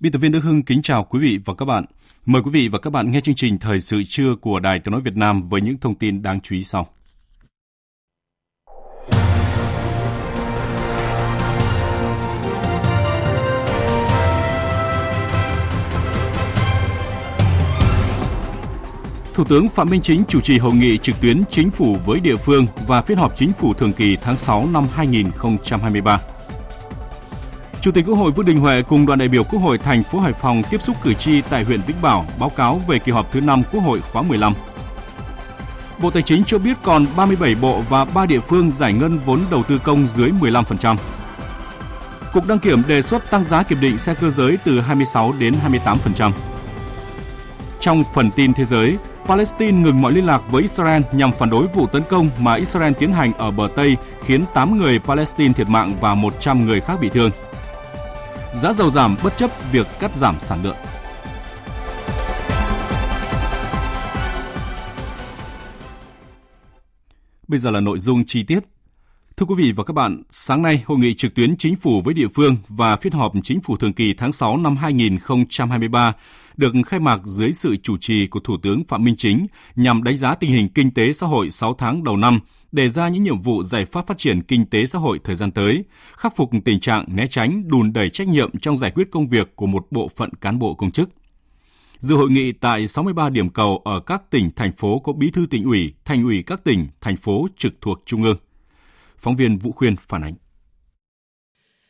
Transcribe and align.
Biên 0.00 0.12
tập 0.12 0.18
viên 0.18 0.32
Đức 0.32 0.40
Hưng 0.40 0.62
kính 0.62 0.82
chào 0.82 1.04
quý 1.04 1.18
vị 1.20 1.38
và 1.44 1.54
các 1.54 1.64
bạn. 1.64 1.84
Mời 2.26 2.42
quý 2.42 2.50
vị 2.50 2.68
và 2.68 2.78
các 2.78 2.90
bạn 2.90 3.10
nghe 3.10 3.20
chương 3.20 3.34
trình 3.34 3.58
Thời 3.58 3.80
sự 3.80 4.02
trưa 4.08 4.34
của 4.40 4.60
Đài 4.60 4.78
Tiếng 4.78 4.92
Nói 4.92 5.00
Việt 5.00 5.16
Nam 5.16 5.42
với 5.42 5.60
những 5.60 5.78
thông 5.78 5.94
tin 5.94 6.22
đáng 6.22 6.40
chú 6.40 6.54
ý 6.54 6.64
sau. 6.64 6.86
Thủ 19.34 19.44
tướng 19.44 19.68
Phạm 19.68 19.90
Minh 19.90 20.02
Chính 20.02 20.22
chủ 20.28 20.40
trì 20.40 20.58
hội 20.58 20.74
nghị 20.74 20.98
trực 20.98 21.20
tuyến 21.20 21.42
chính 21.50 21.70
phủ 21.70 21.96
với 22.06 22.20
địa 22.20 22.36
phương 22.36 22.66
và 22.86 23.02
phiên 23.02 23.18
họp 23.18 23.36
chính 23.36 23.52
phủ 23.52 23.74
thường 23.74 23.92
kỳ 23.92 24.16
tháng 24.16 24.38
6 24.38 24.68
năm 24.72 24.86
2023. 24.92 26.20
Chủ 27.80 27.90
tịch 27.90 28.06
Quốc 28.06 28.14
hội 28.14 28.30
Vương 28.30 28.46
Đình 28.46 28.60
Huệ 28.60 28.82
cùng 28.82 29.06
đoàn 29.06 29.18
đại 29.18 29.28
biểu 29.28 29.44
Quốc 29.44 29.60
hội 29.60 29.78
thành 29.78 30.02
phố 30.02 30.20
Hải 30.20 30.32
Phòng 30.32 30.62
tiếp 30.70 30.82
xúc 30.82 30.96
cử 31.02 31.14
tri 31.14 31.40
tại 31.40 31.64
huyện 31.64 31.80
Vĩnh 31.86 32.02
Bảo 32.02 32.26
báo 32.38 32.48
cáo 32.48 32.80
về 32.88 32.98
kỳ 32.98 33.12
họp 33.12 33.32
thứ 33.32 33.40
5 33.40 33.62
Quốc 33.72 33.80
hội 33.80 34.00
khóa 34.12 34.22
15. 34.22 34.54
Bộ 36.02 36.10
Tài 36.10 36.22
chính 36.22 36.44
cho 36.44 36.58
biết 36.58 36.76
còn 36.82 37.06
37 37.16 37.54
bộ 37.54 37.82
và 37.88 38.04
3 38.04 38.26
địa 38.26 38.40
phương 38.40 38.72
giải 38.72 38.92
ngân 38.92 39.18
vốn 39.18 39.40
đầu 39.50 39.62
tư 39.62 39.78
công 39.84 40.06
dưới 40.06 40.30
15%. 40.40 40.96
Cục 42.32 42.46
đăng 42.46 42.58
kiểm 42.58 42.82
đề 42.88 43.02
xuất 43.02 43.30
tăng 43.30 43.44
giá 43.44 43.62
kiểm 43.62 43.80
định 43.80 43.98
xe 43.98 44.14
cơ 44.14 44.30
giới 44.30 44.58
từ 44.64 44.80
26 44.80 45.32
đến 45.38 45.54
28%. 45.84 46.32
Trong 47.80 48.04
phần 48.14 48.30
tin 48.30 48.52
thế 48.52 48.64
giới, 48.64 48.96
Palestine 49.26 49.72
ngừng 49.72 50.02
mọi 50.02 50.12
liên 50.12 50.26
lạc 50.26 50.42
với 50.50 50.62
Israel 50.62 51.02
nhằm 51.12 51.32
phản 51.32 51.50
đối 51.50 51.66
vụ 51.66 51.86
tấn 51.86 52.02
công 52.10 52.30
mà 52.38 52.54
Israel 52.54 52.92
tiến 52.92 53.12
hành 53.12 53.32
ở 53.32 53.50
bờ 53.50 53.68
Tây 53.76 53.96
khiến 54.24 54.44
8 54.54 54.78
người 54.78 54.98
Palestine 54.98 55.52
thiệt 55.52 55.68
mạng 55.68 55.96
và 56.00 56.14
100 56.14 56.66
người 56.66 56.80
khác 56.80 57.00
bị 57.00 57.08
thương. 57.08 57.30
Giá 58.54 58.72
dầu 58.72 58.90
giảm 58.90 59.16
bất 59.24 59.36
chấp 59.36 59.50
việc 59.72 59.86
cắt 60.00 60.16
giảm 60.16 60.40
sản 60.40 60.62
lượng. 60.62 60.76
Bây 67.48 67.58
giờ 67.58 67.70
là 67.70 67.80
nội 67.80 67.98
dung 67.98 68.24
chi 68.26 68.42
tiết. 68.42 68.60
Thưa 69.36 69.46
quý 69.46 69.54
vị 69.58 69.72
và 69.76 69.84
các 69.84 69.92
bạn, 69.92 70.22
sáng 70.30 70.62
nay 70.62 70.82
hội 70.86 70.98
nghị 70.98 71.14
trực 71.14 71.34
tuyến 71.34 71.56
chính 71.56 71.76
phủ 71.76 72.00
với 72.04 72.14
địa 72.14 72.28
phương 72.34 72.56
và 72.68 72.96
phiên 72.96 73.12
họp 73.12 73.32
chính 73.42 73.60
phủ 73.60 73.76
thường 73.76 73.92
kỳ 73.92 74.14
tháng 74.14 74.32
6 74.32 74.56
năm 74.56 74.76
2023 74.76 76.12
được 76.56 76.72
khai 76.86 77.00
mạc 77.00 77.20
dưới 77.24 77.52
sự 77.52 77.76
chủ 77.76 77.96
trì 77.98 78.26
của 78.26 78.40
Thủ 78.40 78.56
tướng 78.62 78.84
Phạm 78.88 79.04
Minh 79.04 79.16
Chính 79.18 79.46
nhằm 79.76 80.02
đánh 80.02 80.16
giá 80.16 80.34
tình 80.34 80.50
hình 80.50 80.68
kinh 80.68 80.94
tế 80.94 81.12
xã 81.12 81.26
hội 81.26 81.50
6 81.50 81.74
tháng 81.74 82.04
đầu 82.04 82.16
năm, 82.16 82.40
đề 82.72 82.88
ra 82.88 83.08
những 83.08 83.22
nhiệm 83.22 83.42
vụ 83.42 83.62
giải 83.62 83.84
pháp 83.84 84.06
phát 84.06 84.18
triển 84.18 84.42
kinh 84.42 84.66
tế 84.66 84.86
xã 84.86 84.98
hội 84.98 85.20
thời 85.24 85.36
gian 85.36 85.50
tới, 85.50 85.84
khắc 86.16 86.36
phục 86.36 86.50
tình 86.64 86.80
trạng 86.80 87.04
né 87.08 87.26
tránh, 87.26 87.68
đùn 87.68 87.92
đẩy 87.92 88.10
trách 88.10 88.28
nhiệm 88.28 88.58
trong 88.58 88.78
giải 88.78 88.90
quyết 88.90 89.10
công 89.10 89.28
việc 89.28 89.56
của 89.56 89.66
một 89.66 89.86
bộ 89.90 90.08
phận 90.16 90.30
cán 90.40 90.58
bộ 90.58 90.74
công 90.74 90.90
chức. 90.90 91.10
Dự 91.98 92.14
hội 92.14 92.30
nghị 92.30 92.52
tại 92.52 92.86
63 92.86 93.30
điểm 93.30 93.50
cầu 93.50 93.82
ở 93.84 94.00
các 94.00 94.30
tỉnh, 94.30 94.50
thành 94.56 94.72
phố 94.72 94.98
có 94.98 95.12
bí 95.12 95.30
thư 95.30 95.46
tỉnh 95.50 95.64
ủy, 95.64 95.94
thành 96.04 96.24
ủy 96.24 96.42
các 96.42 96.64
tỉnh, 96.64 96.88
thành 97.00 97.16
phố 97.16 97.46
trực 97.56 97.72
thuộc 97.80 98.02
Trung 98.06 98.22
ương. 98.22 98.36
Phóng 99.16 99.36
viên 99.36 99.58
Vũ 99.58 99.72
Khuyên 99.72 99.96
phản 99.96 100.22
ánh. 100.22 100.34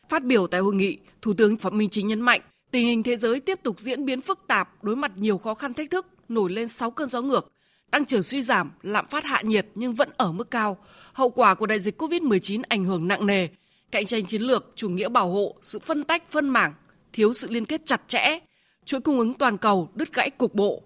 Phát 0.08 0.24
biểu 0.24 0.46
tại 0.46 0.60
hội 0.60 0.74
nghị, 0.74 0.98
Thủ 1.22 1.32
tướng 1.34 1.56
Phạm 1.56 1.78
Minh 1.78 1.88
Chính 1.90 2.06
nhấn 2.06 2.20
mạnh, 2.20 2.40
tình 2.70 2.86
hình 2.86 3.02
thế 3.02 3.16
giới 3.16 3.40
tiếp 3.40 3.58
tục 3.62 3.80
diễn 3.80 4.04
biến 4.04 4.20
phức 4.20 4.40
tạp, 4.48 4.84
đối 4.84 4.96
mặt 4.96 5.12
nhiều 5.16 5.38
khó 5.38 5.54
khăn 5.54 5.74
thách 5.74 5.90
thức, 5.90 6.06
nổi 6.28 6.52
lên 6.52 6.68
6 6.68 6.90
cơn 6.90 7.08
gió 7.08 7.22
ngược, 7.22 7.52
tăng 7.90 8.06
trưởng 8.06 8.22
suy 8.22 8.42
giảm, 8.42 8.70
lạm 8.82 9.06
phát 9.06 9.24
hạ 9.24 9.42
nhiệt 9.44 9.66
nhưng 9.74 9.94
vẫn 9.94 10.10
ở 10.16 10.32
mức 10.32 10.50
cao. 10.50 10.76
Hậu 11.12 11.30
quả 11.30 11.54
của 11.54 11.66
đại 11.66 11.80
dịch 11.80 12.02
COVID-19 12.02 12.62
ảnh 12.68 12.84
hưởng 12.84 13.08
nặng 13.08 13.26
nề, 13.26 13.48
cạnh 13.90 14.06
tranh 14.06 14.26
chiến 14.26 14.42
lược, 14.42 14.72
chủ 14.74 14.88
nghĩa 14.88 15.08
bảo 15.08 15.28
hộ, 15.28 15.56
sự 15.62 15.78
phân 15.78 16.04
tách 16.04 16.28
phân 16.28 16.48
mảng, 16.48 16.72
thiếu 17.12 17.32
sự 17.32 17.48
liên 17.50 17.66
kết 17.66 17.86
chặt 17.86 18.02
chẽ, 18.08 18.38
chuỗi 18.84 19.00
cung 19.00 19.18
ứng 19.18 19.34
toàn 19.34 19.58
cầu 19.58 19.88
đứt 19.94 20.12
gãy 20.12 20.30
cục 20.30 20.54
bộ. 20.54 20.82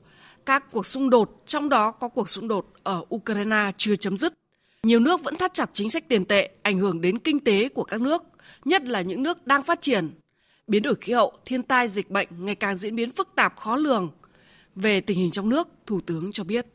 Các 0.46 0.70
cuộc 0.70 0.86
xung 0.86 1.10
đột, 1.10 1.42
trong 1.46 1.68
đó 1.68 1.90
có 1.90 2.08
cuộc 2.08 2.28
xung 2.28 2.48
đột 2.48 2.66
ở 2.82 3.04
Ukraine 3.14 3.70
chưa 3.76 3.96
chấm 3.96 4.16
dứt. 4.16 4.32
Nhiều 4.82 5.00
nước 5.00 5.22
vẫn 5.22 5.36
thắt 5.36 5.54
chặt 5.54 5.70
chính 5.72 5.90
sách 5.90 6.08
tiền 6.08 6.24
tệ, 6.24 6.50
ảnh 6.62 6.78
hưởng 6.78 7.00
đến 7.00 7.18
kinh 7.18 7.40
tế 7.40 7.68
của 7.68 7.84
các 7.84 8.00
nước, 8.00 8.22
nhất 8.64 8.84
là 8.84 9.00
những 9.00 9.22
nước 9.22 9.46
đang 9.46 9.62
phát 9.62 9.80
triển. 9.80 10.10
Biến 10.66 10.82
đổi 10.82 10.94
khí 10.94 11.12
hậu, 11.12 11.32
thiên 11.44 11.62
tai, 11.62 11.88
dịch 11.88 12.10
bệnh 12.10 12.28
ngày 12.38 12.54
càng 12.54 12.74
diễn 12.74 12.96
biến 12.96 13.12
phức 13.12 13.28
tạp 13.34 13.56
khó 13.56 13.76
lường. 13.76 14.10
Về 14.76 15.00
tình 15.00 15.18
hình 15.18 15.30
trong 15.30 15.48
nước, 15.48 15.68
Thủ 15.86 16.00
tướng 16.06 16.32
cho 16.32 16.44
biết. 16.44 16.66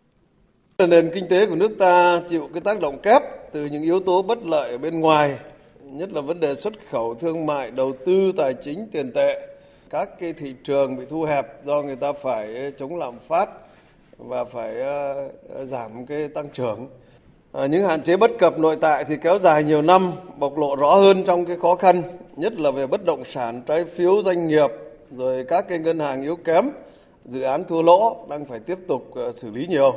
Nền 0.87 1.11
kinh 1.13 1.27
tế 1.27 1.45
của 1.45 1.55
nước 1.55 1.71
ta 1.79 2.21
chịu 2.29 2.49
cái 2.53 2.61
tác 2.61 2.81
động 2.81 2.97
kép 2.97 3.21
từ 3.51 3.65
những 3.65 3.83
yếu 3.83 3.99
tố 3.99 4.21
bất 4.21 4.45
lợi 4.45 4.71
ở 4.71 4.77
bên 4.77 4.99
ngoài, 4.99 5.37
nhất 5.83 6.11
là 6.13 6.21
vấn 6.21 6.39
đề 6.39 6.55
xuất 6.55 6.73
khẩu, 6.89 7.15
thương 7.15 7.45
mại, 7.45 7.71
đầu 7.71 7.93
tư, 8.05 8.31
tài 8.37 8.53
chính, 8.53 8.87
tiền 8.91 9.11
tệ. 9.11 9.47
Các 9.89 10.19
cái 10.19 10.33
thị 10.33 10.53
trường 10.63 10.97
bị 10.97 11.05
thu 11.09 11.23
hẹp 11.23 11.65
do 11.65 11.81
người 11.81 11.95
ta 11.95 12.11
phải 12.13 12.55
ờ, 12.55 12.71
chống 12.79 12.97
lạm 12.97 13.13
phát 13.27 13.49
và 14.17 14.43
phải 14.43 14.79
ờ, 14.79 15.29
ờ, 15.49 15.65
giảm 15.65 16.05
cái 16.05 16.27
tăng 16.27 16.49
trưởng. 16.53 16.87
À, 17.51 17.65
những 17.65 17.83
hạn 17.85 18.01
chế 18.03 18.17
bất 18.17 18.31
cập 18.39 18.59
nội 18.59 18.77
tại 18.81 19.05
thì 19.05 19.17
kéo 19.21 19.39
dài 19.39 19.63
nhiều 19.63 19.81
năm, 19.81 20.11
bộc 20.37 20.57
lộ 20.57 20.75
rõ 20.75 20.95
hơn 20.95 21.23
trong 21.23 21.45
cái 21.45 21.57
khó 21.61 21.75
khăn, 21.75 22.03
nhất 22.35 22.59
là 22.59 22.71
về 22.71 22.87
bất 22.87 23.05
động 23.05 23.23
sản, 23.25 23.61
trái 23.65 23.85
phiếu 23.85 24.23
doanh 24.23 24.47
nghiệp, 24.47 24.69
rồi 25.17 25.45
các 25.47 25.65
cái 25.69 25.79
ngân 25.79 25.99
hàng 25.99 26.21
yếu 26.21 26.35
kém, 26.35 26.69
dự 27.25 27.41
án 27.41 27.63
thua 27.63 27.81
lỗ 27.81 28.25
đang 28.29 28.45
phải 28.45 28.59
tiếp 28.59 28.77
tục 28.87 29.13
xử 29.35 29.51
lý 29.51 29.67
nhiều. 29.67 29.95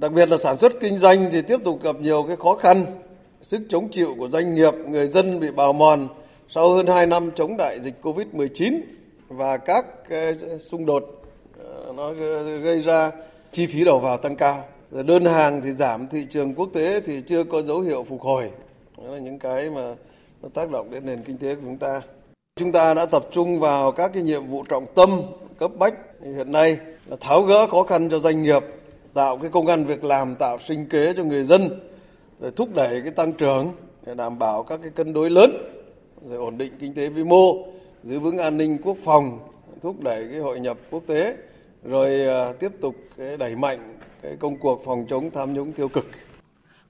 Đặc 0.00 0.12
biệt 0.12 0.28
là 0.28 0.38
sản 0.38 0.58
xuất 0.58 0.72
kinh 0.80 0.98
doanh 0.98 1.28
thì 1.32 1.42
tiếp 1.42 1.60
tục 1.64 1.82
gặp 1.82 1.96
nhiều 2.00 2.24
cái 2.28 2.36
khó 2.36 2.54
khăn, 2.54 2.86
sức 3.42 3.60
chống 3.68 3.88
chịu 3.92 4.14
của 4.18 4.28
doanh 4.28 4.54
nghiệp, 4.54 4.74
người 4.88 5.06
dân 5.06 5.40
bị 5.40 5.50
bào 5.50 5.72
mòn 5.72 6.08
sau 6.48 6.74
hơn 6.74 6.86
2 6.86 7.06
năm 7.06 7.30
chống 7.34 7.56
đại 7.56 7.80
dịch 7.80 7.94
Covid-19 8.02 8.80
và 9.28 9.56
các 9.56 9.86
xung 10.60 10.86
đột 10.86 11.22
ờ, 11.58 11.92
nó 11.96 12.12
gây 12.62 12.80
ra 12.80 13.10
chi 13.52 13.66
phí 13.66 13.84
đầu 13.84 13.98
vào 13.98 14.16
tăng 14.16 14.36
cao. 14.36 14.64
Đơn 14.90 15.24
hàng 15.24 15.60
thì 15.64 15.72
giảm 15.72 16.08
thị 16.08 16.26
trường 16.30 16.54
quốc 16.54 16.68
tế 16.74 17.00
thì 17.00 17.22
chưa 17.28 17.44
có 17.44 17.62
dấu 17.62 17.80
hiệu 17.80 18.06
phục 18.08 18.20
hồi. 18.20 18.50
Đó 18.98 19.04
là 19.12 19.18
những 19.18 19.38
cái 19.38 19.70
mà 19.70 19.94
nó 20.42 20.48
tác 20.54 20.70
động 20.70 20.90
đến 20.90 21.06
nền 21.06 21.22
kinh 21.22 21.38
tế 21.38 21.54
của 21.54 21.60
chúng 21.64 21.78
ta. 21.78 22.00
Chúng 22.56 22.72
ta 22.72 22.94
đã 22.94 23.06
tập 23.06 23.26
trung 23.32 23.60
vào 23.60 23.92
các 23.92 24.10
cái 24.14 24.22
nhiệm 24.22 24.46
vụ 24.46 24.64
trọng 24.68 24.86
tâm 24.94 25.22
cấp 25.58 25.70
bách 25.78 25.94
hiện 26.22 26.52
nay 26.52 26.78
là 27.06 27.16
tháo 27.20 27.42
gỡ 27.42 27.66
khó 27.66 27.82
khăn 27.82 28.08
cho 28.10 28.18
doanh 28.18 28.42
nghiệp 28.42 28.62
tạo 29.18 29.38
cái 29.38 29.50
công 29.50 29.66
ăn 29.66 29.84
việc 29.84 30.04
làm 30.04 30.34
tạo 30.34 30.58
sinh 30.68 30.86
kế 30.86 31.12
cho 31.16 31.24
người 31.24 31.44
dân 31.44 31.80
rồi 32.40 32.50
thúc 32.56 32.74
đẩy 32.74 33.00
cái 33.02 33.10
tăng 33.10 33.32
trưởng 33.32 33.72
để 34.06 34.14
đảm 34.14 34.38
bảo 34.38 34.62
các 34.62 34.80
cái 34.82 34.90
cân 34.94 35.12
đối 35.12 35.30
lớn 35.30 35.50
rồi 36.28 36.38
ổn 36.38 36.58
định 36.58 36.72
kinh 36.80 36.94
tế 36.94 37.08
vĩ 37.08 37.24
mô 37.24 37.66
giữ 38.04 38.20
vững 38.20 38.38
an 38.38 38.56
ninh 38.58 38.78
quốc 38.84 38.96
phòng 39.04 39.38
thúc 39.82 40.00
đẩy 40.00 40.28
cái 40.30 40.40
hội 40.40 40.60
nhập 40.60 40.78
quốc 40.90 41.02
tế 41.06 41.36
rồi 41.84 42.28
à, 42.28 42.52
tiếp 42.60 42.72
tục 42.80 42.94
cái 43.16 43.36
đẩy 43.36 43.56
mạnh 43.56 43.98
cái 44.22 44.36
công 44.40 44.56
cuộc 44.58 44.82
phòng 44.84 45.06
chống 45.10 45.30
tham 45.30 45.54
nhũng 45.54 45.72
tiêu 45.72 45.88
cực. 45.88 46.06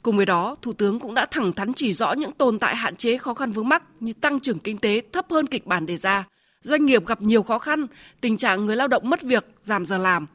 Cùng 0.02 0.16
với 0.16 0.26
đó, 0.26 0.56
Thủ 0.62 0.72
tướng 0.72 1.00
cũng 1.00 1.14
đã 1.14 1.26
thẳng 1.30 1.52
thắn 1.52 1.72
chỉ 1.72 1.92
rõ 1.92 2.12
những 2.12 2.32
tồn 2.32 2.58
tại 2.58 2.76
hạn 2.76 2.96
chế 2.96 3.18
khó 3.18 3.34
khăn 3.34 3.52
vướng 3.52 3.68
mắc 3.68 3.82
như 4.00 4.12
tăng 4.20 4.40
trưởng 4.40 4.58
kinh 4.58 4.78
tế 4.78 5.02
thấp 5.12 5.26
hơn 5.30 5.46
kịch 5.46 5.66
bản 5.66 5.86
đề 5.86 5.96
ra, 5.96 6.24
doanh 6.60 6.86
nghiệp 6.86 7.06
gặp 7.06 7.22
nhiều 7.22 7.42
khó 7.42 7.58
khăn, 7.58 7.86
tình 8.20 8.36
trạng 8.36 8.66
người 8.66 8.76
lao 8.76 8.88
động 8.88 9.10
mất 9.10 9.22
việc, 9.22 9.46
giảm 9.60 9.84
giờ 9.84 9.98
làm, 9.98 10.26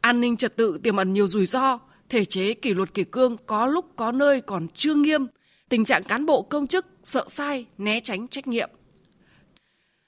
an 0.00 0.20
ninh 0.20 0.36
trật 0.36 0.56
tự 0.56 0.78
tiềm 0.82 0.96
ẩn 0.96 1.12
nhiều 1.12 1.28
rủi 1.28 1.46
ro, 1.46 1.78
thể 2.08 2.24
chế 2.24 2.54
kỷ 2.54 2.74
luật 2.74 2.94
kỷ 2.94 3.04
cương 3.04 3.36
có 3.46 3.66
lúc 3.66 3.86
có 3.96 4.12
nơi 4.12 4.40
còn 4.40 4.68
chưa 4.74 4.94
nghiêm, 4.94 5.26
tình 5.68 5.84
trạng 5.84 6.04
cán 6.04 6.26
bộ 6.26 6.42
công 6.42 6.66
chức 6.66 6.86
sợ 7.02 7.24
sai, 7.26 7.66
né 7.78 8.00
tránh 8.00 8.28
trách 8.28 8.48
nhiệm. 8.48 8.70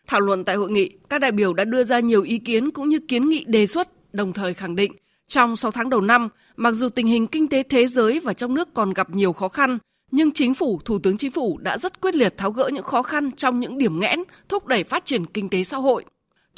Thảo 0.06 0.20
luận 0.20 0.44
tại 0.44 0.56
hội 0.56 0.70
nghị, 0.70 0.90
các 1.08 1.20
đại 1.20 1.32
biểu 1.32 1.54
đã 1.54 1.64
đưa 1.64 1.84
ra 1.84 2.00
nhiều 2.00 2.22
ý 2.22 2.38
kiến 2.38 2.70
cũng 2.70 2.88
như 2.88 3.00
kiến 3.08 3.28
nghị 3.28 3.44
đề 3.44 3.66
xuất, 3.66 4.14
đồng 4.14 4.32
thời 4.32 4.54
khẳng 4.54 4.76
định 4.76 4.92
trong 5.28 5.56
6 5.56 5.70
tháng 5.70 5.90
đầu 5.90 6.00
năm, 6.00 6.28
mặc 6.56 6.72
dù 6.72 6.88
tình 6.88 7.06
hình 7.06 7.26
kinh 7.26 7.48
tế 7.48 7.62
thế 7.62 7.86
giới 7.86 8.20
và 8.20 8.32
trong 8.32 8.54
nước 8.54 8.74
còn 8.74 8.92
gặp 8.92 9.10
nhiều 9.10 9.32
khó 9.32 9.48
khăn, 9.48 9.78
Nhưng 10.10 10.32
chính 10.32 10.54
phủ, 10.54 10.80
Thủ 10.84 10.98
tướng 10.98 11.16
Chính 11.16 11.30
phủ 11.30 11.58
đã 11.58 11.78
rất 11.78 12.00
quyết 12.00 12.14
liệt 12.14 12.36
tháo 12.36 12.50
gỡ 12.50 12.70
những 12.72 12.84
khó 12.84 13.02
khăn 13.02 13.30
trong 13.32 13.60
những 13.60 13.78
điểm 13.78 14.00
nghẽn, 14.00 14.22
thúc 14.48 14.66
đẩy 14.66 14.84
phát 14.84 15.04
triển 15.04 15.26
kinh 15.26 15.48
tế 15.48 15.64
xã 15.64 15.76
hội. 15.76 16.04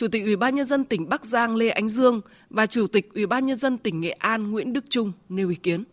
Chủ 0.01 0.09
tịch 0.09 0.23
Ủy 0.25 0.37
ban 0.37 0.55
nhân 0.55 0.65
dân 0.65 0.85
tỉnh 0.85 1.09
Bắc 1.09 1.25
Giang 1.25 1.57
Lê 1.57 1.69
Ánh 1.69 1.89
Dương 1.89 2.21
và 2.51 2.67
Chủ 2.67 2.87
tịch 2.93 3.05
Ủy 3.15 3.27
ban 3.27 3.47
nhân 3.47 3.57
dân 3.57 3.79
tỉnh 3.79 4.01
Nghệ 4.01 4.11
An 4.19 4.51
Nguyễn 4.51 4.73
Đức 4.73 4.85
Trung 4.89 5.13
nêu 5.29 5.49
ý 5.49 5.55
kiến. 5.55 5.85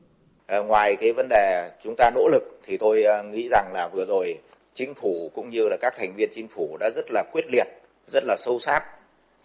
À, 0.46 0.58
ngoài 0.60 0.96
cái 0.96 1.14
vấn 1.14 1.28
đề 1.30 1.72
chúng 1.84 1.96
ta 1.98 2.12
nỗ 2.16 2.28
lực 2.32 2.60
thì 2.64 2.78
tôi 2.78 3.04
ờ, 3.04 3.24
nghĩ 3.24 3.48
rằng 3.52 3.72
là 3.74 3.90
vừa 3.94 4.06
rồi 4.06 4.40
chính 4.76 4.94
phủ 4.94 5.32
cũng 5.36 5.50
như 5.50 5.68
là 5.70 5.78
các 5.82 5.94
thành 5.98 6.14
viên 6.18 6.30
chính 6.34 6.48
phủ 6.48 6.78
đã 6.80 6.90
rất 6.96 7.06
là 7.12 7.24
quyết 7.32 7.46
liệt, 7.52 7.68
rất 8.08 8.24
là 8.26 8.36
sâu 8.40 8.60
sát 8.60 8.82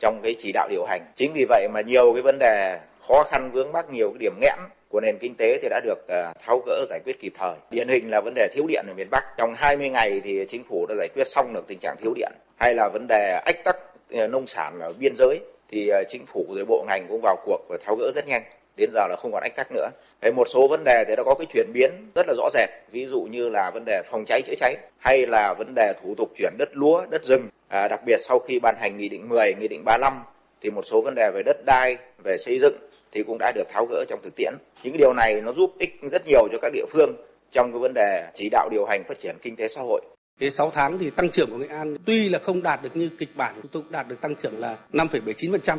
trong 0.01 0.21
cái 0.23 0.35
chỉ 0.39 0.53
đạo 0.53 0.69
điều 0.71 0.85
hành. 0.85 1.13
Chính 1.17 1.33
vì 1.33 1.45
vậy 1.49 1.69
mà 1.75 1.81
nhiều 1.81 2.13
cái 2.13 2.23
vấn 2.23 2.39
đề 2.39 2.81
khó 3.09 3.25
khăn 3.31 3.51
vướng 3.53 3.73
mắc 3.73 3.91
nhiều 3.91 4.11
cái 4.11 4.19
điểm 4.21 4.35
nghẽn 4.41 4.59
của 4.89 5.01
nền 5.01 5.19
kinh 5.21 5.35
tế 5.35 5.59
thì 5.63 5.69
đã 5.69 5.81
được 5.85 6.09
ờ, 6.09 6.33
tháo 6.47 6.63
gỡ 6.67 6.87
giải 6.91 7.01
quyết 7.05 7.21
kịp 7.21 7.33
thời. 7.39 7.55
Điển 7.71 7.89
hình 7.89 8.11
là 8.11 8.21
vấn 8.25 8.35
đề 8.35 8.49
thiếu 8.55 8.67
điện 8.69 8.85
ở 8.89 8.95
miền 8.95 9.09
Bắc. 9.11 9.25
Trong 9.39 9.55
20 9.57 9.91
ngày 9.91 10.21
thì 10.25 10.45
chính 10.49 10.65
phủ 10.65 10.87
đã 10.89 10.95
giải 10.99 11.09
quyết 11.15 11.25
xong 11.27 11.53
được 11.55 11.69
tình 11.69 11.79
trạng 11.79 11.97
thiếu 12.01 12.13
điện. 12.17 12.33
Hay 12.61 12.75
là 12.75 12.89
vấn 12.93 13.07
đề 13.09 13.41
ách 13.45 13.65
tắc 13.65 13.77
Ờ, 14.13 14.27
nông 14.27 14.47
sản 14.47 14.81
ở 14.81 14.93
biên 14.99 15.13
giới 15.17 15.41
thì 15.69 15.89
ờ, 15.89 16.05
chính 16.09 16.27
phủ 16.27 16.47
rồi 16.55 16.65
bộ 16.65 16.85
ngành 16.89 17.07
cũng 17.09 17.21
vào 17.23 17.37
cuộc 17.45 17.61
và 17.69 17.79
tháo 17.85 17.97
gỡ 17.97 18.13
rất 18.15 18.27
nhanh 18.27 18.43
đến 18.77 18.91
giờ 18.93 19.07
là 19.09 19.17
không 19.19 19.33
còn 19.33 19.43
ách 19.43 19.57
tắc 19.57 19.73
nữa. 19.73 19.89
Hay 20.23 20.33
một 20.33 20.49
số 20.49 20.69
vấn 20.69 20.85
đề 20.85 21.05
thì 21.09 21.15
đã 21.17 21.23
có 21.23 21.35
cái 21.35 21.47
chuyển 21.53 21.67
biến 21.73 21.91
rất 22.15 22.27
là 22.29 22.35
rõ 22.37 22.49
rệt, 22.53 22.69
ví 22.93 23.07
dụ 23.07 23.23
như 23.23 23.49
là 23.49 23.71
vấn 23.71 23.85
đề 23.85 24.03
phòng 24.05 24.25
cháy 24.27 24.43
chữa 24.47 24.55
cháy 24.59 24.77
hay 24.99 25.27
là 25.27 25.55
vấn 25.59 25.75
đề 25.75 25.95
thủ 26.03 26.15
tục 26.15 26.33
chuyển 26.37 26.53
đất 26.59 26.69
lúa, 26.73 27.07
đất 27.11 27.25
rừng. 27.25 27.49
À, 27.69 27.89
đặc 27.89 28.01
biệt 28.07 28.17
sau 28.21 28.39
khi 28.39 28.59
ban 28.59 28.75
hành 28.81 28.97
nghị 28.99 29.09
định 29.09 29.29
10, 29.29 29.55
nghị 29.61 29.69
định 29.69 29.85
35 29.85 30.23
thì 30.61 30.71
một 30.71 30.83
số 30.83 31.01
vấn 31.01 31.15
đề 31.15 31.31
về 31.35 31.43
đất 31.43 31.57
đai, 31.67 31.97
về 32.25 32.39
xây 32.39 32.59
dựng 32.59 32.77
thì 33.13 33.23
cũng 33.23 33.37
đã 33.39 33.53
được 33.55 33.69
tháo 33.73 33.87
gỡ 33.87 34.05
trong 34.09 34.21
thực 34.23 34.37
tiễn. 34.37 34.53
Những 34.83 34.97
điều 34.97 35.13
này 35.13 35.41
nó 35.41 35.53
giúp 35.53 35.71
ích 35.79 35.95
rất 36.11 36.27
nhiều 36.27 36.49
cho 36.53 36.59
các 36.63 36.73
địa 36.73 36.87
phương 36.91 37.17
trong 37.53 37.73
cái 37.73 37.79
vấn 37.79 37.95
đề 37.95 38.31
chỉ 38.35 38.49
đạo 38.49 38.69
điều 38.73 38.85
hành 38.85 39.05
phát 39.05 39.19
triển 39.19 39.37
kinh 39.43 39.57
tế 39.57 39.69
xã 39.69 39.81
hội. 39.81 40.01
Thế 40.41 40.51
6 40.51 40.71
tháng 40.71 40.99
thì 40.99 41.11
tăng 41.11 41.31
trưởng 41.31 41.51
của 41.51 41.57
Nghệ 41.57 41.67
An 41.67 41.97
tuy 42.05 42.29
là 42.29 42.39
không 42.39 42.63
đạt 42.63 42.83
được 42.83 42.97
như 42.97 43.09
kịch 43.19 43.37
bản, 43.37 43.55
chúng 43.63 43.71
tôi 43.73 43.83
cũng 43.83 43.93
đạt 43.93 44.09
được 44.09 44.21
tăng 44.21 44.35
trưởng 44.35 44.59
là 44.59 44.77
5,79%. 44.93 45.77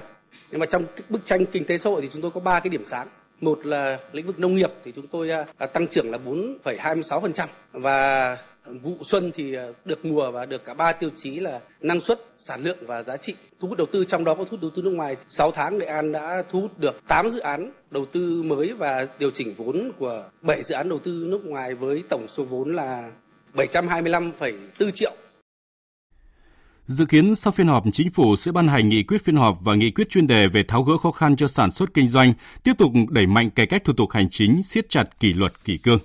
Nhưng 0.52 0.60
mà 0.60 0.66
trong 0.66 0.84
bức 1.10 1.26
tranh 1.26 1.46
kinh 1.46 1.66
tế 1.66 1.78
xã 1.78 1.90
hội 1.90 2.02
thì 2.02 2.10
chúng 2.14 2.22
tôi 2.22 2.32
có 2.32 2.42
ba 2.42 2.60
cái 2.60 2.70
điểm 2.70 2.86
sáng. 2.86 3.08
Một 3.42 3.66
là 3.66 4.00
lĩnh 4.12 4.26
vực 4.26 4.40
nông 4.40 4.56
nghiệp 4.56 4.72
thì 4.84 4.92
chúng 4.96 5.08
tôi 5.08 5.30
à, 5.58 5.66
tăng 5.66 5.88
trưởng 5.88 6.12
là 6.12 6.18
4,26% 6.64 7.48
và 7.72 8.38
vụ 8.66 8.98
xuân 9.02 9.32
thì 9.36 9.56
à, 9.56 9.68
được 9.86 10.06
mùa 10.06 10.32
và 10.32 10.46
được 10.46 10.66
cả 10.66 10.74
ba 10.74 10.92
tiêu 10.92 11.10
chí 11.16 11.40
là 11.40 11.60
năng 11.82 12.02
suất, 12.02 12.20
sản 12.38 12.64
lượng 12.64 12.78
và 12.82 13.04
giá 13.04 13.18
trị. 13.18 13.36
Thu 13.60 13.68
hút 13.68 13.78
đầu 13.78 13.88
tư 13.92 14.06
trong 14.06 14.24
đó 14.24 14.34
có 14.34 14.44
thu 14.44 14.52
hút 14.52 14.62
đầu 14.62 14.72
tư 14.76 14.82
nước 14.82 14.92
ngoài. 14.92 15.16
6 15.30 15.52
tháng 15.52 15.78
Nghệ 15.78 15.86
An 15.86 16.12
đã 16.12 16.44
thu 16.52 16.62
hút 16.62 16.80
được 16.80 17.02
8 17.08 17.30
dự 17.30 17.40
án 17.40 17.72
đầu 17.92 18.06
tư 18.06 18.44
mới 18.44 18.74
và 18.74 19.08
điều 19.20 19.32
chỉnh 19.32 19.54
vốn 19.58 19.92
của 20.00 20.24
7 20.42 20.64
dự 20.64 20.76
án 20.76 20.90
đầu 20.90 21.00
tư 21.00 21.26
nước 21.28 21.46
ngoài 21.46 21.76
với 21.76 22.04
tổng 22.10 22.28
số 22.28 22.44
vốn 22.44 22.76
là 22.76 23.12
725,4 23.56 24.92
triệu. 24.92 25.12
Dự 26.86 27.06
kiến 27.06 27.36
sau 27.36 27.52
phiên 27.52 27.68
họp, 27.68 27.84
chính 27.94 28.10
phủ 28.10 28.36
sẽ 28.36 28.52
ban 28.52 28.68
hành 28.68 28.90
nghị 28.90 29.04
quyết 29.04 29.24
phiên 29.24 29.36
họp 29.36 29.60
và 29.62 29.76
nghị 29.76 29.92
quyết 29.92 30.10
chuyên 30.10 30.28
đề 30.28 30.48
về 30.48 30.64
tháo 30.68 30.84
gỡ 30.84 30.98
khó 30.98 31.12
khăn 31.12 31.36
cho 31.36 31.48
sản 31.48 31.72
xuất 31.72 31.94
kinh 31.94 32.08
doanh, 32.08 32.34
tiếp 32.64 32.74
tục 32.78 32.92
đẩy 33.10 33.28
mạnh 33.28 33.50
cải 33.50 33.66
cách 33.66 33.84
thủ 33.84 33.94
tục 33.94 34.12
hành 34.12 34.30
chính, 34.30 34.64
siết 34.64 34.90
chặt 34.90 35.20
kỷ 35.20 35.34
luật 35.34 35.54
kỷ 35.66 35.78
cương. 35.78 36.00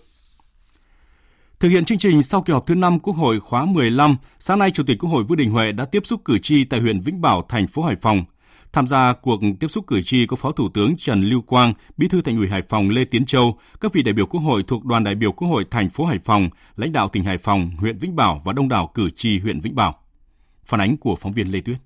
Thực 1.60 1.68
hiện 1.68 1.84
chương 1.84 1.98
trình 1.98 2.22
sau 2.22 2.42
kỳ 2.42 2.52
họp 2.52 2.66
thứ 2.66 2.74
5 2.74 2.98
Quốc 3.00 3.14
hội 3.14 3.40
khóa 3.40 3.64
15, 3.64 4.16
sáng 4.38 4.58
nay 4.58 4.70
Chủ 4.70 4.82
tịch 4.86 4.98
Quốc 4.98 5.10
hội 5.10 5.24
Vương 5.24 5.38
Đình 5.38 5.50
Huệ 5.50 5.72
đã 5.72 5.84
tiếp 5.84 6.06
xúc 6.06 6.20
cử 6.24 6.38
tri 6.38 6.64
tại 6.64 6.80
huyện 6.80 7.00
Vĩnh 7.00 7.20
Bảo, 7.20 7.46
thành 7.48 7.66
phố 7.66 7.82
Hải 7.82 7.96
Phòng. 7.96 8.24
Tham 8.73 8.87
gia 8.87 9.12
cuộc 9.12 9.41
tiếp 9.61 9.69
xúc 9.69 9.87
cử 9.87 10.03
tri 10.03 10.26
có 10.26 10.37
Phó 10.37 10.53
Thủ 10.53 10.69
tướng 10.69 10.97
Trần 10.97 11.23
Lưu 11.23 11.43
Quang, 11.43 11.73
Bí 11.97 12.09
thư 12.09 12.23
Thành 12.23 12.37
ủy 12.37 12.49
Hải 12.49 12.62
Phòng 12.69 12.91
Lê 12.91 13.05
Tiến 13.05 13.26
Châu, 13.26 13.59
các 13.81 13.93
vị 13.93 14.03
đại 14.03 14.12
biểu 14.12 14.26
Quốc 14.26 14.41
hội 14.41 14.62
thuộc 14.62 14.85
đoàn 14.85 15.05
đại 15.05 15.15
biểu 15.15 15.32
Quốc 15.32 15.49
hội 15.49 15.65
thành 15.70 15.91
phố 15.91 16.05
Hải 16.05 16.19
Phòng, 16.25 16.49
lãnh 16.76 16.93
đạo 16.93 17.09
tỉnh 17.09 17.25
Hải 17.25 17.38
Phòng, 17.38 17.70
huyện 17.79 17.99
Vĩnh 17.99 18.17
Bảo 18.17 18.43
và 18.44 18.53
đông 18.53 18.69
đảo 18.69 18.91
cử 18.94 19.11
tri 19.11 19.38
huyện 19.38 19.61
Vĩnh 19.61 19.75
Bảo. 19.75 19.99
Phản 20.65 20.81
ánh 20.81 20.97
của 20.97 21.17
phóng 21.17 21.32
viên 21.32 21.53
Lê 21.53 21.61
Tuyết. 21.61 21.76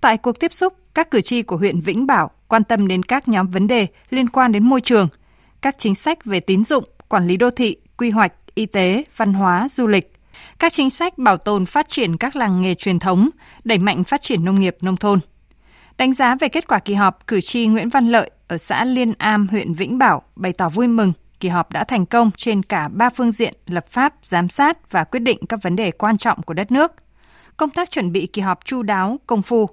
Tại 0.00 0.16
cuộc 0.16 0.40
tiếp 0.40 0.52
xúc, 0.52 0.74
các 0.94 1.10
cử 1.10 1.20
tri 1.20 1.42
của 1.42 1.56
huyện 1.56 1.80
Vĩnh 1.80 2.06
Bảo 2.06 2.30
quan 2.48 2.64
tâm 2.64 2.88
đến 2.88 3.02
các 3.02 3.28
nhóm 3.28 3.46
vấn 3.46 3.66
đề 3.66 3.86
liên 4.10 4.28
quan 4.28 4.52
đến 4.52 4.68
môi 4.68 4.80
trường, 4.80 5.08
các 5.60 5.78
chính 5.78 5.94
sách 5.94 6.24
về 6.24 6.40
tín 6.40 6.64
dụng, 6.64 6.84
quản 7.08 7.26
lý 7.26 7.36
đô 7.36 7.50
thị, 7.50 7.76
quy 7.96 8.10
hoạch, 8.10 8.32
y 8.54 8.66
tế, 8.66 9.04
văn 9.16 9.32
hóa, 9.32 9.68
du 9.68 9.86
lịch, 9.86 10.12
các 10.58 10.72
chính 10.72 10.90
sách 10.90 11.18
bảo 11.18 11.36
tồn 11.36 11.66
phát 11.66 11.88
triển 11.88 12.16
các 12.16 12.36
làng 12.36 12.62
nghề 12.62 12.74
truyền 12.74 12.98
thống, 12.98 13.30
đẩy 13.64 13.78
mạnh 13.78 14.04
phát 14.04 14.22
triển 14.22 14.44
nông 14.44 14.60
nghiệp 14.60 14.76
nông 14.80 14.96
thôn. 14.96 15.18
Đánh 15.98 16.12
giá 16.12 16.34
về 16.34 16.48
kết 16.48 16.68
quả 16.68 16.78
kỳ 16.78 16.94
họp, 16.94 17.26
cử 17.26 17.40
tri 17.40 17.66
Nguyễn 17.66 17.88
Văn 17.88 18.08
Lợi 18.08 18.30
ở 18.48 18.58
xã 18.58 18.84
Liên 18.84 19.12
Am, 19.18 19.48
huyện 19.48 19.74
Vĩnh 19.74 19.98
Bảo 19.98 20.22
bày 20.36 20.52
tỏ 20.52 20.68
vui 20.68 20.88
mừng 20.88 21.12
kỳ 21.40 21.48
họp 21.48 21.72
đã 21.72 21.84
thành 21.84 22.06
công 22.06 22.30
trên 22.36 22.62
cả 22.62 22.88
ba 22.88 23.10
phương 23.10 23.32
diện 23.32 23.54
lập 23.66 23.86
pháp, 23.86 24.14
giám 24.22 24.48
sát 24.48 24.90
và 24.90 25.04
quyết 25.04 25.20
định 25.20 25.38
các 25.48 25.62
vấn 25.62 25.76
đề 25.76 25.90
quan 25.90 26.18
trọng 26.18 26.42
của 26.42 26.54
đất 26.54 26.72
nước. 26.72 26.92
Công 27.56 27.70
tác 27.70 27.90
chuẩn 27.90 28.12
bị 28.12 28.26
kỳ 28.26 28.42
họp 28.42 28.64
chu 28.64 28.82
đáo, 28.82 29.20
công 29.26 29.42
phu. 29.42 29.66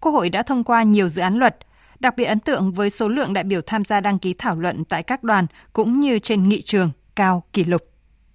Quốc 0.00 0.12
hội 0.12 0.30
đã 0.30 0.42
thông 0.42 0.64
qua 0.64 0.82
nhiều 0.82 1.08
dự 1.08 1.22
án 1.22 1.38
luật, 1.38 1.56
đặc 2.00 2.14
biệt 2.16 2.24
ấn 2.24 2.40
tượng 2.40 2.72
với 2.72 2.90
số 2.90 3.08
lượng 3.08 3.32
đại 3.32 3.44
biểu 3.44 3.60
tham 3.66 3.84
gia 3.84 4.00
đăng 4.00 4.18
ký 4.18 4.34
thảo 4.38 4.56
luận 4.56 4.84
tại 4.84 5.02
các 5.02 5.22
đoàn 5.22 5.46
cũng 5.72 6.00
như 6.00 6.18
trên 6.18 6.48
nghị 6.48 6.60
trường 6.60 6.90
cao 7.16 7.42
kỷ 7.52 7.64
lục. 7.64 7.82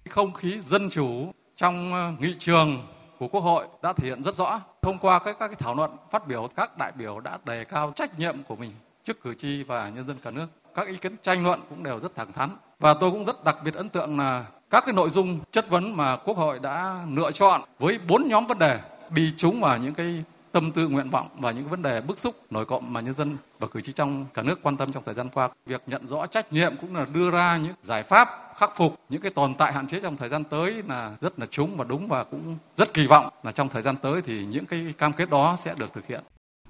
Không 0.08 0.32
khí 0.32 0.60
dân 0.60 0.88
chủ 0.90 1.32
trong 1.56 1.92
ờ, 1.92 2.12
nghị 2.20 2.34
trường 2.38 2.86
của 3.18 3.28
Quốc 3.28 3.40
hội 3.40 3.66
đã 3.82 3.92
thể 3.92 4.08
hiện 4.08 4.22
rất 4.22 4.34
rõ. 4.34 4.60
Thông 4.82 4.98
qua 4.98 5.18
các 5.18 5.36
các 5.38 5.48
cái 5.48 5.56
thảo 5.58 5.74
luận 5.74 5.90
phát 6.10 6.26
biểu, 6.26 6.48
các 6.56 6.78
đại 6.78 6.92
biểu 6.92 7.20
đã 7.20 7.38
đề 7.44 7.64
cao 7.64 7.92
trách 7.96 8.18
nhiệm 8.18 8.42
của 8.42 8.56
mình 8.56 8.70
trước 9.04 9.22
cử 9.22 9.34
tri 9.34 9.62
và 9.62 9.88
nhân 9.88 10.04
dân 10.04 10.16
cả 10.24 10.30
nước. 10.30 10.46
Các 10.74 10.88
ý 10.88 10.96
kiến 10.96 11.16
tranh 11.22 11.44
luận 11.44 11.60
cũng 11.70 11.82
đều 11.82 12.00
rất 12.00 12.16
thẳng 12.16 12.32
thắn. 12.32 12.50
Và 12.78 12.94
tôi 12.94 13.10
cũng 13.10 13.24
rất 13.24 13.44
đặc 13.44 13.56
biệt 13.64 13.74
ấn 13.74 13.88
tượng 13.88 14.18
là 14.18 14.44
các 14.70 14.84
cái 14.86 14.94
nội 14.94 15.10
dung 15.10 15.40
chất 15.50 15.68
vấn 15.68 15.96
mà 15.96 16.16
Quốc 16.16 16.36
hội 16.36 16.58
đã 16.58 16.98
lựa 17.10 17.30
chọn 17.30 17.60
với 17.78 17.98
bốn 18.08 18.28
nhóm 18.28 18.46
vấn 18.46 18.58
đề 18.58 18.80
đi 19.10 19.34
trúng 19.36 19.60
vào 19.60 19.78
những 19.78 19.94
cái 19.94 20.24
tâm 20.54 20.72
tư 20.72 20.88
nguyện 20.88 21.10
vọng 21.10 21.28
và 21.38 21.50
những 21.50 21.68
vấn 21.68 21.82
đề 21.82 22.00
bức 22.00 22.18
xúc 22.18 22.34
nổi 22.50 22.64
cộng 22.64 22.92
mà 22.92 23.00
nhân 23.00 23.14
dân 23.14 23.36
và 23.58 23.66
cử 23.66 23.80
tri 23.80 23.92
trong 23.92 24.26
cả 24.34 24.42
nước 24.42 24.62
quan 24.62 24.76
tâm 24.76 24.92
trong 24.92 25.02
thời 25.06 25.14
gian 25.14 25.28
qua. 25.34 25.48
Việc 25.66 25.82
nhận 25.86 26.06
rõ 26.06 26.26
trách 26.26 26.52
nhiệm 26.52 26.76
cũng 26.80 26.96
là 26.96 27.06
đưa 27.12 27.30
ra 27.30 27.56
những 27.56 27.74
giải 27.82 28.02
pháp 28.02 28.28
khắc 28.56 28.76
phục 28.76 29.00
những 29.08 29.20
cái 29.20 29.30
tồn 29.30 29.54
tại 29.54 29.72
hạn 29.72 29.86
chế 29.86 30.00
trong 30.00 30.16
thời 30.16 30.28
gian 30.28 30.44
tới 30.44 30.82
là 30.88 31.12
rất 31.20 31.38
là 31.38 31.46
trúng 31.46 31.76
và 31.76 31.84
đúng 31.88 32.08
và 32.08 32.24
cũng 32.24 32.58
rất 32.76 32.94
kỳ 32.94 33.06
vọng 33.06 33.28
là 33.42 33.52
trong 33.52 33.68
thời 33.68 33.82
gian 33.82 33.96
tới 33.96 34.22
thì 34.22 34.44
những 34.44 34.66
cái 34.66 34.94
cam 34.98 35.12
kết 35.12 35.30
đó 35.30 35.56
sẽ 35.58 35.74
được 35.78 35.94
thực 35.94 36.06
hiện. 36.06 36.20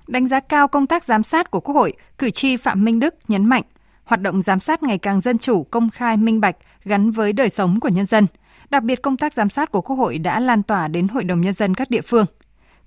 Đánh 0.06 0.28
giá 0.28 0.40
cao 0.40 0.68
công 0.68 0.86
tác 0.86 1.04
giám 1.04 1.22
sát 1.22 1.50
của 1.50 1.60
Quốc 1.60 1.74
hội, 1.74 1.92
cử 2.18 2.30
tri 2.30 2.56
Phạm 2.56 2.84
Minh 2.84 3.00
Đức 3.00 3.14
nhấn 3.28 3.46
mạnh 3.46 3.62
hoạt 4.04 4.20
động 4.20 4.42
giám 4.42 4.60
sát 4.60 4.82
ngày 4.82 4.98
càng 4.98 5.20
dân 5.20 5.38
chủ, 5.38 5.64
công 5.64 5.90
khai, 5.90 6.16
minh 6.16 6.40
bạch 6.40 6.56
gắn 6.84 7.10
với 7.10 7.32
đời 7.32 7.48
sống 7.48 7.80
của 7.80 7.88
nhân 7.88 8.06
dân. 8.06 8.26
Đặc 8.70 8.82
biệt 8.82 9.02
công 9.02 9.16
tác 9.16 9.32
giám 9.32 9.48
sát 9.48 9.72
của 9.72 9.80
Quốc 9.80 9.96
hội 9.96 10.18
đã 10.18 10.40
lan 10.40 10.62
tỏa 10.62 10.88
đến 10.88 11.08
Hội 11.08 11.24
đồng 11.24 11.40
nhân 11.40 11.54
dân 11.54 11.74
các 11.74 11.90
địa 11.90 12.00
phương. 12.00 12.26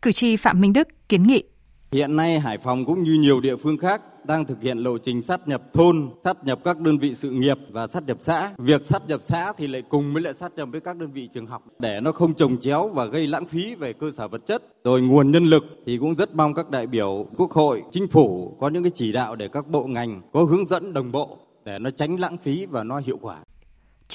Cử 0.02 0.12
tri 0.12 0.36
Phạm 0.36 0.62
Minh 0.62 0.74
Đức 0.74 0.88
kiến 1.10 1.24
nghị 1.28 1.44
Hiện 1.92 2.16
nay 2.16 2.40
Hải 2.40 2.58
Phòng 2.58 2.86
cũng 2.86 3.04
như 3.04 3.14
nhiều 3.14 3.40
địa 3.42 3.56
phương 3.56 3.78
khác 3.78 4.02
đang 4.26 4.46
thực 4.46 4.62
hiện 4.62 4.78
lộ 4.78 4.98
trình 4.98 5.22
sát 5.22 5.48
nhập 5.48 5.62
thôn, 5.74 6.10
sát 6.24 6.44
nhập 6.44 6.60
các 6.64 6.80
đơn 6.80 6.98
vị 6.98 7.16
sự 7.16 7.32
nghiệp 7.32 7.58
và 7.70 7.88
sát 7.88 8.04
nhập 8.08 8.18
xã. 8.20 8.52
Việc 8.58 8.86
sát 8.86 9.02
nhập 9.08 9.20
xã 9.24 9.54
thì 9.58 9.68
lại 9.68 9.82
cùng 9.90 10.14
với 10.14 10.22
lại 10.22 10.34
sát 10.34 10.52
nhập 10.56 10.70
với 10.72 10.82
các 10.82 10.98
đơn 10.98 11.12
vị 11.12 11.30
trường 11.34 11.46
học 11.46 11.64
để 11.80 12.00
nó 12.00 12.12
không 12.12 12.34
trồng 12.34 12.60
chéo 12.60 12.88
và 12.88 13.06
gây 13.06 13.28
lãng 13.28 13.46
phí 13.46 13.76
về 13.76 13.94
cơ 13.94 14.12
sở 14.12 14.28
vật 14.28 14.46
chất. 14.46 14.64
Rồi 14.84 15.02
nguồn 15.02 15.32
nhân 15.32 15.44
lực 15.44 15.64
thì 15.86 15.98
cũng 15.98 16.16
rất 16.16 16.36
mong 16.36 16.54
các 16.54 16.70
đại 16.70 16.88
biểu 16.88 17.26
Quốc 17.38 17.52
hội, 17.52 17.84
Chính 17.92 18.08
phủ 18.08 18.58
có 18.60 18.70
những 18.70 18.84
cái 18.84 18.92
chỉ 18.96 19.12
đạo 19.12 19.36
để 19.36 19.48
các 19.48 19.68
bộ 19.68 19.84
ngành 19.84 20.22
có 20.34 20.44
hướng 20.44 20.68
dẫn 20.68 20.94
đồng 20.94 21.12
bộ 21.12 21.38
để 21.66 21.80
nó 21.80 21.90
tránh 21.90 22.20
lãng 22.20 22.38
phí 22.38 22.66
và 22.66 22.84
nó 22.84 23.00
hiệu 23.00 23.18
quả. 23.22 23.38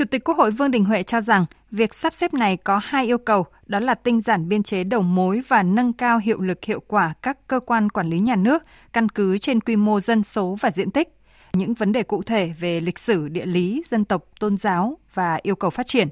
Chủ 0.02 0.06
tịch 0.06 0.24
Quốc 0.24 0.36
hội 0.36 0.50
Vương 0.50 0.70
Đình 0.70 0.84
Huệ 0.84 1.02
cho 1.02 1.20
rằng 1.20 1.46
việc 1.70 1.94
sắp 1.94 2.14
xếp 2.14 2.34
này 2.34 2.56
có 2.56 2.80
hai 2.84 3.06
yêu 3.06 3.18
cầu, 3.18 3.46
đó 3.66 3.78
là 3.78 3.94
tinh 3.94 4.20
giản 4.20 4.48
biên 4.48 4.62
chế 4.62 4.84
đầu 4.84 5.02
mối 5.02 5.42
và 5.48 5.62
nâng 5.62 5.92
cao 5.92 6.18
hiệu 6.18 6.40
lực 6.40 6.64
hiệu 6.64 6.80
quả 6.86 7.14
các 7.22 7.38
cơ 7.46 7.60
quan 7.60 7.88
quản 7.88 8.10
lý 8.10 8.18
nhà 8.18 8.36
nước 8.36 8.62
căn 8.92 9.08
cứ 9.08 9.38
trên 9.38 9.60
quy 9.60 9.76
mô 9.76 10.00
dân 10.00 10.22
số 10.22 10.56
và 10.60 10.70
diện 10.70 10.90
tích, 10.90 11.08
những 11.52 11.74
vấn 11.74 11.92
đề 11.92 12.02
cụ 12.02 12.22
thể 12.22 12.52
về 12.60 12.80
lịch 12.80 12.98
sử, 12.98 13.28
địa 13.28 13.46
lý, 13.46 13.82
dân 13.86 14.04
tộc, 14.04 14.24
tôn 14.40 14.56
giáo 14.56 14.98
và 15.14 15.38
yêu 15.42 15.56
cầu 15.56 15.70
phát 15.70 15.86
triển. 15.86 16.08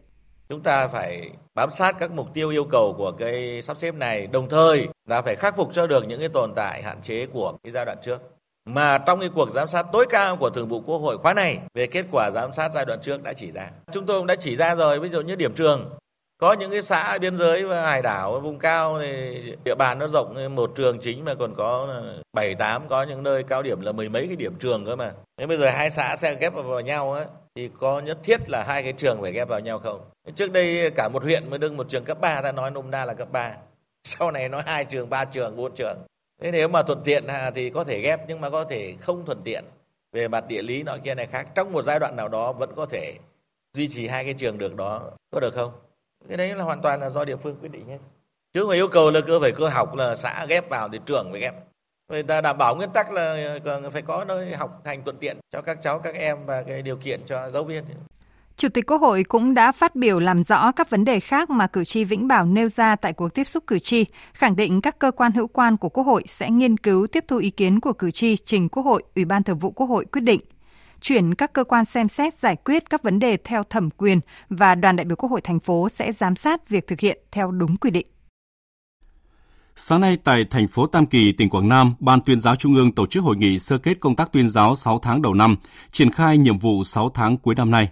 Chúng 0.48 0.62
ta 0.62 0.88
phải 0.88 1.30
bám 1.54 1.70
sát 1.70 1.96
các 2.00 2.10
mục 2.12 2.34
tiêu 2.34 2.50
yêu 2.50 2.64
cầu 2.64 2.94
của 2.98 3.12
cái 3.12 3.62
sắp 3.62 3.76
xếp 3.76 3.94
này, 3.94 4.26
đồng 4.26 4.48
thời 4.48 4.88
là 5.08 5.22
phải 5.22 5.36
khắc 5.36 5.56
phục 5.56 5.70
cho 5.74 5.86
được 5.86 6.04
những 6.08 6.20
cái 6.20 6.28
tồn 6.28 6.52
tại 6.56 6.82
hạn 6.82 7.02
chế 7.02 7.26
của 7.26 7.52
cái 7.62 7.70
giai 7.72 7.84
đoạn 7.84 7.98
trước 8.04 8.18
mà 8.74 8.98
trong 8.98 9.20
cái 9.20 9.28
cuộc 9.34 9.50
giám 9.50 9.68
sát 9.68 9.86
tối 9.92 10.06
cao 10.10 10.36
của 10.36 10.50
Thường 10.50 10.68
vụ 10.68 10.80
Quốc 10.80 10.98
hội 10.98 11.18
khóa 11.18 11.34
này 11.34 11.58
về 11.74 11.86
kết 11.86 12.04
quả 12.12 12.30
giám 12.30 12.52
sát 12.52 12.72
giai 12.74 12.84
đoạn 12.84 13.00
trước 13.02 13.22
đã 13.22 13.32
chỉ 13.32 13.50
ra. 13.50 13.70
Chúng 13.92 14.06
tôi 14.06 14.20
cũng 14.20 14.26
đã 14.26 14.36
chỉ 14.36 14.56
ra 14.56 14.74
rồi, 14.74 15.00
ví 15.00 15.08
dụ 15.08 15.20
như 15.20 15.36
điểm 15.36 15.54
trường. 15.54 15.90
Có 16.40 16.52
những 16.52 16.70
cái 16.70 16.82
xã 16.82 17.18
biên 17.18 17.36
giới 17.36 17.64
và 17.64 17.82
hải 17.82 18.02
đảo 18.02 18.40
vùng 18.40 18.58
cao 18.58 18.98
thì 19.00 19.40
địa 19.64 19.74
bàn 19.74 19.98
nó 19.98 20.08
rộng 20.08 20.54
một 20.56 20.72
trường 20.76 20.98
chính 20.98 21.24
mà 21.24 21.34
còn 21.34 21.54
có 21.54 21.88
7 22.32 22.54
8 22.54 22.88
có 22.88 23.02
những 23.02 23.22
nơi 23.22 23.42
cao 23.42 23.62
điểm 23.62 23.80
là 23.80 23.92
mười 23.92 24.08
mấy 24.08 24.26
cái 24.26 24.36
điểm 24.36 24.54
trường 24.58 24.86
cơ 24.86 24.96
mà. 24.96 25.12
Nếu 25.38 25.48
bây 25.48 25.56
giờ 25.56 25.70
hai 25.70 25.90
xã 25.90 26.16
sẽ 26.16 26.34
ghép 26.34 26.54
vào 26.54 26.80
nhau 26.80 27.12
ấy, 27.12 27.24
thì 27.54 27.70
có 27.80 28.00
nhất 28.00 28.18
thiết 28.22 28.50
là 28.50 28.64
hai 28.64 28.82
cái 28.82 28.92
trường 28.92 29.22
phải 29.22 29.32
ghép 29.32 29.48
vào 29.48 29.60
nhau 29.60 29.78
không? 29.78 30.00
Trước 30.34 30.52
đây 30.52 30.90
cả 30.90 31.08
một 31.08 31.22
huyện 31.22 31.50
mới 31.50 31.58
đương 31.58 31.76
một 31.76 31.88
trường 31.88 32.04
cấp 32.04 32.20
3 32.20 32.42
ta 32.42 32.52
nói 32.52 32.70
nôm 32.70 32.90
na 32.90 33.04
là 33.04 33.14
cấp 33.14 33.28
3. 33.32 33.52
Sau 34.04 34.30
này 34.30 34.48
nói 34.48 34.62
hai 34.66 34.84
trường, 34.84 35.10
ba 35.10 35.24
trường, 35.24 35.56
bốn 35.56 35.74
trường. 35.74 35.98
Thế 36.40 36.50
nếu 36.50 36.68
mà 36.68 36.82
thuận 36.82 37.02
tiện 37.04 37.24
thì 37.54 37.70
có 37.70 37.84
thể 37.84 38.00
ghép 38.00 38.20
nhưng 38.28 38.40
mà 38.40 38.50
có 38.50 38.64
thể 38.64 38.94
không 39.00 39.26
thuận 39.26 39.42
tiện 39.44 39.64
về 40.12 40.28
mặt 40.28 40.44
địa 40.48 40.62
lý 40.62 40.82
nọ 40.82 40.96
kia 41.04 41.14
này 41.14 41.26
khác 41.26 41.46
trong 41.54 41.72
một 41.72 41.82
giai 41.82 41.98
đoạn 41.98 42.16
nào 42.16 42.28
đó 42.28 42.52
vẫn 42.52 42.70
có 42.76 42.86
thể 42.86 43.14
duy 43.72 43.88
trì 43.88 44.06
hai 44.06 44.24
cái 44.24 44.34
trường 44.34 44.58
được 44.58 44.76
đó 44.76 45.02
có 45.30 45.40
được 45.40 45.54
không? 45.54 45.72
Cái 46.28 46.36
đấy 46.36 46.54
là 46.54 46.64
hoàn 46.64 46.82
toàn 46.82 47.00
là 47.00 47.10
do 47.10 47.24
địa 47.24 47.36
phương 47.36 47.56
quyết 47.60 47.68
định 47.68 47.86
hết. 47.88 47.98
Chứ 48.52 48.60
không 48.60 48.68
phải 48.68 48.78
yêu 48.78 48.88
cầu 48.88 49.10
là 49.10 49.20
cơ 49.20 49.40
phải 49.40 49.52
cơ 49.52 49.68
học 49.68 49.94
là 49.94 50.16
xã 50.16 50.46
ghép 50.48 50.68
vào 50.68 50.88
thì 50.88 51.00
trường 51.06 51.28
phải 51.32 51.40
ghép. 51.40 51.54
Người 52.08 52.22
ta 52.22 52.40
đảm 52.40 52.58
bảo 52.58 52.76
nguyên 52.76 52.90
tắc 52.90 53.12
là 53.12 53.58
phải 53.92 54.02
có 54.02 54.24
nơi 54.24 54.54
học 54.54 54.80
hành 54.84 55.04
thuận 55.04 55.16
tiện 55.16 55.36
cho 55.50 55.62
các 55.62 55.78
cháu, 55.82 55.98
các 55.98 56.14
em 56.14 56.46
và 56.46 56.62
cái 56.62 56.82
điều 56.82 56.96
kiện 56.96 57.20
cho 57.26 57.50
giáo 57.50 57.64
viên. 57.64 57.84
Chủ 58.60 58.68
tịch 58.68 58.86
Quốc 58.86 59.00
hội 59.00 59.24
cũng 59.24 59.54
đã 59.54 59.72
phát 59.72 59.96
biểu 59.96 60.18
làm 60.18 60.44
rõ 60.44 60.72
các 60.72 60.90
vấn 60.90 61.04
đề 61.04 61.20
khác 61.20 61.50
mà 61.50 61.66
cử 61.66 61.84
tri 61.84 62.04
Vĩnh 62.04 62.28
Bảo 62.28 62.46
nêu 62.46 62.68
ra 62.68 62.96
tại 62.96 63.12
cuộc 63.12 63.34
tiếp 63.34 63.44
xúc 63.44 63.64
cử 63.66 63.78
tri, 63.78 64.04
khẳng 64.32 64.56
định 64.56 64.80
các 64.80 64.98
cơ 64.98 65.10
quan 65.10 65.32
hữu 65.32 65.46
quan 65.46 65.76
của 65.76 65.88
Quốc 65.88 66.04
hội 66.04 66.22
sẽ 66.26 66.50
nghiên 66.50 66.76
cứu 66.76 67.06
tiếp 67.06 67.24
thu 67.28 67.36
ý 67.36 67.50
kiến 67.50 67.80
của 67.80 67.92
cử 67.92 68.10
tri 68.10 68.36
trình 68.36 68.68
Quốc 68.68 68.82
hội, 68.82 69.02
Ủy 69.16 69.24
ban 69.24 69.42
Thường 69.42 69.58
vụ 69.58 69.70
Quốc 69.70 69.86
hội 69.86 70.04
quyết 70.04 70.20
định 70.20 70.40
chuyển 71.00 71.34
các 71.34 71.52
cơ 71.52 71.64
quan 71.64 71.84
xem 71.84 72.08
xét 72.08 72.34
giải 72.34 72.56
quyết 72.56 72.90
các 72.90 73.02
vấn 73.02 73.18
đề 73.18 73.36
theo 73.36 73.62
thẩm 73.62 73.90
quyền 73.90 74.18
và 74.48 74.74
đoàn 74.74 74.96
đại 74.96 75.04
biểu 75.04 75.16
Quốc 75.16 75.30
hội 75.30 75.40
thành 75.40 75.60
phố 75.60 75.88
sẽ 75.88 76.12
giám 76.12 76.34
sát 76.34 76.68
việc 76.68 76.86
thực 76.86 77.00
hiện 77.00 77.18
theo 77.32 77.50
đúng 77.50 77.76
quy 77.76 77.90
định. 77.90 78.06
Sáng 79.76 80.00
nay 80.00 80.18
tại 80.24 80.44
thành 80.50 80.68
phố 80.68 80.86
Tam 80.86 81.06
Kỳ, 81.06 81.32
tỉnh 81.32 81.50
Quảng 81.50 81.68
Nam, 81.68 81.94
Ban 82.00 82.20
tuyên 82.20 82.40
giáo 82.40 82.56
Trung 82.56 82.74
ương 82.74 82.94
tổ 82.94 83.06
chức 83.06 83.24
hội 83.24 83.36
nghị 83.36 83.58
sơ 83.58 83.78
kết 83.78 84.00
công 84.00 84.16
tác 84.16 84.32
tuyên 84.32 84.48
giáo 84.48 84.74
6 84.74 84.98
tháng 84.98 85.22
đầu 85.22 85.34
năm, 85.34 85.56
triển 85.92 86.10
khai 86.10 86.38
nhiệm 86.38 86.58
vụ 86.58 86.84
6 86.84 87.10
tháng 87.14 87.36
cuối 87.36 87.54
năm 87.54 87.70
nay. 87.70 87.88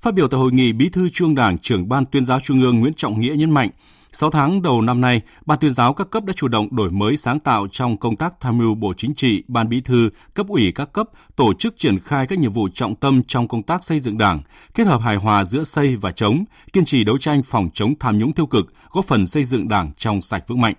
Phát 0.00 0.14
biểu 0.14 0.28
tại 0.28 0.40
hội 0.40 0.52
nghị, 0.52 0.72
Bí 0.72 0.88
thư 0.88 1.08
Trung 1.08 1.34
Đảng, 1.34 1.58
trưởng 1.58 1.88
Ban 1.88 2.04
tuyên 2.06 2.24
giáo 2.24 2.40
Trung 2.40 2.62
ương 2.62 2.80
Nguyễn 2.80 2.94
Trọng 2.94 3.20
Nghĩa 3.20 3.34
nhấn 3.36 3.50
mạnh, 3.50 3.70
6 4.12 4.30
tháng 4.30 4.62
đầu 4.62 4.82
năm 4.82 5.00
nay, 5.00 5.20
Ban 5.46 5.58
tuyên 5.58 5.70
giáo 5.70 5.94
các 5.94 6.10
cấp 6.10 6.24
đã 6.24 6.32
chủ 6.36 6.48
động 6.48 6.76
đổi 6.76 6.90
mới 6.90 7.16
sáng 7.16 7.40
tạo 7.40 7.66
trong 7.72 7.96
công 7.96 8.16
tác 8.16 8.40
tham 8.40 8.58
mưu 8.58 8.74
Bộ 8.74 8.94
Chính 8.96 9.14
trị, 9.14 9.42
Ban 9.48 9.68
Bí 9.68 9.80
thư, 9.80 10.10
cấp 10.34 10.46
ủy 10.48 10.72
các 10.72 10.92
cấp 10.92 11.08
tổ 11.36 11.54
chức 11.54 11.78
triển 11.78 11.98
khai 11.98 12.26
các 12.26 12.38
nhiệm 12.38 12.52
vụ 12.52 12.68
trọng 12.74 12.94
tâm 12.94 13.22
trong 13.28 13.48
công 13.48 13.62
tác 13.62 13.84
xây 13.84 14.00
dựng 14.00 14.18
Đảng, 14.18 14.40
kết 14.74 14.86
hợp 14.86 15.00
hài 15.00 15.16
hòa 15.16 15.44
giữa 15.44 15.64
xây 15.64 15.96
và 15.96 16.12
chống, 16.12 16.44
kiên 16.72 16.84
trì 16.84 17.04
đấu 17.04 17.18
tranh 17.18 17.42
phòng 17.42 17.68
chống 17.74 17.94
tham 18.00 18.18
nhũng 18.18 18.32
tiêu 18.32 18.46
cực, 18.46 18.72
góp 18.90 19.04
phần 19.04 19.26
xây 19.26 19.44
dựng 19.44 19.68
Đảng 19.68 19.92
trong 19.96 20.22
sạch 20.22 20.44
vững 20.48 20.60
mạnh. 20.60 20.74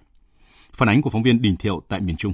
Phản 0.74 0.90
ánh 0.90 1.02
của 1.02 1.10
phóng 1.10 1.24
viên 1.24 1.42
Đình 1.42 1.58
Thiệu 1.58 1.82
tại 1.88 2.00
miền 2.00 2.16
Trung. 2.16 2.34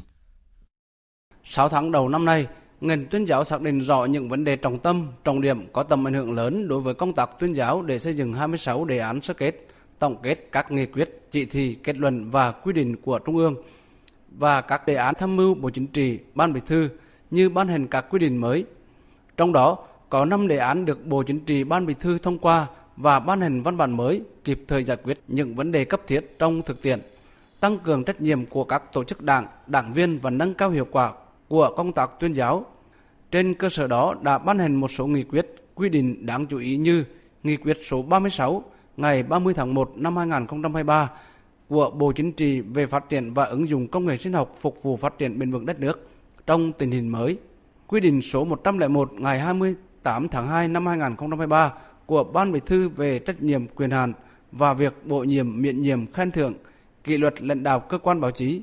6 1.43 1.69
tháng 1.69 1.91
đầu 1.91 2.09
năm 2.09 2.25
nay, 2.25 2.47
ngành 2.81 3.05
tuyên 3.05 3.25
giáo 3.25 3.43
xác 3.43 3.61
định 3.61 3.79
rõ 3.79 4.05
những 4.05 4.29
vấn 4.29 4.43
đề 4.43 4.55
trọng 4.55 4.79
tâm, 4.79 5.07
trọng 5.23 5.41
điểm 5.41 5.67
có 5.73 5.83
tầm 5.83 6.07
ảnh 6.07 6.13
hưởng 6.13 6.35
lớn 6.35 6.67
đối 6.67 6.81
với 6.81 6.93
công 6.93 7.13
tác 7.13 7.29
tuyên 7.39 7.53
giáo 7.53 7.81
để 7.81 7.99
xây 7.99 8.13
dựng 8.13 8.33
26 8.33 8.85
đề 8.85 8.97
án 8.97 9.21
sơ 9.21 9.33
kết, 9.33 9.67
tổng 9.99 10.15
kết 10.23 10.49
các 10.51 10.71
nghị 10.71 10.85
quyết, 10.85 11.27
chỉ 11.31 11.45
thị, 11.45 11.77
kết 11.83 11.97
luận 11.97 12.29
và 12.29 12.51
quy 12.51 12.73
định 12.73 12.95
của 12.95 13.19
Trung 13.19 13.37
ương 13.37 13.55
và 14.31 14.61
các 14.61 14.87
đề 14.87 14.95
án 14.95 15.15
tham 15.15 15.35
mưu 15.35 15.55
Bộ 15.55 15.69
Chính 15.69 15.87
trị, 15.87 16.19
Ban 16.35 16.53
Bí 16.53 16.61
thư 16.65 16.89
như 17.31 17.49
ban 17.49 17.67
hành 17.67 17.87
các 17.87 18.05
quy 18.09 18.19
định 18.19 18.37
mới. 18.37 18.65
Trong 19.37 19.53
đó, 19.53 19.77
có 20.09 20.25
5 20.25 20.47
đề 20.47 20.57
án 20.57 20.85
được 20.85 21.05
Bộ 21.05 21.23
Chính 21.23 21.39
trị, 21.39 21.63
Ban 21.63 21.85
Bí 21.85 21.93
thư 21.93 22.17
thông 22.17 22.37
qua 22.37 22.67
và 22.97 23.19
ban 23.19 23.41
hành 23.41 23.61
văn 23.61 23.77
bản 23.77 23.97
mới 23.97 24.21
kịp 24.43 24.63
thời 24.67 24.83
giải 24.83 24.97
quyết 25.03 25.19
những 25.27 25.55
vấn 25.55 25.71
đề 25.71 25.85
cấp 25.85 26.01
thiết 26.07 26.39
trong 26.39 26.61
thực 26.61 26.81
tiễn, 26.81 27.01
tăng 27.59 27.79
cường 27.79 28.03
trách 28.03 28.21
nhiệm 28.21 28.45
của 28.45 28.63
các 28.63 28.93
tổ 28.93 29.03
chức 29.03 29.21
đảng, 29.21 29.47
đảng 29.67 29.93
viên 29.93 30.19
và 30.19 30.29
nâng 30.29 30.53
cao 30.53 30.69
hiệu 30.69 30.87
quả 30.91 31.13
của 31.47 31.73
công 31.77 31.93
tác 31.93 32.19
tuyên 32.19 32.33
giáo. 32.33 32.65
Trên 33.31 33.53
cơ 33.53 33.69
sở 33.69 33.87
đó 33.87 34.15
đã 34.21 34.37
ban 34.37 34.59
hành 34.59 34.75
một 34.75 34.91
số 34.91 35.07
nghị 35.07 35.23
quyết 35.23 35.47
quy 35.75 35.89
định 35.89 36.25
đáng 36.25 36.45
chú 36.45 36.57
ý 36.57 36.77
như 36.77 37.03
Nghị 37.47 37.57
quyết 37.57 37.77
số 37.81 38.01
36 38.01 38.63
ngày 38.97 39.23
30 39.23 39.53
tháng 39.53 39.73
1 39.73 39.91
năm 39.95 40.17
2023 40.17 41.09
của 41.69 41.89
Bộ 41.89 42.11
Chính 42.11 42.31
trị 42.31 42.61
về 42.61 42.85
phát 42.85 43.09
triển 43.09 43.33
và 43.33 43.45
ứng 43.45 43.69
dụng 43.69 43.87
công 43.87 44.05
nghệ 44.05 44.17
sinh 44.17 44.33
học 44.33 44.55
phục 44.59 44.83
vụ 44.83 44.95
phát 44.95 45.17
triển 45.17 45.39
bền 45.39 45.51
vững 45.51 45.65
đất 45.65 45.79
nước 45.79 46.09
trong 46.45 46.71
tình 46.73 46.91
hình 46.91 47.09
mới. 47.09 47.37
Quy 47.87 47.99
định 47.99 48.21
số 48.21 48.45
101 48.45 49.13
ngày 49.13 49.39
28 49.39 50.27
tháng 50.27 50.47
2 50.47 50.67
năm 50.67 50.87
2023 50.87 51.73
của 52.05 52.23
Ban 52.23 52.51
Bí 52.51 52.59
thư 52.65 52.89
về 52.89 53.19
trách 53.19 53.41
nhiệm 53.41 53.67
quyền 53.67 53.91
hạn 53.91 54.13
và 54.51 54.73
việc 54.73 54.93
bổ 55.05 55.23
nhiệm 55.23 55.61
miễn 55.61 55.81
nhiệm 55.81 56.11
khen 56.11 56.31
thưởng 56.31 56.53
kỷ 57.03 57.17
luật 57.17 57.41
lãnh 57.41 57.63
đạo 57.63 57.79
cơ 57.79 57.97
quan 57.97 58.21
báo 58.21 58.31
chí. 58.31 58.61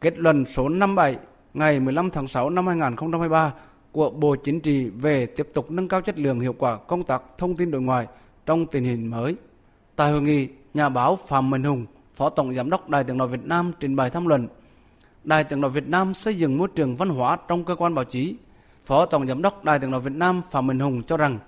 Kết 0.00 0.18
luận 0.18 0.44
số 0.46 0.68
57 0.68 1.16
ngày 1.58 1.80
15 1.80 2.10
tháng 2.10 2.28
6 2.28 2.50
năm 2.50 2.66
2023 2.66 3.52
của 3.92 4.10
Bộ 4.10 4.36
Chính 4.36 4.60
trị 4.60 4.88
về 4.88 5.26
tiếp 5.26 5.48
tục 5.54 5.70
nâng 5.70 5.88
cao 5.88 6.00
chất 6.00 6.18
lượng 6.18 6.40
hiệu 6.40 6.54
quả 6.58 6.76
công 6.76 7.02
tác 7.02 7.22
thông 7.38 7.56
tin 7.56 7.70
đối 7.70 7.80
ngoại 7.80 8.06
trong 8.46 8.66
tình 8.66 8.84
hình 8.84 9.10
mới. 9.10 9.36
Tại 9.96 10.12
hội 10.12 10.22
nghị, 10.22 10.48
nhà 10.74 10.88
báo 10.88 11.18
Phạm 11.26 11.50
Minh 11.50 11.62
Hùng, 11.64 11.86
Phó 12.16 12.30
Tổng 12.30 12.54
Giám 12.54 12.70
đốc 12.70 12.88
Đài 12.88 13.04
tiếng 13.04 13.16
nói 13.16 13.28
Việt 13.28 13.44
Nam 13.44 13.72
trình 13.80 13.96
bày 13.96 14.10
tham 14.10 14.26
luận 14.26 14.48
Đài 15.24 15.44
tiếng 15.44 15.60
nói 15.60 15.70
Việt 15.70 15.88
Nam 15.88 16.14
xây 16.14 16.34
dựng 16.34 16.58
môi 16.58 16.68
trường 16.74 16.96
văn 16.96 17.08
hóa 17.08 17.36
trong 17.48 17.64
cơ 17.64 17.74
quan 17.74 17.94
báo 17.94 18.04
chí. 18.04 18.36
Phó 18.86 19.06
Tổng 19.06 19.26
Giám 19.26 19.42
đốc 19.42 19.64
Đài 19.64 19.78
tiếng 19.78 19.90
nói 19.90 20.00
Việt 20.00 20.14
Nam 20.14 20.42
Phạm 20.50 20.66
Minh 20.66 20.78
Hùng 20.78 21.02
cho 21.02 21.16
rằng, 21.16 21.38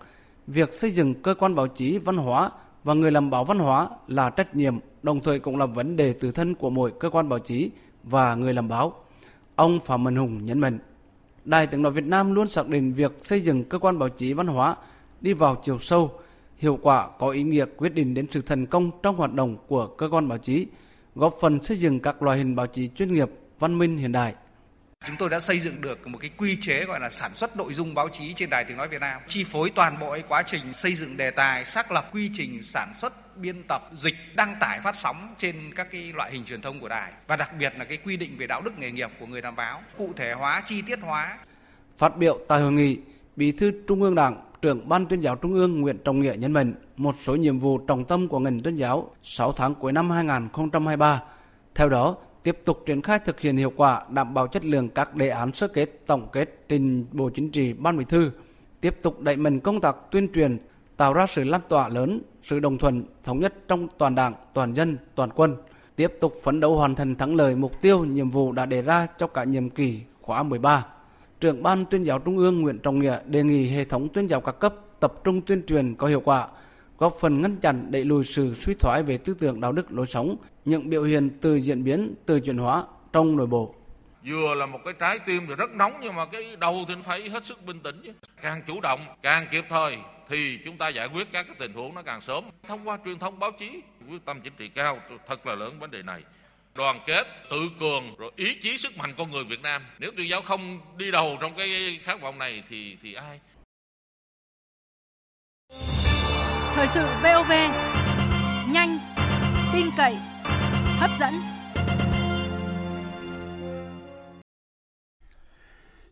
việc 0.46 0.72
xây 0.72 0.90
dựng 0.90 1.14
cơ 1.22 1.34
quan 1.34 1.54
báo 1.54 1.66
chí 1.66 1.98
văn 1.98 2.16
hóa 2.16 2.50
và 2.84 2.94
người 2.94 3.10
làm 3.10 3.30
báo 3.30 3.44
văn 3.44 3.58
hóa 3.58 3.88
là 4.08 4.30
trách 4.30 4.56
nhiệm, 4.56 4.78
đồng 5.02 5.20
thời 5.20 5.38
cũng 5.38 5.56
là 5.56 5.66
vấn 5.66 5.96
đề 5.96 6.12
tự 6.12 6.32
thân 6.32 6.54
của 6.54 6.70
mỗi 6.70 6.92
cơ 7.00 7.10
quan 7.10 7.28
báo 7.28 7.38
chí 7.38 7.70
và 8.04 8.34
người 8.34 8.54
làm 8.54 8.68
báo. 8.68 8.94
Ông 9.60 9.80
Phạm 9.80 10.04
Minh 10.04 10.16
Hùng 10.16 10.44
nhấn 10.44 10.58
mạnh, 10.58 10.78
Đài 11.44 11.66
tiếng 11.66 11.82
nói 11.82 11.92
Việt 11.92 12.04
Nam 12.04 12.34
luôn 12.34 12.48
xác 12.48 12.68
định 12.68 12.92
việc 12.92 13.12
xây 13.22 13.40
dựng 13.40 13.64
cơ 13.64 13.78
quan 13.78 13.98
báo 13.98 14.08
chí 14.08 14.32
văn 14.32 14.46
hóa 14.46 14.76
đi 15.20 15.32
vào 15.32 15.62
chiều 15.64 15.78
sâu, 15.78 16.12
hiệu 16.56 16.78
quả 16.82 17.08
có 17.18 17.30
ý 17.30 17.42
nghĩa 17.42 17.64
quyết 17.76 17.94
định 17.94 18.14
đến 18.14 18.26
sự 18.30 18.42
thành 18.42 18.66
công 18.66 18.90
trong 19.02 19.16
hoạt 19.16 19.34
động 19.34 19.56
của 19.68 19.86
cơ 19.86 20.08
quan 20.10 20.28
báo 20.28 20.38
chí, 20.38 20.66
góp 21.14 21.36
phần 21.40 21.62
xây 21.62 21.76
dựng 21.76 22.00
các 22.00 22.22
loại 22.22 22.38
hình 22.38 22.56
báo 22.56 22.66
chí 22.66 22.88
chuyên 22.88 23.12
nghiệp, 23.12 23.30
văn 23.58 23.78
minh 23.78 23.96
hiện 23.96 24.12
đại. 24.12 24.34
Chúng 25.06 25.16
tôi 25.16 25.30
đã 25.30 25.40
xây 25.40 25.58
dựng 25.58 25.80
được 25.80 26.06
một 26.06 26.18
cái 26.20 26.30
quy 26.36 26.56
chế 26.60 26.84
gọi 26.84 27.00
là 27.00 27.10
sản 27.10 27.30
xuất 27.34 27.56
nội 27.56 27.74
dung 27.74 27.94
báo 27.94 28.08
chí 28.08 28.32
trên 28.34 28.50
Đài 28.50 28.64
Tiếng 28.64 28.76
Nói 28.76 28.88
Việt 28.88 29.00
Nam, 29.00 29.20
chi 29.28 29.44
phối 29.44 29.70
toàn 29.70 29.98
bộ 30.00 30.12
cái 30.12 30.22
quá 30.28 30.42
trình 30.46 30.72
xây 30.72 30.94
dựng 30.94 31.16
đề 31.16 31.30
tài, 31.30 31.64
xác 31.64 31.92
lập 31.92 32.10
quy 32.12 32.30
trình 32.34 32.62
sản 32.62 32.92
xuất, 32.96 33.36
biên 33.36 33.62
tập, 33.68 33.90
dịch, 33.96 34.14
đăng 34.34 34.54
tải, 34.60 34.80
phát 34.80 34.96
sóng 34.96 35.16
trên 35.38 35.54
các 35.74 35.90
cái 35.90 36.12
loại 36.14 36.32
hình 36.32 36.44
truyền 36.44 36.60
thông 36.60 36.80
của 36.80 36.88
đài 36.88 37.12
và 37.26 37.36
đặc 37.36 37.50
biệt 37.58 37.72
là 37.78 37.84
cái 37.84 37.98
quy 38.04 38.16
định 38.16 38.36
về 38.38 38.46
đạo 38.46 38.62
đức 38.64 38.78
nghề 38.78 38.90
nghiệp 38.90 39.10
của 39.20 39.26
người 39.26 39.42
làm 39.42 39.56
báo, 39.56 39.82
cụ 39.98 40.12
thể 40.16 40.32
hóa, 40.32 40.62
chi 40.66 40.82
tiết 40.82 40.98
hóa. 41.02 41.38
Phát 41.98 42.16
biểu 42.16 42.38
tại 42.48 42.60
hội 42.60 42.72
nghị, 42.72 42.98
Bí 43.36 43.52
thư 43.52 43.72
Trung 43.88 44.02
ương 44.02 44.14
Đảng, 44.14 44.42
trưởng 44.62 44.88
Ban 44.88 45.06
tuyên 45.06 45.20
giáo 45.20 45.36
Trung 45.36 45.54
ương 45.54 45.80
Nguyễn 45.80 45.98
Trọng 46.04 46.20
Nghĩa 46.20 46.34
nhấn 46.38 46.52
mạnh 46.52 46.74
một 46.96 47.14
số 47.20 47.36
nhiệm 47.36 47.58
vụ 47.58 47.78
trọng 47.78 48.04
tâm 48.04 48.28
của 48.28 48.38
ngành 48.38 48.60
tuyên 48.60 48.74
giáo 48.74 49.14
6 49.22 49.52
tháng 49.52 49.74
cuối 49.74 49.92
năm 49.92 50.10
2023. 50.10 51.22
Theo 51.74 51.88
đó, 51.88 52.16
tiếp 52.42 52.58
tục 52.64 52.82
triển 52.86 53.02
khai 53.02 53.18
thực 53.18 53.40
hiện 53.40 53.56
hiệu 53.56 53.72
quả 53.76 54.04
đảm 54.10 54.34
bảo 54.34 54.46
chất 54.46 54.64
lượng 54.64 54.88
các 54.88 55.14
đề 55.14 55.28
án 55.28 55.52
sơ 55.52 55.68
kết 55.68 56.06
tổng 56.06 56.28
kết 56.32 56.64
trình 56.68 57.06
Bộ 57.12 57.30
Chính 57.30 57.50
trị 57.50 57.72
Ban 57.72 57.96
Bí 57.96 58.04
thư, 58.04 58.30
tiếp 58.80 58.96
tục 59.02 59.20
đẩy 59.20 59.36
mạnh 59.36 59.60
công 59.60 59.80
tác 59.80 59.96
tuyên 60.10 60.28
truyền, 60.34 60.58
tạo 60.96 61.12
ra 61.12 61.26
sự 61.26 61.44
lan 61.44 61.60
tỏa 61.68 61.88
lớn, 61.88 62.22
sự 62.42 62.60
đồng 62.60 62.78
thuận, 62.78 63.04
thống 63.24 63.40
nhất 63.40 63.54
trong 63.68 63.88
toàn 63.98 64.14
đảng, 64.14 64.34
toàn 64.54 64.74
dân, 64.74 64.96
toàn 65.14 65.30
quân, 65.34 65.56
tiếp 65.96 66.12
tục 66.20 66.34
phấn 66.42 66.60
đấu 66.60 66.76
hoàn 66.76 66.94
thành 66.94 67.16
thắng 67.16 67.34
lợi 67.34 67.54
mục 67.54 67.72
tiêu 67.80 68.04
nhiệm 68.04 68.30
vụ 68.30 68.52
đã 68.52 68.66
đề 68.66 68.82
ra 68.82 69.06
cho 69.18 69.26
cả 69.26 69.44
nhiệm 69.44 69.70
kỳ 69.70 70.00
khóa 70.22 70.42
13. 70.42 70.86
Trưởng 71.40 71.62
Ban 71.62 71.84
tuyên 71.84 72.02
giáo 72.02 72.18
Trung 72.18 72.38
ương 72.38 72.60
Nguyễn 72.60 72.78
Trọng 72.78 72.98
Nghĩa 72.98 73.18
đề 73.26 73.42
nghị 73.42 73.70
hệ 73.70 73.84
thống 73.84 74.08
tuyên 74.08 74.26
giáo 74.26 74.40
các 74.40 74.52
cấp 74.60 74.74
tập 75.00 75.12
trung 75.24 75.40
tuyên 75.42 75.66
truyền 75.66 75.94
có 75.94 76.06
hiệu 76.06 76.20
quả, 76.20 76.48
góp 77.00 77.16
phần 77.20 77.42
ngăn 77.42 77.56
chặn 77.56 77.86
đẩy 77.90 78.04
lùi 78.04 78.24
sự 78.24 78.54
suy 78.54 78.74
thoái 78.74 79.02
về 79.02 79.18
tư 79.18 79.34
tưởng 79.40 79.60
đạo 79.60 79.72
đức 79.72 79.92
lối 79.92 80.06
sống, 80.06 80.36
những 80.64 80.90
biểu 80.90 81.02
hiện 81.02 81.30
từ 81.40 81.58
diễn 81.58 81.84
biến, 81.84 82.14
từ 82.26 82.40
chuyển 82.40 82.58
hóa 82.58 82.84
trong 83.12 83.36
nội 83.36 83.46
bộ. 83.46 83.74
Vừa 84.26 84.54
là 84.54 84.66
một 84.66 84.78
cái 84.84 84.94
trái 85.00 85.18
tim 85.18 85.42
thì 85.48 85.54
rất 85.54 85.70
nóng 85.70 85.92
nhưng 86.02 86.14
mà 86.14 86.26
cái 86.26 86.56
đầu 86.56 86.84
thì 86.88 86.94
phải 87.04 87.28
hết 87.28 87.46
sức 87.46 87.64
bình 87.66 87.80
tĩnh 87.80 88.02
chứ. 88.04 88.12
Càng 88.42 88.62
chủ 88.66 88.80
động, 88.80 89.00
càng 89.22 89.46
kịp 89.50 89.64
thời 89.68 89.96
thì 90.28 90.58
chúng 90.64 90.76
ta 90.76 90.88
giải 90.88 91.08
quyết 91.14 91.28
các 91.32 91.46
cái 91.46 91.56
tình 91.58 91.72
huống 91.72 91.94
nó 91.94 92.02
càng 92.02 92.20
sớm. 92.20 92.44
Thông 92.68 92.88
qua 92.88 92.98
truyền 93.04 93.18
thông 93.18 93.38
báo 93.38 93.50
chí, 93.58 93.80
quyết 94.10 94.24
tâm 94.24 94.40
chính 94.40 94.52
trị 94.58 94.68
cao 94.68 94.98
thật 95.28 95.46
là 95.46 95.54
lớn 95.54 95.78
vấn 95.80 95.90
đề 95.90 96.02
này 96.02 96.22
đoàn 96.74 97.00
kết 97.06 97.26
tự 97.50 97.70
cường 97.80 98.16
rồi 98.18 98.32
ý 98.36 98.54
chí 98.54 98.76
sức 98.76 98.98
mạnh 98.98 99.10
con 99.18 99.30
người 99.30 99.44
Việt 99.44 99.62
Nam 99.62 99.82
nếu 99.98 100.10
tuyên 100.16 100.28
giáo 100.28 100.42
không 100.42 100.80
đi 100.96 101.10
đầu 101.10 101.38
trong 101.40 101.52
cái 101.56 101.98
khát 102.02 102.20
vọng 102.20 102.38
này 102.38 102.62
thì 102.68 102.96
thì 103.02 103.14
ai 103.14 103.40
Thời 106.80 106.88
sự 106.88 107.06
VOV 107.22 107.52
nhanh 108.72 108.98
tin 109.72 109.86
cậy 109.96 110.16
hấp 110.98 111.10
dẫn 111.20 111.34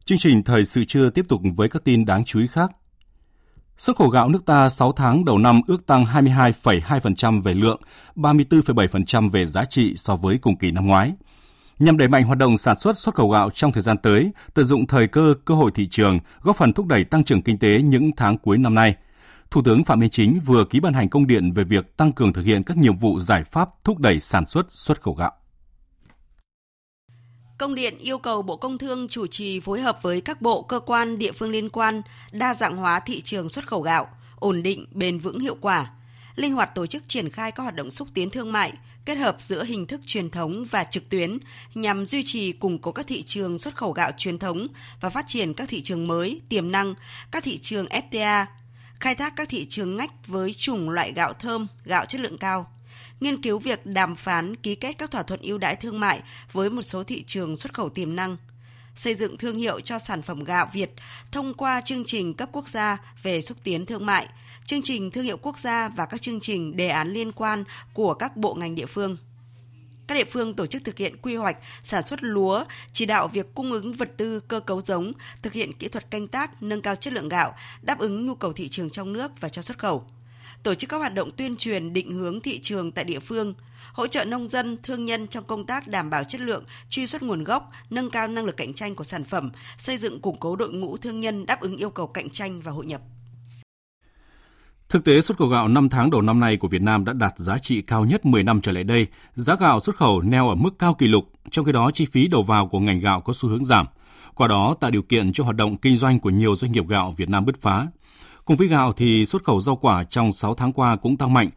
Chương 0.04 0.18
trình 0.18 0.42
thời 0.42 0.64
sự 0.64 0.84
trưa 0.84 1.10
tiếp 1.10 1.24
tục 1.28 1.40
với 1.56 1.68
các 1.68 1.84
tin 1.84 2.04
đáng 2.04 2.24
chú 2.24 2.40
ý 2.40 2.46
khác. 2.46 2.70
Xuất 3.76 3.96
khẩu 3.96 4.08
gạo 4.08 4.28
nước 4.28 4.46
ta 4.46 4.68
6 4.68 4.92
tháng 4.92 5.24
đầu 5.24 5.38
năm 5.38 5.60
ước 5.66 5.86
tăng 5.86 6.04
22,2% 6.04 7.42
về 7.42 7.54
lượng, 7.54 7.80
34,7% 8.16 9.30
về 9.30 9.46
giá 9.46 9.64
trị 9.64 9.94
so 9.96 10.16
với 10.16 10.38
cùng 10.38 10.56
kỳ 10.56 10.70
năm 10.70 10.86
ngoái. 10.86 11.12
Nhằm 11.78 11.96
đẩy 11.96 12.08
mạnh 12.08 12.24
hoạt 12.24 12.38
động 12.38 12.58
sản 12.58 12.78
xuất 12.78 12.96
xuất 12.96 13.14
khẩu 13.14 13.30
gạo 13.30 13.50
trong 13.50 13.72
thời 13.72 13.82
gian 13.82 13.96
tới, 13.98 14.30
tận 14.54 14.64
dụng 14.64 14.86
thời 14.86 15.08
cơ, 15.08 15.34
cơ 15.44 15.54
hội 15.54 15.70
thị 15.74 15.88
trường, 15.88 16.18
góp 16.42 16.56
phần 16.56 16.72
thúc 16.72 16.86
đẩy 16.86 17.04
tăng 17.04 17.24
trưởng 17.24 17.42
kinh 17.42 17.58
tế 17.58 17.82
những 17.82 18.10
tháng 18.16 18.38
cuối 18.38 18.58
năm 18.58 18.74
nay. 18.74 18.96
Thủ 19.50 19.62
tướng 19.62 19.84
Phạm 19.84 20.00
Minh 20.00 20.10
Chính 20.10 20.40
vừa 20.44 20.64
ký 20.64 20.80
ban 20.80 20.94
hành 20.94 21.08
công 21.08 21.26
điện 21.26 21.52
về 21.52 21.64
việc 21.64 21.96
tăng 21.96 22.12
cường 22.12 22.32
thực 22.32 22.42
hiện 22.42 22.62
các 22.62 22.76
nhiệm 22.76 22.96
vụ 22.96 23.20
giải 23.20 23.44
pháp 23.44 23.68
thúc 23.84 23.98
đẩy 23.98 24.20
sản 24.20 24.46
xuất 24.46 24.66
xuất 24.72 25.02
khẩu 25.02 25.14
gạo. 25.14 25.32
Công 27.58 27.74
điện 27.74 27.98
yêu 27.98 28.18
cầu 28.18 28.42
Bộ 28.42 28.56
Công 28.56 28.78
Thương 28.78 29.08
chủ 29.08 29.26
trì 29.26 29.60
phối 29.60 29.80
hợp 29.80 29.98
với 30.02 30.20
các 30.20 30.42
bộ, 30.42 30.62
cơ 30.62 30.80
quan, 30.80 31.18
địa 31.18 31.32
phương 31.32 31.50
liên 31.50 31.68
quan 31.68 32.02
đa 32.32 32.54
dạng 32.54 32.76
hóa 32.76 33.00
thị 33.00 33.20
trường 33.20 33.48
xuất 33.48 33.66
khẩu 33.66 33.82
gạo, 33.82 34.08
ổn 34.36 34.62
định, 34.62 34.86
bền 34.92 35.18
vững 35.18 35.40
hiệu 35.40 35.56
quả, 35.60 35.90
linh 36.34 36.52
hoạt 36.52 36.74
tổ 36.74 36.86
chức 36.86 37.08
triển 37.08 37.30
khai 37.30 37.52
các 37.52 37.62
hoạt 37.62 37.74
động 37.74 37.90
xúc 37.90 38.08
tiến 38.14 38.30
thương 38.30 38.52
mại, 38.52 38.72
kết 39.04 39.14
hợp 39.14 39.36
giữa 39.38 39.64
hình 39.64 39.86
thức 39.86 40.00
truyền 40.06 40.30
thống 40.30 40.64
và 40.70 40.84
trực 40.84 41.08
tuyến 41.08 41.38
nhằm 41.74 42.06
duy 42.06 42.22
trì 42.22 42.52
củng 42.52 42.78
cố 42.78 42.92
các 42.92 43.06
thị 43.06 43.22
trường 43.22 43.58
xuất 43.58 43.76
khẩu 43.76 43.92
gạo 43.92 44.10
truyền 44.16 44.38
thống 44.38 44.66
và 45.00 45.10
phát 45.10 45.24
triển 45.28 45.54
các 45.54 45.68
thị 45.68 45.82
trường 45.82 46.06
mới, 46.06 46.40
tiềm 46.48 46.72
năng, 46.72 46.94
các 47.30 47.44
thị 47.44 47.58
trường 47.58 47.86
FTA, 47.86 48.46
khai 49.00 49.14
thác 49.14 49.36
các 49.36 49.48
thị 49.48 49.66
trường 49.70 49.96
ngách 49.96 50.26
với 50.26 50.52
chủng 50.52 50.90
loại 50.90 51.12
gạo 51.12 51.32
thơm, 51.32 51.66
gạo 51.84 52.04
chất 52.04 52.20
lượng 52.20 52.38
cao 52.38 52.66
nghiên 53.20 53.42
cứu 53.42 53.58
việc 53.58 53.86
đàm 53.86 54.16
phán 54.16 54.56
ký 54.56 54.74
kết 54.74 54.92
các 54.98 55.10
thỏa 55.10 55.22
thuận 55.22 55.40
ưu 55.40 55.58
đãi 55.58 55.76
thương 55.76 56.00
mại 56.00 56.22
với 56.52 56.70
một 56.70 56.82
số 56.82 57.04
thị 57.04 57.24
trường 57.26 57.56
xuất 57.56 57.74
khẩu 57.74 57.88
tiềm 57.88 58.16
năng, 58.16 58.36
xây 58.94 59.14
dựng 59.14 59.38
thương 59.38 59.56
hiệu 59.56 59.80
cho 59.80 59.98
sản 59.98 60.22
phẩm 60.22 60.44
gạo 60.44 60.68
Việt 60.72 60.90
thông 61.32 61.54
qua 61.54 61.80
chương 61.80 62.04
trình 62.06 62.34
cấp 62.34 62.48
quốc 62.52 62.68
gia 62.68 62.98
về 63.22 63.40
xúc 63.40 63.58
tiến 63.64 63.86
thương 63.86 64.06
mại, 64.06 64.28
chương 64.64 64.82
trình 64.82 65.10
thương 65.10 65.24
hiệu 65.24 65.36
quốc 65.36 65.58
gia 65.58 65.88
và 65.88 66.06
các 66.06 66.22
chương 66.22 66.40
trình 66.40 66.76
đề 66.76 66.88
án 66.88 67.12
liên 67.12 67.32
quan 67.32 67.64
của 67.92 68.14
các 68.14 68.36
bộ 68.36 68.54
ngành 68.54 68.74
địa 68.74 68.86
phương. 68.86 69.16
Các 70.08 70.14
địa 70.14 70.24
phương 70.24 70.54
tổ 70.54 70.66
chức 70.66 70.84
thực 70.84 70.98
hiện 70.98 71.16
quy 71.22 71.36
hoạch 71.36 71.56
sản 71.82 72.06
xuất 72.06 72.22
lúa, 72.22 72.64
chỉ 72.92 73.06
đạo 73.06 73.28
việc 73.28 73.54
cung 73.54 73.72
ứng 73.72 73.92
vật 73.92 74.10
tư 74.16 74.40
cơ 74.40 74.60
cấu 74.60 74.80
giống, 74.80 75.12
thực 75.42 75.52
hiện 75.52 75.72
kỹ 75.72 75.88
thuật 75.88 76.10
canh 76.10 76.28
tác, 76.28 76.62
nâng 76.62 76.82
cao 76.82 76.96
chất 76.96 77.12
lượng 77.12 77.28
gạo, 77.28 77.54
đáp 77.82 77.98
ứng 77.98 78.26
nhu 78.26 78.34
cầu 78.34 78.52
thị 78.52 78.68
trường 78.68 78.90
trong 78.90 79.12
nước 79.12 79.30
và 79.40 79.48
cho 79.48 79.62
xuất 79.62 79.78
khẩu 79.78 80.04
tổ 80.62 80.74
chức 80.74 80.90
các 80.90 80.96
hoạt 80.96 81.14
động 81.14 81.30
tuyên 81.30 81.56
truyền 81.56 81.92
định 81.92 82.12
hướng 82.12 82.40
thị 82.40 82.60
trường 82.62 82.92
tại 82.92 83.04
địa 83.04 83.18
phương, 83.18 83.54
hỗ 83.92 84.06
trợ 84.06 84.24
nông 84.24 84.48
dân, 84.48 84.78
thương 84.82 85.04
nhân 85.04 85.26
trong 85.26 85.44
công 85.44 85.66
tác 85.66 85.88
đảm 85.88 86.10
bảo 86.10 86.24
chất 86.24 86.40
lượng, 86.40 86.64
truy 86.90 87.06
xuất 87.06 87.22
nguồn 87.22 87.44
gốc, 87.44 87.70
nâng 87.90 88.10
cao 88.10 88.28
năng 88.28 88.44
lực 88.44 88.56
cạnh 88.56 88.74
tranh 88.74 88.94
của 88.94 89.04
sản 89.04 89.24
phẩm, 89.24 89.50
xây 89.78 89.96
dựng 89.96 90.20
củng 90.20 90.40
cố 90.40 90.56
đội 90.56 90.72
ngũ 90.72 90.96
thương 90.96 91.20
nhân 91.20 91.46
đáp 91.46 91.60
ứng 91.60 91.76
yêu 91.76 91.90
cầu 91.90 92.06
cạnh 92.06 92.30
tranh 92.30 92.60
và 92.60 92.72
hội 92.72 92.86
nhập. 92.86 93.00
Thực 94.88 95.04
tế 95.04 95.20
xuất 95.20 95.38
khẩu 95.38 95.48
gạo 95.48 95.68
5 95.68 95.88
tháng 95.88 96.10
đầu 96.10 96.22
năm 96.22 96.40
nay 96.40 96.56
của 96.56 96.68
Việt 96.68 96.82
Nam 96.82 97.04
đã 97.04 97.12
đạt 97.12 97.34
giá 97.36 97.58
trị 97.58 97.82
cao 97.82 98.04
nhất 98.04 98.26
10 98.26 98.42
năm 98.42 98.60
trở 98.60 98.72
lại 98.72 98.84
đây. 98.84 99.06
Giá 99.34 99.56
gạo 99.56 99.80
xuất 99.80 99.96
khẩu 99.96 100.22
neo 100.22 100.48
ở 100.48 100.54
mức 100.54 100.78
cao 100.78 100.94
kỷ 100.94 101.08
lục, 101.08 101.24
trong 101.50 101.64
khi 101.64 101.72
đó 101.72 101.90
chi 101.94 102.06
phí 102.06 102.28
đầu 102.28 102.42
vào 102.42 102.66
của 102.66 102.80
ngành 102.80 103.00
gạo 103.00 103.20
có 103.20 103.32
xu 103.32 103.48
hướng 103.48 103.64
giảm. 103.64 103.86
Qua 104.34 104.48
đó 104.48 104.76
tạo 104.80 104.90
điều 104.90 105.02
kiện 105.02 105.32
cho 105.32 105.44
hoạt 105.44 105.56
động 105.56 105.76
kinh 105.76 105.96
doanh 105.96 106.20
của 106.20 106.30
nhiều 106.30 106.56
doanh 106.56 106.72
nghiệp 106.72 106.88
gạo 106.88 107.14
Việt 107.16 107.28
Nam 107.28 107.44
bứt 107.44 107.60
phá. 107.60 107.86
Cùng 108.44 108.56
với 108.56 108.68
gạo 108.68 108.92
thì 108.92 109.26
xuất 109.26 109.44
khẩu 109.44 109.60
rau 109.60 109.76
quả 109.76 110.04
trong 110.04 110.32
6 110.32 110.54
tháng 110.54 110.72
qua 110.72 110.96
cũng 110.96 111.16
tăng 111.16 111.32
mạnh, 111.32 111.50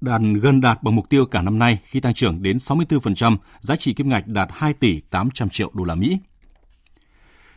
đạt 0.00 0.20
gần 0.40 0.60
đạt 0.60 0.82
bằng 0.82 0.96
mục 0.96 1.08
tiêu 1.08 1.26
cả 1.26 1.42
năm 1.42 1.58
nay 1.58 1.78
khi 1.84 2.00
tăng 2.00 2.14
trưởng 2.14 2.42
đến 2.42 2.56
64%, 2.56 3.36
giá 3.60 3.76
trị 3.76 3.94
kim 3.94 4.08
ngạch 4.08 4.26
đạt 4.26 4.48
2 4.52 4.72
tỷ 4.72 5.00
800 5.00 5.48
triệu 5.48 5.70
đô 5.74 5.84
la 5.84 5.94
Mỹ. 5.94 6.18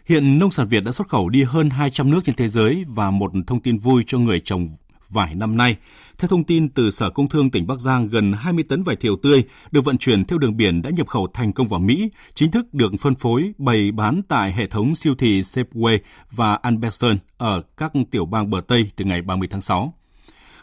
Hiện 0.05 0.37
nông 0.37 0.51
sản 0.51 0.67
Việt 0.67 0.83
đã 0.83 0.91
xuất 0.91 1.07
khẩu 1.07 1.29
đi 1.29 1.43
hơn 1.43 1.69
200 1.69 2.11
nước 2.11 2.21
trên 2.25 2.35
thế 2.35 2.47
giới 2.47 2.85
và 2.87 3.11
một 3.11 3.31
thông 3.47 3.61
tin 3.61 3.77
vui 3.77 4.03
cho 4.07 4.17
người 4.17 4.39
trồng 4.39 4.69
vải 5.09 5.35
năm 5.35 5.57
nay. 5.57 5.75
Theo 6.17 6.27
thông 6.27 6.43
tin 6.43 6.69
từ 6.69 6.89
Sở 6.89 7.09
Công 7.09 7.29
Thương 7.29 7.51
tỉnh 7.51 7.67
Bắc 7.67 7.79
Giang, 7.79 8.07
gần 8.07 8.33
20 8.33 8.63
tấn 8.69 8.83
vải 8.83 8.95
thiều 8.95 9.15
tươi 9.15 9.43
được 9.71 9.85
vận 9.85 9.97
chuyển 9.97 10.25
theo 10.25 10.37
đường 10.39 10.57
biển 10.57 10.81
đã 10.81 10.89
nhập 10.89 11.07
khẩu 11.07 11.27
thành 11.33 11.53
công 11.53 11.67
vào 11.67 11.79
Mỹ, 11.79 12.09
chính 12.33 12.51
thức 12.51 12.73
được 12.73 12.91
phân 12.99 13.15
phối 13.15 13.53
bày 13.57 13.91
bán 13.91 14.21
tại 14.27 14.53
hệ 14.53 14.67
thống 14.67 14.95
siêu 14.95 15.15
thị 15.15 15.41
Safeway 15.41 15.99
và 16.31 16.55
Albertson 16.55 17.17
ở 17.37 17.61
các 17.77 17.91
tiểu 18.11 18.25
bang 18.25 18.49
bờ 18.49 18.61
Tây 18.67 18.91
từ 18.95 19.05
ngày 19.05 19.21
30 19.21 19.47
tháng 19.51 19.61
6. 19.61 19.93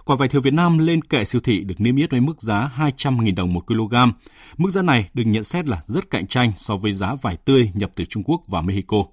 Quả 0.04 0.16
vải 0.16 0.28
thiều 0.28 0.40
Việt 0.40 0.54
Nam 0.54 0.78
lên 0.78 1.02
kệ 1.02 1.24
siêu 1.24 1.40
thị 1.40 1.60
được 1.60 1.74
niêm 1.78 1.96
yết 1.96 2.10
với 2.10 2.20
mức 2.20 2.42
giá 2.42 2.70
200.000 2.76 3.34
đồng 3.34 3.52
một 3.52 3.66
kg. 3.66 3.94
Mức 4.56 4.70
giá 4.70 4.82
này 4.82 5.08
được 5.14 5.22
nhận 5.26 5.44
xét 5.44 5.68
là 5.68 5.82
rất 5.86 6.10
cạnh 6.10 6.26
tranh 6.26 6.52
so 6.56 6.76
với 6.76 6.92
giá 6.92 7.14
vải 7.22 7.36
tươi 7.36 7.70
nhập 7.74 7.90
từ 7.94 8.04
Trung 8.04 8.22
Quốc 8.26 8.42
và 8.46 8.60
Mexico. 8.60 9.04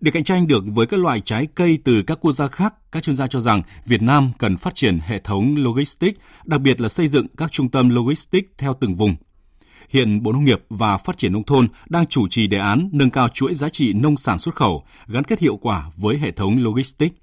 Để 0.00 0.10
cạnh 0.10 0.24
tranh 0.24 0.46
được 0.46 0.64
với 0.66 0.86
các 0.86 1.00
loại 1.00 1.20
trái 1.20 1.46
cây 1.54 1.78
từ 1.84 2.02
các 2.02 2.18
quốc 2.20 2.32
gia 2.32 2.48
khác, 2.48 2.74
các 2.92 3.02
chuyên 3.02 3.16
gia 3.16 3.26
cho 3.26 3.40
rằng 3.40 3.62
Việt 3.84 4.02
Nam 4.02 4.30
cần 4.38 4.56
phát 4.56 4.74
triển 4.74 4.98
hệ 4.98 5.18
thống 5.18 5.54
logistics, 5.56 6.20
đặc 6.44 6.60
biệt 6.60 6.80
là 6.80 6.88
xây 6.88 7.08
dựng 7.08 7.26
các 7.36 7.52
trung 7.52 7.68
tâm 7.68 7.88
logistics 7.88 8.48
theo 8.58 8.76
từng 8.80 8.94
vùng. 8.94 9.16
Hiện 9.88 10.22
Bộ 10.22 10.32
Nông 10.32 10.44
nghiệp 10.44 10.64
và 10.68 10.98
Phát 10.98 11.18
triển 11.18 11.32
nông 11.32 11.44
thôn 11.44 11.68
đang 11.88 12.06
chủ 12.06 12.28
trì 12.28 12.46
đề 12.46 12.58
án 12.58 12.88
nâng 12.92 13.10
cao 13.10 13.28
chuỗi 13.28 13.54
giá 13.54 13.68
trị 13.68 13.92
nông 13.92 14.16
sản 14.16 14.38
xuất 14.38 14.54
khẩu, 14.54 14.84
gắn 15.06 15.24
kết 15.24 15.40
hiệu 15.40 15.56
quả 15.56 15.90
với 15.96 16.18
hệ 16.18 16.30
thống 16.30 16.62
logistics. 16.62 17.16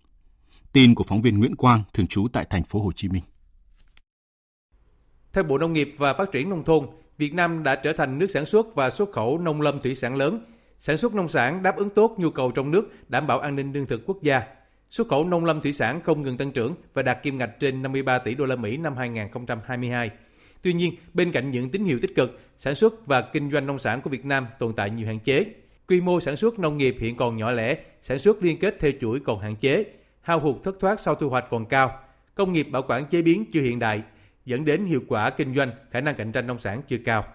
Tin 0.74 0.96
của 0.96 1.04
phóng 1.04 1.22
viên 1.22 1.40
Nguyễn 1.40 1.56
Quang 1.56 1.84
thường 1.94 2.08
trú 2.08 2.28
tại 2.34 2.46
thành 2.50 2.64
phố 2.64 2.82
Hồ 2.82 2.92
Chí 2.92 3.10
Minh. 3.10 3.24
Theo 5.34 5.44
Bộ 5.44 5.58
Nông 5.58 5.74
nghiệp 5.74 5.96
và 5.98 6.14
Phát 6.14 6.32
triển 6.32 6.50
nông 6.50 6.64
thôn, 6.64 6.88
Việt 7.18 7.34
Nam 7.34 7.64
đã 7.64 7.76
trở 7.76 7.94
thành 7.94 8.20
nước 8.20 8.28
sản 8.32 8.46
xuất 8.46 8.76
và 8.76 8.90
xuất 8.90 9.12
khẩu 9.12 9.38
nông 9.38 9.62
lâm 9.62 9.82
thủy 9.82 9.96
sản 9.96 10.16
lớn 10.16 10.46
Sản 10.82 10.98
xuất 10.98 11.16
nông 11.16 11.28
sản 11.28 11.64
đáp 11.64 11.78
ứng 11.78 11.90
tốt 11.90 12.16
nhu 12.18 12.30
cầu 12.30 12.52
trong 12.52 12.72
nước, 12.72 13.10
đảm 13.10 13.28
bảo 13.28 13.40
an 13.40 13.56
ninh 13.56 13.74
lương 13.74 13.86
thực 13.86 14.02
quốc 14.06 14.22
gia. 14.22 14.44
Xuất 14.90 15.08
khẩu 15.08 15.26
nông 15.26 15.46
lâm 15.46 15.62
thủy 15.62 15.74
sản 15.74 16.02
không 16.02 16.22
ngừng 16.22 16.38
tăng 16.38 16.52
trưởng 16.52 16.76
và 16.94 17.02
đạt 17.02 17.24
kim 17.24 17.38
ngạch 17.38 17.60
trên 17.60 17.82
53 17.82 18.18
tỷ 18.18 18.36
đô 18.36 18.46
la 18.46 18.56
Mỹ 18.56 18.78
năm 18.78 18.98
2022. 18.98 20.10
Tuy 20.62 20.74
nhiên, 20.74 20.96
bên 21.14 21.32
cạnh 21.32 21.52
những 21.52 21.70
tín 21.70 21.86
hiệu 21.86 22.00
tích 22.02 22.16
cực, 22.16 22.40
sản 22.58 22.76
xuất 22.76 23.08
và 23.08 23.22
kinh 23.22 23.52
doanh 23.52 23.68
nông 23.68 23.80
sản 23.80 24.02
của 24.02 24.10
Việt 24.10 24.26
Nam 24.26 24.48
tồn 24.60 24.74
tại 24.74 24.90
nhiều 24.90 25.08
hạn 25.08 25.20
chế. 25.20 25.46
Quy 25.88 26.02
mô 26.02 26.20
sản 26.20 26.36
xuất 26.36 26.60
nông 26.60 26.78
nghiệp 26.78 26.96
hiện 27.00 27.18
còn 27.18 27.38
nhỏ 27.38 27.52
lẻ, 27.52 27.78
sản 28.02 28.20
xuất 28.20 28.44
liên 28.44 28.60
kết 28.60 28.76
theo 28.80 28.92
chuỗi 29.02 29.20
còn 29.20 29.40
hạn 29.40 29.56
chế, 29.56 29.86
hao 30.22 30.40
hụt 30.40 30.56
thất 30.64 30.76
thoát 30.80 31.00
sau 31.00 31.16
thu 31.16 31.30
hoạch 31.30 31.46
còn 31.50 31.66
cao, 31.66 32.00
công 32.36 32.52
nghiệp 32.52 32.68
bảo 32.72 32.82
quản 32.88 33.06
chế 33.06 33.22
biến 33.22 33.46
chưa 33.54 33.62
hiện 33.62 33.80
đại, 33.80 34.02
dẫn 34.46 34.66
đến 34.66 34.86
hiệu 34.86 35.02
quả 35.08 35.30
kinh 35.30 35.56
doanh, 35.56 35.72
khả 35.92 36.02
năng 36.02 36.16
cạnh 36.16 36.32
tranh 36.32 36.48
nông 36.48 36.60
sản 36.60 36.82
chưa 36.88 36.98
cao. 37.06 37.26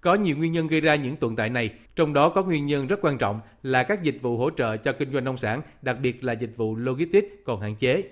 Có 0.00 0.14
nhiều 0.14 0.36
nguyên 0.36 0.52
nhân 0.52 0.66
gây 0.66 0.80
ra 0.80 0.94
những 0.94 1.16
tồn 1.16 1.36
tại 1.36 1.50
này, 1.50 1.70
trong 1.96 2.12
đó 2.12 2.28
có 2.28 2.42
nguyên 2.42 2.66
nhân 2.66 2.86
rất 2.86 3.00
quan 3.02 3.18
trọng 3.18 3.40
là 3.62 3.82
các 3.82 4.02
dịch 4.02 4.18
vụ 4.22 4.36
hỗ 4.36 4.50
trợ 4.50 4.76
cho 4.76 4.92
kinh 4.92 5.12
doanh 5.12 5.24
nông 5.24 5.36
sản, 5.36 5.60
đặc 5.82 5.96
biệt 6.02 6.24
là 6.24 6.32
dịch 6.32 6.56
vụ 6.56 6.76
logistics 6.76 7.28
còn 7.44 7.60
hạn 7.60 7.76
chế. 7.76 8.02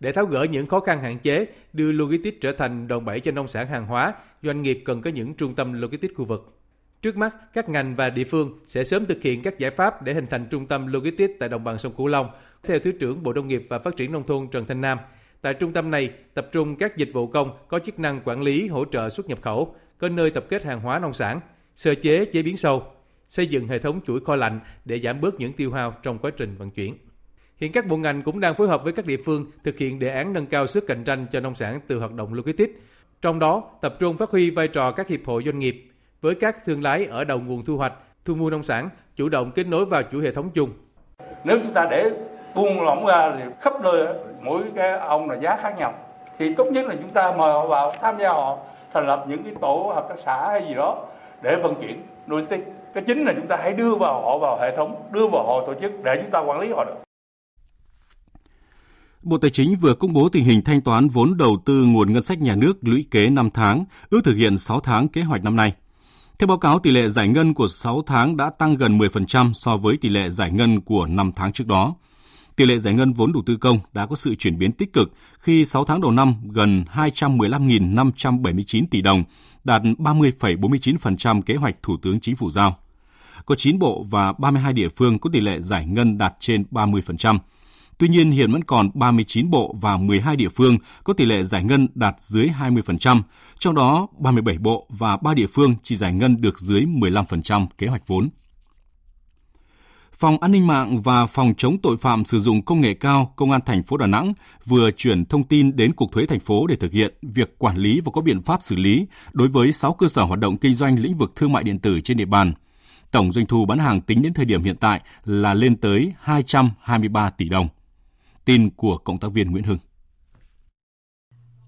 Để 0.00 0.12
tháo 0.12 0.26
gỡ 0.26 0.42
những 0.42 0.66
khó 0.66 0.80
khăn 0.80 1.02
hạn 1.02 1.18
chế, 1.18 1.46
đưa 1.72 1.92
logistics 1.92 2.40
trở 2.40 2.52
thành 2.52 2.88
đòn 2.88 3.04
bẩy 3.04 3.20
cho 3.20 3.30
nông 3.30 3.48
sản 3.48 3.66
hàng 3.66 3.86
hóa, 3.86 4.14
doanh 4.42 4.62
nghiệp 4.62 4.82
cần 4.84 5.02
có 5.02 5.10
những 5.10 5.34
trung 5.34 5.54
tâm 5.54 5.72
logistics 5.72 6.14
khu 6.14 6.24
vực. 6.24 6.52
Trước 7.02 7.16
mắt, 7.16 7.34
các 7.54 7.68
ngành 7.68 7.96
và 7.96 8.10
địa 8.10 8.24
phương 8.24 8.58
sẽ 8.66 8.84
sớm 8.84 9.06
thực 9.06 9.22
hiện 9.22 9.42
các 9.42 9.58
giải 9.58 9.70
pháp 9.70 10.02
để 10.02 10.14
hình 10.14 10.26
thành 10.26 10.46
trung 10.50 10.66
tâm 10.66 10.86
logistics 10.86 11.34
tại 11.40 11.48
đồng 11.48 11.64
bằng 11.64 11.78
sông 11.78 11.92
Cửu 11.96 12.06
Long. 12.06 12.30
Theo 12.62 12.78
Thứ 12.78 12.92
trưởng 12.92 13.22
Bộ 13.22 13.32
Nông 13.32 13.48
nghiệp 13.48 13.66
và 13.68 13.78
Phát 13.78 13.96
triển 13.96 14.12
Nông 14.12 14.26
thôn 14.26 14.48
Trần 14.52 14.66
Thanh 14.66 14.80
Nam, 14.80 14.98
tại 15.46 15.54
trung 15.54 15.72
tâm 15.72 15.90
này 15.90 16.10
tập 16.34 16.48
trung 16.52 16.76
các 16.76 16.96
dịch 16.96 17.10
vụ 17.12 17.26
công 17.26 17.50
có 17.68 17.78
chức 17.78 17.98
năng 17.98 18.20
quản 18.24 18.42
lý 18.42 18.68
hỗ 18.68 18.84
trợ 18.84 19.10
xuất 19.10 19.28
nhập 19.28 19.38
khẩu, 19.42 19.74
có 19.98 20.08
nơi 20.08 20.30
tập 20.30 20.44
kết 20.48 20.64
hàng 20.64 20.80
hóa 20.80 20.98
nông 20.98 21.12
sản, 21.12 21.40
sơ 21.74 21.94
chế 21.94 22.24
chế 22.24 22.42
biến 22.42 22.56
sâu, 22.56 22.82
xây 23.28 23.46
dựng 23.46 23.68
hệ 23.68 23.78
thống 23.78 24.00
chuỗi 24.06 24.20
kho 24.20 24.36
lạnh 24.36 24.60
để 24.84 25.00
giảm 25.00 25.20
bớt 25.20 25.34
những 25.40 25.52
tiêu 25.52 25.72
hao 25.72 25.94
trong 26.02 26.18
quá 26.18 26.30
trình 26.36 26.56
vận 26.58 26.70
chuyển. 26.70 26.94
Hiện 27.56 27.72
các 27.72 27.86
bộ 27.86 27.96
ngành 27.96 28.22
cũng 28.22 28.40
đang 28.40 28.54
phối 28.54 28.68
hợp 28.68 28.84
với 28.84 28.92
các 28.92 29.06
địa 29.06 29.16
phương 29.24 29.46
thực 29.64 29.78
hiện 29.78 29.98
đề 29.98 30.08
án 30.08 30.32
nâng 30.32 30.46
cao 30.46 30.66
sức 30.66 30.84
cạnh 30.86 31.04
tranh 31.04 31.26
cho 31.32 31.40
nông 31.40 31.54
sản 31.54 31.80
từ 31.86 31.98
hoạt 31.98 32.12
động 32.12 32.34
logistics. 32.34 32.72
Trong 33.22 33.38
đó, 33.38 33.70
tập 33.80 33.96
trung 33.98 34.16
phát 34.16 34.30
huy 34.30 34.50
vai 34.50 34.68
trò 34.68 34.92
các 34.92 35.08
hiệp 35.08 35.24
hội 35.24 35.42
doanh 35.44 35.58
nghiệp 35.58 35.84
với 36.20 36.34
các 36.34 36.64
thương 36.64 36.82
lái 36.82 37.04
ở 37.04 37.24
đầu 37.24 37.40
nguồn 37.40 37.64
thu 37.64 37.76
hoạch, 37.76 37.92
thu 38.24 38.34
mua 38.34 38.50
nông 38.50 38.62
sản, 38.62 38.88
chủ 39.16 39.28
động 39.28 39.52
kết 39.52 39.66
nối 39.66 39.84
vào 39.84 40.02
chuỗi 40.12 40.24
hệ 40.24 40.32
thống 40.32 40.50
chung. 40.54 40.70
Nếu 41.44 41.58
chúng 41.62 41.72
ta 41.74 41.86
để 41.90 42.10
buông 42.56 42.82
lỏng 42.82 43.06
ra 43.06 43.32
thì 43.38 43.44
khắp 43.60 43.72
nơi 43.80 44.06
mỗi 44.40 44.62
cái 44.76 44.98
ông 44.98 45.30
là 45.30 45.36
giá 45.36 45.56
khác 45.56 45.78
nhau 45.78 45.94
thì 46.38 46.54
tốt 46.54 46.64
nhất 46.64 46.86
là 46.86 46.94
chúng 47.00 47.10
ta 47.10 47.32
mời 47.38 47.52
họ 47.52 47.66
vào 47.66 47.92
tham 48.00 48.18
gia 48.20 48.28
họ 48.28 48.58
thành 48.94 49.06
lập 49.06 49.24
những 49.28 49.44
cái 49.44 49.52
tổ 49.60 49.92
hợp 49.94 50.06
tác 50.08 50.14
xã 50.18 50.48
hay 50.50 50.64
gì 50.68 50.74
đó 50.74 51.04
để 51.42 51.56
vận 51.62 51.74
chuyển 51.80 52.02
logistics 52.26 52.66
cái 52.94 53.04
chính 53.06 53.24
là 53.24 53.32
chúng 53.36 53.46
ta 53.46 53.56
hãy 53.62 53.72
đưa 53.72 53.94
vào 53.94 54.22
họ 54.22 54.38
vào 54.38 54.58
hệ 54.60 54.76
thống 54.76 55.02
đưa 55.10 55.28
vào 55.28 55.46
họ 55.46 55.66
tổ 55.66 55.74
chức 55.80 55.92
để 56.04 56.16
chúng 56.22 56.30
ta 56.30 56.38
quản 56.38 56.60
lý 56.60 56.72
họ 56.72 56.84
được 56.84 56.94
Bộ 59.22 59.38
Tài 59.38 59.50
chính 59.50 59.74
vừa 59.76 59.94
công 59.94 60.12
bố 60.12 60.28
tình 60.28 60.44
hình 60.44 60.62
thanh 60.64 60.80
toán 60.80 61.08
vốn 61.08 61.36
đầu 61.36 61.56
tư 61.64 61.82
nguồn 61.82 62.12
ngân 62.12 62.22
sách 62.22 62.40
nhà 62.40 62.54
nước 62.54 62.72
lũy 62.80 63.06
kế 63.10 63.30
5 63.30 63.50
tháng, 63.50 63.84
ước 64.10 64.20
thực 64.24 64.34
hiện 64.36 64.58
6 64.58 64.80
tháng 64.80 65.08
kế 65.08 65.22
hoạch 65.22 65.44
năm 65.44 65.56
nay. 65.56 65.72
Theo 66.38 66.46
báo 66.46 66.58
cáo, 66.58 66.78
tỷ 66.78 66.90
lệ 66.90 67.08
giải 67.08 67.28
ngân 67.28 67.54
của 67.54 67.68
6 67.68 68.02
tháng 68.06 68.36
đã 68.36 68.50
tăng 68.50 68.76
gần 68.76 68.98
10% 68.98 69.52
so 69.52 69.76
với 69.76 69.96
tỷ 69.96 70.08
lệ 70.08 70.30
giải 70.30 70.50
ngân 70.50 70.80
của 70.80 71.06
5 71.06 71.32
tháng 71.36 71.52
trước 71.52 71.66
đó. 71.66 71.94
Tỷ 72.56 72.66
lệ 72.66 72.78
giải 72.78 72.94
ngân 72.94 73.12
vốn 73.12 73.32
đầu 73.32 73.42
tư 73.46 73.56
công 73.56 73.78
đã 73.92 74.06
có 74.06 74.16
sự 74.16 74.34
chuyển 74.34 74.58
biến 74.58 74.72
tích 74.72 74.92
cực 74.92 75.12
khi 75.38 75.64
6 75.64 75.84
tháng 75.84 76.00
đầu 76.00 76.10
năm 76.10 76.34
gần 76.52 76.84
215.579 76.94 78.84
tỷ 78.90 79.02
đồng, 79.02 79.24
đạt 79.64 79.82
30,49% 79.82 81.42
kế 81.42 81.54
hoạch 81.54 81.82
Thủ 81.82 81.96
tướng 82.02 82.20
Chính 82.20 82.36
phủ 82.36 82.50
giao. 82.50 82.76
Có 83.46 83.54
9 83.54 83.78
bộ 83.78 84.04
và 84.10 84.32
32 84.32 84.72
địa 84.72 84.88
phương 84.96 85.18
có 85.18 85.30
tỷ 85.32 85.40
lệ 85.40 85.60
giải 85.60 85.86
ngân 85.86 86.18
đạt 86.18 86.34
trên 86.40 86.64
30%. 86.70 87.38
Tuy 87.98 88.08
nhiên, 88.08 88.30
hiện 88.30 88.52
vẫn 88.52 88.64
còn 88.64 88.90
39 88.94 89.50
bộ 89.50 89.74
và 89.80 89.96
12 89.96 90.36
địa 90.36 90.48
phương 90.48 90.76
có 91.04 91.12
tỷ 91.12 91.24
lệ 91.24 91.42
giải 91.42 91.64
ngân 91.64 91.88
đạt 91.94 92.16
dưới 92.18 92.48
20%, 92.60 93.22
trong 93.58 93.74
đó 93.74 94.06
37 94.18 94.58
bộ 94.58 94.86
và 94.88 95.16
3 95.16 95.34
địa 95.34 95.46
phương 95.46 95.74
chỉ 95.82 95.96
giải 95.96 96.12
ngân 96.12 96.40
được 96.40 96.58
dưới 96.58 96.80
15% 96.80 97.66
kế 97.78 97.86
hoạch 97.86 98.06
vốn. 98.06 98.28
Phòng 100.18 100.38
An 100.40 100.52
ninh 100.52 100.66
mạng 100.66 101.02
và 101.02 101.26
Phòng 101.26 101.54
chống 101.56 101.76
tội 101.82 101.96
phạm 101.96 102.24
sử 102.24 102.40
dụng 102.40 102.62
công 102.62 102.80
nghệ 102.80 102.94
cao 102.94 103.32
Công 103.36 103.50
an 103.50 103.60
thành 103.66 103.82
phố 103.82 103.96
Đà 103.96 104.06
Nẵng 104.06 104.32
vừa 104.64 104.90
chuyển 104.90 105.24
thông 105.24 105.44
tin 105.44 105.76
đến 105.76 105.92
Cục 105.92 106.12
Thuế 106.12 106.26
thành 106.26 106.40
phố 106.40 106.66
để 106.66 106.76
thực 106.76 106.92
hiện 106.92 107.14
việc 107.22 107.58
quản 107.58 107.76
lý 107.76 108.00
và 108.00 108.12
có 108.14 108.20
biện 108.20 108.42
pháp 108.42 108.62
xử 108.62 108.76
lý 108.76 109.06
đối 109.32 109.48
với 109.48 109.72
6 109.72 109.92
cơ 109.92 110.08
sở 110.08 110.22
hoạt 110.22 110.40
động 110.40 110.56
kinh 110.56 110.74
doanh 110.74 110.98
lĩnh 110.98 111.16
vực 111.16 111.32
thương 111.36 111.52
mại 111.52 111.64
điện 111.64 111.78
tử 111.78 112.00
trên 112.00 112.16
địa 112.16 112.24
bàn. 112.24 112.54
Tổng 113.10 113.32
doanh 113.32 113.46
thu 113.46 113.64
bán 113.64 113.78
hàng 113.78 114.00
tính 114.00 114.22
đến 114.22 114.34
thời 114.34 114.44
điểm 114.44 114.62
hiện 114.62 114.76
tại 114.76 115.00
là 115.24 115.54
lên 115.54 115.76
tới 115.76 116.12
223 116.20 117.30
tỷ 117.30 117.48
đồng. 117.48 117.68
Tin 118.44 118.70
của 118.70 118.98
cộng 118.98 119.18
tác 119.18 119.28
viên 119.32 119.50
Nguyễn 119.50 119.64
Hưng. 119.64 119.78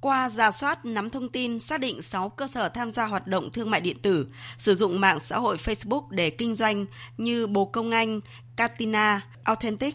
Qua 0.00 0.28
giả 0.28 0.50
soát 0.50 0.84
nắm 0.84 1.11
thông 1.11 1.28
tin 1.28 1.61
xác 1.61 1.80
định 1.80 2.02
6 2.02 2.28
cơ 2.28 2.46
sở 2.46 2.68
tham 2.68 2.92
gia 2.92 3.04
hoạt 3.04 3.26
động 3.26 3.50
thương 3.52 3.70
mại 3.70 3.80
điện 3.80 3.96
tử, 4.02 4.26
sử 4.58 4.74
dụng 4.74 5.00
mạng 5.00 5.20
xã 5.20 5.38
hội 5.38 5.56
Facebook 5.56 6.02
để 6.11 6.30
kinh 6.30 6.54
doanh 6.54 6.87
như 7.16 7.46
Bồ 7.46 7.64
Công 7.64 7.90
Anh, 7.90 8.20
Katina, 8.56 9.20
Authentic, 9.44 9.94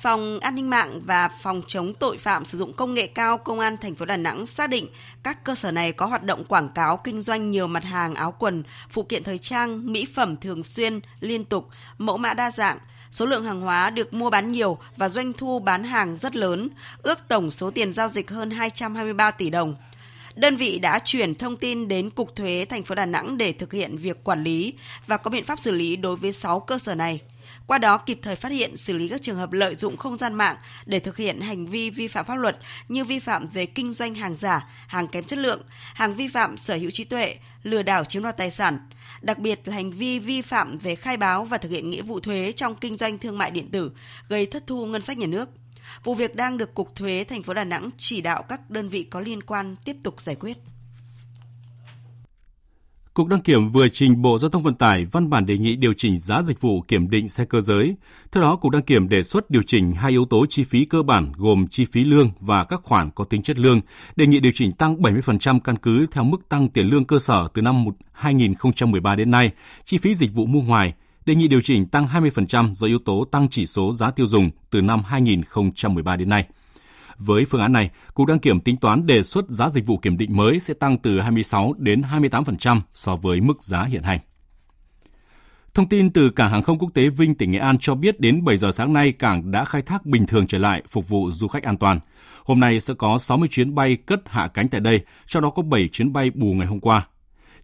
Phòng 0.00 0.40
An 0.40 0.54
ninh 0.54 0.70
mạng 0.70 1.00
và 1.04 1.28
Phòng 1.42 1.62
chống 1.66 1.94
tội 1.94 2.18
phạm 2.18 2.44
sử 2.44 2.58
dụng 2.58 2.72
công 2.72 2.94
nghệ 2.94 3.06
cao 3.06 3.38
Công 3.38 3.60
an 3.60 3.76
thành 3.76 3.94
phố 3.94 4.04
Đà 4.04 4.16
Nẵng 4.16 4.46
xác 4.46 4.70
định 4.70 4.86
các 5.22 5.44
cơ 5.44 5.54
sở 5.54 5.72
này 5.72 5.92
có 5.92 6.06
hoạt 6.06 6.22
động 6.22 6.44
quảng 6.44 6.68
cáo 6.74 6.96
kinh 6.96 7.22
doanh 7.22 7.50
nhiều 7.50 7.66
mặt 7.66 7.84
hàng 7.84 8.14
áo 8.14 8.34
quần, 8.38 8.62
phụ 8.90 9.02
kiện 9.02 9.22
thời 9.22 9.38
trang, 9.38 9.92
mỹ 9.92 10.06
phẩm 10.14 10.36
thường 10.36 10.62
xuyên, 10.62 11.00
liên 11.20 11.44
tục, 11.44 11.68
mẫu 11.98 12.16
mã 12.16 12.34
đa 12.34 12.50
dạng, 12.50 12.78
Số 13.10 13.26
lượng 13.26 13.44
hàng 13.44 13.60
hóa 13.60 13.90
được 13.90 14.14
mua 14.14 14.30
bán 14.30 14.52
nhiều 14.52 14.78
và 14.96 15.08
doanh 15.08 15.32
thu 15.32 15.58
bán 15.58 15.84
hàng 15.84 16.16
rất 16.16 16.36
lớn, 16.36 16.68
ước 17.02 17.18
tổng 17.28 17.50
số 17.50 17.70
tiền 17.70 17.92
giao 17.92 18.08
dịch 18.08 18.30
hơn 18.30 18.50
223 18.50 19.30
tỷ 19.30 19.50
đồng. 19.50 19.76
Đơn 20.34 20.56
vị 20.56 20.78
đã 20.78 20.98
chuyển 21.04 21.34
thông 21.34 21.56
tin 21.56 21.88
đến 21.88 22.10
Cục 22.10 22.36
Thuế 22.36 22.66
thành 22.68 22.82
phố 22.82 22.94
Đà 22.94 23.06
Nẵng 23.06 23.38
để 23.38 23.52
thực 23.52 23.72
hiện 23.72 23.96
việc 23.96 24.24
quản 24.24 24.44
lý 24.44 24.74
và 25.06 25.16
có 25.16 25.30
biện 25.30 25.44
pháp 25.44 25.58
xử 25.58 25.72
lý 25.72 25.96
đối 25.96 26.16
với 26.16 26.32
6 26.32 26.60
cơ 26.60 26.78
sở 26.78 26.94
này. 26.94 27.20
Qua 27.66 27.78
đó 27.78 27.98
kịp 27.98 28.18
thời 28.22 28.36
phát 28.36 28.52
hiện 28.52 28.76
xử 28.76 28.92
lý 28.92 29.08
các 29.08 29.22
trường 29.22 29.36
hợp 29.36 29.52
lợi 29.52 29.74
dụng 29.74 29.96
không 29.96 30.18
gian 30.18 30.34
mạng 30.34 30.56
để 30.86 30.98
thực 30.98 31.16
hiện 31.16 31.40
hành 31.40 31.66
vi 31.66 31.90
vi 31.90 32.08
phạm 32.08 32.24
pháp 32.24 32.34
luật 32.34 32.58
như 32.88 33.04
vi 33.04 33.18
phạm 33.18 33.48
về 33.48 33.66
kinh 33.66 33.92
doanh 33.92 34.14
hàng 34.14 34.36
giả, 34.36 34.66
hàng 34.86 35.08
kém 35.08 35.24
chất 35.24 35.38
lượng, 35.38 35.62
hàng 35.94 36.14
vi 36.14 36.28
phạm 36.28 36.56
sở 36.56 36.76
hữu 36.76 36.90
trí 36.90 37.04
tuệ, 37.04 37.36
lừa 37.62 37.82
đảo 37.82 38.04
chiếm 38.04 38.22
đoạt 38.22 38.36
tài 38.36 38.50
sản, 38.50 38.78
đặc 39.26 39.38
biệt 39.38 39.60
là 39.64 39.74
hành 39.74 39.90
vi 39.90 40.18
vi 40.18 40.42
phạm 40.42 40.78
về 40.78 40.94
khai 40.94 41.16
báo 41.16 41.44
và 41.44 41.58
thực 41.58 41.70
hiện 41.70 41.90
nghĩa 41.90 42.02
vụ 42.02 42.20
thuế 42.20 42.52
trong 42.52 42.74
kinh 42.74 42.96
doanh 42.96 43.18
thương 43.18 43.38
mại 43.38 43.50
điện 43.50 43.70
tử, 43.70 43.92
gây 44.28 44.46
thất 44.46 44.66
thu 44.66 44.86
ngân 44.86 45.02
sách 45.02 45.18
nhà 45.18 45.26
nước. 45.26 45.48
Vụ 46.04 46.14
việc 46.14 46.34
đang 46.34 46.58
được 46.58 46.74
Cục 46.74 46.94
Thuế 46.94 47.24
thành 47.28 47.42
phố 47.42 47.54
Đà 47.54 47.64
Nẵng 47.64 47.90
chỉ 47.96 48.20
đạo 48.20 48.42
các 48.42 48.70
đơn 48.70 48.88
vị 48.88 49.04
có 49.04 49.20
liên 49.20 49.42
quan 49.42 49.76
tiếp 49.84 49.96
tục 50.02 50.20
giải 50.20 50.34
quyết. 50.34 50.58
Cục 53.16 53.28
đăng 53.28 53.40
kiểm 53.40 53.70
vừa 53.70 53.88
trình 53.88 54.22
Bộ 54.22 54.38
Giao 54.38 54.50
thông 54.50 54.62
Vận 54.62 54.74
tải 54.74 55.04
văn 55.04 55.30
bản 55.30 55.46
đề 55.46 55.58
nghị 55.58 55.76
điều 55.76 55.92
chỉnh 55.94 56.20
giá 56.20 56.42
dịch 56.42 56.60
vụ 56.60 56.80
kiểm 56.80 57.10
định 57.10 57.28
xe 57.28 57.44
cơ 57.44 57.60
giới. 57.60 57.94
Theo 58.32 58.42
đó, 58.42 58.56
Cục 58.56 58.72
đăng 58.72 58.82
kiểm 58.82 59.08
đề 59.08 59.22
xuất 59.22 59.50
điều 59.50 59.62
chỉnh 59.62 59.92
hai 59.92 60.10
yếu 60.10 60.24
tố 60.24 60.46
chi 60.46 60.64
phí 60.64 60.84
cơ 60.84 61.02
bản 61.02 61.32
gồm 61.36 61.68
chi 61.68 61.84
phí 61.84 62.04
lương 62.04 62.30
và 62.40 62.64
các 62.64 62.80
khoản 62.82 63.10
có 63.10 63.24
tính 63.24 63.42
chất 63.42 63.58
lương, 63.58 63.80
đề 64.16 64.26
nghị 64.26 64.40
điều 64.40 64.52
chỉnh 64.54 64.72
tăng 64.72 64.96
70% 64.96 65.60
căn 65.60 65.76
cứ 65.76 66.06
theo 66.10 66.24
mức 66.24 66.48
tăng 66.48 66.68
tiền 66.68 66.86
lương 66.86 67.04
cơ 67.04 67.18
sở 67.18 67.48
từ 67.54 67.62
năm 67.62 67.84
2013 68.12 69.14
đến 69.14 69.30
nay, 69.30 69.50
chi 69.84 69.98
phí 69.98 70.14
dịch 70.14 70.34
vụ 70.34 70.46
mua 70.46 70.60
ngoài, 70.60 70.94
đề 71.26 71.34
nghị 71.34 71.48
điều 71.48 71.60
chỉnh 71.60 71.86
tăng 71.86 72.06
20% 72.06 72.74
do 72.74 72.86
yếu 72.86 72.98
tố 72.98 73.24
tăng 73.24 73.48
chỉ 73.48 73.66
số 73.66 73.92
giá 73.92 74.10
tiêu 74.10 74.26
dùng 74.26 74.50
từ 74.70 74.80
năm 74.80 75.02
2013 75.06 76.16
đến 76.16 76.28
nay. 76.28 76.46
Với 77.18 77.44
phương 77.44 77.60
án 77.60 77.72
này, 77.72 77.90
Cục 78.14 78.26
đăng 78.26 78.38
kiểm 78.38 78.60
tính 78.60 78.76
toán 78.76 79.06
đề 79.06 79.22
xuất 79.22 79.48
giá 79.48 79.68
dịch 79.68 79.86
vụ 79.86 79.98
kiểm 79.98 80.16
định 80.16 80.36
mới 80.36 80.60
sẽ 80.60 80.74
tăng 80.74 80.98
từ 80.98 81.20
26 81.20 81.72
đến 81.78 82.02
28% 82.12 82.80
so 82.94 83.16
với 83.16 83.40
mức 83.40 83.62
giá 83.62 83.84
hiện 83.84 84.02
hành. 84.02 84.18
Thông 85.74 85.88
tin 85.88 86.10
từ 86.10 86.30
cảng 86.30 86.50
hàng 86.50 86.62
không 86.62 86.78
quốc 86.78 86.90
tế 86.94 87.08
Vinh 87.08 87.34
tỉnh 87.34 87.50
Nghệ 87.50 87.58
An 87.58 87.76
cho 87.80 87.94
biết 87.94 88.20
đến 88.20 88.44
7 88.44 88.56
giờ 88.56 88.72
sáng 88.72 88.92
nay 88.92 89.12
cảng 89.12 89.50
đã 89.50 89.64
khai 89.64 89.82
thác 89.82 90.06
bình 90.06 90.26
thường 90.26 90.46
trở 90.46 90.58
lại 90.58 90.82
phục 90.90 91.08
vụ 91.08 91.30
du 91.30 91.48
khách 91.48 91.62
an 91.62 91.76
toàn. 91.76 92.00
Hôm 92.44 92.60
nay 92.60 92.80
sẽ 92.80 92.94
có 92.94 93.18
60 93.18 93.48
chuyến 93.48 93.74
bay 93.74 93.96
cất 93.96 94.20
hạ 94.26 94.48
cánh 94.48 94.68
tại 94.68 94.80
đây, 94.80 95.00
trong 95.26 95.42
đó 95.42 95.50
có 95.50 95.62
7 95.62 95.88
chuyến 95.92 96.12
bay 96.12 96.30
bù 96.30 96.52
ngày 96.52 96.66
hôm 96.66 96.80
qua. 96.80 97.06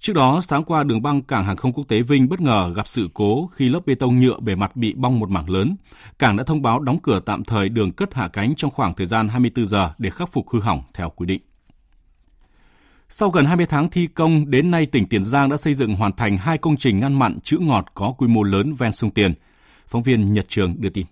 Trước 0.03 0.13
đó, 0.13 0.41
sáng 0.41 0.65
qua 0.65 0.83
đường 0.83 1.03
băng 1.03 1.23
cảng 1.23 1.45
hàng 1.45 1.57
không 1.57 1.73
quốc 1.73 1.89
tế 1.89 2.03
Vinh 2.03 2.29
bất 2.29 2.41
ngờ 2.41 2.73
gặp 2.77 2.89
sự 2.89 3.09
cố 3.15 3.51
khi 3.53 3.69
lớp 3.69 3.81
bê 3.87 3.95
tông 3.95 4.19
nhựa 4.19 4.41
bề 4.41 4.55
mặt 4.55 4.77
bị 4.77 4.95
bong 4.95 5.21
một 5.21 5.31
mảng 5.31 5.51
lớn. 5.51 5.77
Cảng 6.19 6.37
đã 6.37 6.45
thông 6.45 6.63
báo 6.63 6.81
đóng 6.81 6.99
cửa 7.03 7.21
tạm 7.21 7.45
thời 7.45 7.69
đường 7.69 7.93
cất 7.93 8.15
hạ 8.15 8.29
cánh 8.29 8.55
trong 8.57 8.71
khoảng 8.71 8.95
thời 8.95 9.07
gian 9.07 9.29
24 9.29 9.67
giờ 9.67 9.93
để 9.99 10.11
khắc 10.11 10.33
phục 10.33 10.51
hư 10.51 10.61
hỏng 10.61 10.83
theo 10.95 11.11
quy 11.11 11.27
định. 11.27 11.41
Sau 13.09 13.31
gần 13.31 13.47
20 13.47 13.67
tháng 13.67 13.91
thi 13.91 14.07
công, 14.07 14.51
đến 14.51 14.71
nay 14.71 14.87
tỉnh 14.87 15.09
Tiền 15.09 15.25
Giang 15.25 15.49
đã 15.49 15.57
xây 15.57 15.75
dựng 15.75 15.95
hoàn 15.97 16.13
thành 16.13 16.37
hai 16.37 16.59
công 16.59 16.77
trình 16.77 17.01
ngăn 17.01 17.19
mặn 17.19 17.41
chữ 17.41 17.59
ngọt 17.61 17.87
có 17.95 18.15
quy 18.19 18.27
mô 18.27 18.43
lớn 18.43 18.73
ven 18.73 18.93
sông 18.93 19.11
Tiền. 19.11 19.35
Phóng 19.87 20.03
viên 20.03 20.33
Nhật 20.33 20.45
Trường 20.49 20.75
đưa 20.79 20.89
tin. 20.89 21.07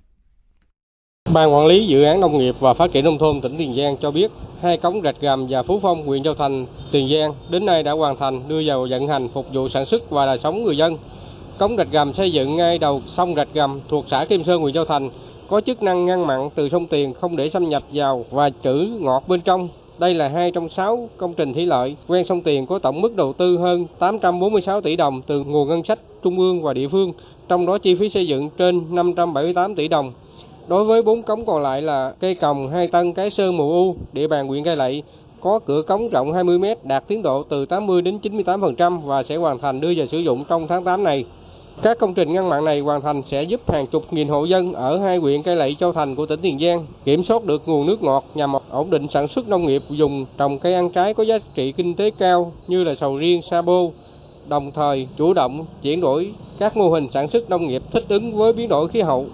Ban 1.34 1.54
quản 1.54 1.66
lý 1.66 1.86
dự 1.86 2.02
án 2.02 2.20
nông 2.20 2.38
nghiệp 2.38 2.54
và 2.60 2.74
phát 2.74 2.92
triển 2.92 3.04
nông 3.04 3.18
thôn 3.18 3.40
tỉnh 3.40 3.56
Tiền 3.58 3.74
Giang 3.76 3.96
cho 3.96 4.10
biết, 4.10 4.30
hai 4.62 4.76
cống 4.76 5.00
Rạch 5.02 5.20
Gầm 5.20 5.46
và 5.50 5.62
Phú 5.62 5.78
Phong, 5.82 6.06
huyện 6.06 6.22
Châu 6.22 6.34
Thành, 6.34 6.66
Tiền 6.92 7.08
Giang 7.08 7.34
đến 7.50 7.66
nay 7.66 7.82
đã 7.82 7.92
hoàn 7.92 8.16
thành 8.16 8.40
đưa 8.48 8.62
vào 8.66 8.86
vận 8.90 9.08
hành 9.08 9.28
phục 9.28 9.46
vụ 9.52 9.68
sản 9.68 9.86
xuất 9.86 10.10
và 10.10 10.26
đời 10.26 10.38
sống 10.42 10.62
người 10.62 10.76
dân. 10.76 10.96
Cống 11.58 11.76
Rạch 11.76 11.90
Gầm 11.90 12.14
xây 12.14 12.32
dựng 12.32 12.56
ngay 12.56 12.78
đầu 12.78 13.02
sông 13.16 13.34
Rạch 13.34 13.48
Gầm 13.54 13.80
thuộc 13.88 14.04
xã 14.10 14.24
Kim 14.24 14.44
Sơn, 14.44 14.60
huyện 14.60 14.74
Châu 14.74 14.84
Thành, 14.84 15.10
có 15.48 15.60
chức 15.60 15.82
năng 15.82 16.06
ngăn 16.06 16.26
mặn 16.26 16.48
từ 16.54 16.68
sông 16.68 16.86
Tiền 16.86 17.14
không 17.14 17.36
để 17.36 17.50
xâm 17.50 17.68
nhập 17.68 17.82
vào 17.92 18.24
và 18.30 18.50
trữ 18.64 18.88
ngọt 19.00 19.24
bên 19.28 19.40
trong. 19.40 19.68
Đây 19.98 20.14
là 20.14 20.28
hai 20.28 20.50
trong 20.50 20.68
sáu 20.68 21.08
công 21.16 21.34
trình 21.34 21.54
thủy 21.54 21.66
lợi 21.66 21.96
ven 22.08 22.24
sông 22.24 22.40
Tiền 22.40 22.66
có 22.66 22.78
tổng 22.78 23.00
mức 23.00 23.16
đầu 23.16 23.32
tư 23.32 23.58
hơn 23.58 23.86
846 23.98 24.80
tỷ 24.80 24.96
đồng 24.96 25.22
từ 25.26 25.44
nguồn 25.44 25.68
ngân 25.68 25.84
sách 25.84 25.98
trung 26.22 26.38
ương 26.38 26.62
và 26.62 26.72
địa 26.74 26.88
phương, 26.88 27.12
trong 27.48 27.66
đó 27.66 27.78
chi 27.78 27.94
phí 27.94 28.08
xây 28.08 28.26
dựng 28.26 28.50
trên 28.58 28.82
578 28.90 29.74
tỷ 29.74 29.88
đồng. 29.88 30.12
Đối 30.70 30.84
với 30.84 31.02
bốn 31.02 31.22
cống 31.22 31.44
còn 31.44 31.62
lại 31.62 31.82
là 31.82 32.12
cây 32.20 32.34
còng, 32.34 32.68
hai 32.68 32.86
tân, 32.86 33.12
cái 33.12 33.30
sơn, 33.30 33.56
mù 33.56 33.70
u, 33.72 33.96
địa 34.12 34.26
bàn 34.26 34.48
huyện 34.48 34.64
Cai 34.64 34.76
Lậy 34.76 35.02
có 35.40 35.58
cửa 35.66 35.82
cống 35.82 36.08
rộng 36.08 36.32
20 36.32 36.58
m 36.58 36.64
đạt 36.82 37.04
tiến 37.08 37.22
độ 37.22 37.42
từ 37.42 37.66
80 37.66 38.02
đến 38.02 38.18
98% 38.22 39.00
và 39.00 39.22
sẽ 39.22 39.36
hoàn 39.36 39.58
thành 39.58 39.80
đưa 39.80 39.92
vào 39.96 40.06
sử 40.06 40.18
dụng 40.18 40.44
trong 40.48 40.66
tháng 40.68 40.84
8 40.84 41.04
này. 41.04 41.24
Các 41.82 41.98
công 41.98 42.14
trình 42.14 42.32
ngăn 42.32 42.48
mặn 42.48 42.64
này 42.64 42.80
hoàn 42.80 43.00
thành 43.00 43.22
sẽ 43.30 43.42
giúp 43.42 43.70
hàng 43.70 43.86
chục 43.86 44.12
nghìn 44.12 44.28
hộ 44.28 44.44
dân 44.44 44.72
ở 44.72 44.98
hai 44.98 45.16
huyện 45.16 45.42
Cai 45.42 45.56
Lậy, 45.56 45.76
Châu 45.80 45.92
Thành 45.92 46.14
của 46.14 46.26
tỉnh 46.26 46.40
Tiền 46.40 46.58
Giang 46.58 46.86
kiểm 47.04 47.24
soát 47.24 47.44
được 47.44 47.62
nguồn 47.66 47.86
nước 47.86 48.02
ngọt 48.02 48.24
nhằm 48.34 48.52
ổn 48.70 48.90
định 48.90 49.06
sản 49.12 49.28
xuất 49.28 49.48
nông 49.48 49.66
nghiệp 49.66 49.82
dùng 49.88 50.26
trồng 50.38 50.58
cây 50.58 50.74
ăn 50.74 50.90
trái 50.90 51.14
có 51.14 51.22
giá 51.22 51.38
trị 51.54 51.72
kinh 51.72 51.94
tế 51.94 52.10
cao 52.10 52.52
như 52.68 52.84
là 52.84 52.94
sầu 52.94 53.16
riêng, 53.16 53.40
sa 53.50 53.62
bô, 53.62 53.92
đồng 54.48 54.70
thời 54.70 55.08
chủ 55.16 55.32
động 55.32 55.66
chuyển 55.82 56.00
đổi 56.00 56.32
các 56.58 56.76
mô 56.76 56.90
hình 56.90 57.06
sản 57.14 57.28
xuất 57.28 57.50
nông 57.50 57.66
nghiệp 57.66 57.82
thích 57.92 58.04
ứng 58.08 58.36
với 58.36 58.52
biến 58.52 58.68
đổi 58.68 58.88
khí 58.88 59.00
hậu. 59.00 59.26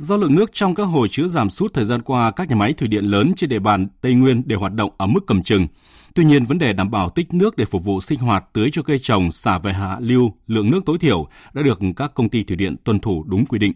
Do 0.00 0.16
lượng 0.16 0.34
nước 0.34 0.50
trong 0.52 0.74
các 0.74 0.82
hồ 0.82 1.06
chứa 1.06 1.28
giảm 1.28 1.50
sút 1.50 1.74
thời 1.74 1.84
gian 1.84 2.02
qua, 2.02 2.30
các 2.30 2.48
nhà 2.48 2.56
máy 2.56 2.72
thủy 2.72 2.88
điện 2.88 3.04
lớn 3.04 3.32
trên 3.36 3.50
địa 3.50 3.58
bàn 3.58 3.88
Tây 4.00 4.14
Nguyên 4.14 4.48
đều 4.48 4.58
hoạt 4.58 4.74
động 4.74 4.90
ở 4.96 5.06
mức 5.06 5.20
cầm 5.26 5.42
chừng. 5.42 5.66
Tuy 6.14 6.24
nhiên, 6.24 6.44
vấn 6.44 6.58
đề 6.58 6.72
đảm 6.72 6.90
bảo 6.90 7.10
tích 7.10 7.34
nước 7.34 7.56
để 7.56 7.64
phục 7.64 7.84
vụ 7.84 8.00
sinh 8.00 8.18
hoạt 8.18 8.44
tưới 8.52 8.70
cho 8.72 8.82
cây 8.82 8.98
trồng 8.98 9.32
xả 9.32 9.58
về 9.58 9.72
hạ 9.72 9.96
lưu 10.00 10.32
lượng 10.46 10.70
nước 10.70 10.80
tối 10.86 10.98
thiểu 10.98 11.28
đã 11.54 11.62
được 11.62 11.80
các 11.96 12.14
công 12.14 12.28
ty 12.28 12.44
thủy 12.44 12.56
điện 12.56 12.76
tuân 12.84 13.00
thủ 13.00 13.24
đúng 13.28 13.46
quy 13.46 13.58
định. 13.58 13.72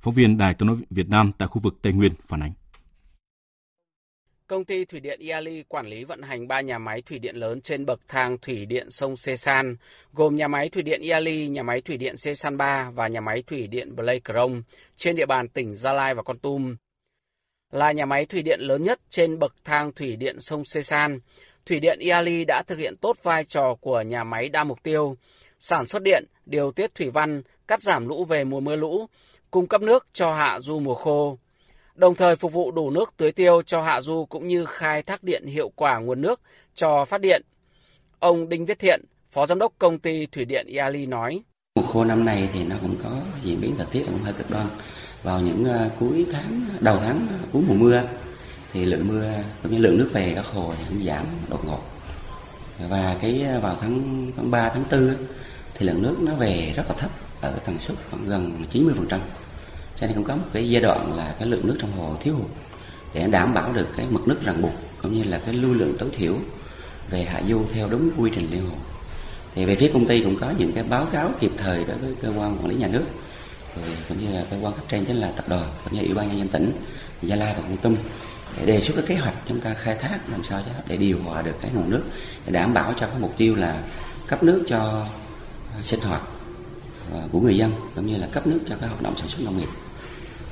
Phóng 0.00 0.14
viên 0.14 0.38
Đài 0.38 0.54
tiếng 0.54 0.66
nói 0.66 0.76
Việt 0.90 1.08
Nam 1.08 1.32
tại 1.38 1.48
khu 1.48 1.60
vực 1.60 1.78
Tây 1.82 1.92
Nguyên 1.92 2.12
phản 2.28 2.40
ánh. 2.40 2.52
Công 4.48 4.64
ty 4.64 4.84
Thủy 4.84 5.00
điện 5.00 5.20
Iali 5.20 5.62
quản 5.68 5.86
lý 5.86 6.04
vận 6.04 6.22
hành 6.22 6.48
3 6.48 6.60
nhà 6.60 6.78
máy 6.78 7.02
thủy 7.02 7.18
điện 7.18 7.36
lớn 7.36 7.60
trên 7.60 7.86
bậc 7.86 8.00
thang 8.08 8.38
thủy 8.42 8.66
điện 8.66 8.90
sông 8.90 9.16
Sê 9.16 9.36
San, 9.36 9.76
gồm 10.12 10.34
nhà 10.34 10.48
máy 10.48 10.68
thủy 10.68 10.82
điện 10.82 11.00
Iali, 11.00 11.48
nhà 11.48 11.62
máy 11.62 11.80
thủy 11.80 11.96
điện 11.96 12.16
Sê 12.16 12.34
San 12.34 12.56
3 12.56 12.90
và 12.94 13.08
nhà 13.08 13.20
máy 13.20 13.42
thủy 13.46 13.66
điện 13.66 13.96
Blake 13.96 14.34
trên 14.96 15.16
địa 15.16 15.26
bàn 15.26 15.48
tỉnh 15.48 15.74
Gia 15.74 15.92
Lai 15.92 16.14
và 16.14 16.22
Con 16.22 16.38
Tum. 16.38 16.76
Là 17.72 17.92
nhà 17.92 18.06
máy 18.06 18.26
thủy 18.26 18.42
điện 18.42 18.60
lớn 18.60 18.82
nhất 18.82 19.00
trên 19.10 19.38
bậc 19.38 19.54
thang 19.64 19.92
thủy 19.92 20.16
điện 20.16 20.40
sông 20.40 20.64
Sê 20.64 20.82
San, 20.82 21.18
Thủy 21.66 21.80
điện 21.80 21.98
Iali 21.98 22.44
đã 22.44 22.62
thực 22.66 22.78
hiện 22.78 22.96
tốt 22.96 23.16
vai 23.22 23.44
trò 23.44 23.74
của 23.80 24.00
nhà 24.00 24.24
máy 24.24 24.48
đa 24.48 24.64
mục 24.64 24.82
tiêu, 24.82 25.16
sản 25.58 25.86
xuất 25.86 26.02
điện, 26.02 26.24
điều 26.46 26.72
tiết 26.72 26.94
thủy 26.94 27.10
văn, 27.10 27.42
cắt 27.66 27.82
giảm 27.82 28.08
lũ 28.08 28.24
về 28.24 28.44
mùa 28.44 28.60
mưa 28.60 28.76
lũ, 28.76 29.06
cung 29.50 29.66
cấp 29.66 29.82
nước 29.82 30.06
cho 30.12 30.32
hạ 30.32 30.58
du 30.60 30.78
mùa 30.78 30.94
khô 30.94 31.38
đồng 31.98 32.14
thời 32.14 32.36
phục 32.36 32.52
vụ 32.52 32.70
đủ 32.70 32.90
nước 32.90 33.12
tưới 33.16 33.32
tiêu 33.32 33.62
cho 33.62 33.82
hạ 33.82 34.00
du 34.00 34.24
cũng 34.24 34.48
như 34.48 34.64
khai 34.64 35.02
thác 35.02 35.22
điện 35.22 35.46
hiệu 35.46 35.72
quả 35.76 35.98
nguồn 35.98 36.20
nước 36.20 36.40
cho 36.74 37.04
phát 37.04 37.20
điện. 37.20 37.42
Ông 38.18 38.48
Đinh 38.48 38.66
Viết 38.66 38.78
Thiện, 38.78 39.04
Phó 39.30 39.46
Giám 39.46 39.58
đốc 39.58 39.72
Công 39.78 39.98
ty 39.98 40.26
Thủy 40.26 40.44
điện 40.44 40.66
Iali 40.66 41.06
nói. 41.06 41.42
Mùa 41.74 41.86
khô 41.86 42.04
năm 42.04 42.24
nay 42.24 42.48
thì 42.52 42.64
nó 42.64 42.76
cũng 42.80 42.96
có 43.02 43.10
diễn 43.42 43.60
biến 43.60 43.74
thời 43.76 43.86
tiết 43.92 44.04
cũng 44.06 44.22
hơi 44.22 44.32
cực 44.32 44.50
đoan. 44.50 44.66
Vào 45.22 45.40
những 45.40 45.64
ờ, 45.64 45.90
cuối 46.00 46.26
tháng, 46.32 46.60
đầu 46.80 46.98
tháng 46.98 47.26
ờ, 47.30 47.38
cuối 47.52 47.62
mùa 47.68 47.74
mưa 47.74 48.02
thì 48.72 48.84
lượng 48.84 49.08
mưa 49.08 49.32
cũng 49.62 49.72
như 49.72 49.78
lượng 49.78 49.98
nước 49.98 50.10
về 50.12 50.32
các 50.34 50.44
hồ 50.46 50.74
thì 50.78 50.84
cũng 50.88 51.04
giảm 51.04 51.24
đột 51.48 51.64
ngột. 51.64 51.80
Và 52.88 53.16
cái 53.22 53.42
ờ, 53.42 53.60
vào 53.60 53.76
tháng 53.80 54.26
tháng 54.36 54.50
3, 54.50 54.68
tháng 54.68 54.84
4 54.90 55.14
thì 55.74 55.86
lượng 55.86 56.02
nước 56.02 56.16
nó 56.20 56.34
về 56.34 56.72
rất 56.76 56.84
là 56.88 56.94
thấp 56.98 57.10
ở 57.40 57.58
tần 57.64 57.78
suất 57.78 57.96
khoảng 58.10 58.28
gần 58.28 58.64
90% 58.72 59.18
cho 60.00 60.06
nên 60.06 60.16
cũng 60.16 60.24
có 60.24 60.36
một 60.36 60.46
cái 60.52 60.70
giai 60.70 60.82
đoạn 60.82 61.16
là 61.16 61.34
cái 61.38 61.48
lượng 61.48 61.66
nước 61.66 61.76
trong 61.78 61.92
hồ 61.92 62.16
thiếu 62.20 62.34
hụt 62.34 62.50
để 63.14 63.26
đảm 63.26 63.54
bảo 63.54 63.72
được 63.72 63.86
cái 63.96 64.06
mực 64.10 64.28
nước 64.28 64.44
ràng 64.44 64.62
buộc 64.62 64.72
cũng 65.02 65.18
như 65.18 65.24
là 65.24 65.38
cái 65.38 65.54
lưu 65.54 65.74
lượng 65.74 65.94
tối 65.98 66.08
thiểu 66.12 66.34
về 67.10 67.24
hạ 67.24 67.42
du 67.48 67.64
theo 67.72 67.88
đúng 67.88 68.10
quy 68.16 68.30
trình 68.34 68.48
liên 68.50 68.66
hồ. 68.66 68.76
Thì 69.54 69.64
về 69.64 69.76
phía 69.76 69.90
công 69.92 70.06
ty 70.06 70.22
cũng 70.22 70.36
có 70.40 70.52
những 70.58 70.72
cái 70.72 70.84
báo 70.84 71.06
cáo 71.12 71.30
kịp 71.40 71.50
thời 71.56 71.84
đối 71.84 71.96
với 71.96 72.14
cơ 72.22 72.28
quan 72.28 72.56
quản 72.58 72.66
lý 72.66 72.74
nhà 72.74 72.86
nước, 72.86 73.04
rồi 73.76 73.84
cũng 74.08 74.20
như 74.20 74.32
là 74.32 74.44
cơ 74.50 74.56
quan 74.62 74.74
cấp 74.74 74.84
trên 74.88 75.04
chính 75.04 75.16
là 75.16 75.30
tập 75.30 75.48
đoàn 75.48 75.70
cũng 75.84 75.94
như 75.94 76.00
ủy 76.00 76.14
ban 76.14 76.28
nhân 76.28 76.38
dân 76.38 76.48
tỉnh 76.48 76.72
gia 77.22 77.36
lai 77.36 77.54
và 77.56 77.62
con 77.62 77.76
tum 77.76 77.96
để 78.56 78.66
đề 78.66 78.80
xuất 78.80 78.94
cái 78.96 79.04
kế 79.06 79.14
hoạch 79.14 79.34
chúng 79.46 79.60
ta 79.60 79.74
khai 79.74 79.94
thác 79.94 80.18
làm 80.30 80.42
sao 80.42 80.62
cho 80.66 80.72
để 80.86 80.96
điều 80.96 81.18
hòa 81.22 81.42
được 81.42 81.54
cái 81.62 81.70
nguồn 81.74 81.90
nước 81.90 82.02
để 82.46 82.52
đảm 82.52 82.74
bảo 82.74 82.94
cho 83.00 83.06
cái 83.06 83.20
mục 83.20 83.34
tiêu 83.36 83.56
là 83.56 83.82
cấp 84.26 84.42
nước 84.42 84.64
cho 84.66 85.06
sinh 85.82 86.00
hoạt 86.00 86.22
à, 87.14 87.20
của 87.32 87.40
người 87.40 87.56
dân 87.56 87.72
cũng 87.94 88.06
như 88.06 88.16
là 88.16 88.26
cấp 88.26 88.46
nước 88.46 88.58
cho 88.66 88.76
các 88.80 88.86
hoạt 88.86 89.02
động 89.02 89.16
sản 89.16 89.28
xuất 89.28 89.44
nông 89.44 89.58
nghiệp 89.58 89.68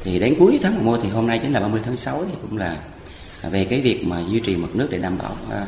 thì 0.02 0.18
đến 0.18 0.34
cuối 0.38 0.58
tháng 0.62 0.74
11 0.74 0.98
thì 1.02 1.08
hôm 1.08 1.26
nay 1.26 1.38
chính 1.42 1.52
là 1.52 1.60
30 1.60 1.80
tháng 1.84 1.96
6 1.96 2.24
thì 2.24 2.34
cũng 2.42 2.58
là 2.58 2.82
về 3.42 3.66
cái 3.70 3.80
việc 3.80 4.04
mà 4.04 4.22
duy 4.28 4.40
trì 4.40 4.56
mực 4.56 4.76
nước 4.76 4.88
để 4.90 4.98
đảm 4.98 5.18
bảo 5.18 5.36
à, 5.50 5.66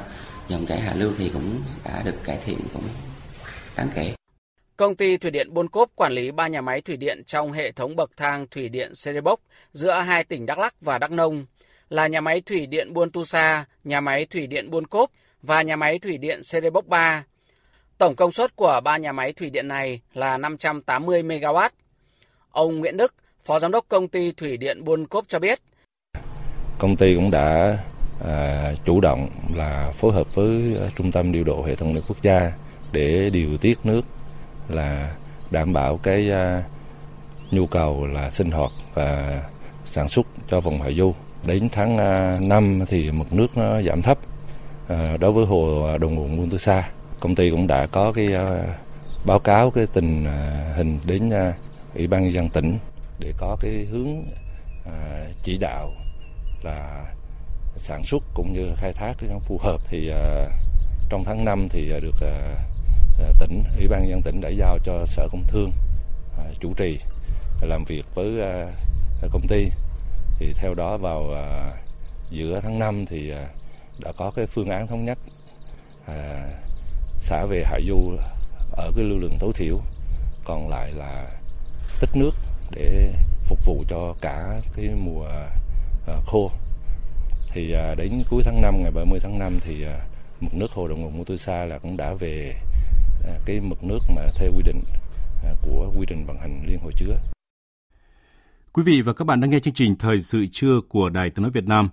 dòng 0.49 0.67
chảy 0.67 0.81
hạ 0.81 0.95
lưu 0.95 1.13
thì 1.19 1.31
cũng 1.33 1.63
đã 1.85 2.03
được 2.03 2.25
cải 2.25 2.39
thiện 2.45 2.59
cũng 2.73 2.83
đáng 3.77 3.89
kể. 3.95 4.15
Công 4.77 4.97
ty 4.97 5.17
Thủy 5.17 5.31
điện 5.31 5.55
Buôn 5.55 5.69
Cốp 5.69 5.91
quản 5.95 6.13
lý 6.13 6.31
ba 6.31 6.49
nhà 6.49 6.61
máy 6.61 6.81
thủy 6.81 6.97
điện 6.97 7.23
trong 7.27 7.53
hệ 7.53 7.73
thống 7.73 7.97
bậc 7.97 8.11
thang 8.17 8.47
thủy 8.51 8.69
điện 8.69 8.95
Serebok 8.95 9.41
giữa 9.73 10.01
hai 10.01 10.25
tỉnh 10.25 10.47
Đắk 10.47 10.59
Lắk 10.59 10.75
và 10.81 10.99
Đắk 10.99 11.11
Nông 11.11 11.47
là 11.89 12.07
nhà 12.07 12.21
máy 12.21 12.41
thủy 12.41 12.67
điện 12.67 12.93
Buôn 12.93 13.11
Tu 13.11 13.25
Sa, 13.25 13.65
nhà 13.85 14.01
máy 14.01 14.27
thủy 14.31 14.47
điện 14.47 14.71
Buôn 14.71 14.87
Cốp 14.87 15.11
và 15.43 15.63
nhà 15.63 15.77
máy 15.77 15.99
thủy 15.99 16.19
điện 16.19 16.43
Serebok 16.43 16.87
3. 16.87 17.25
Tổng 17.99 18.17
công 18.17 18.33
suất 18.33 18.57
của 18.57 18.81
ba 18.85 18.97
nhà 18.97 19.13
máy 19.13 19.33
thủy 19.33 19.51
điện 19.51 19.69
này 19.69 20.01
là 20.15 20.39
580 20.39 21.23
MW. 21.23 21.71
Ông 22.51 22.79
Nguyễn 22.79 22.97
Đức, 22.97 23.15
Phó 23.49 23.59
Giám 23.59 23.71
đốc 23.71 23.85
Công 23.89 24.09
ty 24.09 24.33
Thủy 24.33 24.57
điện 24.57 24.85
Buôn 24.85 25.07
Cốp 25.07 25.25
cho 25.29 25.39
biết. 25.39 25.59
Công 26.79 26.97
ty 26.97 27.15
cũng 27.15 27.31
đã 27.31 27.79
à, 28.25 28.73
chủ 28.85 29.01
động 29.01 29.29
là 29.55 29.93
phối 29.97 30.13
hợp 30.13 30.35
với 30.35 30.77
Trung 30.97 31.13
tâm 31.13 31.33
điều 31.33 31.45
độ 31.45 31.65
hệ 31.65 31.75
thống 31.75 31.95
nước 31.95 32.01
quốc 32.09 32.23
gia 32.23 32.53
để 32.93 33.31
điều 33.31 33.57
tiết 33.57 33.79
nước 33.85 34.03
là 34.69 35.15
đảm 35.51 35.73
bảo 35.73 35.97
cái 35.97 36.31
à, 36.31 36.63
nhu 37.51 37.67
cầu 37.67 38.07
là 38.07 38.31
sinh 38.31 38.51
hoạt 38.51 38.71
và 38.95 39.43
sản 39.85 40.09
xuất 40.09 40.27
cho 40.51 40.61
vùng 40.61 40.81
hạ 40.81 40.91
du. 40.91 41.15
Đến 41.47 41.69
tháng 41.73 41.99
à, 41.99 42.39
5 42.41 42.85
thì 42.89 43.11
mực 43.11 43.33
nước 43.33 43.57
nó 43.57 43.83
giảm 43.83 44.03
thấp 44.03 44.19
À, 44.89 45.17
đối 45.21 45.33
với 45.33 45.47
hồ 45.47 45.87
à, 45.93 45.99
đồng 45.99 46.15
nguồn 46.15 46.37
Buôn 46.37 46.51
Tư 46.51 46.59
Sa. 46.59 46.91
Công 47.21 47.35
ty 47.35 47.51
cũng 47.51 47.67
đã 47.67 47.87
có 47.87 48.13
cái 48.13 48.35
à, 48.35 48.65
báo 49.25 49.39
cáo 49.39 49.71
cái 49.71 49.87
tình 49.87 50.25
à, 50.25 50.73
hình 50.77 50.99
đến 51.07 51.31
à, 51.31 51.55
Ủy 51.95 52.07
ban 52.07 52.25
nhân 52.25 52.33
dân 52.33 52.49
tỉnh 52.49 52.79
để 53.19 53.33
có 53.37 53.57
cái 53.61 53.87
hướng 53.91 54.25
à, 54.85 55.25
chỉ 55.43 55.59
đạo 55.59 55.93
là 56.63 57.07
sản 57.77 58.05
xuất 58.05 58.23
cũng 58.35 58.53
như 58.53 58.75
khai 58.77 58.93
thác 58.93 59.15
nó 59.23 59.39
phù 59.39 59.59
hợp 59.63 59.81
thì 59.89 60.09
à, 60.09 60.49
trong 61.09 61.25
tháng 61.25 61.45
5 61.45 61.69
thì 61.71 61.93
à, 61.93 61.99
được 62.01 62.15
à, 62.21 62.55
à, 63.19 63.33
tỉnh 63.41 63.63
ủy 63.77 63.89
ban 63.89 64.09
nhân 64.09 64.23
tỉnh 64.23 64.41
đã 64.41 64.49
giao 64.49 64.79
cho 64.85 65.07
sở 65.07 65.29
công 65.33 65.45
thương 65.47 65.73
à, 66.39 66.45
chủ 66.61 66.75
trì 66.77 66.99
làm 67.63 67.85
việc 67.85 68.05
với 68.15 68.41
à, 68.41 68.73
à 69.23 69.29
công 69.33 69.47
ty. 69.49 69.69
Thì 70.39 70.53
theo 70.57 70.75
đó 70.75 70.97
vào 70.97 71.35
giữa 72.31 72.61
tháng 72.63 72.79
5 72.79 73.07
thì 73.07 73.33
đã 73.99 74.13
có 74.17 74.31
cái 74.31 74.47
phương 74.47 74.69
án 74.69 74.87
thống 74.87 75.05
nhất 75.05 75.19
xả 77.17 77.45
về 77.45 77.65
hạ 77.65 77.79
du 77.87 78.17
ở 78.71 78.93
cái 78.97 79.05
lưu 79.05 79.19
lượng 79.19 79.37
tối 79.41 79.53
thiểu 79.55 79.79
còn 80.45 80.69
lại 80.69 80.93
là 80.93 81.27
tích 82.01 82.11
nước 82.15 82.31
để 82.71 83.15
phục 83.49 83.59
vụ 83.65 83.85
cho 83.89 84.15
cả 84.21 84.61
cái 84.77 84.89
mùa 84.89 85.29
ờ, 86.07 86.21
khô 86.27 86.51
thì 87.53 87.73
ờ, 87.73 87.95
đến 87.95 88.23
cuối 88.31 88.43
tháng 88.45 88.63
5 88.63 88.83
ngày 88.83 88.91
30 88.91 89.21
tháng 89.23 89.39
5 89.39 89.59
thì 89.61 89.83
ờ, 89.83 90.01
mực 90.41 90.55
nước 90.55 90.71
hồ 90.71 90.89
đồng 90.89 91.01
nguồn 91.01 91.19
Mutusa 91.19 91.65
là 91.65 91.79
cũng 91.79 91.97
đã 91.97 92.15
về 92.15 92.55
cái 93.45 93.61
mực 93.61 93.85
nước 93.85 93.99
mà 94.15 94.23
theo 94.35 94.51
quy 94.57 94.63
định 94.63 94.81
của 95.63 95.93
quy 95.99 96.07
trình 96.09 96.27
vận 96.27 96.39
hành 96.39 96.63
liên 96.67 96.79
hồ 96.79 96.91
chứa. 96.97 97.19
Quý 98.73 98.83
vị 98.83 99.03
và 99.03 99.13
các 99.13 99.25
bạn 99.25 99.41
đang 99.41 99.51
nghe 99.51 99.61
chương 99.61 99.75
trình 99.75 99.97
Thời 99.97 100.23
sự 100.23 100.47
trưa 100.53 100.81
của 100.89 101.09
Đài 101.09 101.31
Tiếng 101.31 101.43
nói 101.43 101.51
Việt 101.51 101.67
Nam. 101.67 101.89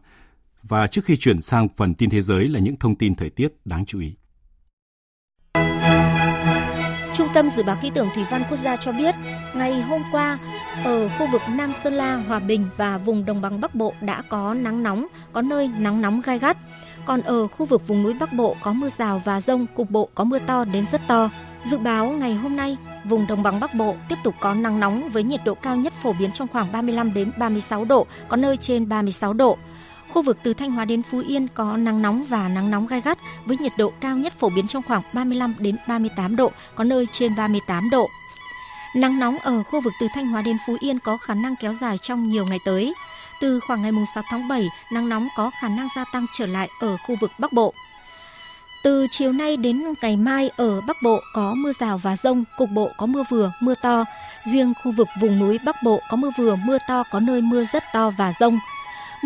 Và 0.63 0.87
trước 0.87 1.05
khi 1.05 1.17
chuyển 1.17 1.41
sang 1.41 1.67
phần 1.77 1.93
tin 1.93 2.09
thế 2.09 2.21
giới 2.21 2.47
là 2.47 2.59
những 2.59 2.75
thông 2.79 2.95
tin 2.95 3.15
thời 3.15 3.29
tiết 3.29 3.47
đáng 3.65 3.85
chú 3.85 3.99
ý. 3.99 4.13
Trung 7.17 7.27
tâm 7.33 7.49
Dự 7.49 7.63
báo 7.63 7.77
Khí 7.81 7.89
tượng 7.89 8.09
Thủy 8.15 8.23
văn 8.31 8.43
Quốc 8.49 8.57
gia 8.57 8.75
cho 8.75 8.91
biết, 8.91 9.15
ngày 9.53 9.81
hôm 9.81 10.03
qua, 10.11 10.37
ở 10.83 11.09
khu 11.09 11.27
vực 11.31 11.41
Nam 11.49 11.73
Sơn 11.73 11.93
La, 11.93 12.15
Hòa 12.15 12.39
Bình 12.39 12.67
và 12.77 12.97
vùng 12.97 13.25
đồng 13.25 13.41
bằng 13.41 13.61
Bắc 13.61 13.75
Bộ 13.75 13.93
đã 14.01 14.23
có 14.29 14.53
nắng 14.53 14.83
nóng, 14.83 15.07
có 15.33 15.41
nơi 15.41 15.69
nắng 15.77 16.01
nóng 16.01 16.21
gai 16.21 16.39
gắt. 16.39 16.57
Còn 17.05 17.21
ở 17.21 17.47
khu 17.47 17.65
vực 17.65 17.87
vùng 17.87 18.03
núi 18.03 18.13
Bắc 18.13 18.33
Bộ 18.33 18.55
có 18.61 18.73
mưa 18.73 18.89
rào 18.89 19.21
và 19.25 19.41
rông, 19.41 19.65
cục 19.75 19.89
bộ 19.89 20.09
có 20.15 20.23
mưa 20.23 20.39
to 20.39 20.65
đến 20.65 20.85
rất 20.85 21.01
to. 21.07 21.29
Dự 21.63 21.77
báo 21.77 22.09
ngày 22.09 22.33
hôm 22.33 22.55
nay, 22.55 22.77
vùng 23.03 23.27
đồng 23.27 23.43
bằng 23.43 23.59
Bắc 23.59 23.73
Bộ 23.73 23.95
tiếp 24.09 24.15
tục 24.23 24.35
có 24.39 24.53
nắng 24.53 24.79
nóng 24.79 25.09
với 25.09 25.23
nhiệt 25.23 25.41
độ 25.45 25.53
cao 25.53 25.75
nhất 25.75 25.93
phổ 25.93 26.13
biến 26.13 26.31
trong 26.31 26.47
khoảng 26.47 26.71
35 26.71 27.13
đến 27.13 27.31
36 27.37 27.85
độ, 27.85 28.07
có 28.27 28.37
nơi 28.37 28.57
trên 28.57 28.89
36 28.89 29.33
độ. 29.33 29.57
Khu 30.15 30.21
vực 30.21 30.37
từ 30.43 30.53
Thanh 30.53 30.71
Hóa 30.71 30.85
đến 30.85 31.01
Phú 31.03 31.21
Yên 31.27 31.47
có 31.47 31.77
nắng 31.77 32.01
nóng 32.01 32.23
và 32.23 32.49
nắng 32.49 32.71
nóng 32.71 32.87
gai 32.87 33.01
gắt 33.01 33.17
với 33.45 33.57
nhiệt 33.57 33.71
độ 33.77 33.91
cao 34.01 34.17
nhất 34.17 34.33
phổ 34.39 34.49
biến 34.49 34.67
trong 34.67 34.83
khoảng 34.83 35.01
35 35.13 35.55
đến 35.59 35.77
38 35.87 36.35
độ, 36.35 36.51
có 36.75 36.83
nơi 36.83 37.07
trên 37.11 37.35
38 37.35 37.89
độ. 37.89 38.09
Nắng 38.95 39.19
nóng 39.19 39.37
ở 39.39 39.63
khu 39.63 39.81
vực 39.81 39.93
từ 39.99 40.07
Thanh 40.13 40.27
Hóa 40.27 40.41
đến 40.41 40.57
Phú 40.67 40.77
Yên 40.79 40.99
có 40.99 41.17
khả 41.17 41.33
năng 41.33 41.55
kéo 41.55 41.73
dài 41.73 41.97
trong 41.97 42.29
nhiều 42.29 42.45
ngày 42.45 42.59
tới. 42.65 42.93
Từ 43.41 43.59
khoảng 43.59 43.81
ngày 43.81 43.91
6 44.13 44.23
tháng 44.29 44.47
7, 44.47 44.69
nắng 44.91 45.09
nóng 45.09 45.27
có 45.37 45.51
khả 45.61 45.69
năng 45.69 45.87
gia 45.95 46.05
tăng 46.13 46.25
trở 46.37 46.45
lại 46.45 46.69
ở 46.79 46.97
khu 46.97 47.15
vực 47.21 47.31
Bắc 47.39 47.53
Bộ. 47.53 47.73
Từ 48.83 49.07
chiều 49.11 49.31
nay 49.31 49.57
đến 49.57 49.83
ngày 50.01 50.17
mai 50.17 50.49
ở 50.57 50.81
Bắc 50.81 50.97
Bộ 51.03 51.19
có 51.33 51.53
mưa 51.53 51.71
rào 51.79 51.97
và 51.97 52.15
rông, 52.15 52.43
cục 52.57 52.69
bộ 52.69 52.89
có 52.97 53.05
mưa 53.05 53.23
vừa, 53.29 53.51
mưa 53.61 53.73
to. 53.81 54.05
Riêng 54.53 54.73
khu 54.83 54.91
vực 54.91 55.07
vùng 55.21 55.39
núi 55.39 55.59
Bắc 55.65 55.75
Bộ 55.83 55.99
có 56.09 56.17
mưa 56.17 56.29
vừa, 56.37 56.55
mưa 56.55 56.77
to, 56.87 57.03
có 57.11 57.19
nơi 57.19 57.41
mưa 57.41 57.63
rất 57.63 57.83
to 57.93 58.09
và 58.09 58.33
rông. 58.39 58.59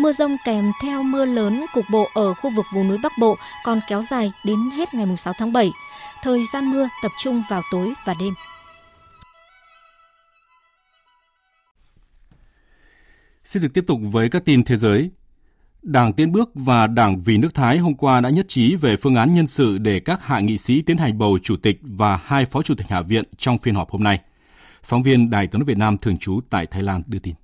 Mưa 0.00 0.12
rông 0.12 0.36
kèm 0.44 0.72
theo 0.82 1.02
mưa 1.02 1.24
lớn, 1.24 1.64
cục 1.74 1.84
bộ 1.90 2.08
ở 2.14 2.34
khu 2.34 2.50
vực 2.50 2.66
vùng 2.74 2.88
núi 2.88 2.98
Bắc 3.02 3.12
Bộ 3.18 3.36
còn 3.64 3.80
kéo 3.88 4.02
dài 4.02 4.32
đến 4.44 4.58
hết 4.76 4.94
ngày 4.94 5.16
6 5.16 5.34
tháng 5.38 5.52
7. 5.52 5.70
Thời 6.22 6.44
gian 6.52 6.70
mưa 6.70 6.88
tập 7.02 7.12
trung 7.18 7.42
vào 7.50 7.62
tối 7.70 7.92
và 8.04 8.14
đêm. 8.20 8.34
Xin 13.44 13.62
được 13.62 13.68
tiếp 13.74 13.84
tục 13.86 14.00
với 14.02 14.30
các 14.30 14.44
tin 14.44 14.64
thế 14.64 14.76
giới. 14.76 15.10
Đảng 15.82 16.12
Tiến 16.12 16.32
Bước 16.32 16.50
và 16.54 16.86
Đảng 16.86 17.22
Vì 17.22 17.38
nước 17.38 17.54
Thái 17.54 17.78
hôm 17.78 17.94
qua 17.94 18.20
đã 18.20 18.30
nhất 18.30 18.46
trí 18.48 18.76
về 18.76 18.96
phương 18.96 19.14
án 19.14 19.34
nhân 19.34 19.46
sự 19.46 19.78
để 19.78 20.00
các 20.00 20.24
hạ 20.24 20.40
nghị 20.40 20.58
sĩ 20.58 20.82
tiến 20.82 20.96
hành 20.96 21.18
bầu 21.18 21.38
chủ 21.42 21.56
tịch 21.56 21.78
và 21.82 22.16
hai 22.24 22.44
phó 22.44 22.62
chủ 22.62 22.74
tịch 22.74 22.88
hạ 22.88 23.02
viện 23.02 23.24
trong 23.36 23.58
phiên 23.58 23.74
họp 23.74 23.90
hôm 23.90 24.02
nay. 24.02 24.20
Phóng 24.82 25.02
viên 25.02 25.30
Đài 25.30 25.46
tiếng 25.46 25.58
nói 25.58 25.64
Việt 25.64 25.78
Nam 25.78 25.98
thường 25.98 26.18
trú 26.18 26.40
tại 26.50 26.66
Thái 26.66 26.82
Lan 26.82 27.02
đưa 27.06 27.18
tin. 27.18 27.34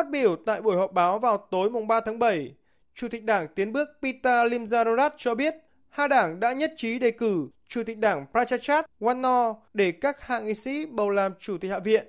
Phát 0.00 0.10
biểu 0.10 0.36
tại 0.36 0.62
buổi 0.62 0.76
họp 0.76 0.92
báo 0.92 1.18
vào 1.18 1.36
tối 1.36 1.70
mùng 1.70 1.86
3 1.86 2.00
tháng 2.00 2.18
7, 2.18 2.54
Chủ 2.94 3.08
tịch 3.08 3.24
Đảng 3.24 3.48
Tiến 3.54 3.72
Bước 3.72 3.88
Pita 4.02 4.44
Limjaroenrat 4.44 5.10
cho 5.16 5.34
biết 5.34 5.54
hai 5.88 6.08
đảng 6.08 6.40
đã 6.40 6.52
nhất 6.52 6.72
trí 6.76 6.98
đề 6.98 7.10
cử 7.10 7.48
Chủ 7.68 7.82
tịch 7.82 7.98
Đảng 7.98 8.26
Prachachat 8.32 8.86
Wanor 9.00 9.54
để 9.74 9.92
các 9.92 10.20
hạ 10.20 10.40
nghị 10.40 10.54
sĩ 10.54 10.86
bầu 10.86 11.10
làm 11.10 11.32
Chủ 11.38 11.58
tịch 11.58 11.70
Hạ 11.70 11.78
viện. 11.78 12.06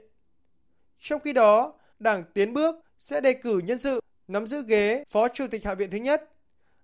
Trong 1.00 1.20
khi 1.20 1.34
đó, 1.34 1.74
Đảng 2.00 2.24
Tiến 2.34 2.54
Bước 2.54 2.76
sẽ 3.00 3.22
đề 3.22 3.34
cử 3.34 3.62
nhân 3.66 3.78
sự 3.78 4.02
nắm 4.28 4.48
giữ 4.48 4.64
ghế 4.68 5.04
Phó 5.10 5.28
Chủ 5.28 5.48
tịch 5.48 5.66
Hạ 5.66 5.74
viện 5.74 5.92
thứ 5.92 5.98
nhất. 5.98 6.30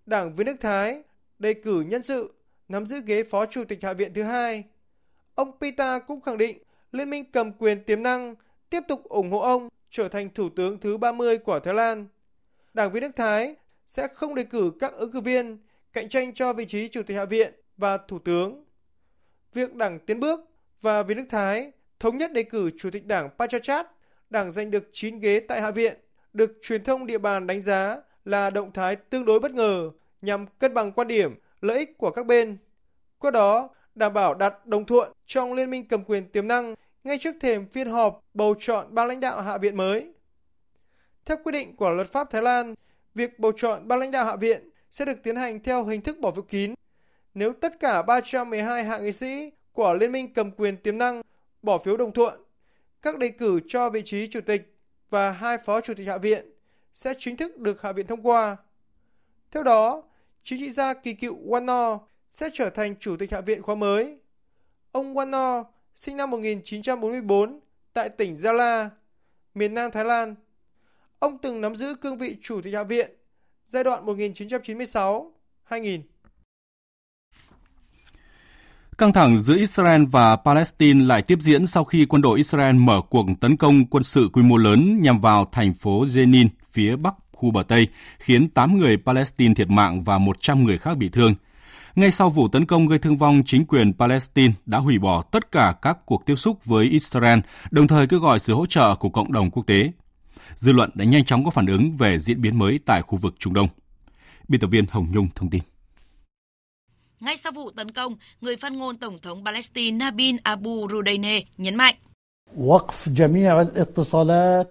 Đảng 0.05 0.35
Viên 0.35 0.47
nước 0.47 0.57
Thái 0.59 1.01
đề 1.39 1.53
cử 1.53 1.81
nhân 1.87 2.01
sự 2.01 2.33
nắm 2.67 2.85
giữ 2.85 3.01
ghế 3.05 3.23
Phó 3.23 3.45
Chủ 3.45 3.63
tịch 3.63 3.83
Hạ 3.83 3.93
viện 3.93 4.13
thứ 4.13 4.23
hai. 4.23 4.63
Ông 5.35 5.51
Pita 5.59 5.99
cũng 5.99 6.21
khẳng 6.21 6.37
định 6.37 6.57
Liên 6.91 7.09
minh 7.09 7.31
cầm 7.31 7.51
quyền 7.51 7.83
tiềm 7.83 8.03
năng 8.03 8.35
tiếp 8.69 8.83
tục 8.87 9.03
ủng 9.03 9.31
hộ 9.31 9.39
ông 9.39 9.69
trở 9.97 10.07
thành 10.07 10.29
thủ 10.29 10.49
tướng 10.49 10.79
thứ 10.79 10.97
30 10.97 11.37
của 11.37 11.59
Thái 11.59 11.73
Lan. 11.73 12.07
Đảng 12.73 12.91
Viên 12.91 13.01
nước 13.03 13.15
Thái 13.15 13.55
sẽ 13.87 14.07
không 14.07 14.35
đề 14.35 14.43
cử 14.43 14.71
các 14.79 14.93
ứng 14.93 15.11
cử 15.11 15.21
viên 15.21 15.57
cạnh 15.93 16.09
tranh 16.09 16.33
cho 16.33 16.53
vị 16.53 16.65
trí 16.65 16.87
Chủ 16.87 17.03
tịch 17.03 17.17
Hạ 17.17 17.25
viện 17.25 17.53
và 17.77 17.97
Thủ 17.97 18.19
tướng. 18.19 18.63
Việc 19.53 19.75
Đảng 19.75 19.99
Tiến 19.99 20.19
Bước 20.19 20.39
và 20.81 21.03
Viên 21.03 21.17
nước 21.17 21.25
Thái 21.29 21.71
thống 21.99 22.17
nhất 22.17 22.31
đề 22.33 22.43
cử 22.43 22.71
Chủ 22.77 22.89
tịch 22.89 23.05
Đảng 23.05 23.29
Pachachat 23.39 23.87
Đảng 24.29 24.51
giành 24.51 24.71
được 24.71 24.89
9 24.93 25.19
ghế 25.19 25.39
tại 25.39 25.61
Hạ 25.61 25.71
viện, 25.71 25.97
được 26.33 26.57
truyền 26.61 26.83
thông 26.83 27.05
địa 27.05 27.17
bàn 27.17 27.47
đánh 27.47 27.61
giá 27.61 27.97
là 28.25 28.49
động 28.49 28.71
thái 28.71 28.95
tương 28.95 29.25
đối 29.25 29.39
bất 29.39 29.51
ngờ 29.51 29.91
nhằm 30.21 30.45
cân 30.59 30.73
bằng 30.73 30.91
quan 30.91 31.07
điểm, 31.07 31.35
lợi 31.61 31.77
ích 31.77 31.97
của 31.97 32.11
các 32.11 32.25
bên. 32.25 32.57
Qua 33.19 33.31
đó, 33.31 33.69
đảm 33.95 34.13
bảo 34.13 34.33
đạt 34.33 34.53
đồng 34.65 34.85
thuận 34.85 35.11
trong 35.25 35.53
liên 35.53 35.69
minh 35.69 35.87
cầm 35.87 36.03
quyền 36.03 36.31
tiềm 36.31 36.47
năng 36.47 36.75
ngay 37.07 37.17
trước 37.17 37.35
thềm 37.39 37.67
phiên 37.67 37.87
họp 37.87 38.23
bầu 38.33 38.55
chọn 38.59 38.87
ban 38.89 39.07
lãnh 39.07 39.19
đạo 39.19 39.41
Hạ 39.41 39.57
viện 39.57 39.77
mới. 39.77 40.11
Theo 41.25 41.37
quy 41.43 41.51
định 41.51 41.75
của 41.75 41.89
luật 41.89 42.07
pháp 42.07 42.29
Thái 42.31 42.41
Lan, 42.41 42.75
việc 43.15 43.39
bầu 43.39 43.51
chọn 43.55 43.87
ban 43.87 43.99
lãnh 43.99 44.11
đạo 44.11 44.25
Hạ 44.25 44.35
viện 44.35 44.69
sẽ 44.91 45.05
được 45.05 45.23
tiến 45.23 45.35
hành 45.35 45.63
theo 45.63 45.85
hình 45.85 46.01
thức 46.01 46.19
bỏ 46.19 46.31
phiếu 46.31 46.41
kín. 46.41 46.73
Nếu 47.33 47.53
tất 47.53 47.79
cả 47.79 48.01
312 48.01 48.83
hạ 48.83 48.97
nghị 48.97 49.11
sĩ 49.11 49.51
của 49.71 49.93
Liên 49.93 50.11
minh 50.11 50.33
cầm 50.33 50.51
quyền 50.51 50.77
tiềm 50.77 50.97
năng 50.97 51.21
bỏ 51.61 51.77
phiếu 51.77 51.97
đồng 51.97 52.13
thuận, 52.13 52.43
các 53.01 53.17
đề 53.17 53.29
cử 53.29 53.59
cho 53.67 53.89
vị 53.89 54.01
trí 54.05 54.27
chủ 54.27 54.41
tịch 54.41 54.77
và 55.09 55.31
hai 55.31 55.57
phó 55.57 55.81
chủ 55.81 55.93
tịch 55.93 56.07
Hạ 56.07 56.17
viện 56.17 56.45
sẽ 56.93 57.13
chính 57.17 57.37
thức 57.37 57.57
được 57.57 57.81
Hạ 57.81 57.91
viện 57.91 58.07
thông 58.07 58.27
qua. 58.27 58.57
Theo 59.51 59.63
đó, 59.63 60.03
chính 60.43 60.59
trị 60.59 60.71
gia 60.71 60.93
kỳ 60.93 61.13
cựu 61.13 61.49
Wano 61.49 61.99
sẽ 62.29 62.49
trở 62.53 62.69
thành 62.69 62.95
chủ 62.95 63.17
tịch 63.17 63.31
Hạ 63.31 63.41
viện 63.41 63.61
khóa 63.61 63.75
mới. 63.75 64.17
Ông 64.91 65.13
Wano 65.13 65.63
sinh 65.97 66.17
năm 66.17 66.31
1944 66.31 67.59
tại 67.93 68.09
tỉnh 68.09 68.37
Gia 68.37 68.51
La, 68.51 68.89
miền 69.55 69.73
Nam 69.73 69.91
Thái 69.91 70.05
Lan. 70.05 70.35
Ông 71.19 71.37
từng 71.41 71.61
nắm 71.61 71.75
giữ 71.75 71.95
cương 71.95 72.17
vị 72.17 72.37
chủ 72.41 72.61
tịch 72.61 72.73
Hạ 72.73 72.83
viện 72.83 73.11
giai 73.65 73.83
đoạn 73.83 74.05
1996-2000. 74.05 76.01
Căng 78.97 79.13
thẳng 79.13 79.37
giữa 79.37 79.55
Israel 79.57 80.03
và 80.11 80.35
Palestine 80.35 81.05
lại 81.05 81.21
tiếp 81.21 81.39
diễn 81.41 81.67
sau 81.67 81.83
khi 81.83 82.05
quân 82.05 82.21
đội 82.21 82.37
Israel 82.37 82.75
mở 82.75 83.01
cuộc 83.09 83.25
tấn 83.41 83.57
công 83.57 83.85
quân 83.85 84.03
sự 84.03 84.29
quy 84.33 84.41
mô 84.41 84.57
lớn 84.57 85.01
nhằm 85.01 85.21
vào 85.21 85.49
thành 85.51 85.73
phố 85.73 86.05
Jenin, 86.05 86.47
phía 86.71 86.95
bắc 86.95 87.13
khu 87.31 87.51
bờ 87.51 87.63
Tây, 87.63 87.87
khiến 88.19 88.49
8 88.49 88.77
người 88.77 88.97
Palestine 89.05 89.53
thiệt 89.53 89.69
mạng 89.69 90.03
và 90.03 90.17
100 90.17 90.63
người 90.63 90.77
khác 90.77 90.97
bị 90.97 91.09
thương. 91.09 91.35
Ngay 91.97 92.11
sau 92.11 92.29
vụ 92.29 92.47
tấn 92.47 92.65
công 92.65 92.87
gây 92.87 92.99
thương 92.99 93.17
vong, 93.17 93.43
chính 93.45 93.65
quyền 93.65 93.93
Palestine 93.93 94.53
đã 94.65 94.77
hủy 94.77 94.99
bỏ 94.99 95.21
tất 95.21 95.51
cả 95.51 95.75
các 95.81 95.97
cuộc 96.05 96.25
tiếp 96.25 96.35
xúc 96.35 96.65
với 96.65 96.85
Israel, 96.85 97.39
đồng 97.71 97.87
thời 97.87 98.07
kêu 98.07 98.19
gọi 98.19 98.39
sự 98.39 98.53
hỗ 98.53 98.65
trợ 98.65 98.95
của 98.95 99.09
cộng 99.09 99.31
đồng 99.31 99.51
quốc 99.51 99.67
tế. 99.67 99.91
Dư 100.55 100.71
luận 100.71 100.89
đã 100.93 101.05
nhanh 101.05 101.25
chóng 101.25 101.45
có 101.45 101.51
phản 101.51 101.65
ứng 101.65 101.91
về 101.91 102.19
diễn 102.19 102.41
biến 102.41 102.59
mới 102.59 102.79
tại 102.85 103.01
khu 103.01 103.17
vực 103.17 103.35
Trung 103.39 103.53
Đông. 103.53 103.67
Biên 104.47 104.61
tập 104.61 104.67
viên 104.67 104.85
Hồng 104.89 105.07
Nhung 105.11 105.27
thông 105.35 105.49
tin. 105.49 105.61
Ngay 107.19 107.37
sau 107.37 107.51
vụ 107.51 107.71
tấn 107.71 107.91
công, 107.91 108.15
người 108.41 108.57
phát 108.57 108.71
ngôn 108.71 108.95
Tổng 108.95 109.19
thống 109.19 109.45
Palestine 109.45 109.97
Nabil 109.97 110.35
Abu 110.43 110.87
Rudeine 110.91 111.41
nhấn 111.57 111.75
mạnh 111.75 111.95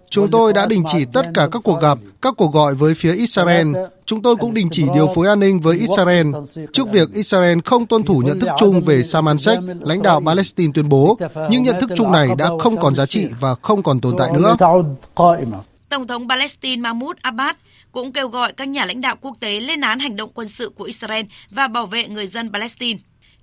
Chúng 0.09 0.31
tôi 0.31 0.53
đã 0.53 0.65
đình 0.65 0.83
chỉ 0.91 1.05
tất 1.13 1.25
cả 1.33 1.47
các 1.51 1.61
cuộc 1.63 1.81
gặp, 1.81 1.97
các 2.21 2.33
cuộc 2.37 2.53
gọi 2.53 2.75
với 2.75 2.93
phía 2.95 3.13
Israel. 3.13 3.75
Chúng 4.05 4.21
tôi 4.21 4.35
cũng 4.35 4.53
đình 4.53 4.67
chỉ 4.71 4.83
điều 4.93 5.11
phối 5.15 5.27
an 5.27 5.39
ninh 5.39 5.59
với 5.59 5.77
Israel 5.77 6.27
trước 6.73 6.91
việc 6.91 7.13
Israel 7.13 7.59
không 7.65 7.85
tuân 7.85 8.03
thủ 8.03 8.21
nhận 8.25 8.39
thức 8.39 8.49
chung 8.57 8.81
về 8.81 9.03
Saman 9.03 9.37
Sheikh, 9.37 9.59
lãnh 9.81 10.01
đạo 10.01 10.21
Palestine 10.25 10.71
tuyên 10.75 10.89
bố. 10.89 11.17
Nhưng 11.49 11.63
nhận 11.63 11.75
thức 11.81 11.89
chung 11.95 12.11
này 12.11 12.27
đã 12.37 12.49
không 12.59 12.77
còn 12.77 12.95
giá 12.95 13.05
trị 13.05 13.27
và 13.39 13.55
không 13.61 13.83
còn 13.83 14.01
tồn 14.01 14.15
tại 14.17 14.31
nữa. 14.31 14.55
Tổng 15.89 16.07
thống 16.07 16.29
Palestine 16.29 16.81
Mahmoud 16.81 17.17
Abbas 17.21 17.55
cũng 17.91 18.11
kêu 18.11 18.27
gọi 18.27 18.53
các 18.53 18.67
nhà 18.67 18.85
lãnh 18.85 19.01
đạo 19.01 19.15
quốc 19.21 19.35
tế 19.39 19.59
lên 19.59 19.81
án 19.81 19.99
hành 19.99 20.15
động 20.15 20.29
quân 20.33 20.47
sự 20.47 20.71
của 20.75 20.83
Israel 20.83 21.25
và 21.51 21.67
bảo 21.67 21.85
vệ 21.85 22.07
người 22.07 22.27
dân 22.27 22.51
Palestine. 22.51 22.99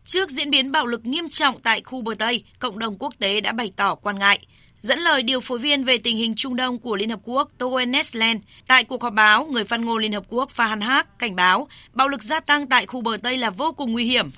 Trước 0.07 0.31
diễn 0.31 0.51
biến 0.51 0.73
bạo 0.73 0.87
lực 0.87 1.07
nghiêm 1.07 1.29
trọng 1.29 1.61
tại 1.61 1.83
khu 1.85 2.03
bờ 2.03 2.15
Tây, 2.19 2.45
cộng 2.59 2.79
đồng 2.79 2.95
quốc 2.99 3.15
tế 3.19 3.41
đã 3.41 3.53
bày 3.53 3.73
tỏ 3.77 3.95
quan 3.95 4.19
ngại. 4.19 4.39
Dẫn 4.81 4.99
lời 4.99 5.23
điều 5.23 5.41
phối 5.41 5.59
viên 5.59 5.85
về 5.85 5.99
tình 5.99 6.17
hình 6.17 6.35
Trung 6.35 6.57
Đông 6.57 6.79
của 6.79 6.97
Liên 6.97 7.11
Hợp 7.11 7.21
Quốc 7.25 7.51
Toe 7.59 7.87
Nesland, 7.87 8.41
tại 8.67 8.85
cuộc 8.85 9.03
họp 9.03 9.13
báo, 9.13 9.45
người 9.45 9.65
phát 9.65 9.81
ngôn 9.81 9.99
Liên 9.99 10.13
Hợp 10.13 10.25
Quốc 10.29 10.51
Farhan 10.57 10.81
Haq 10.81 11.05
cảnh 11.19 11.37
báo 11.37 11.69
bạo 11.93 12.09
lực 12.09 12.23
gia 12.23 12.41
tăng 12.41 12.67
tại 12.67 12.87
khu 12.87 13.01
bờ 13.01 13.17
Tây 13.23 13.39
là 13.39 13.51
vô 13.51 13.73
cùng 13.73 13.93
nguy 13.93 14.05
hiểm. 14.05 14.31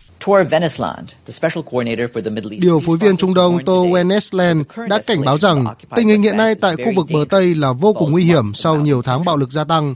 Điều 2.60 2.80
phối 2.80 2.96
viên 2.96 3.16
Trung 3.16 3.34
Đông 3.34 3.64
Tô 3.64 3.86
Wennesland 3.86 4.64
đã 4.88 5.02
cảnh 5.06 5.20
báo 5.24 5.38
rằng 5.38 5.64
tình 5.96 6.08
hình 6.08 6.22
hiện 6.22 6.36
nay 6.36 6.54
tại 6.54 6.76
khu 6.76 6.92
vực 6.96 7.06
bờ 7.12 7.24
Tây 7.30 7.54
là 7.54 7.72
vô 7.72 7.92
cùng 7.92 8.10
nguy 8.12 8.24
hiểm 8.24 8.44
sau 8.54 8.76
nhiều 8.76 9.02
tháng 9.02 9.24
bạo 9.24 9.36
lực 9.36 9.50
gia 9.50 9.64
tăng. 9.64 9.94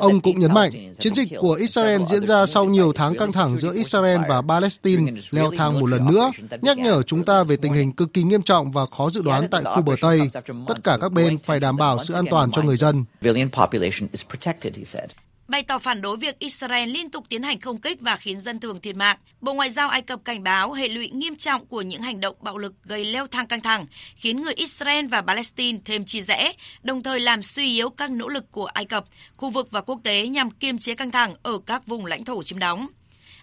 Ông 0.00 0.20
cũng 0.20 0.40
nhấn 0.40 0.54
mạnh, 0.54 0.70
chiến 0.98 1.14
dịch 1.14 1.28
của 1.40 1.52
Israel 1.52 2.02
diễn 2.10 2.26
ra 2.26 2.46
sau 2.46 2.64
nhiều 2.64 2.92
tháng 2.92 3.16
căng 3.18 3.32
thẳng 3.32 3.58
giữa 3.58 3.72
Israel 3.74 4.20
và 4.28 4.42
Palestine 4.42 5.12
leo 5.30 5.52
thang 5.58 5.80
một 5.80 5.90
lần 5.90 6.06
nữa, 6.06 6.30
nhắc 6.62 6.78
nhở 6.78 7.02
chúng 7.02 7.24
ta 7.24 7.44
về 7.44 7.56
tình 7.56 7.72
hình 7.72 7.92
cực 7.92 8.12
kỳ 8.12 8.22
nghiêm 8.22 8.42
trọng 8.42 8.72
và 8.72 8.86
khó 8.96 9.10
dự 9.10 9.22
đoán 9.22 9.48
tại 9.50 9.62
khu 9.64 9.82
bờ 9.82 9.94
Tây. 10.00 10.20
Tất 10.68 10.74
cả 10.84 10.98
các 11.00 11.12
bên 11.12 11.38
phải 11.38 11.60
đảm 11.60 11.76
bảo 11.76 12.04
sự 12.04 12.14
an 12.14 12.24
toàn 12.30 12.50
cho 12.50 12.62
người 12.62 12.76
dân. 12.76 13.04
Bày 15.52 15.62
tỏ 15.62 15.78
phản 15.78 16.00
đối 16.00 16.16
việc 16.16 16.38
Israel 16.38 16.88
liên 16.88 17.10
tục 17.10 17.24
tiến 17.28 17.42
hành 17.42 17.60
không 17.60 17.80
kích 17.80 18.00
và 18.00 18.16
khiến 18.16 18.40
dân 18.40 18.60
thường 18.60 18.80
thiệt 18.80 18.96
mạng, 18.96 19.16
Bộ 19.40 19.54
Ngoại 19.54 19.70
giao 19.70 19.88
Ai 19.88 20.02
Cập 20.02 20.24
cảnh 20.24 20.42
báo 20.42 20.72
hệ 20.72 20.88
lụy 20.88 21.10
nghiêm 21.10 21.36
trọng 21.36 21.66
của 21.66 21.82
những 21.82 22.02
hành 22.02 22.20
động 22.20 22.36
bạo 22.40 22.58
lực 22.58 22.72
gây 22.84 23.04
leo 23.04 23.26
thang 23.26 23.46
căng 23.46 23.60
thẳng, 23.60 23.86
khiến 24.16 24.42
người 24.42 24.54
Israel 24.54 25.06
và 25.06 25.22
Palestine 25.22 25.78
thêm 25.84 26.04
chia 26.04 26.20
rẽ, 26.20 26.52
đồng 26.82 27.02
thời 27.02 27.20
làm 27.20 27.42
suy 27.42 27.66
yếu 27.66 27.90
các 27.90 28.10
nỗ 28.10 28.28
lực 28.28 28.44
của 28.50 28.66
Ai 28.66 28.84
Cập, 28.84 29.04
khu 29.36 29.50
vực 29.50 29.68
và 29.70 29.80
quốc 29.80 30.00
tế 30.04 30.26
nhằm 30.26 30.50
kiềm 30.50 30.78
chế 30.78 30.94
căng 30.94 31.10
thẳng 31.10 31.34
ở 31.42 31.58
các 31.66 31.86
vùng 31.86 32.06
lãnh 32.06 32.24
thổ 32.24 32.42
chiếm 32.42 32.58
đóng. 32.58 32.86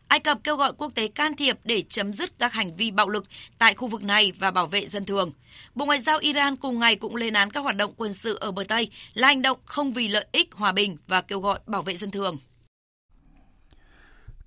Ai 0.09 0.19
Cập 0.19 0.39
kêu 0.43 0.55
gọi 0.55 0.73
quốc 0.77 0.95
tế 0.95 1.07
can 1.07 1.35
thiệp 1.35 1.57
để 1.63 1.83
chấm 1.89 2.13
dứt 2.13 2.39
các 2.39 2.53
hành 2.53 2.75
vi 2.75 2.91
bạo 2.91 3.09
lực 3.09 3.25
tại 3.57 3.73
khu 3.73 3.87
vực 3.87 4.03
này 4.03 4.31
và 4.39 4.51
bảo 4.51 4.67
vệ 4.67 4.87
dân 4.87 5.05
thường. 5.05 5.31
Bộ 5.75 5.85
Ngoại 5.85 5.99
giao 5.99 6.17
Iran 6.17 6.55
cùng 6.55 6.79
ngày 6.79 6.95
cũng 6.95 7.15
lên 7.15 7.33
án 7.33 7.51
các 7.51 7.59
hoạt 7.61 7.75
động 7.75 7.91
quân 7.97 8.13
sự 8.13 8.37
ở 8.41 8.51
bờ 8.51 8.63
Tây 8.63 8.89
là 9.13 9.27
hành 9.27 9.41
động 9.41 9.57
không 9.65 9.91
vì 9.91 10.07
lợi 10.07 10.25
ích 10.31 10.49
hòa 10.53 10.71
bình 10.71 10.97
và 11.07 11.21
kêu 11.21 11.39
gọi 11.39 11.59
bảo 11.67 11.81
vệ 11.81 11.97
dân 11.97 12.11
thường. 12.11 12.37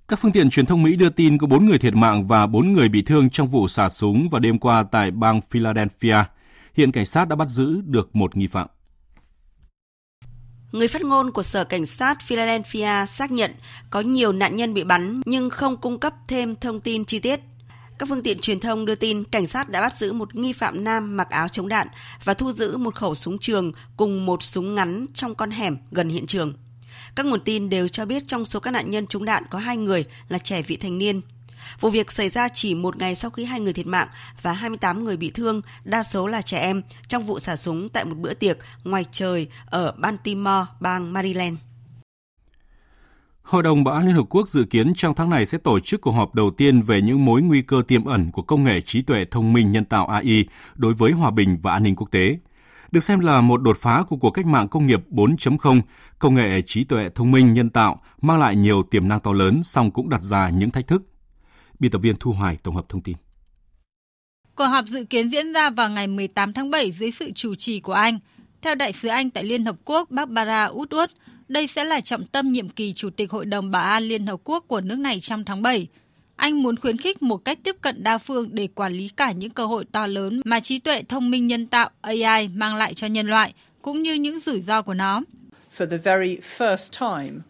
Các 0.09 0.18
phương 0.18 0.33
tiện 0.33 0.51
truyền 0.51 0.66
thông 0.66 0.83
Mỹ 0.83 0.96
đưa 0.96 1.11
tin 1.11 1.38
có 1.38 1.46
4 1.46 1.66
người 1.66 1.79
thiệt 1.79 1.94
mạng 1.94 2.27
và 2.27 2.46
4 2.46 2.72
người 2.72 2.88
bị 2.88 3.03
thương 3.03 3.31
trong 3.31 3.48
vụ 3.48 3.68
xả 3.68 3.90
súng 3.90 4.29
vào 4.29 4.40
đêm 4.40 4.59
qua 4.59 4.85
tại 4.90 5.11
bang 5.11 5.40
Philadelphia. 5.51 6.16
Hiện 6.75 6.92
cảnh 6.92 7.07
sát 7.07 7.29
đã 7.29 7.37
bắt 7.37 7.48
giữ 7.48 7.81
được 7.85 8.16
một 8.16 8.37
nghi 8.37 8.46
phạm. 8.46 8.68
Người 10.72 10.88
phát 10.88 11.02
ngôn 11.02 11.30
của 11.30 11.42
Sở 11.42 11.64
Cảnh 11.64 11.87
sát 11.87 12.18
Philadelphia 12.26 13.06
xác 13.08 13.30
nhận 13.30 13.54
có 13.90 14.00
nhiều 14.00 14.32
nạn 14.32 14.56
nhân 14.56 14.74
bị 14.74 14.85
bắn 14.85 15.20
nhưng 15.24 15.50
không 15.50 15.76
cung 15.76 15.98
cấp 15.98 16.14
thêm 16.28 16.56
thông 16.56 16.80
tin 16.80 17.04
chi 17.04 17.18
tiết. 17.18 17.40
Các 17.98 18.08
phương 18.08 18.22
tiện 18.22 18.38
truyền 18.38 18.61
thông 18.61 18.87
đưa 18.87 18.94
tin 18.94 19.24
cảnh 19.24 19.46
sát 19.46 19.68
đã 19.68 19.80
bắt 19.80 19.96
giữ 19.96 20.12
một 20.12 20.35
nghi 20.35 20.52
phạm 20.52 20.85
nam 20.85 21.16
mặc 21.16 21.30
áo 21.30 21.48
chống 21.48 21.68
đạn 21.68 21.88
và 22.24 22.35
thu 22.35 22.52
giữ 22.52 22.76
một 22.76 22.94
khẩu 22.94 23.14
súng 23.14 23.38
trường 23.38 23.72
cùng 23.96 24.26
một 24.26 24.42
súng 24.42 24.74
ngắn 24.74 25.06
trong 25.14 25.35
con 25.35 25.50
hẻm 25.50 25.76
gần 25.90 26.08
hiện 26.08 26.26
trường. 26.26 26.54
Các 27.14 27.26
nguồn 27.26 27.40
tin 27.40 27.70
đều 27.70 27.88
cho 27.88 28.04
biết 28.06 28.22
trong 28.26 28.44
số 28.44 28.61
các 28.61 28.70
nạn 28.70 28.90
nhân 28.90 29.06
trúng 29.06 29.24
đạn 29.24 29.44
có 29.50 29.58
hai 29.58 29.76
người 29.76 30.04
là 30.28 30.38
trẻ 30.38 30.62
vị 30.62 30.76
thành 30.76 30.98
niên. 30.98 31.20
Vụ 31.81 31.90
việc 31.90 32.12
xảy 32.12 32.29
ra 32.29 32.48
chỉ 32.48 32.75
một 32.75 32.96
ngày 32.96 33.14
sau 33.14 33.31
khi 33.31 33.44
hai 33.44 33.61
người 33.61 33.72
thiệt 33.72 33.87
mạng 33.87 34.09
và 34.42 34.53
28 34.53 35.05
người 35.05 35.16
bị 35.16 35.31
thương, 35.31 35.62
đa 35.85 36.03
số 36.03 36.27
là 36.27 36.42
trẻ 36.42 36.59
em, 36.59 36.83
trong 37.09 37.22
vụ 37.22 37.38
xả 37.38 37.57
súng 37.57 37.88
tại 37.88 38.05
một 38.05 38.16
bữa 38.18 38.35
tiệc 38.35 38.59
ngoài 38.85 39.05
trời 39.12 39.46
ở 39.66 39.92
Baltimore, 39.98 40.64
bang 40.81 41.12
Maryland. 41.12 41.57
Hội 43.42 43.62
đồng 43.62 43.85
Bảo 43.85 43.94
an 43.94 44.07
Liên 44.07 44.14
Hợp 44.14 44.27
Quốc 44.29 44.48
dự 44.48 44.64
kiến 44.64 44.92
trong 44.96 45.14
tháng 45.14 45.31
này 45.31 45.46
sẽ 45.46 45.59
tổ 45.59 45.81
chức 45.81 46.01
cuộc 46.01 46.11
họp 46.12 46.35
đầu 46.35 46.51
tiên 46.51 46.81
về 46.81 47.03
những 47.03 47.25
mối 47.25 47.42
nguy 47.42 47.62
cơ 47.62 47.83
tiềm 47.88 48.05
ẩn 48.05 48.31
của 48.31 48.42
công 48.42 48.64
nghệ 48.64 48.81
trí 48.81 49.03
tuệ 49.03 49.25
thông 49.31 49.53
minh 49.53 49.70
nhân 49.70 49.85
tạo 49.85 50.07
AI 50.07 50.44
đối 50.75 50.94
với 50.94 51.12
hòa 51.12 51.31
bình 51.31 51.59
và 51.62 51.72
an 51.72 51.83
ninh 51.83 51.96
quốc 51.96 52.11
tế. 52.11 52.38
Được 52.90 53.01
xem 53.01 53.20
là 53.20 53.40
một 53.40 53.62
đột 53.62 53.77
phá 53.81 54.03
của 54.09 54.16
cuộc 54.16 54.31
cách 54.31 54.46
mạng 54.46 54.68
công 54.68 54.87
nghiệp 54.87 55.03
4.0, 55.11 55.81
công 56.18 56.35
nghệ 56.35 56.62
trí 56.62 56.85
tuệ 56.85 57.09
thông 57.14 57.31
minh 57.33 57.53
nhân 57.53 57.70
tạo 57.70 58.01
mang 58.20 58.38
lại 58.38 58.57
nhiều 58.57 58.83
tiềm 58.83 59.09
năng 59.09 59.20
to 59.20 59.33
lớn, 59.33 59.62
song 59.62 59.90
cũng 59.90 60.09
đặt 60.09 60.22
ra 60.22 60.48
những 60.48 60.70
thách 60.70 60.87
thức. 60.87 61.12
Biên 61.83 61.90
tập 61.90 61.99
viên 61.99 62.16
Thu 62.16 62.33
Hoài 62.33 62.57
tổng 62.62 62.75
hợp 62.75 62.88
thông 62.88 63.01
tin. 63.01 63.16
Cuộc 64.55 64.64
họp 64.64 64.87
dự 64.87 65.05
kiến 65.05 65.29
diễn 65.29 65.53
ra 65.53 65.71
vào 65.71 65.90
ngày 65.90 66.07
18 66.07 66.53
tháng 66.53 66.71
7 66.71 66.92
dưới 66.92 67.11
sự 67.11 67.31
chủ 67.35 67.55
trì 67.55 67.81
của 67.81 67.92
Anh. 67.92 68.18
Theo 68.62 68.75
đại 68.75 68.92
sứ 68.92 69.09
Anh 69.09 69.31
tại 69.31 69.45
Liên 69.45 69.64
Hợp 69.64 69.77
Quốc 69.85 70.11
Barbara 70.11 70.68
Woodward, 70.68 71.07
đây 71.49 71.66
sẽ 71.66 71.85
là 71.85 72.01
trọng 72.01 72.27
tâm 72.27 72.53
nhiệm 72.53 72.68
kỳ 72.68 72.92
Chủ 72.92 73.11
tịch 73.11 73.31
Hội 73.31 73.47
đồng 73.47 73.71
Bảo 73.71 73.85
an 73.85 74.03
Liên 74.03 74.27
Hợp 74.27 74.40
Quốc 74.45 74.64
của 74.68 74.81
nước 74.81 74.99
này 74.99 75.21
trong 75.21 75.45
tháng 75.45 75.62
7. 75.62 75.88
Anh 76.37 76.62
muốn 76.62 76.77
khuyến 76.77 76.99
khích 76.99 77.23
một 77.23 77.37
cách 77.37 77.59
tiếp 77.64 77.77
cận 77.81 78.03
đa 78.03 78.18
phương 78.18 78.49
để 78.53 78.68
quản 78.75 78.92
lý 78.92 79.09
cả 79.09 79.33
những 79.33 79.51
cơ 79.51 79.66
hội 79.66 79.85
to 79.92 80.07
lớn 80.07 80.40
mà 80.45 80.61
trí 80.61 80.79
tuệ 80.79 81.03
thông 81.03 81.31
minh 81.31 81.47
nhân 81.47 81.66
tạo 81.66 81.90
AI 82.01 82.49
mang 82.49 82.77
lại 82.77 82.95
cho 82.95 83.07
nhân 83.07 83.27
loại, 83.27 83.55
cũng 83.83 84.03
như 84.03 84.14
những 84.14 84.40
rủi 84.40 84.62
ro 84.62 84.83
của 84.83 84.95
nó. 84.95 85.23
For 85.77 85.87
the 85.90 85.97
very 85.97 86.37
first 86.37 86.90
time, 86.99 87.40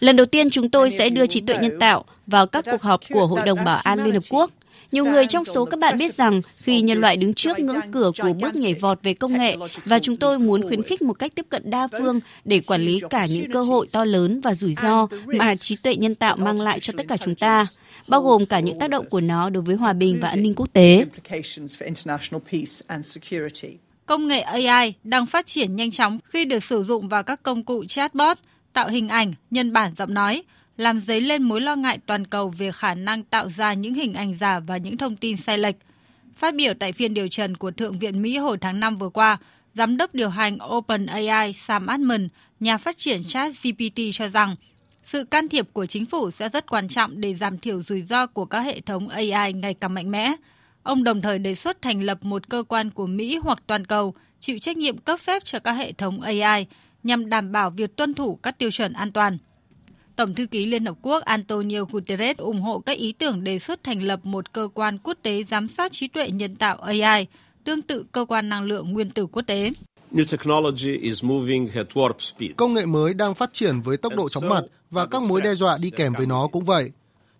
Lần 0.00 0.16
đầu 0.16 0.26
tiên 0.26 0.50
chúng 0.50 0.70
tôi 0.70 0.90
sẽ 0.90 1.08
đưa 1.08 1.26
trí 1.26 1.40
tuệ 1.40 1.58
nhân 1.58 1.78
tạo 1.80 2.04
vào 2.26 2.46
các 2.46 2.64
cuộc 2.70 2.82
họp 2.82 3.00
của 3.10 3.26
Hội 3.26 3.40
đồng 3.46 3.64
Bảo 3.64 3.80
an 3.84 4.04
Liên 4.04 4.14
Hợp 4.14 4.22
Quốc. 4.30 4.50
Nhiều 4.92 5.04
người 5.04 5.26
trong 5.26 5.44
số 5.44 5.64
các 5.64 5.80
bạn 5.80 5.98
biết 5.98 6.14
rằng 6.14 6.40
khi 6.62 6.80
nhân 6.80 6.98
loại 6.98 7.16
đứng 7.16 7.34
trước 7.34 7.58
ngưỡng 7.58 7.92
cửa 7.92 8.10
của 8.22 8.32
bước 8.32 8.54
nhảy 8.54 8.74
vọt 8.74 9.02
về 9.02 9.14
công 9.14 9.38
nghệ 9.38 9.56
và 9.84 9.98
chúng 9.98 10.16
tôi 10.16 10.38
muốn 10.38 10.62
khuyến 10.68 10.82
khích 10.82 11.02
một 11.02 11.18
cách 11.18 11.32
tiếp 11.34 11.46
cận 11.48 11.70
đa 11.70 11.88
phương 11.98 12.20
để 12.44 12.60
quản 12.60 12.80
lý 12.80 12.98
cả 13.10 13.26
những 13.26 13.52
cơ 13.52 13.60
hội 13.62 13.86
to 13.92 14.04
lớn 14.04 14.40
và 14.40 14.54
rủi 14.54 14.74
ro 14.82 15.06
mà 15.26 15.54
trí 15.54 15.76
tuệ 15.82 15.96
nhân 15.96 16.14
tạo 16.14 16.36
mang 16.36 16.60
lại 16.60 16.80
cho 16.80 16.92
tất 16.96 17.08
cả 17.08 17.16
chúng 17.16 17.34
ta, 17.34 17.66
bao 18.08 18.22
gồm 18.22 18.46
cả 18.46 18.60
những 18.60 18.78
tác 18.78 18.90
động 18.90 19.06
của 19.10 19.20
nó 19.20 19.50
đối 19.50 19.62
với 19.62 19.76
hòa 19.76 19.92
bình 19.92 20.18
và 20.20 20.28
an 20.28 20.42
ninh 20.42 20.54
quốc 20.54 20.72
tế. 20.72 21.06
Công 24.06 24.28
nghệ 24.28 24.40
AI 24.40 24.94
đang 25.04 25.26
phát 25.26 25.46
triển 25.46 25.76
nhanh 25.76 25.90
chóng 25.90 26.18
khi 26.24 26.44
được 26.44 26.64
sử 26.64 26.84
dụng 26.84 27.08
vào 27.08 27.22
các 27.22 27.42
công 27.42 27.64
cụ 27.64 27.84
chatbot, 27.84 28.38
tạo 28.76 28.88
hình 28.88 29.08
ảnh, 29.08 29.32
nhân 29.50 29.72
bản 29.72 29.94
giọng 29.96 30.14
nói, 30.14 30.42
làm 30.76 31.00
dấy 31.00 31.20
lên 31.20 31.42
mối 31.42 31.60
lo 31.60 31.76
ngại 31.76 31.98
toàn 32.06 32.26
cầu 32.26 32.48
về 32.48 32.72
khả 32.72 32.94
năng 32.94 33.22
tạo 33.22 33.48
ra 33.48 33.72
những 33.72 33.94
hình 33.94 34.14
ảnh 34.14 34.36
giả 34.40 34.60
và 34.60 34.76
những 34.76 34.96
thông 34.96 35.16
tin 35.16 35.36
sai 35.36 35.58
lệch. 35.58 35.76
Phát 36.36 36.54
biểu 36.54 36.74
tại 36.74 36.92
phiên 36.92 37.14
điều 37.14 37.28
trần 37.28 37.56
của 37.56 37.70
Thượng 37.70 37.98
viện 37.98 38.22
Mỹ 38.22 38.36
hồi 38.36 38.58
tháng 38.60 38.80
5 38.80 38.96
vừa 38.96 39.08
qua, 39.08 39.38
Giám 39.74 39.96
đốc 39.96 40.14
điều 40.14 40.28
hành 40.28 40.58
OpenAI 40.76 41.52
Sam 41.52 41.86
Altman, 41.86 42.28
nhà 42.60 42.78
phát 42.78 42.98
triển 42.98 43.24
ChatGPT 43.24 44.00
cho 44.12 44.28
rằng 44.28 44.56
sự 45.04 45.24
can 45.24 45.48
thiệp 45.48 45.68
của 45.72 45.86
chính 45.86 46.06
phủ 46.06 46.30
sẽ 46.30 46.48
rất 46.48 46.70
quan 46.70 46.88
trọng 46.88 47.20
để 47.20 47.34
giảm 47.34 47.58
thiểu 47.58 47.82
rủi 47.82 48.02
ro 48.02 48.26
của 48.26 48.44
các 48.44 48.60
hệ 48.60 48.80
thống 48.80 49.08
AI 49.08 49.52
ngày 49.52 49.74
càng 49.74 49.94
mạnh 49.94 50.10
mẽ. 50.10 50.32
Ông 50.82 51.04
đồng 51.04 51.22
thời 51.22 51.38
đề 51.38 51.54
xuất 51.54 51.82
thành 51.82 52.02
lập 52.02 52.18
một 52.22 52.48
cơ 52.48 52.62
quan 52.68 52.90
của 52.90 53.06
Mỹ 53.06 53.38
hoặc 53.42 53.58
toàn 53.66 53.84
cầu 53.84 54.14
chịu 54.40 54.58
trách 54.58 54.76
nhiệm 54.76 54.98
cấp 54.98 55.20
phép 55.20 55.44
cho 55.44 55.58
các 55.58 55.72
hệ 55.72 55.92
thống 55.92 56.20
AI 56.20 56.66
nhằm 57.06 57.28
đảm 57.28 57.52
bảo 57.52 57.70
việc 57.70 57.96
tuân 57.96 58.14
thủ 58.14 58.38
các 58.42 58.58
tiêu 58.58 58.70
chuẩn 58.70 58.92
an 58.92 59.12
toàn. 59.12 59.38
Tổng 60.16 60.34
thư 60.34 60.46
ký 60.46 60.66
Liên 60.66 60.84
Hợp 60.84 60.96
Quốc 61.02 61.24
Antonio 61.24 61.84
Guterres 61.84 62.36
ủng 62.36 62.60
hộ 62.60 62.78
các 62.78 62.98
ý 62.98 63.12
tưởng 63.12 63.44
đề 63.44 63.58
xuất 63.58 63.84
thành 63.84 64.02
lập 64.02 64.20
một 64.22 64.52
cơ 64.52 64.68
quan 64.74 64.98
quốc 64.98 65.18
tế 65.22 65.44
giám 65.44 65.68
sát 65.68 65.92
trí 65.92 66.08
tuệ 66.08 66.30
nhân 66.30 66.56
tạo 66.56 66.76
AI, 66.76 67.26
tương 67.64 67.82
tự 67.82 68.04
cơ 68.12 68.24
quan 68.24 68.48
năng 68.48 68.64
lượng 68.64 68.92
nguyên 68.92 69.10
tử 69.10 69.26
quốc 69.26 69.42
tế. 69.42 69.70
Công 72.56 72.74
nghệ 72.74 72.86
mới 72.86 73.14
đang 73.14 73.34
phát 73.34 73.52
triển 73.52 73.80
với 73.80 73.96
tốc 73.96 74.16
độ 74.16 74.28
chóng 74.28 74.48
mặt 74.48 74.64
và 74.90 75.06
các 75.06 75.22
mối 75.28 75.40
đe 75.40 75.54
dọa 75.54 75.76
đi 75.82 75.90
kèm 75.90 76.12
với 76.12 76.26
nó 76.26 76.48
cũng 76.52 76.64
vậy. 76.64 76.90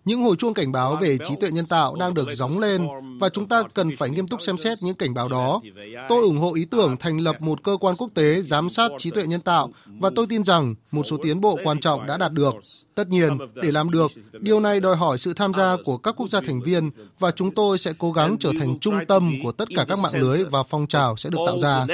Những 0.07 0.23
hồi 0.23 0.35
chuông 0.35 0.53
cảnh 0.53 0.71
báo 0.71 0.95
về 0.95 1.17
trí 1.27 1.35
tuệ 1.41 1.51
nhân 1.51 1.65
tạo 1.69 1.95
đang 1.95 2.13
được 2.13 2.27
gióng 2.35 2.59
lên 2.59 2.87
và 3.19 3.29
chúng 3.29 3.47
ta 3.47 3.63
cần 3.73 3.97
phải 3.97 4.09
nghiêm 4.09 4.27
túc 4.27 4.41
xem 4.41 4.57
xét 4.57 4.77
những 4.81 4.95
cảnh 4.95 5.13
báo 5.13 5.29
đó. 5.29 5.61
Tôi 6.09 6.23
ủng 6.23 6.37
hộ 6.37 6.53
ý 6.53 6.65
tưởng 6.65 6.97
thành 6.97 7.17
lập 7.17 7.41
một 7.41 7.63
cơ 7.63 7.77
quan 7.81 7.95
quốc 7.97 8.09
tế 8.13 8.41
giám 8.41 8.69
sát 8.69 8.91
trí 8.97 9.09
tuệ 9.09 9.27
nhân 9.27 9.41
tạo 9.41 9.69
và 9.85 10.09
tôi 10.15 10.27
tin 10.29 10.43
rằng 10.43 10.75
một 10.91 11.03
số 11.03 11.17
tiến 11.23 11.41
bộ 11.41 11.57
quan 11.63 11.79
trọng 11.79 12.07
đã 12.07 12.17
đạt 12.17 12.31
được. 12.31 12.55
Tất 12.95 13.07
nhiên, 13.07 13.37
để 13.55 13.71
làm 13.71 13.89
được, 13.89 14.11
điều 14.39 14.59
này 14.59 14.79
đòi 14.79 14.95
hỏi 14.95 15.17
sự 15.17 15.33
tham 15.33 15.53
gia 15.53 15.77
của 15.85 15.97
các 15.97 16.15
quốc 16.17 16.29
gia 16.29 16.41
thành 16.41 16.61
viên 16.61 16.89
và 17.19 17.31
chúng 17.31 17.51
tôi 17.51 17.77
sẽ 17.77 17.93
cố 17.97 18.11
gắng 18.11 18.37
trở 18.39 18.51
thành 18.59 18.79
trung 18.79 18.99
tâm 19.07 19.33
của 19.43 19.51
tất 19.51 19.69
cả 19.75 19.85
các 19.87 19.99
mạng 20.03 20.21
lưới 20.21 20.43
và 20.43 20.63
phong 20.63 20.87
trào 20.87 21.17
sẽ 21.17 21.29
được 21.29 21.39
tạo 21.47 21.59
ra. 21.59 21.87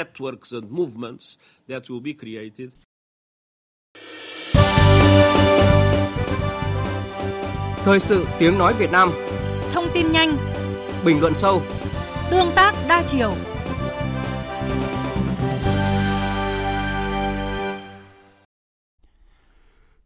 Thời 7.85 7.99
sự 7.99 8.27
tiếng 8.39 8.57
nói 8.57 8.73
Việt 8.73 8.91
Nam. 8.91 9.11
Thông 9.73 9.87
tin 9.93 10.11
nhanh. 10.11 10.37
Bình 11.05 11.21
luận 11.21 11.33
sâu. 11.33 11.61
Tương 12.31 12.51
tác 12.55 12.75
đa 12.89 13.03
chiều. 13.07 13.33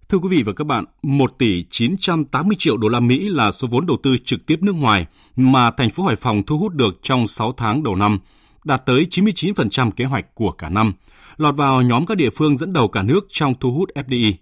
Thưa 0.10 0.18
quý 0.18 0.30
vị 0.30 0.44
và 0.44 0.54
các 0.54 0.64
bạn, 0.68 0.86
1 1.02 1.34
tỷ 1.38 1.64
980 1.70 2.56
triệu 2.60 2.78
đô 2.78 2.88
la 2.88 3.00
Mỹ 3.00 3.30
là 3.30 3.52
số 3.52 3.68
vốn 3.72 3.86
đầu 3.86 3.98
tư 4.04 4.18
trực 4.26 4.46
tiếp 4.46 4.60
nước 4.62 4.76
ngoài 4.76 5.06
mà 5.36 5.72
thành 5.72 5.90
phố 5.90 6.04
Hải 6.04 6.16
Phòng 6.16 6.44
thu 6.44 6.58
hút 6.58 6.74
được 6.74 7.00
trong 7.04 7.28
6 7.28 7.52
tháng 7.52 7.84
đầu 7.84 7.96
năm, 7.96 8.20
đạt 8.64 8.86
tới 8.86 9.08
99% 9.10 9.92
kế 9.92 10.06
hoạch 10.06 10.36
của 10.36 10.52
cả 10.52 10.70
năm, 10.70 10.94
lọt 11.38 11.56
vào 11.56 11.82
nhóm 11.82 12.06
các 12.06 12.18
địa 12.18 12.30
phương 12.30 12.58
dẫn 12.58 12.74
đầu 12.74 12.88
cả 12.88 13.04
nước 13.04 13.26
trong 13.30 13.54
thu 13.60 13.72
hút 13.72 13.90
FDI. 13.96 14.34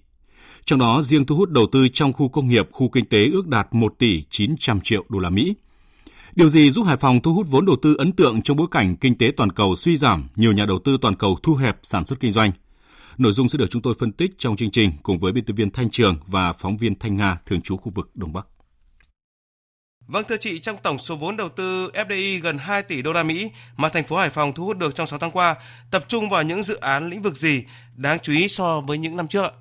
Trong 0.66 0.80
đó, 0.80 1.02
riêng 1.02 1.26
thu 1.26 1.36
hút 1.36 1.50
đầu 1.50 1.66
tư 1.72 1.88
trong 1.88 2.14
khu 2.14 2.30
công 2.30 2.48
nghiệp, 2.48 2.70
khu 2.72 2.90
kinh 2.90 3.06
tế 3.06 3.26
ước 3.26 3.48
đạt 3.48 3.68
1 3.72 3.96
tỷ 3.98 4.24
900 4.30 4.82
triệu 4.82 5.06
đô 5.10 5.20
la 5.20 5.30
Mỹ. 5.30 5.54
Điều 6.36 6.50
gì 6.50 6.72
giúp 6.72 6.84
Hải 6.84 6.98
Phòng 6.98 7.22
thu 7.22 7.34
hút 7.34 7.48
vốn 7.50 7.66
đầu 7.66 7.76
tư 7.82 7.96
ấn 7.98 8.12
tượng 8.12 8.42
trong 8.42 8.58
bối 8.58 8.68
cảnh 8.72 8.96
kinh 8.96 9.18
tế 9.18 9.32
toàn 9.38 9.52
cầu 9.52 9.76
suy 9.76 9.98
giảm, 9.98 10.28
nhiều 10.36 10.54
nhà 10.54 10.66
đầu 10.66 10.80
tư 10.80 10.98
toàn 11.02 11.16
cầu 11.16 11.38
thu 11.44 11.56
hẹp 11.56 11.78
sản 11.84 12.06
xuất 12.06 12.20
kinh 12.20 12.32
doanh? 12.32 12.52
Nội 13.18 13.32
dung 13.32 13.50
sẽ 13.50 13.58
được 13.58 13.66
chúng 13.70 13.82
tôi 13.82 13.94
phân 14.00 14.12
tích 14.12 14.32
trong 14.38 14.56
chương 14.56 14.72
trình 14.72 14.92
cùng 15.04 15.20
với 15.20 15.32
biên 15.32 15.46
tập 15.46 15.54
viên 15.54 15.72
Thanh 15.72 15.90
Trường 15.90 16.18
và 16.28 16.54
phóng 16.54 16.78
viên 16.78 17.00
Thanh 17.00 17.16
Nga 17.16 17.38
thường 17.46 17.62
trú 17.62 17.78
khu 17.78 17.92
vực 17.96 18.10
Đông 18.16 18.34
Bắc. 18.34 18.48
Vâng 20.08 20.26
thưa 20.28 20.38
chị, 20.38 20.60
trong 20.60 20.78
tổng 20.84 21.00
số 21.00 21.16
vốn 21.16 21.38
đầu 21.38 21.50
tư 21.50 21.92
FDI 21.94 22.42
gần 22.42 22.58
2 22.58 22.84
tỷ 22.84 23.02
đô 23.02 23.14
la 23.14 23.24
Mỹ 23.24 23.52
mà 23.78 23.90
thành 23.90 24.04
phố 24.04 24.18
Hải 24.18 24.30
Phòng 24.30 24.54
thu 24.54 24.66
hút 24.66 24.78
được 24.78 24.96
trong 24.96 25.08
6 25.08 25.20
tháng 25.20 25.32
qua, 25.32 25.56
tập 25.92 26.06
trung 26.08 26.30
vào 26.30 26.44
những 26.44 26.64
dự 26.64 26.76
án 26.76 27.10
lĩnh 27.10 27.22
vực 27.22 27.38
gì 27.38 27.64
đáng 27.96 28.20
chú 28.24 28.34
ý 28.34 28.48
so 28.48 28.82
với 28.82 28.98
những 28.98 29.18
năm 29.18 29.28
trước? 29.28 29.54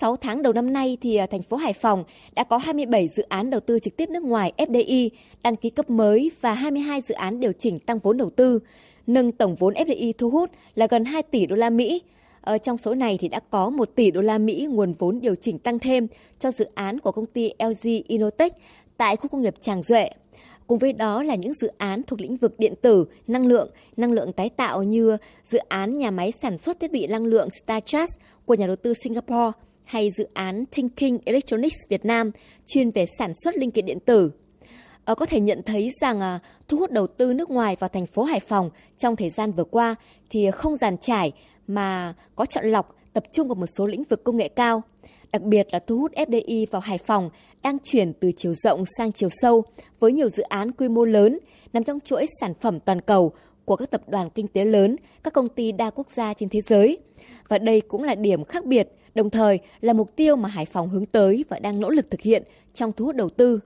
6 0.00 0.16
tháng 0.16 0.42
đầu 0.42 0.52
năm 0.52 0.72
nay 0.72 0.96
thì 1.00 1.16
à, 1.16 1.26
thành 1.26 1.42
phố 1.42 1.56
Hải 1.56 1.72
Phòng 1.72 2.04
đã 2.34 2.44
có 2.44 2.56
27 2.56 3.08
dự 3.08 3.22
án 3.22 3.50
đầu 3.50 3.60
tư 3.60 3.78
trực 3.78 3.96
tiếp 3.96 4.08
nước 4.08 4.22
ngoài 4.22 4.52
FDI 4.56 5.08
đăng 5.42 5.56
ký 5.56 5.70
cấp 5.70 5.90
mới 5.90 6.30
và 6.40 6.54
22 6.54 7.00
dự 7.00 7.14
án 7.14 7.40
điều 7.40 7.52
chỉnh 7.52 7.78
tăng 7.78 7.98
vốn 7.98 8.16
đầu 8.16 8.30
tư, 8.30 8.60
nâng 9.06 9.32
tổng 9.32 9.54
vốn 9.54 9.74
FDI 9.74 10.12
thu 10.18 10.30
hút 10.30 10.50
là 10.74 10.86
gần 10.90 11.04
2 11.04 11.22
tỷ 11.22 11.46
đô 11.46 11.56
la 11.56 11.70
Mỹ. 11.70 12.02
Ở 12.40 12.58
trong 12.58 12.78
số 12.78 12.94
này 12.94 13.18
thì 13.20 13.28
đã 13.28 13.40
có 13.50 13.70
1 13.70 13.88
tỷ 13.94 14.10
đô 14.10 14.20
la 14.20 14.38
Mỹ 14.38 14.66
nguồn 14.70 14.92
vốn 14.92 15.20
điều 15.20 15.34
chỉnh 15.34 15.58
tăng 15.58 15.78
thêm 15.78 16.06
cho 16.38 16.50
dự 16.50 16.66
án 16.74 17.00
của 17.00 17.12
công 17.12 17.26
ty 17.26 17.50
LG 17.58 17.88
Inotech 18.06 18.52
tại 18.96 19.16
khu 19.16 19.28
công 19.28 19.40
nghiệp 19.40 19.54
Tràng 19.60 19.82
Duệ. 19.82 20.10
Cùng 20.66 20.78
với 20.78 20.92
đó 20.92 21.22
là 21.22 21.34
những 21.34 21.54
dự 21.54 21.70
án 21.78 22.02
thuộc 22.02 22.20
lĩnh 22.20 22.36
vực 22.36 22.54
điện 22.58 22.74
tử, 22.82 23.06
năng 23.26 23.46
lượng, 23.46 23.70
năng 23.96 24.12
lượng 24.12 24.32
tái 24.32 24.48
tạo 24.48 24.82
như 24.82 25.16
dự 25.44 25.58
án 25.58 25.98
nhà 25.98 26.10
máy 26.10 26.32
sản 26.32 26.58
xuất 26.58 26.80
thiết 26.80 26.92
bị 26.92 27.06
năng 27.06 27.24
lượng 27.24 27.48
StarCharge 27.50 28.14
của 28.46 28.54
nhà 28.54 28.66
đầu 28.66 28.76
tư 28.76 28.94
Singapore 28.94 29.50
hay 29.84 30.10
dự 30.10 30.28
án 30.34 30.64
Thinking 30.72 31.18
Electronics 31.24 31.76
Việt 31.88 32.04
Nam 32.04 32.30
chuyên 32.66 32.90
về 32.90 33.06
sản 33.18 33.32
xuất 33.44 33.56
linh 33.56 33.70
kiện 33.70 33.86
điện 33.86 33.98
tử. 34.00 34.32
À, 35.04 35.14
có 35.14 35.26
thể 35.26 35.40
nhận 35.40 35.62
thấy 35.62 35.90
rằng 36.00 36.20
à, 36.20 36.38
thu 36.68 36.78
hút 36.78 36.90
đầu 36.90 37.06
tư 37.06 37.32
nước 37.32 37.50
ngoài 37.50 37.76
vào 37.80 37.88
thành 37.88 38.06
phố 38.06 38.22
Hải 38.22 38.40
Phòng 38.40 38.70
trong 38.98 39.16
thời 39.16 39.30
gian 39.30 39.52
vừa 39.52 39.64
qua 39.64 39.94
thì 40.30 40.50
không 40.50 40.76
giàn 40.76 40.96
trải 40.98 41.32
mà 41.66 42.14
có 42.34 42.46
chọn 42.46 42.64
lọc 42.64 42.96
tập 43.12 43.24
trung 43.32 43.48
vào 43.48 43.54
một 43.54 43.66
số 43.78 43.86
lĩnh 43.86 44.04
vực 44.04 44.24
công 44.24 44.36
nghệ 44.36 44.48
cao. 44.48 44.82
Đặc 45.32 45.42
biệt 45.42 45.66
là 45.72 45.78
thu 45.78 45.98
hút 45.98 46.12
FDI 46.12 46.66
vào 46.70 46.80
Hải 46.80 46.98
Phòng 46.98 47.30
đang 47.62 47.78
chuyển 47.84 48.12
từ 48.12 48.32
chiều 48.36 48.52
rộng 48.54 48.84
sang 48.98 49.12
chiều 49.12 49.28
sâu 49.32 49.64
với 49.98 50.12
nhiều 50.12 50.28
dự 50.28 50.42
án 50.42 50.72
quy 50.72 50.88
mô 50.88 51.04
lớn 51.04 51.38
nằm 51.72 51.84
trong 51.84 52.00
chuỗi 52.00 52.26
sản 52.40 52.54
phẩm 52.54 52.80
toàn 52.80 53.00
cầu 53.00 53.32
của 53.64 53.76
các 53.76 53.90
tập 53.90 54.08
đoàn 54.08 54.30
kinh 54.30 54.48
tế 54.48 54.64
lớn, 54.64 54.96
các 55.22 55.32
công 55.32 55.48
ty 55.48 55.72
đa 55.72 55.90
quốc 55.90 56.10
gia 56.10 56.34
trên 56.34 56.48
thế 56.48 56.60
giới. 56.66 56.98
Và 57.48 57.58
đây 57.58 57.80
cũng 57.80 58.02
là 58.02 58.14
điểm 58.14 58.44
khác 58.44 58.64
biệt, 58.64 58.88
đồng 59.14 59.30
thời 59.30 59.58
là 59.80 59.92
mục 59.92 60.16
tiêu 60.16 60.36
mà 60.36 60.48
Hải 60.48 60.66
Phòng 60.66 60.88
hướng 60.88 61.06
tới 61.06 61.44
và 61.48 61.58
đang 61.58 61.80
nỗ 61.80 61.90
lực 61.90 62.10
thực 62.10 62.20
hiện 62.20 62.42
trong 62.74 62.92
thu 62.92 63.04
hút 63.04 63.16
đầu 63.16 63.28
tư. 63.28 63.60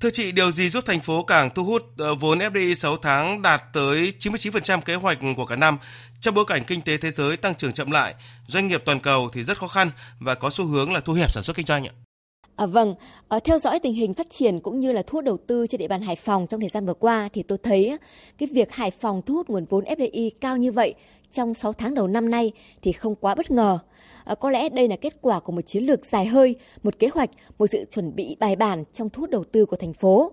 Thưa 0.00 0.10
chị, 0.10 0.32
điều 0.32 0.52
gì 0.52 0.68
giúp 0.68 0.84
thành 0.86 1.00
phố 1.00 1.22
càng 1.22 1.50
thu 1.54 1.64
hút 1.64 1.82
ờ, 1.98 2.14
vốn 2.14 2.38
FDI 2.38 2.74
6 2.74 2.96
tháng 2.96 3.42
đạt 3.42 3.62
tới 3.72 4.12
99% 4.18 4.80
kế 4.80 4.94
hoạch 4.94 5.18
của 5.36 5.46
cả 5.46 5.56
năm 5.56 5.78
trong 6.20 6.34
bối 6.34 6.44
cảnh 6.44 6.62
kinh 6.66 6.82
tế 6.82 6.96
thế 6.96 7.10
giới 7.10 7.36
tăng 7.36 7.54
trưởng 7.54 7.72
chậm 7.72 7.90
lại, 7.90 8.14
doanh 8.46 8.66
nghiệp 8.66 8.82
toàn 8.84 9.00
cầu 9.00 9.28
thì 9.32 9.44
rất 9.44 9.58
khó 9.58 9.66
khăn 9.66 9.90
và 10.20 10.34
có 10.34 10.50
xu 10.50 10.64
hướng 10.64 10.92
là 10.92 11.00
thu 11.00 11.12
hẹp 11.12 11.32
sản 11.32 11.42
xuất 11.42 11.56
kinh 11.56 11.66
doanh 11.66 11.86
ạ? 11.86 11.92
À, 12.56 12.66
vâng, 12.66 12.94
à, 13.28 13.38
theo 13.44 13.58
dõi 13.58 13.78
tình 13.78 13.94
hình 13.94 14.14
phát 14.14 14.26
triển 14.30 14.60
cũng 14.60 14.80
như 14.80 14.92
là 14.92 15.02
thu 15.06 15.16
hút 15.16 15.24
đầu 15.24 15.38
tư 15.46 15.66
trên 15.66 15.78
địa 15.78 15.88
bàn 15.88 16.02
Hải 16.02 16.16
Phòng 16.16 16.46
trong 16.46 16.60
thời 16.60 16.68
gian 16.68 16.86
vừa 16.86 16.94
qua 16.94 17.28
thì 17.32 17.42
tôi 17.42 17.58
thấy 17.62 17.98
cái 18.38 18.48
việc 18.52 18.72
Hải 18.72 18.90
Phòng 18.90 19.22
thu 19.26 19.34
hút 19.34 19.48
nguồn 19.48 19.64
vốn 19.64 19.84
FDI 19.84 20.30
cao 20.40 20.56
như 20.56 20.72
vậy 20.72 20.94
trong 21.30 21.54
6 21.54 21.72
tháng 21.72 21.94
đầu 21.94 22.06
năm 22.06 22.30
nay 22.30 22.52
thì 22.82 22.92
không 22.92 23.14
quá 23.14 23.34
bất 23.34 23.50
ngờ. 23.50 23.78
À, 24.24 24.34
có 24.34 24.50
lẽ 24.50 24.68
đây 24.68 24.88
là 24.88 24.96
kết 24.96 25.16
quả 25.20 25.40
của 25.40 25.52
một 25.52 25.62
chiến 25.66 25.84
lược 25.84 26.06
dài 26.06 26.26
hơi, 26.26 26.56
một 26.82 26.98
kế 26.98 27.08
hoạch, 27.14 27.30
một 27.58 27.66
sự 27.66 27.84
chuẩn 27.90 28.14
bị 28.14 28.36
bài 28.40 28.56
bản 28.56 28.84
trong 28.92 29.10
thu 29.10 29.20
hút 29.20 29.30
đầu 29.30 29.44
tư 29.44 29.66
của 29.66 29.76
thành 29.76 29.92
phố. 29.92 30.32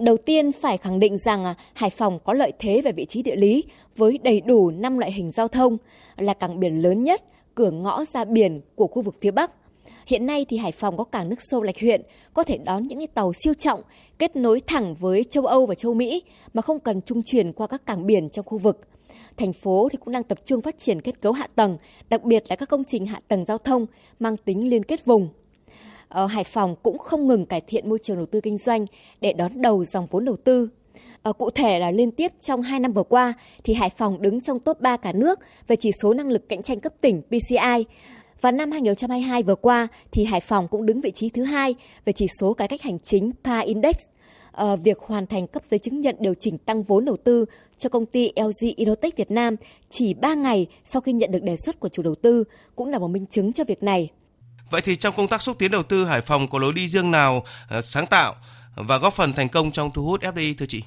Đầu 0.00 0.16
tiên 0.16 0.52
phải 0.52 0.78
khẳng 0.78 1.00
định 1.00 1.16
rằng 1.18 1.44
à, 1.44 1.54
Hải 1.74 1.90
Phòng 1.90 2.18
có 2.24 2.32
lợi 2.32 2.52
thế 2.58 2.80
về 2.80 2.92
vị 2.92 3.04
trí 3.04 3.22
địa 3.22 3.36
lý 3.36 3.64
với 3.96 4.18
đầy 4.22 4.40
đủ 4.40 4.70
5 4.70 4.98
loại 4.98 5.12
hình 5.12 5.30
giao 5.30 5.48
thông 5.48 5.76
là 6.16 6.34
cảng 6.34 6.60
biển 6.60 6.82
lớn 6.82 7.04
nhất, 7.04 7.22
cửa 7.54 7.70
ngõ 7.70 8.04
ra 8.04 8.24
biển 8.24 8.60
của 8.74 8.86
khu 8.86 9.02
vực 9.02 9.16
phía 9.20 9.30
Bắc. 9.30 9.52
Hiện 10.06 10.26
nay 10.26 10.46
thì 10.48 10.56
Hải 10.56 10.72
Phòng 10.72 10.96
có 10.96 11.04
cảng 11.04 11.28
nước 11.28 11.36
sâu 11.50 11.62
Lạch 11.62 11.80
Huyện, 11.80 12.02
có 12.34 12.42
thể 12.42 12.58
đón 12.58 12.82
những 12.82 12.98
cái 12.98 13.06
tàu 13.06 13.32
siêu 13.44 13.54
trọng 13.54 13.82
kết 14.18 14.36
nối 14.36 14.60
thẳng 14.66 14.94
với 14.94 15.24
châu 15.24 15.46
Âu 15.46 15.66
và 15.66 15.74
châu 15.74 15.94
Mỹ 15.94 16.22
mà 16.52 16.62
không 16.62 16.80
cần 16.80 17.00
trung 17.02 17.22
chuyển 17.22 17.52
qua 17.52 17.66
các 17.66 17.86
cảng 17.86 18.06
biển 18.06 18.30
trong 18.30 18.44
khu 18.44 18.58
vực. 18.58 18.80
Thành 19.36 19.52
phố 19.52 19.88
thì 19.92 19.98
cũng 20.04 20.12
đang 20.12 20.24
tập 20.24 20.38
trung 20.44 20.60
phát 20.60 20.78
triển 20.78 21.00
kết 21.00 21.20
cấu 21.20 21.32
hạ 21.32 21.46
tầng, 21.54 21.78
đặc 22.08 22.24
biệt 22.24 22.44
là 22.48 22.56
các 22.56 22.68
công 22.68 22.84
trình 22.84 23.06
hạ 23.06 23.20
tầng 23.28 23.44
giao 23.44 23.58
thông 23.58 23.86
mang 24.18 24.36
tính 24.36 24.68
liên 24.68 24.82
kết 24.82 25.04
vùng. 25.04 25.28
Ở 26.08 26.26
Hải 26.26 26.44
Phòng 26.44 26.76
cũng 26.82 26.98
không 26.98 27.26
ngừng 27.26 27.46
cải 27.46 27.60
thiện 27.60 27.88
môi 27.88 27.98
trường 28.02 28.16
đầu 28.16 28.26
tư 28.26 28.40
kinh 28.40 28.58
doanh 28.58 28.86
để 29.20 29.32
đón 29.32 29.62
đầu 29.62 29.84
dòng 29.84 30.06
vốn 30.10 30.24
đầu 30.24 30.36
tư. 30.36 30.68
Ở 31.22 31.32
cụ 31.32 31.50
thể 31.50 31.78
là 31.78 31.90
liên 31.90 32.10
tiếp 32.10 32.32
trong 32.40 32.62
2 32.62 32.80
năm 32.80 32.92
vừa 32.92 33.02
qua 33.02 33.34
thì 33.64 33.74
Hải 33.74 33.90
Phòng 33.90 34.22
đứng 34.22 34.40
trong 34.40 34.58
top 34.58 34.80
3 34.80 34.96
cả 34.96 35.12
nước 35.12 35.38
về 35.68 35.76
chỉ 35.76 35.90
số 36.02 36.14
năng 36.14 36.28
lực 36.28 36.48
cạnh 36.48 36.62
tranh 36.62 36.80
cấp 36.80 36.92
tỉnh 37.00 37.22
PCI. 37.22 37.84
Và 38.40 38.50
năm 38.50 38.70
2022 38.70 39.42
vừa 39.42 39.54
qua 39.54 39.88
thì 40.10 40.24
Hải 40.24 40.40
Phòng 40.40 40.68
cũng 40.68 40.86
đứng 40.86 41.00
vị 41.00 41.10
trí 41.10 41.28
thứ 41.28 41.44
hai 41.44 41.74
về 42.04 42.12
chỉ 42.12 42.26
số 42.40 42.54
cải 42.54 42.68
cách 42.68 42.82
hành 42.82 42.98
chính 42.98 43.32
PA 43.44 43.58
Index. 43.58 43.96
À, 44.52 44.76
việc 44.76 44.98
hoàn 44.98 45.26
thành 45.26 45.46
cấp 45.46 45.62
giấy 45.70 45.78
chứng 45.78 46.00
nhận 46.00 46.16
điều 46.18 46.34
chỉnh 46.34 46.58
tăng 46.58 46.82
vốn 46.82 47.04
đầu 47.04 47.16
tư 47.24 47.44
cho 47.78 47.88
công 47.88 48.06
ty 48.06 48.32
LG 48.36 48.66
Inotech 48.76 49.16
Việt 49.16 49.30
Nam 49.30 49.56
chỉ 49.90 50.14
3 50.14 50.34
ngày 50.34 50.66
sau 50.84 51.02
khi 51.02 51.12
nhận 51.12 51.32
được 51.32 51.42
đề 51.42 51.56
xuất 51.56 51.80
của 51.80 51.88
chủ 51.88 52.02
đầu 52.02 52.14
tư 52.14 52.44
cũng 52.76 52.88
là 52.88 52.98
một 52.98 53.08
minh 53.08 53.26
chứng 53.26 53.52
cho 53.52 53.64
việc 53.64 53.82
này. 53.82 54.08
Vậy 54.70 54.80
thì 54.80 54.96
trong 54.96 55.14
công 55.16 55.28
tác 55.28 55.42
xúc 55.42 55.58
tiến 55.58 55.70
đầu 55.70 55.82
tư 55.82 56.04
Hải 56.04 56.20
Phòng 56.20 56.48
có 56.48 56.58
lối 56.58 56.72
đi 56.72 56.88
riêng 56.88 57.10
nào 57.10 57.44
ờ, 57.68 57.80
sáng 57.80 58.06
tạo 58.06 58.34
và 58.74 58.98
góp 58.98 59.12
phần 59.12 59.32
thành 59.32 59.48
công 59.48 59.70
trong 59.70 59.90
thu 59.90 60.04
hút 60.04 60.20
FDI 60.22 60.54
thưa 60.58 60.66
chị? 60.66 60.82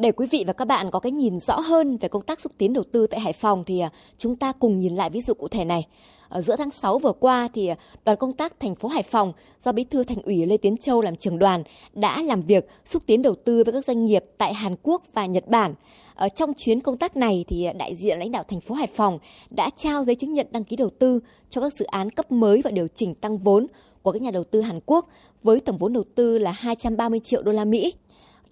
Để 0.00 0.12
quý 0.12 0.26
vị 0.30 0.44
và 0.46 0.52
các 0.52 0.64
bạn 0.64 0.90
có 0.90 1.00
cái 1.00 1.12
nhìn 1.12 1.40
rõ 1.40 1.60
hơn 1.60 1.96
về 1.96 2.08
công 2.08 2.22
tác 2.22 2.40
xúc 2.40 2.52
tiến 2.58 2.72
đầu 2.72 2.84
tư 2.92 3.06
tại 3.06 3.20
Hải 3.20 3.32
Phòng 3.32 3.64
thì 3.64 3.80
à, 3.80 3.90
chúng 4.18 4.36
ta 4.36 4.52
cùng 4.52 4.78
nhìn 4.78 4.94
lại 4.94 5.10
ví 5.10 5.20
dụ 5.20 5.34
cụ 5.34 5.48
thể 5.48 5.64
này. 5.64 5.86
Ở 6.28 6.40
giữa 6.40 6.56
tháng 6.56 6.70
6 6.70 6.98
vừa 6.98 7.12
qua 7.12 7.48
thì 7.54 7.66
à, 7.66 7.76
đoàn 8.04 8.18
công 8.18 8.32
tác 8.32 8.60
thành 8.60 8.74
phố 8.74 8.88
Hải 8.88 9.02
Phòng 9.02 9.32
do 9.64 9.72
Bí 9.72 9.84
thư 9.84 10.04
Thành 10.04 10.22
ủy 10.22 10.46
Lê 10.46 10.56
Tiến 10.56 10.76
Châu 10.76 11.00
làm 11.00 11.16
trưởng 11.16 11.38
đoàn 11.38 11.62
đã 11.92 12.22
làm 12.22 12.42
việc 12.42 12.68
xúc 12.84 13.02
tiến 13.06 13.22
đầu 13.22 13.34
tư 13.44 13.64
với 13.64 13.72
các 13.72 13.84
doanh 13.84 14.04
nghiệp 14.04 14.24
tại 14.38 14.54
Hàn 14.54 14.76
Quốc 14.82 15.02
và 15.12 15.26
Nhật 15.26 15.48
Bản. 15.48 15.74
Ở 16.14 16.28
trong 16.28 16.54
chuyến 16.54 16.80
công 16.80 16.96
tác 16.96 17.16
này 17.16 17.44
thì 17.48 17.64
à, 17.64 17.72
đại 17.72 17.94
diện 17.94 18.18
lãnh 18.18 18.32
đạo 18.32 18.42
thành 18.48 18.60
phố 18.60 18.74
Hải 18.74 18.88
Phòng 18.94 19.18
đã 19.50 19.70
trao 19.76 20.04
giấy 20.04 20.14
chứng 20.14 20.32
nhận 20.32 20.46
đăng 20.50 20.64
ký 20.64 20.76
đầu 20.76 20.90
tư 20.98 21.20
cho 21.50 21.60
các 21.60 21.72
dự 21.72 21.84
án 21.84 22.10
cấp 22.10 22.32
mới 22.32 22.62
và 22.64 22.70
điều 22.70 22.88
chỉnh 22.94 23.14
tăng 23.14 23.38
vốn 23.38 23.66
của 24.02 24.12
các 24.12 24.22
nhà 24.22 24.30
đầu 24.30 24.44
tư 24.44 24.60
Hàn 24.60 24.80
Quốc 24.86 25.08
với 25.42 25.60
tổng 25.60 25.78
vốn 25.78 25.92
đầu 25.92 26.04
tư 26.14 26.38
là 26.38 26.50
230 26.50 27.20
triệu 27.20 27.42
đô 27.42 27.52
la 27.52 27.64
Mỹ. 27.64 27.94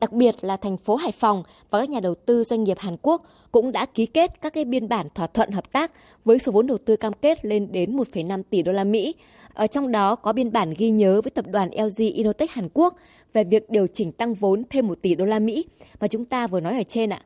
Đặc 0.00 0.12
biệt 0.12 0.34
là 0.44 0.56
thành 0.56 0.76
phố 0.76 0.96
Hải 0.96 1.12
Phòng 1.12 1.42
và 1.70 1.80
các 1.80 1.90
nhà 1.90 2.00
đầu 2.00 2.14
tư 2.14 2.44
doanh 2.44 2.64
nghiệp 2.64 2.78
Hàn 2.78 2.96
Quốc 3.02 3.22
cũng 3.52 3.72
đã 3.72 3.86
ký 3.86 4.06
kết 4.06 4.40
các 4.40 4.52
cái 4.52 4.64
biên 4.64 4.88
bản 4.88 5.06
thỏa 5.14 5.26
thuận 5.26 5.50
hợp 5.50 5.72
tác 5.72 5.92
với 6.24 6.38
số 6.38 6.52
vốn 6.52 6.66
đầu 6.66 6.78
tư 6.78 6.96
cam 6.96 7.12
kết 7.12 7.44
lên 7.44 7.72
đến 7.72 7.96
1,5 7.96 8.42
tỷ 8.50 8.62
đô 8.62 8.72
la 8.72 8.84
Mỹ. 8.84 9.14
Ở 9.54 9.66
trong 9.66 9.92
đó 9.92 10.14
có 10.14 10.32
biên 10.32 10.52
bản 10.52 10.74
ghi 10.78 10.90
nhớ 10.90 11.20
với 11.20 11.30
tập 11.30 11.44
đoàn 11.50 11.70
LG 11.72 11.96
Inotech 11.96 12.50
Hàn 12.50 12.68
Quốc 12.74 12.96
về 13.32 13.44
việc 13.44 13.70
điều 13.70 13.86
chỉnh 13.86 14.12
tăng 14.12 14.34
vốn 14.34 14.62
thêm 14.70 14.86
1 14.86 14.98
tỷ 15.02 15.14
đô 15.14 15.24
la 15.24 15.38
Mỹ 15.38 15.64
mà 16.00 16.08
chúng 16.08 16.24
ta 16.24 16.46
vừa 16.46 16.60
nói 16.60 16.76
ở 16.76 16.82
trên 16.88 17.10
ạ. 17.10 17.22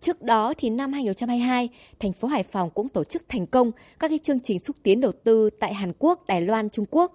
Trước 0.00 0.22
đó 0.22 0.54
thì 0.58 0.70
năm 0.70 0.92
2022, 0.92 1.68
thành 1.98 2.12
phố 2.12 2.28
Hải 2.28 2.42
Phòng 2.42 2.70
cũng 2.70 2.88
tổ 2.88 3.04
chức 3.04 3.22
thành 3.28 3.46
công 3.46 3.72
các 3.98 4.08
cái 4.08 4.18
chương 4.18 4.40
trình 4.40 4.58
xúc 4.58 4.76
tiến 4.82 5.00
đầu 5.00 5.12
tư 5.24 5.50
tại 5.50 5.74
Hàn 5.74 5.92
Quốc, 5.98 6.26
Đài 6.26 6.40
Loan, 6.40 6.70
Trung 6.70 6.84
Quốc. 6.90 7.14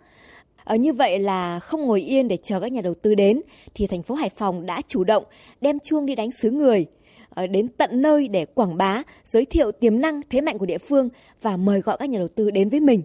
Ở 0.68 0.76
như 0.76 0.93
vậy 0.93 1.20
là 1.20 1.59
không 1.59 1.82
ngồi 1.82 2.01
yên 2.01 2.28
để 2.28 2.38
chờ 2.43 2.59
các 2.59 2.72
nhà 2.72 2.82
đầu 2.82 2.93
tư 2.93 3.15
đến 3.15 3.41
thì 3.76 3.88
thành 3.88 4.03
phố 4.03 4.15
Hải 4.15 4.30
Phòng 4.30 4.65
đã 4.65 4.82
chủ 4.88 5.03
động 5.03 5.24
đem 5.61 5.80
chuông 5.80 6.05
đi 6.05 6.15
đánh 6.15 6.32
xứ 6.32 6.51
người 6.51 6.86
ờ, 7.30 7.47
đến 7.47 7.68
tận 7.68 8.01
nơi 8.01 8.28
để 8.28 8.45
quảng 8.45 8.78
bá, 8.78 9.03
giới 9.26 9.45
thiệu 9.45 9.72
tiềm 9.72 10.01
năng, 10.01 10.22
thế 10.30 10.41
mạnh 10.41 10.57
của 10.57 10.65
địa 10.65 10.78
phương 10.78 11.09
và 11.41 11.57
mời 11.57 11.82
gọi 11.82 11.97
các 11.97 12.09
nhà 12.09 12.20
đầu 12.20 12.28
tư 12.28 12.51
đến 12.51 12.70
với 12.70 12.80
mình. 12.80 13.01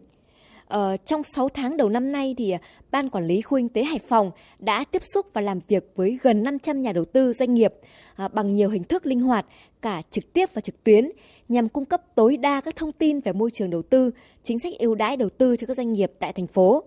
Ờ, 0.67 0.97
trong 0.97 1.23
6 1.23 1.49
tháng 1.49 1.77
đầu 1.77 1.89
năm 1.89 2.13
nay 2.13 2.35
thì 2.39 2.51
ờ, 2.51 2.59
Ban 2.91 3.11
Quản 3.11 3.27
lý 3.27 3.41
Khu 3.41 3.59
Kinh 3.59 3.69
tế 3.69 3.85
Hải 3.85 3.99
Phòng 4.09 4.31
đã 4.59 4.85
tiếp 4.85 5.03
xúc 5.03 5.27
và 5.33 5.41
làm 5.41 5.61
việc 5.69 5.93
với 5.97 6.19
gần 6.23 6.43
500 6.43 6.83
nhà 6.83 6.93
đầu 6.93 7.05
tư 7.05 7.33
doanh 7.33 7.55
nghiệp 7.55 7.75
à, 8.17 8.29
bằng 8.29 8.53
nhiều 8.53 8.69
hình 8.69 8.85
thức 8.85 9.07
linh 9.07 9.21
hoạt, 9.21 9.47
cả 9.83 10.03
trực 10.11 10.33
tiếp 10.33 10.49
và 10.55 10.61
trực 10.61 10.85
tuyến, 10.85 11.09
nhằm 11.49 11.69
cung 11.69 11.85
cấp 11.85 12.01
tối 12.15 12.37
đa 12.37 12.61
các 12.61 12.77
thông 12.77 12.93
tin 12.93 13.21
về 13.21 13.33
môi 13.33 13.51
trường 13.51 13.71
đầu 13.71 13.83
tư, 13.83 14.11
chính 14.43 14.59
sách 14.59 14.73
ưu 14.79 14.95
đãi 14.95 15.17
đầu 15.17 15.29
tư 15.29 15.57
cho 15.57 15.67
các 15.67 15.77
doanh 15.77 15.93
nghiệp 15.93 16.13
tại 16.19 16.33
thành 16.33 16.47
phố. 16.47 16.85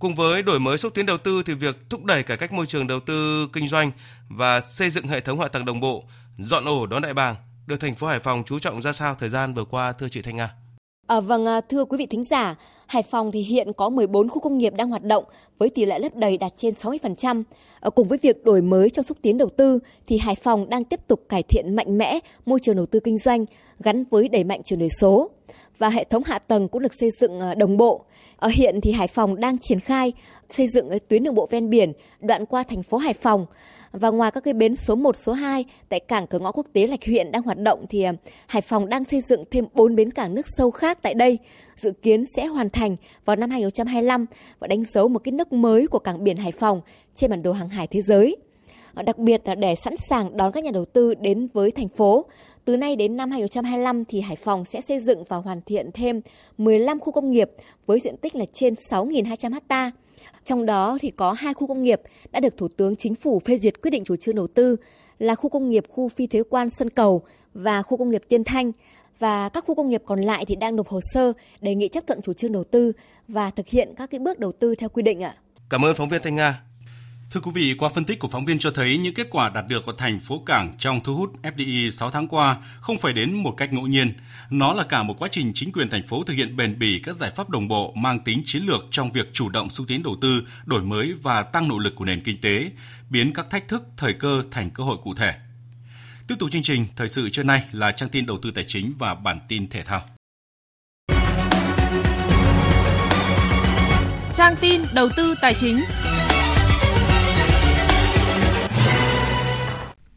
Cùng 0.00 0.14
với 0.14 0.42
đổi 0.42 0.60
mới 0.60 0.78
xúc 0.78 0.94
tiến 0.94 1.06
đầu 1.06 1.18
tư 1.18 1.42
thì 1.46 1.54
việc 1.54 1.76
thúc 1.90 2.04
đẩy 2.04 2.22
cải 2.22 2.36
cách 2.36 2.52
môi 2.52 2.66
trường 2.66 2.86
đầu 2.86 3.00
tư 3.00 3.48
kinh 3.52 3.68
doanh 3.68 3.90
và 4.28 4.60
xây 4.60 4.90
dựng 4.90 5.06
hệ 5.06 5.20
thống 5.20 5.40
hạ 5.40 5.48
tầng 5.48 5.64
đồng 5.64 5.80
bộ, 5.80 6.04
dọn 6.38 6.64
ổ 6.64 6.86
đón 6.86 7.02
đại 7.02 7.14
bàng 7.14 7.34
được 7.66 7.80
thành 7.80 7.94
phố 7.94 8.06
Hải 8.06 8.20
Phòng 8.20 8.42
chú 8.46 8.58
trọng 8.58 8.82
ra 8.82 8.92
sao 8.92 9.14
thời 9.14 9.28
gian 9.28 9.54
vừa 9.54 9.64
qua 9.64 9.92
thưa 9.92 10.08
chị 10.08 10.22
Thanh 10.22 10.36
Nga? 10.36 10.54
À, 11.06 11.20
vâng, 11.20 11.46
à, 11.46 11.60
thưa 11.60 11.84
quý 11.84 11.98
vị 11.98 12.06
thính 12.06 12.24
giả, 12.24 12.54
Hải 12.86 13.02
Phòng 13.02 13.32
thì 13.32 13.40
hiện 13.40 13.72
có 13.72 13.88
14 13.88 14.28
khu 14.28 14.40
công 14.40 14.58
nghiệp 14.58 14.74
đang 14.74 14.90
hoạt 14.90 15.04
động 15.04 15.24
với 15.58 15.70
tỷ 15.70 15.84
lệ 15.84 15.98
lấp 15.98 16.14
đầy 16.14 16.36
đạt 16.36 16.52
trên 16.56 16.74
60%. 16.74 17.42
À, 17.80 17.90
cùng 17.90 18.08
với 18.08 18.18
việc 18.22 18.44
đổi 18.44 18.62
mới 18.62 18.90
trong 18.90 19.04
xúc 19.04 19.18
tiến 19.22 19.38
đầu 19.38 19.48
tư 19.56 19.78
thì 20.06 20.18
Hải 20.18 20.34
Phòng 20.34 20.70
đang 20.70 20.84
tiếp 20.84 21.00
tục 21.08 21.20
cải 21.28 21.42
thiện 21.42 21.76
mạnh 21.76 21.98
mẽ 21.98 22.18
môi 22.46 22.60
trường 22.62 22.76
đầu 22.76 22.86
tư 22.86 23.00
kinh 23.00 23.18
doanh 23.18 23.44
gắn 23.78 24.04
với 24.10 24.28
đẩy 24.28 24.44
mạnh 24.44 24.60
chuyển 24.64 24.78
đổi 24.78 24.88
số 25.00 25.30
và 25.78 25.88
hệ 25.88 26.04
thống 26.04 26.22
hạ 26.26 26.38
tầng 26.38 26.68
cũng 26.68 26.82
được 26.82 26.94
xây 26.94 27.10
dựng 27.20 27.40
à, 27.40 27.54
đồng 27.54 27.76
bộ. 27.76 28.04
Ở 28.40 28.48
hiện 28.48 28.80
thì 28.80 28.92
Hải 28.92 29.06
Phòng 29.06 29.40
đang 29.40 29.58
triển 29.58 29.80
khai 29.80 30.12
xây 30.50 30.68
dựng 30.68 30.90
tuyến 31.08 31.22
đường 31.22 31.34
bộ 31.34 31.48
ven 31.50 31.70
biển 31.70 31.92
đoạn 32.20 32.46
qua 32.46 32.62
thành 32.62 32.82
phố 32.82 32.98
Hải 32.98 33.14
Phòng 33.14 33.46
và 33.92 34.10
ngoài 34.10 34.30
các 34.30 34.44
cái 34.44 34.54
bến 34.54 34.76
số 34.76 34.94
1, 34.94 35.16
số 35.16 35.32
2 35.32 35.64
tại 35.88 36.00
cảng 36.00 36.26
cửa 36.26 36.38
ngõ 36.38 36.52
quốc 36.52 36.66
tế 36.72 36.86
Lạch 36.86 37.04
Huyện 37.06 37.32
đang 37.32 37.42
hoạt 37.42 37.58
động 37.58 37.84
thì 37.90 38.02
à, 38.02 38.12
Hải 38.46 38.62
Phòng 38.62 38.88
đang 38.88 39.04
xây 39.04 39.20
dựng 39.20 39.42
thêm 39.50 39.66
4 39.74 39.96
bến 39.96 40.10
cảng 40.10 40.34
nước 40.34 40.46
sâu 40.56 40.70
khác 40.70 40.98
tại 41.02 41.14
đây, 41.14 41.38
dự 41.76 41.92
kiến 42.02 42.24
sẽ 42.36 42.46
hoàn 42.46 42.70
thành 42.70 42.96
vào 43.24 43.36
năm 43.36 43.50
2025 43.50 44.26
và 44.58 44.66
đánh 44.66 44.84
dấu 44.84 45.08
một 45.08 45.18
cái 45.18 45.32
nấc 45.32 45.52
mới 45.52 45.86
của 45.86 45.98
cảng 45.98 46.24
biển 46.24 46.36
Hải 46.36 46.52
Phòng 46.52 46.80
trên 47.14 47.30
bản 47.30 47.42
đồ 47.42 47.52
hàng 47.52 47.68
hải 47.68 47.86
thế 47.86 48.02
giới. 48.02 48.36
Đặc 49.04 49.18
biệt 49.18 49.40
là 49.44 49.54
để 49.54 49.74
sẵn 49.74 49.96
sàng 49.96 50.36
đón 50.36 50.52
các 50.52 50.64
nhà 50.64 50.70
đầu 50.70 50.84
tư 50.84 51.14
đến 51.14 51.48
với 51.52 51.70
thành 51.70 51.88
phố, 51.88 52.26
từ 52.64 52.76
nay 52.76 52.96
đến 52.96 53.16
năm 53.16 53.30
2025 53.30 54.04
thì 54.04 54.20
Hải 54.20 54.36
Phòng 54.36 54.64
sẽ 54.64 54.80
xây 54.80 54.98
dựng 54.98 55.24
và 55.28 55.36
hoàn 55.36 55.60
thiện 55.62 55.90
thêm 55.94 56.20
15 56.58 57.00
khu 57.00 57.12
công 57.12 57.30
nghiệp 57.30 57.50
với 57.86 58.00
diện 58.00 58.16
tích 58.16 58.34
là 58.34 58.44
trên 58.52 58.74
6.200 58.90 59.60
ha. 59.70 59.90
Trong 60.44 60.66
đó 60.66 60.98
thì 61.00 61.10
có 61.10 61.32
hai 61.32 61.54
khu 61.54 61.66
công 61.66 61.82
nghiệp 61.82 62.00
đã 62.30 62.40
được 62.40 62.56
Thủ 62.56 62.68
tướng 62.68 62.96
Chính 62.96 63.14
phủ 63.14 63.40
phê 63.44 63.58
duyệt 63.58 63.82
quyết 63.82 63.90
định 63.90 64.04
chủ 64.04 64.16
trương 64.16 64.34
đầu 64.34 64.46
tư 64.46 64.76
là 65.18 65.34
khu 65.34 65.50
công 65.50 65.70
nghiệp 65.70 65.84
khu 65.88 66.08
phi 66.08 66.26
thuế 66.26 66.42
quan 66.50 66.70
Xuân 66.70 66.90
Cầu 66.90 67.22
và 67.54 67.82
khu 67.82 67.96
công 67.96 68.10
nghiệp 68.10 68.22
Tiên 68.28 68.44
Thanh 68.44 68.72
và 69.18 69.48
các 69.48 69.64
khu 69.66 69.74
công 69.74 69.88
nghiệp 69.88 70.02
còn 70.06 70.20
lại 70.20 70.44
thì 70.44 70.56
đang 70.56 70.76
nộp 70.76 70.88
hồ 70.88 71.00
sơ 71.12 71.32
đề 71.60 71.74
nghị 71.74 71.88
chấp 71.88 72.06
thuận 72.06 72.22
chủ 72.22 72.32
trương 72.32 72.52
đầu 72.52 72.64
tư 72.64 72.92
và 73.28 73.50
thực 73.50 73.68
hiện 73.68 73.94
các 73.96 74.10
cái 74.10 74.18
bước 74.18 74.38
đầu 74.38 74.52
tư 74.52 74.74
theo 74.74 74.88
quy 74.88 75.02
định 75.02 75.22
ạ. 75.22 75.34
Cảm 75.70 75.84
ơn 75.84 75.96
phóng 75.96 76.08
viên 76.08 76.22
Thanh 76.22 76.34
Nga. 76.34 76.62
Thưa 77.30 77.40
quý 77.40 77.50
vị, 77.54 77.74
qua 77.78 77.88
phân 77.88 78.04
tích 78.04 78.18
của 78.18 78.28
phóng 78.28 78.44
viên 78.44 78.58
cho 78.58 78.70
thấy 78.70 78.98
những 78.98 79.14
kết 79.14 79.26
quả 79.30 79.48
đạt 79.48 79.64
được 79.68 79.86
của 79.86 79.92
thành 79.92 80.20
phố 80.20 80.42
Cảng 80.46 80.74
trong 80.78 81.00
thu 81.00 81.14
hút 81.14 81.32
FDI 81.42 81.90
6 81.90 82.10
tháng 82.10 82.28
qua 82.28 82.56
không 82.80 82.98
phải 82.98 83.12
đến 83.12 83.34
một 83.34 83.54
cách 83.56 83.72
ngẫu 83.72 83.86
nhiên. 83.86 84.12
Nó 84.50 84.72
là 84.72 84.84
cả 84.84 85.02
một 85.02 85.14
quá 85.18 85.28
trình 85.32 85.52
chính 85.54 85.72
quyền 85.72 85.88
thành 85.88 86.02
phố 86.02 86.22
thực 86.24 86.34
hiện 86.34 86.56
bền 86.56 86.78
bỉ 86.78 86.98
các 86.98 87.16
giải 87.16 87.30
pháp 87.30 87.50
đồng 87.50 87.68
bộ 87.68 87.92
mang 87.96 88.20
tính 88.20 88.42
chiến 88.46 88.62
lược 88.62 88.84
trong 88.90 89.12
việc 89.12 89.30
chủ 89.32 89.48
động 89.48 89.70
xúc 89.70 89.86
tiến 89.88 90.02
đầu 90.02 90.16
tư, 90.20 90.42
đổi 90.64 90.82
mới 90.82 91.12
và 91.22 91.42
tăng 91.42 91.68
nội 91.68 91.78
lực 91.84 91.94
của 91.96 92.04
nền 92.04 92.22
kinh 92.22 92.40
tế, 92.40 92.70
biến 93.10 93.32
các 93.32 93.50
thách 93.50 93.68
thức, 93.68 93.82
thời 93.96 94.12
cơ 94.12 94.42
thành 94.50 94.70
cơ 94.70 94.84
hội 94.84 94.96
cụ 95.02 95.14
thể. 95.14 95.34
Tiếp 96.28 96.34
tục 96.38 96.48
chương 96.52 96.62
trình, 96.62 96.86
thời 96.96 97.08
sự 97.08 97.30
trưa 97.30 97.42
nay 97.42 97.64
là 97.72 97.92
trang 97.92 98.08
tin 98.08 98.26
đầu 98.26 98.38
tư 98.42 98.50
tài 98.50 98.64
chính 98.64 98.92
và 98.98 99.14
bản 99.14 99.40
tin 99.48 99.68
thể 99.68 99.84
thao. 99.84 100.02
Trang 104.34 104.54
tin 104.60 104.80
đầu 104.94 105.08
tư 105.16 105.34
tài 105.42 105.54
chính. 105.54 105.78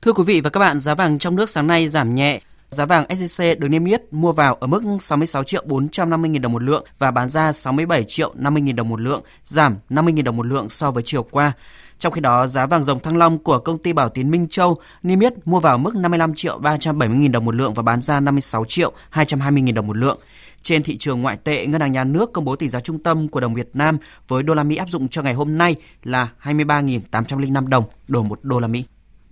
Thưa 0.03 0.13
quý 0.13 0.23
vị 0.23 0.41
và 0.41 0.49
các 0.49 0.59
bạn, 0.59 0.79
giá 0.79 0.95
vàng 0.95 1.19
trong 1.19 1.35
nước 1.35 1.49
sáng 1.49 1.67
nay 1.67 1.87
giảm 1.87 2.15
nhẹ. 2.15 2.41
Giá 2.69 2.85
vàng 2.85 3.05
SJC 3.05 3.59
được 3.59 3.67
niêm 3.67 3.85
yết 3.85 4.01
mua 4.11 4.31
vào 4.31 4.55
ở 4.55 4.67
mức 4.67 4.81
66 4.99 5.43
triệu 5.43 5.63
450 5.65 6.31
000 6.33 6.41
đồng 6.41 6.51
một 6.51 6.63
lượng 6.63 6.85
và 6.99 7.11
bán 7.11 7.29
ra 7.29 7.51
67 7.51 8.03
triệu 8.03 8.31
50 8.35 8.63
000 8.65 8.75
đồng 8.75 8.89
một 8.89 9.01
lượng, 9.01 9.21
giảm 9.43 9.77
50 9.89 10.13
000 10.17 10.23
đồng 10.23 10.37
một 10.37 10.45
lượng 10.45 10.69
so 10.69 10.91
với 10.91 11.03
chiều 11.05 11.23
qua. 11.23 11.51
Trong 11.99 12.13
khi 12.13 12.21
đó, 12.21 12.47
giá 12.47 12.65
vàng 12.65 12.83
dòng 12.83 12.99
thăng 12.99 13.17
long 13.17 13.37
của 13.37 13.59
công 13.59 13.77
ty 13.77 13.93
Bảo 13.93 14.09
Tín 14.09 14.31
Minh 14.31 14.47
Châu 14.49 14.77
niêm 15.03 15.19
yết 15.19 15.47
mua 15.47 15.59
vào 15.59 15.77
mức 15.77 15.95
55 15.95 16.33
triệu 16.35 16.57
370 16.57 17.17
000 17.21 17.31
đồng 17.31 17.45
một 17.45 17.55
lượng 17.55 17.73
và 17.73 17.83
bán 17.83 18.01
ra 18.01 18.19
56 18.19 18.65
triệu 18.65 18.91
220 19.09 19.63
000 19.65 19.73
đồng 19.73 19.87
một 19.87 19.97
lượng. 19.97 20.19
Trên 20.61 20.83
thị 20.83 20.97
trường 20.97 21.21
ngoại 21.21 21.37
tệ, 21.37 21.67
Ngân 21.67 21.81
hàng 21.81 21.91
Nhà 21.91 22.03
nước 22.03 22.33
công 22.33 22.45
bố 22.45 22.55
tỷ 22.55 22.69
giá 22.69 22.79
trung 22.79 23.03
tâm 23.03 23.27
của 23.27 23.39
đồng 23.39 23.53
Việt 23.53 23.69
Nam 23.73 23.97
với 24.27 24.43
đô 24.43 24.53
la 24.53 24.63
Mỹ 24.63 24.75
áp 24.75 24.89
dụng 24.89 25.07
cho 25.07 25.21
ngày 25.21 25.33
hôm 25.33 25.57
nay 25.57 25.75
là 26.03 26.29
23.805 26.43 27.67
đồng 27.67 27.83
đổi 28.07 28.23
1 28.23 28.39
đô 28.43 28.59
la 28.59 28.67
Mỹ. 28.67 28.83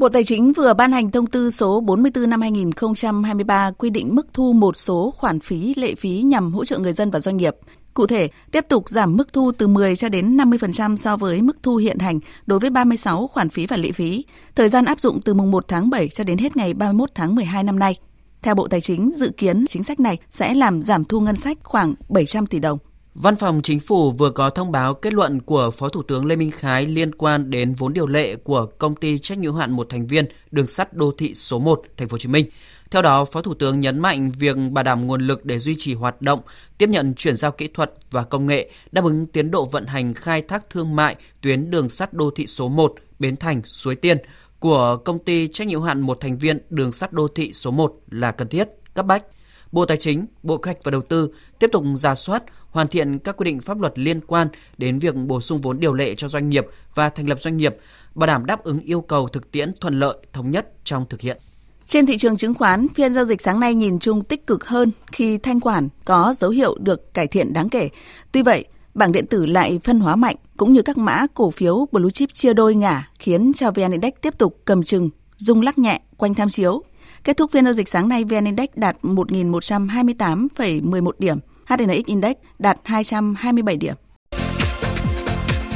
Bộ 0.02 0.10
Tài 0.10 0.24
chính 0.24 0.54
vừa 0.54 0.74
ban 0.74 0.92
hành 0.92 1.12
thông 1.12 1.28
tư 1.28 1.52
số 1.52 1.82
44 1.82 2.30
năm 2.30 2.42
2023 2.42 3.72
quy 3.72 3.90
định 3.90 4.16
mức 4.16 4.28
thu 4.34 4.54
một 4.54 4.78
số 4.78 5.14
khoản 5.18 5.40
phí 5.40 5.74
lệ 5.78 5.96
phí 5.96 6.22
nhằm 6.22 6.54
hỗ 6.54 6.66
trợ 6.66 6.80
người 6.80 6.94
dân 6.94 7.10
và 7.10 7.20
doanh 7.20 7.38
nghiệp. 7.38 7.56
Cụ 7.94 8.08
thể, 8.08 8.30
tiếp 8.52 8.66
tục 8.70 8.90
giảm 8.90 9.18
mức 9.18 9.34
thu 9.34 9.52
từ 9.58 9.68
10 9.68 9.96
cho 9.96 10.10
đến 10.10 10.38
50% 10.38 10.96
so 10.96 11.18
với 11.18 11.42
mức 11.42 11.58
thu 11.64 11.76
hiện 11.76 12.00
hành 12.00 12.20
đối 12.46 12.60
với 12.60 12.70
36 12.70 13.28
khoản 13.28 13.50
phí 13.50 13.68
và 13.68 13.78
lệ 13.78 13.92
phí. 13.92 14.26
Thời 14.56 14.70
gian 14.70 14.86
áp 14.86 15.00
dụng 15.00 15.22
từ 15.22 15.34
mùng 15.34 15.52
1 15.52 15.68
tháng 15.68 15.90
7 15.90 16.08
cho 16.08 16.24
đến 16.24 16.38
hết 16.38 16.58
ngày 16.58 16.74
31 16.74 17.10
tháng 17.16 17.36
12 17.36 17.64
năm 17.64 17.80
nay. 17.80 17.96
Theo 18.42 18.56
Bộ 18.56 18.68
Tài 18.68 18.82
chính, 18.82 19.12
dự 19.16 19.32
kiến 19.38 19.66
chính 19.70 19.84
sách 19.84 20.00
này 20.00 20.18
sẽ 20.32 20.54
làm 20.54 20.82
giảm 20.82 21.06
thu 21.06 21.20
ngân 21.20 21.36
sách 21.36 21.58
khoảng 21.64 21.94
700 22.10 22.46
tỷ 22.46 22.60
đồng. 22.60 22.78
Văn 23.14 23.36
phòng 23.36 23.62
Chính 23.62 23.80
phủ 23.80 24.12
vừa 24.12 24.30
có 24.30 24.50
thông 24.50 24.72
báo 24.72 24.94
kết 24.94 25.14
luận 25.14 25.42
của 25.42 25.72
Phó 25.72 25.90
Thủ 25.90 26.04
tướng 26.04 26.26
Lê 26.26 26.36
Minh 26.36 26.52
Khái 26.52 26.86
liên 26.86 27.16
quan 27.16 27.50
đến 27.50 27.74
vốn 27.74 27.94
điều 27.94 28.08
lệ 28.08 28.36
của 28.36 28.66
công 28.66 28.96
ty 28.96 29.20
trách 29.20 29.38
nhiệm 29.38 29.56
hạn 29.56 29.72
một 29.72 29.90
thành 29.90 30.08
viên 30.08 30.26
đường 30.52 30.68
sắt 30.68 30.94
đô 30.94 31.12
thị 31.18 31.34
số 31.34 31.60
1 31.60 31.82
Thành 31.98 32.08
phố 32.08 32.14
Hồ 32.14 32.18
Chí 32.18 32.30
Minh. 32.30 32.46
Theo 32.92 33.02
đó, 33.02 33.26
Phó 33.26 33.42
Thủ 33.42 33.54
tướng 33.54 33.80
nhấn 33.80 34.00
mạnh 34.00 34.32
việc 34.40 34.58
bảo 34.72 34.84
đảm 34.84 35.08
nguồn 35.08 35.22
lực 35.22 35.46
để 35.46 35.60
duy 35.60 35.76
trì 35.78 35.94
hoạt 35.94 36.22
động, 36.22 36.40
tiếp 36.78 36.90
nhận 36.90 37.14
chuyển 37.14 37.36
giao 37.36 37.52
kỹ 37.52 37.68
thuật 37.68 37.94
và 38.12 38.24
công 38.24 38.46
nghệ, 38.46 38.72
đáp 38.92 39.04
ứng 39.04 39.28
tiến 39.28 39.52
độ 39.52 39.66
vận 39.66 39.86
hành 39.86 40.14
khai 40.14 40.42
thác 40.42 40.70
thương 40.70 40.96
mại 40.96 41.16
tuyến 41.42 41.72
đường 41.72 41.90
sắt 41.90 42.14
đô 42.14 42.32
thị 42.32 42.48
số 42.48 42.68
1 42.68 42.96
Bến 43.20 43.36
Thành 43.36 43.62
Suối 43.66 43.96
Tiên 43.96 44.18
của 44.60 44.98
công 44.98 45.20
ty 45.20 45.48
trách 45.48 45.68
nhiệm 45.68 45.82
hạn 45.82 46.02
một 46.02 46.20
thành 46.20 46.38
viên 46.38 46.60
đường 46.70 46.92
sắt 46.92 47.14
đô 47.14 47.28
thị 47.28 47.54
số 47.54 47.72
1 47.72 47.94
là 48.12 48.32
cần 48.32 48.48
thiết, 48.48 48.68
cấp 48.94 49.06
bách. 49.06 49.26
Bộ 49.72 49.86
Tài 49.86 49.98
chính, 49.98 50.26
Bộ 50.44 50.58
Kế 50.58 50.70
hoạch 50.70 50.84
và 50.84 50.92
Đầu 50.92 51.02
tư 51.02 51.30
tiếp 51.60 51.70
tục 51.72 51.84
ra 51.96 52.16
soát, 52.16 52.44
hoàn 52.70 52.88
thiện 52.88 53.20
các 53.20 53.38
quy 53.38 53.44
định 53.44 53.60
pháp 53.60 53.80
luật 53.80 54.00
liên 54.00 54.22
quan 54.28 54.48
đến 54.78 55.00
việc 55.00 55.16
bổ 55.16 55.42
sung 55.42 55.62
vốn 55.62 55.80
điều 55.80 55.94
lệ 55.94 56.16
cho 56.16 56.28
doanh 56.28 56.50
nghiệp 56.50 56.66
và 56.96 57.10
thành 57.10 57.30
lập 57.30 57.42
doanh 57.42 57.58
nghiệp, 57.58 57.78
bảo 58.16 58.28
đảm 58.28 58.46
đáp 58.46 58.64
ứng 58.64 58.80
yêu 58.80 59.02
cầu 59.02 59.28
thực 59.28 59.52
tiễn 59.52 59.72
thuận 59.82 60.00
lợi, 60.00 60.18
thống 60.34 60.52
nhất 60.52 60.68
trong 60.84 61.06
thực 61.10 61.22
hiện. 61.22 61.38
Trên 61.86 62.06
thị 62.06 62.18
trường 62.18 62.38
chứng 62.38 62.54
khoán, 62.54 62.88
phiên 62.96 63.14
giao 63.14 63.26
dịch 63.26 63.42
sáng 63.42 63.60
nay 63.60 63.74
nhìn 63.74 64.00
chung 64.00 64.24
tích 64.24 64.48
cực 64.48 64.66
hơn 64.68 64.92
khi 65.12 65.38
thanh 65.38 65.60
khoản 65.60 65.90
có 66.06 66.34
dấu 66.38 66.52
hiệu 66.52 66.78
được 66.80 67.14
cải 67.14 67.28
thiện 67.28 67.54
đáng 67.54 67.70
kể. 67.70 67.90
Tuy 68.32 68.42
vậy, 68.42 68.66
bảng 68.94 69.12
điện 69.12 69.28
tử 69.28 69.46
lại 69.46 69.80
phân 69.84 70.00
hóa 70.00 70.16
mạnh 70.16 70.36
cũng 70.58 70.74
như 70.74 70.82
các 70.82 70.98
mã 70.98 71.26
cổ 71.34 71.52
phiếu 71.52 71.88
blue 71.92 72.10
chip 72.10 72.34
chia 72.34 72.54
đôi 72.54 72.76
ngả 72.76 73.10
khiến 73.20 73.52
cho 73.56 73.72
VN 73.72 73.92
Index 73.92 74.14
tiếp 74.22 74.38
tục 74.38 74.58
cầm 74.66 74.84
chừng, 74.84 75.10
rung 75.38 75.62
lắc 75.62 75.78
nhẹ 75.78 76.02
quanh 76.18 76.34
tham 76.34 76.50
chiếu. 76.50 76.84
Kết 77.24 77.38
thúc 77.38 77.52
phiên 77.52 77.64
giao 77.64 77.74
dịch 77.74 77.88
sáng 77.88 78.10
nay, 78.10 78.24
VN 78.24 78.46
Index 78.46 78.70
đạt 78.76 78.98
1.128,11 79.02 81.12
điểm, 81.20 81.38
HNX 81.66 82.06
Index 82.06 82.36
đạt 82.60 82.78
227 82.84 83.78
điểm. 83.78 83.94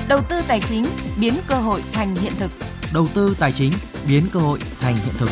Đầu 0.10 0.22
tư 0.30 0.42
tài 0.48 0.60
chính 0.60 0.86
biến 1.22 1.34
cơ 1.48 1.56
hội 1.56 1.82
thành 1.94 2.16
hiện 2.16 2.34
thực. 2.40 2.52
Đầu 2.94 3.08
tư 3.14 3.36
tài 3.40 3.52
chính 3.52 3.72
biến 4.08 4.24
cơ 4.34 4.40
hội 4.40 4.60
thành 4.80 4.96
hiện 4.96 5.14
thực. 5.18 5.30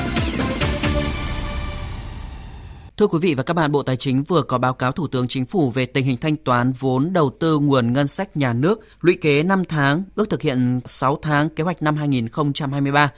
Thưa 2.97 3.07
quý 3.07 3.19
vị 3.21 3.33
và 3.33 3.43
các 3.43 3.53
bạn, 3.53 3.71
Bộ 3.71 3.83
Tài 3.83 3.97
chính 3.97 4.23
vừa 4.23 4.41
có 4.41 4.57
báo 4.57 4.73
cáo 4.73 4.91
Thủ 4.91 5.07
tướng 5.07 5.27
Chính 5.27 5.45
phủ 5.45 5.69
về 5.69 5.85
tình 5.85 6.05
hình 6.05 6.17
thanh 6.17 6.35
toán 6.35 6.71
vốn 6.71 7.13
đầu 7.13 7.31
tư 7.39 7.59
nguồn 7.59 7.93
ngân 7.93 8.07
sách 8.07 8.37
nhà 8.37 8.53
nước 8.53 8.79
lũy 9.01 9.17
kế 9.21 9.43
5 9.43 9.65
tháng, 9.65 10.03
ước 10.15 10.29
thực 10.29 10.41
hiện 10.41 10.79
6 10.85 11.19
tháng 11.21 11.49
kế 11.49 11.63
hoạch 11.63 11.81
năm 11.81 11.95
2023. 11.95 13.11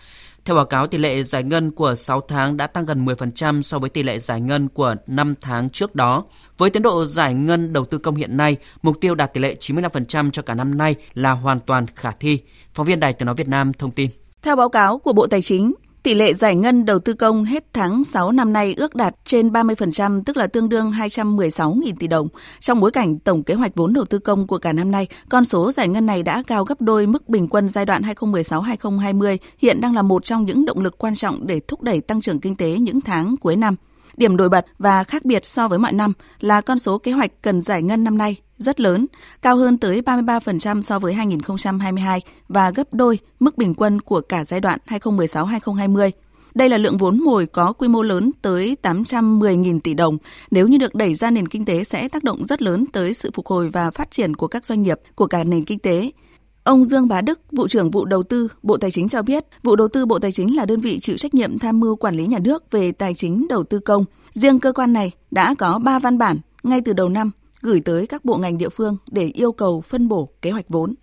Theo 0.46 0.56
báo 0.56 0.66
cáo, 0.66 0.88
tỷ 0.88 0.98
lệ 0.98 1.24
giải 1.24 1.43
ngân 1.43 1.72
của 1.72 1.96
6 1.96 2.22
tháng 2.22 2.58
đã 2.58 2.68
tăng 2.68 2.86
gần 2.86 3.06
10% 3.06 3.62
so 3.62 3.80
với 3.80 3.89
tỷ 3.89 4.04
lệ 4.04 4.20
giải 4.20 4.41
ngân 4.41 4.68
của 4.68 4.96
5 5.08 5.36
tháng 5.41 5.70
trước 5.70 5.96
đó. 5.96 6.24
Với 6.58 6.70
tiến 6.70 6.82
độ 6.82 7.06
giải 7.06 7.34
ngân 7.34 7.74
đầu 7.74 7.86
tư 7.86 7.98
công 7.98 8.16
hiện 8.16 8.38
nay, 8.38 8.58
mục 8.82 8.98
tiêu 9.02 9.16
đạt 9.16 9.34
tỷ 9.34 9.41
lệ 9.41 9.56
95% 9.60 10.32
cho 10.32 10.41
cả 10.41 10.56
năm 10.56 10.78
nay 10.78 10.96
là 11.14 11.32
hoàn 11.32 11.60
toàn 11.60 11.86
khả 11.96 12.12
thi. 12.12 12.39
Phóng 12.74 12.86
viên 12.86 13.00
Đài 13.00 13.14
Tiếng 13.14 13.26
Nói 13.26 13.36
Việt 13.36 13.48
Nam 13.48 13.74
thông 13.74 13.91
tin. 13.91 14.10
Theo 14.41 14.56
báo 14.56 14.70
cáo 14.70 15.00
của 15.00 15.14
Bộ 15.14 15.28
Tài 15.28 15.41
chính, 15.41 15.74
Tỷ 16.06 16.14
lệ 16.14 16.34
giải 16.34 16.56
ngân 16.56 16.86
đầu 16.86 16.99
tư 16.99 17.14
công 17.14 17.43
hết 17.43 17.64
tháng 17.74 18.03
6 18.03 18.32
năm 18.32 18.53
nay 18.53 18.74
ước 18.78 18.95
đạt 18.95 19.16
trên 19.24 19.49
30%, 19.49 20.24
tức 20.24 20.38
là 20.38 20.47
tương 20.47 20.70
đương 20.70 20.91
216.000 20.91 21.93
tỷ 21.99 22.08
đồng. 22.08 22.28
Trong 22.60 22.80
bối 22.80 22.91
cảnh 22.91 23.20
tổng 23.20 23.43
kế 23.43 23.53
hoạch 23.53 23.76
vốn 23.76 23.93
đầu 23.93 24.06
tư 24.06 24.20
công 24.20 24.47
của 24.47 24.58
cả 24.58 24.74
năm 24.74 24.91
nay, 24.91 25.08
con 25.30 25.45
số 25.45 25.72
giải 25.72 25.88
ngân 25.88 26.06
này 26.06 26.24
đã 26.24 26.43
cao 26.47 26.66
gấp 26.66 26.82
đôi 26.82 27.06
mức 27.06 27.30
bình 27.30 27.47
quân 27.47 27.70
giai 27.70 27.86
đoạn 27.86 28.01
2016-2020, 28.01 29.38
hiện 29.58 29.82
đang 29.82 29.95
là 29.95 30.01
một 30.01 30.26
trong 30.26 30.45
những 30.45 30.66
động 30.66 30.82
lực 30.82 30.97
quan 30.97 31.16
trọng 31.16 31.47
để 31.47 31.60
thúc 31.68 31.82
đẩy 31.82 32.01
tăng 32.01 32.22
trưởng 32.22 32.39
kinh 32.39 32.56
tế 32.56 32.70
những 32.70 33.01
tháng 33.01 33.36
cuối 33.38 33.56
năm. 33.56 33.76
Điểm 34.18 34.38
nổi 34.38 34.49
bật 34.49 34.66
và 34.80 35.03
khác 35.03 35.26
biệt 35.26 35.45
so 35.45 35.68
với 35.68 35.80
mọi 35.80 35.93
năm 35.93 36.13
là 36.39 36.61
con 36.61 36.80
số 36.80 36.97
kế 36.97 37.11
hoạch 37.11 37.32
cần 37.41 37.61
giải 37.61 37.84
ngân 37.84 38.03
năm 38.03 38.18
nay 38.18 38.38
rất 38.57 38.80
lớn, 38.80 39.05
cao 39.41 39.55
hơn 39.55 39.78
tới 39.78 40.01
33% 40.01 40.82
so 40.82 40.99
với 40.99 41.13
2022 41.13 42.22
và 42.47 42.72
gấp 42.72 42.93
đôi 42.93 43.20
mức 43.39 43.57
bình 43.57 43.74
quân 43.74 44.01
của 44.01 44.22
cả 44.22 44.43
giai 44.43 44.59
đoạn 44.59 44.80
2016-2020. 44.88 46.11
Đây 46.55 46.70
là 46.70 46.78
lượng 46.78 46.97
vốn 46.97 47.20
mồi 47.20 47.45
có 47.45 47.74
quy 47.74 47.88
mô 47.88 48.01
lớn 48.01 48.32
tới 48.41 48.78
810.000 48.84 49.80
tỷ 49.80 49.93
đồng. 49.93 50.18
Nếu 50.51 50.68
như 50.68 50.78
được 50.78 50.95
đẩy 50.95 51.16
ra 51.16 51.32
nền 51.32 51.47
kinh 51.47 51.66
tế 51.66 51.84
sẽ 51.84 52.09
tác 52.09 52.24
động 52.24 52.45
rất 52.45 52.61
lớn 52.61 52.86
tới 52.93 53.13
sự 53.13 53.32
phục 53.34 53.47
hồi 53.47 53.70
và 53.70 53.91
phát 53.91 54.11
triển 54.11 54.36
của 54.36 54.47
các 54.47 54.66
doanh 54.66 54.84
nghiệp, 54.84 54.99
của 55.16 55.28
cả 55.28 55.43
nền 55.43 55.66
kinh 55.66 55.80
tế. 55.80 56.11
Ông 56.66 56.86
Dương 56.86 57.07
Bá 57.07 57.22
Đức, 57.22 57.39
vụ 57.51 57.68
trưởng 57.68 57.91
vụ 57.91 58.05
đầu 58.05 58.24
tư 58.24 58.47
Bộ 58.63 58.78
Tài 58.78 58.91
chính 58.91 59.07
cho 59.07 59.22
biết, 59.22 59.45
vụ 59.63 59.76
đầu 59.76 59.88
tư 59.88 60.05
Bộ 60.05 60.20
Tài 60.20 60.32
chính 60.32 60.55
là 60.55 60.66
đơn 60.66 60.82
vị 60.82 60.99
chịu 60.99 61.18
trách 61.18 61.34
nhiệm 61.34 61.57
tham 61.57 61.80
mưu 61.80 61.95
quản 61.95 62.16
lý 62.16 62.26
nhà 62.26 62.39
nước 62.39 62.72
về 62.72 62.91
tài 62.91 63.13
chính 63.13 63.47
đầu 63.49 63.63
tư 63.63 63.80
công. 63.80 64.05
Riêng 64.32 64.59
cơ 64.59 64.72
quan 64.72 64.93
này 64.93 65.11
đã 65.32 65.55
có 65.59 65.80
3 65.80 65.99
văn 65.99 66.18
bản 66.18 66.38
ngay 66.63 66.82
từ 66.86 66.93
đầu 66.93 67.09
năm 67.09 67.32
gửi 67.61 67.82
tới 67.86 68.07
các 68.07 68.26
bộ 68.26 68.38
ngành 68.38 68.57
địa 68.57 68.70
phương 68.70 68.97
để 69.11 69.24
yêu 69.24 69.51
cầu 69.51 69.82
phân 69.82 70.07
bổ 70.07 70.30
kế 70.41 70.51
hoạch 70.51 70.66
vốn. 70.70 70.93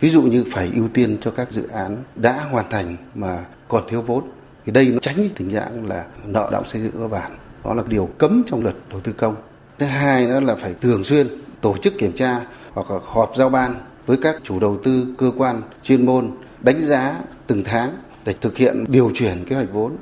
Ví 0.00 0.10
dụ 0.10 0.22
như 0.22 0.44
phải 0.52 0.70
ưu 0.74 0.88
tiên 0.88 1.18
cho 1.24 1.30
các 1.30 1.52
dự 1.52 1.68
án 1.68 2.04
đã 2.16 2.44
hoàn 2.50 2.70
thành 2.70 2.96
mà 3.14 3.44
còn 3.68 3.84
thiếu 3.88 4.02
vốn. 4.02 4.24
Thì 4.66 4.72
đây 4.72 4.86
nó 4.86 4.98
tránh 4.98 5.28
tình 5.36 5.52
trạng 5.52 5.86
là 5.86 6.06
nợ 6.26 6.48
động 6.52 6.64
xây 6.66 6.82
dựng 6.82 6.92
cơ 6.92 7.08
bản. 7.08 7.30
Đó 7.64 7.74
là 7.74 7.82
điều 7.88 8.08
cấm 8.18 8.42
trong 8.46 8.62
luật 8.62 8.74
đầu 8.90 9.00
tư 9.00 9.12
công. 9.12 9.36
Thứ 9.78 9.86
hai 9.86 10.26
nữa 10.26 10.40
là 10.40 10.54
phải 10.54 10.74
thường 10.74 11.04
xuyên 11.04 11.28
tổ 11.60 11.76
chức 11.82 11.94
kiểm 11.98 12.12
tra 12.12 12.40
hoặc 12.72 12.90
là 12.90 12.98
họp 13.04 13.32
giao 13.36 13.48
ban 13.48 13.74
với 14.06 14.16
các 14.16 14.36
chủ 14.44 14.60
đầu 14.60 14.78
tư, 14.84 15.06
cơ 15.18 15.30
quan, 15.36 15.62
chuyên 15.82 16.06
môn 16.06 16.30
đánh 16.60 16.80
giá 16.80 17.20
từng 17.46 17.62
tháng 17.64 17.90
để 18.24 18.34
thực 18.40 18.56
hiện 18.56 18.84
điều 18.88 19.10
chuyển 19.14 19.44
kế 19.44 19.56
hoạch 19.56 19.72
vốn. 19.72 19.96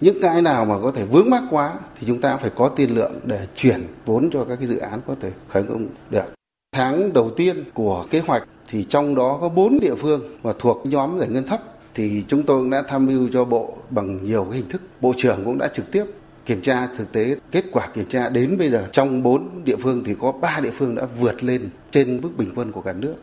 Những 0.00 0.18
cái 0.22 0.42
nào 0.42 0.64
mà 0.64 0.74
có 0.82 0.92
thể 0.92 1.04
vướng 1.04 1.30
mắc 1.30 1.42
quá 1.50 1.72
thì 2.00 2.06
chúng 2.06 2.20
ta 2.20 2.36
phải 2.36 2.50
có 2.50 2.68
tiền 2.68 2.94
lượng 2.94 3.12
để 3.24 3.46
chuyển 3.56 3.86
vốn 4.06 4.30
cho 4.32 4.44
các 4.44 4.56
cái 4.56 4.68
dự 4.68 4.78
án 4.78 5.00
có 5.06 5.14
thể 5.20 5.30
khởi 5.48 5.62
công 5.62 5.86
được. 6.10 6.24
Tháng 6.72 7.12
đầu 7.12 7.30
tiên 7.30 7.64
của 7.74 8.04
kế 8.10 8.20
hoạch 8.20 8.42
thì 8.68 8.86
trong 8.88 9.14
đó 9.14 9.38
có 9.40 9.48
4 9.48 9.78
địa 9.80 9.94
phương 9.94 10.38
mà 10.42 10.52
thuộc 10.58 10.82
nhóm 10.84 11.18
giải 11.18 11.28
ngân 11.28 11.46
thấp 11.46 11.60
thì 11.94 12.24
chúng 12.28 12.42
tôi 12.42 12.60
cũng 12.60 12.70
đã 12.70 12.82
tham 12.88 13.06
mưu 13.06 13.28
cho 13.32 13.44
bộ 13.44 13.76
bằng 13.90 14.24
nhiều 14.24 14.44
cái 14.44 14.58
hình 14.58 14.68
thức. 14.68 14.82
Bộ 15.00 15.12
trưởng 15.16 15.44
cũng 15.44 15.58
đã 15.58 15.68
trực 15.74 15.92
tiếp 15.92 16.04
kiểm 16.46 16.62
tra 16.62 16.88
thực 16.96 17.12
tế 17.12 17.36
kết 17.50 17.64
quả 17.72 17.88
kiểm 17.94 18.06
tra 18.10 18.28
đến 18.28 18.58
bây 18.58 18.70
giờ 18.70 18.88
trong 18.92 19.22
4 19.22 19.64
địa 19.64 19.76
phương 19.76 20.02
thì 20.04 20.14
có 20.20 20.32
3 20.32 20.60
địa 20.62 20.72
phương 20.78 20.94
đã 20.94 21.06
vượt 21.20 21.44
lên 21.44 21.68
trên 21.90 22.20
mức 22.22 22.30
bình 22.36 22.52
quân 22.56 22.72
của 22.72 22.80
cả 22.80 22.92
nước. 22.92 23.14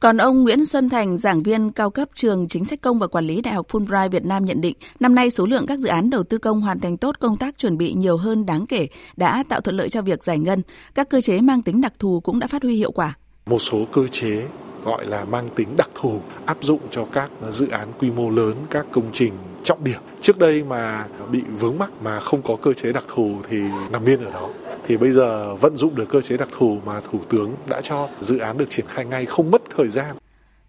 Còn 0.00 0.16
ông 0.16 0.42
Nguyễn 0.42 0.64
Xuân 0.64 0.88
Thành, 0.88 1.18
giảng 1.18 1.42
viên 1.42 1.70
cao 1.70 1.90
cấp 1.90 2.08
trường 2.14 2.48
Chính 2.48 2.64
sách 2.64 2.80
công 2.80 2.98
và 2.98 3.06
Quản 3.06 3.26
lý 3.26 3.40
Đại 3.40 3.54
học 3.54 3.66
Fulbright 3.68 4.10
Việt 4.10 4.24
Nam 4.24 4.44
nhận 4.44 4.60
định, 4.60 4.76
năm 5.00 5.14
nay 5.14 5.30
số 5.30 5.46
lượng 5.46 5.66
các 5.66 5.78
dự 5.78 5.88
án 5.88 6.10
đầu 6.10 6.22
tư 6.22 6.38
công 6.38 6.60
hoàn 6.60 6.80
thành 6.80 6.96
tốt 6.96 7.16
công 7.18 7.36
tác 7.36 7.58
chuẩn 7.58 7.78
bị 7.78 7.94
nhiều 7.94 8.16
hơn 8.16 8.46
đáng 8.46 8.66
kể, 8.66 8.86
đã 9.16 9.44
tạo 9.48 9.60
thuận 9.60 9.76
lợi 9.76 9.88
cho 9.88 10.02
việc 10.02 10.24
giải 10.24 10.38
ngân. 10.38 10.62
Các 10.94 11.08
cơ 11.08 11.20
chế 11.20 11.40
mang 11.40 11.62
tính 11.62 11.80
đặc 11.80 11.92
thù 11.98 12.20
cũng 12.20 12.38
đã 12.38 12.46
phát 12.46 12.62
huy 12.62 12.76
hiệu 12.76 12.90
quả. 12.90 13.14
Một 13.46 13.58
số 13.58 13.84
cơ 13.92 14.08
chế 14.08 14.46
gọi 14.86 15.06
là 15.06 15.24
mang 15.24 15.48
tính 15.54 15.68
đặc 15.76 15.90
thù 15.94 16.20
áp 16.46 16.56
dụng 16.60 16.80
cho 16.90 17.04
các 17.12 17.30
dự 17.50 17.68
án 17.68 17.88
quy 17.98 18.10
mô 18.10 18.30
lớn, 18.30 18.54
các 18.70 18.86
công 18.92 19.10
trình 19.12 19.32
trọng 19.64 19.84
điểm. 19.84 20.00
Trước 20.20 20.38
đây 20.38 20.64
mà 20.64 21.06
bị 21.30 21.42
vướng 21.60 21.78
mắc 21.78 21.90
mà 22.02 22.20
không 22.20 22.42
có 22.42 22.56
cơ 22.56 22.72
chế 22.72 22.92
đặc 22.92 23.04
thù 23.08 23.36
thì 23.48 23.58
nằm 23.92 24.04
yên 24.04 24.24
ở 24.24 24.30
đó 24.30 24.48
thì 24.86 24.96
bây 24.96 25.10
giờ 25.10 25.54
vận 25.54 25.76
dụng 25.76 25.94
được 25.94 26.08
cơ 26.08 26.20
chế 26.20 26.36
đặc 26.36 26.48
thù 26.58 26.78
mà 26.86 27.00
Thủ 27.00 27.18
tướng 27.28 27.54
đã 27.68 27.80
cho 27.80 28.08
dự 28.20 28.38
án 28.38 28.58
được 28.58 28.70
triển 28.70 28.86
khai 28.88 29.04
ngay 29.04 29.26
không 29.26 29.50
mất 29.50 29.62
thời 29.76 29.88
gian. 29.88 30.16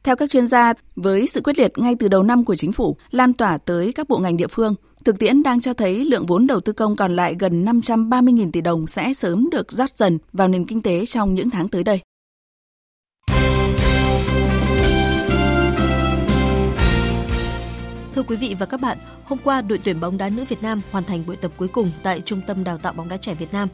Theo 0.04 0.16
các 0.16 0.30
chuyên 0.30 0.48
gia, 0.48 0.74
với 0.96 1.28
sự 1.28 1.42
quyết 1.42 1.60
liệt 1.60 1.78
ngay 1.78 1.96
từ 2.00 2.08
đầu 2.08 2.24
năm 2.24 2.46
của 2.46 2.56
chính 2.56 2.72
phủ, 2.72 2.98
lan 3.12 3.34
tỏa 3.34 3.58
tới 3.58 3.94
các 3.94 4.10
bộ 4.10 4.18
ngành 4.18 4.38
địa 4.38 4.48
phương, 4.48 4.76
thực 5.06 5.20
tiễn 5.20 5.44
đang 5.44 5.60
cho 5.60 5.74
thấy 5.74 6.06
lượng 6.06 6.26
vốn 6.26 6.48
đầu 6.48 6.60
tư 6.60 6.74
công 6.74 6.96
còn 6.96 7.16
lại 7.16 7.36
gần 7.40 7.66
530.000 7.66 8.52
tỷ 8.52 8.62
đồng 8.62 8.88
sẽ 8.88 9.14
sớm 9.14 9.50
được 9.52 9.72
rót 9.72 9.96
dần 9.96 10.18
vào 10.34 10.48
nền 10.48 10.66
kinh 10.66 10.82
tế 10.82 11.06
trong 11.06 11.36
những 11.36 11.50
tháng 11.50 11.68
tới 11.68 11.84
đây. 11.84 12.02
Thưa 18.18 18.24
quý 18.24 18.36
vị 18.36 18.56
và 18.60 18.66
các 18.66 18.82
bạn, 18.82 18.98
hôm 19.24 19.40
qua 19.44 19.62
đội 19.62 19.80
tuyển 19.84 20.00
bóng 20.00 20.18
đá 20.18 20.30
nữ 20.30 20.46
Việt 20.50 20.64
Nam 20.64 20.82
hoàn 20.92 21.04
thành 21.04 21.24
buổi 21.28 21.36
tập 21.36 21.52
cuối 21.58 21.68
cùng 21.68 21.92
tại 22.04 22.22
Trung 22.22 22.42
tâm 22.48 22.64
Đào 22.64 22.78
tạo 22.78 22.94
bóng 22.94 23.10
đá 23.10 23.18
trẻ 23.18 23.34
Việt 23.34 23.54
Nam. 23.54 23.70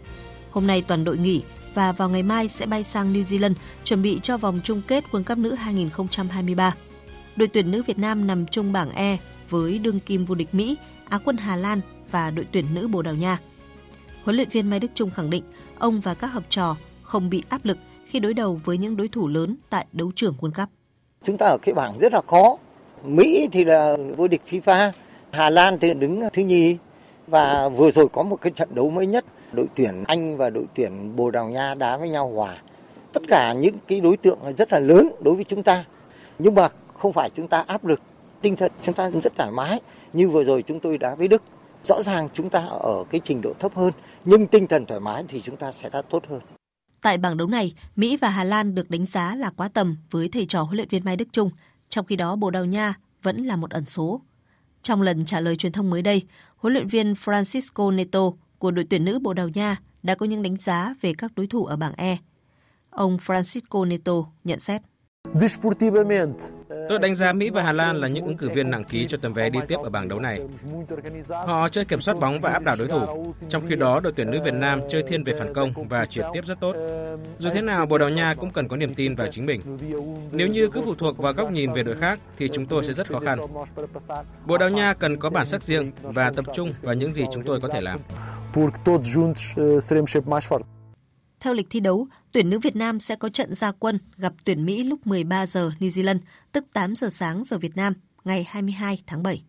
Hôm 0.52 0.68
nay 0.68 0.84
toàn 0.88 1.04
đội 1.04 1.18
nghỉ 1.18 1.44
và 1.74 1.92
vào 1.92 2.10
ngày 2.10 2.24
mai 2.24 2.48
sẽ 2.48 2.66
bay 2.66 2.84
sang 2.84 3.14
New 3.14 3.22
Zealand 3.22 3.54
chuẩn 3.84 4.02
bị 4.02 4.20
cho 4.24 4.38
vòng 4.38 4.60
chung 4.64 4.82
kết 4.88 5.04
World 5.12 5.24
Cup 5.24 5.38
nữ 5.38 5.54
2023. 5.54 6.76
Đội 7.36 7.48
tuyển 7.48 7.72
nữ 7.72 7.84
Việt 7.84 8.00
Nam 8.00 8.28
nằm 8.28 8.46
trong 8.46 8.74
bảng 8.74 8.92
E 8.92 9.18
với 9.50 9.80
đương 9.80 10.00
kim 10.00 10.26
vô 10.26 10.36
địch 10.36 10.54
Mỹ, 10.54 10.78
Á 11.10 11.20
quân 11.26 11.38
Hà 11.38 11.56
Lan 11.56 11.82
và 12.12 12.32
đội 12.32 12.48
tuyển 12.52 12.66
nữ 12.74 12.88
Bồ 12.88 13.02
Đào 13.02 13.16
Nha. 13.16 13.40
Huấn 14.24 14.36
luyện 14.36 14.50
viên 14.50 14.70
Mai 14.70 14.80
Đức 14.80 14.92
Trung 14.96 15.10
khẳng 15.10 15.30
định 15.30 15.44
ông 15.80 16.00
và 16.00 16.14
các 16.14 16.28
học 16.28 16.44
trò 16.50 16.76
không 17.04 17.30
bị 17.30 17.44
áp 17.50 17.66
lực 17.66 17.78
khi 18.06 18.20
đối 18.20 18.34
đầu 18.34 18.62
với 18.66 18.78
những 18.78 18.98
đối 18.98 19.08
thủ 19.08 19.28
lớn 19.28 19.58
tại 19.70 19.86
đấu 19.92 20.12
trường 20.16 20.36
World 20.40 20.52
Cup. 20.52 20.70
Chúng 21.24 21.38
ta 21.38 21.46
ở 21.46 21.58
cái 21.62 21.74
bảng 21.74 21.98
rất 22.00 22.14
là 22.14 22.22
khó. 22.28 22.58
Mỹ 23.04 23.50
thì 23.52 23.64
là 23.64 23.98
vô 24.18 24.28
địch 24.28 24.42
FIFA, 24.50 24.92
Hà 25.32 25.50
Lan 25.50 25.80
thì 25.80 25.94
đứng 25.94 26.22
thứ 26.34 26.42
nhì 26.42 26.78
và 27.28 27.70
vừa 27.70 27.92
rồi 27.92 28.08
có 28.14 28.24
một 28.24 28.42
cái 28.42 28.52
trận 28.52 28.76
đấu 28.76 28.90
mới 28.90 29.08
nhất 29.08 29.26
đội 29.52 29.66
tuyển 29.76 30.04
Anh 30.08 30.38
và 30.38 30.50
đội 30.50 30.66
tuyển 30.76 31.16
Bồ 31.16 31.32
Đào 31.32 31.50
Nha 31.50 31.74
đá 31.74 31.98
với 31.98 32.10
nhau 32.10 32.32
hòa. 32.36 32.58
Tất 33.14 33.24
cả 33.28 33.54
những 33.54 33.76
cái 33.88 34.00
đối 34.00 34.18
tượng 34.18 34.40
rất 34.58 34.74
là 34.74 34.80
lớn 34.80 35.10
đối 35.22 35.36
với 35.36 35.44
chúng 35.44 35.64
ta. 35.64 35.86
Nhưng 36.40 36.56
mà 36.56 36.70
không 36.94 37.14
phải 37.14 37.30
chúng 37.36 37.48
ta 37.48 37.64
áp 37.68 37.86
lực, 37.86 38.02
tinh 38.42 38.56
thần 38.56 38.72
chúng 38.82 38.96
ta 38.96 39.10
rất 39.10 39.36
thoải 39.36 39.52
mái. 39.52 39.80
Như 40.14 40.30
vừa 40.30 40.44
rồi 40.44 40.62
chúng 40.62 40.80
tôi 40.80 40.98
đá 40.98 41.16
với 41.16 41.28
Đức. 41.28 41.42
Rõ 41.84 42.04
ràng 42.04 42.30
chúng 42.34 42.50
ta 42.50 42.60
ở 42.70 43.04
cái 43.10 43.22
trình 43.24 43.42
độ 43.42 43.54
thấp 43.60 43.76
hơn, 43.76 43.92
nhưng 44.26 44.48
tinh 44.48 44.68
thần 44.68 44.86
thoải 44.86 45.00
mái 45.00 45.24
thì 45.28 45.42
chúng 45.42 45.56
ta 45.56 45.72
sẽ 45.72 45.90
đá 45.90 46.02
tốt 46.02 46.24
hơn. 46.30 46.42
Tại 47.02 47.18
bảng 47.18 47.38
đấu 47.38 47.48
này, 47.48 47.74
Mỹ 47.96 48.18
và 48.18 48.30
Hà 48.30 48.44
Lan 48.44 48.76
được 48.76 48.90
đánh 48.90 49.06
giá 49.06 49.36
là 49.36 49.50
quá 49.58 49.70
tầm 49.74 49.98
với 50.12 50.30
thầy 50.34 50.46
trò 50.46 50.62
huấn 50.62 50.76
luyện 50.76 50.88
viên 50.88 51.06
Mai 51.06 51.16
Đức 51.16 51.28
Chung, 51.32 51.50
trong 51.94 52.06
khi 52.06 52.16
đó 52.16 52.36
Bồ 52.36 52.52
Đào 52.52 52.66
Nha 52.66 52.94
vẫn 53.24 53.38
là 53.38 53.56
một 53.56 53.72
ẩn 53.72 53.86
số. 53.86 54.22
Trong 54.84 55.02
lần 55.02 55.26
trả 55.26 55.40
lời 55.40 55.56
truyền 55.56 55.72
thông 55.72 55.90
mới 55.90 56.02
đây, 56.02 56.24
huấn 56.56 56.74
luyện 56.74 56.88
viên 56.88 57.14
Francisco 57.14 57.96
Neto 57.96 58.20
của 58.58 58.72
đội 58.72 58.86
tuyển 58.90 59.06
nữ 59.06 59.20
Bồ 59.20 59.34
Đào 59.34 59.50
Nha 59.50 59.78
đã 60.04 60.16
có 60.16 60.26
những 60.26 60.42
đánh 60.42 60.58
giá 60.58 60.94
về 61.02 61.14
các 61.18 61.32
đối 61.36 61.48
thủ 61.48 61.66
ở 61.66 61.76
bảng 61.76 61.94
E. 61.98 62.18
Ông 62.90 63.18
Francisco 63.18 63.88
Neto 63.88 64.14
nhận 64.44 64.60
xét. 64.60 64.82
Tôi 66.90 67.00
đánh 67.00 67.16
giá 67.16 67.34
Mỹ 67.34 67.50
và 67.50 67.64
Hà 67.64 67.72
Lan 67.72 67.96
là 67.96 68.08
những 68.08 68.26
ứng 68.26 68.38
cử 68.38 68.50
viên 68.50 68.70
nặng 68.70 68.84
ký 68.84 69.08
cho 69.08 69.18
tấm 69.22 69.34
vé 69.34 69.50
đi 69.50 69.60
tiếp 69.68 69.78
ở 69.84 69.90
bảng 69.90 70.08
đấu 70.08 70.20
này. 70.20 70.40
Họ 71.30 71.70
chơi 71.70 71.86
kiểm 71.86 72.02
soát 72.02 72.20
bóng 72.20 72.42
và 72.42 72.52
áp 72.52 72.64
đảo 72.64 72.76
đối 72.80 72.88
thủ, 72.88 73.34
trong 73.50 73.68
khi 73.68 73.76
đó 73.76 74.00
đội 74.00 74.14
tuyển 74.16 74.32
nữ 74.32 74.40
Việt 74.46 74.54
Nam 74.54 74.80
chơi 74.90 75.04
thiên 75.08 75.24
về 75.24 75.34
phản 75.40 75.54
công 75.54 75.74
và 75.90 76.06
chuyển 76.06 76.26
tiếp 76.34 76.46
rất 76.46 76.60
tốt. 76.60 76.76
Dù 77.38 77.50
thế 77.54 77.62
nào, 77.62 77.86
Bồ 77.86 77.98
Đào 77.98 78.10
Nha 78.10 78.36
cũng 78.40 78.52
cần 78.52 78.68
có 78.68 78.78
niềm 78.78 78.96
tin 78.96 79.16
vào 79.16 79.28
chính 79.32 79.46
mình. 79.46 79.62
Nếu 80.32 80.48
như 80.48 80.70
cứ 80.70 80.82
phụ 80.82 80.96
thuộc 80.96 81.18
vào 81.18 81.34
góc 81.34 81.52
nhìn 81.52 81.74
về 81.74 81.84
đội 81.84 81.96
khác 81.96 82.20
thì 82.38 82.50
chúng 82.54 82.66
tôi 82.66 82.84
sẽ 82.84 82.94
rất 82.94 83.08
khó 83.08 83.20
khăn. 83.20 83.40
Bồ 84.46 84.58
Đào 84.58 84.70
Nha 84.70 84.94
cần 85.00 85.18
có 85.18 85.30
bản 85.30 85.46
sắc 85.46 85.64
riêng 85.64 85.92
và 86.02 86.32
tập 86.32 86.46
trung 86.56 86.74
vào 86.82 86.96
những 86.96 87.14
gì 87.14 87.24
chúng 87.34 87.44
tôi 87.44 87.60
có 87.62 87.68
thể 87.68 87.82
làm. 87.82 88.00
Theo 91.44 91.54
lịch 91.54 91.68
thi 91.70 91.80
đấu, 91.80 92.08
tuyển 92.32 92.50
nữ 92.50 92.60
Việt 92.60 92.76
Nam 92.76 93.00
sẽ 93.00 93.16
có 93.16 93.30
trận 93.30 93.56
gia 93.56 93.72
quân 93.72 94.00
gặp 94.18 94.34
tuyển 94.46 94.66
Mỹ 94.66 94.84
lúc 94.84 95.08
13 95.08 95.46
giờ 95.46 95.72
New 95.80 95.88
Zealand, 95.88 96.20
tức 96.52 96.66
8 96.74 96.96
giờ 96.96 97.10
sáng 97.10 97.44
giờ 97.44 97.58
Việt 97.58 97.78
Nam, 97.78 97.94
ngày 98.24 98.46
22 98.50 99.04
tháng 99.08 99.24
7. 99.24 99.44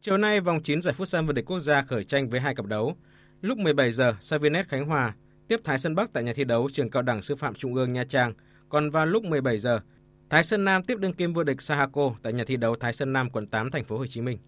Chiều 0.00 0.16
nay, 0.16 0.40
vòng 0.40 0.62
9 0.62 0.82
giải 0.82 0.94
Phút 0.94 1.08
sân 1.08 1.26
vô 1.26 1.32
địch 1.32 1.44
quốc 1.46 1.60
gia 1.60 1.82
khởi 1.82 2.04
tranh 2.04 2.28
với 2.28 2.40
hai 2.40 2.54
cặp 2.54 2.66
đấu. 2.66 2.96
Lúc 3.40 3.58
17 3.58 3.92
giờ, 3.92 4.14
Savinet 4.20 4.68
Khánh 4.68 4.84
Hòa 4.84 5.14
tiếp 5.48 5.60
Thái 5.64 5.78
Sơn 5.78 5.94
Bắc 5.94 6.12
tại 6.12 6.22
nhà 6.22 6.32
thi 6.32 6.44
đấu 6.44 6.68
trường 6.72 6.90
cao 6.90 7.02
đẳng 7.02 7.22
sư 7.22 7.36
phạm 7.36 7.54
Trung 7.54 7.74
ương 7.74 7.92
Nha 7.92 8.04
Trang. 8.04 8.32
Còn 8.68 8.90
vào 8.90 9.06
lúc 9.06 9.24
17 9.24 9.58
giờ, 9.58 9.80
Thái 10.30 10.44
Sơn 10.44 10.64
Nam 10.64 10.82
tiếp 10.82 10.98
đương 10.98 11.12
kim 11.12 11.32
vô 11.32 11.44
địch 11.44 11.62
Sahako 11.62 12.14
tại 12.22 12.32
nhà 12.32 12.44
thi 12.46 12.56
đấu 12.56 12.74
Thái 12.74 12.92
Sơn 12.92 13.12
Nam 13.12 13.30
quận 13.30 13.46
8 13.46 13.70
thành 13.70 13.84
phố 13.84 13.98
Hồ 13.98 14.06
Chí 14.06 14.20
Minh. 14.20 14.38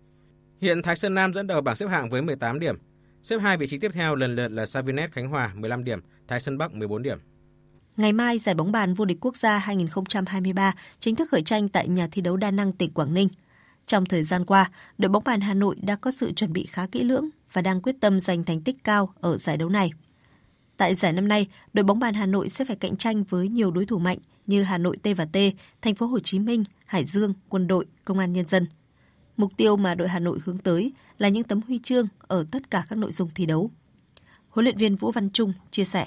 Hiện 0.61 0.83
Thái 0.83 0.97
Sơn 0.97 1.15
Nam 1.15 1.35
dẫn 1.35 1.47
đầu 1.47 1.61
bảng 1.61 1.77
xếp 1.77 1.87
hạng 1.87 2.11
với 2.11 2.23
18 2.23 2.61
điểm. 2.61 2.77
Xếp 3.23 3.39
hai 3.39 3.57
vị 3.57 3.67
trí 3.67 3.79
tiếp 3.79 3.91
theo 3.95 4.15
lần 4.15 4.37
lượt 4.37 4.49
là 4.49 4.67
Savinet 4.67 5.13
Khánh 5.13 5.29
Hòa 5.29 5.53
15 5.55 5.85
điểm, 5.85 6.01
Thái 6.29 6.41
Sơn 6.41 6.59
Bắc 6.59 6.73
14 6.75 7.03
điểm. 7.03 7.19
Ngày 7.97 8.13
mai, 8.13 8.39
giải 8.39 8.55
bóng 8.55 8.73
bàn 8.73 8.95
vô 8.95 9.05
địch 9.05 9.19
quốc 9.21 9.37
gia 9.37 9.59
2023 9.59 10.75
chính 11.01 11.17
thức 11.17 11.29
khởi 11.31 11.43
tranh 11.43 11.69
tại 11.69 11.89
nhà 11.89 12.09
thi 12.13 12.23
đấu 12.23 12.37
Đa 12.37 12.51
Năng 12.51 12.73
tỉnh 12.73 12.93
Quảng 12.93 13.15
Ninh. 13.15 13.29
Trong 13.87 14.07
thời 14.07 14.23
gian 14.23 14.45
qua, 14.45 14.71
đội 14.99 15.09
bóng 15.09 15.25
bàn 15.25 15.41
Hà 15.41 15.55
Nội 15.55 15.77
đã 15.83 15.97
có 15.97 16.11
sự 16.11 16.33
chuẩn 16.33 16.53
bị 16.53 16.67
khá 16.67 16.87
kỹ 16.87 17.03
lưỡng 17.03 17.29
và 17.53 17.63
đang 17.63 17.81
quyết 17.81 17.97
tâm 18.01 18.21
giành 18.21 18.45
thành 18.45 18.61
tích 18.61 18.77
cao 18.85 19.13
ở 19.21 19.39
giải 19.39 19.57
đấu 19.57 19.69
này. 19.69 19.93
Tại 20.77 20.95
giải 20.95 21.13
năm 21.13 21.29
nay, 21.29 21.47
đội 21.73 21.85
bóng 21.85 21.99
bàn 21.99 22.15
Hà 22.15 22.27
Nội 22.27 22.49
sẽ 22.49 22.65
phải 22.65 22.77
cạnh 22.77 22.97
tranh 22.97 23.25
với 23.25 23.49
nhiều 23.49 23.71
đối 23.71 23.87
thủ 23.87 23.99
mạnh 23.99 24.19
như 24.47 24.63
Hà 24.63 24.79
Nội 24.79 24.97
T 24.97 25.09
và 25.17 25.25
T, 25.25 25.37
Thành 25.83 25.95
phố 25.95 26.07
Hồ 26.07 26.19
Chí 26.21 26.39
Minh, 26.39 26.65
Hải 26.87 27.05
Dương, 27.05 27.35
Quân 27.49 27.67
đội, 27.67 27.87
Công 28.05 28.19
an 28.19 28.33
Nhân 28.33 28.47
dân. 28.47 28.67
Mục 29.41 29.53
tiêu 29.57 29.77
mà 29.77 29.95
đội 29.95 30.09
Hà 30.09 30.19
Nội 30.19 30.39
hướng 30.45 30.59
tới 30.59 30.93
là 31.19 31.29
những 31.29 31.45
tấm 31.45 31.61
huy 31.69 31.79
chương 31.79 32.09
ở 32.21 32.45
tất 32.51 32.71
cả 32.71 32.85
các 32.89 32.97
nội 32.97 33.13
dung 33.13 33.29
thi 33.35 33.47
đấu. 33.47 33.71
Huấn 34.49 34.65
luyện 34.65 34.77
viên 34.77 34.97
Vũ 34.97 35.11
Văn 35.11 35.31
Trung 35.31 35.53
chia 35.71 35.85
sẻ. 35.85 36.07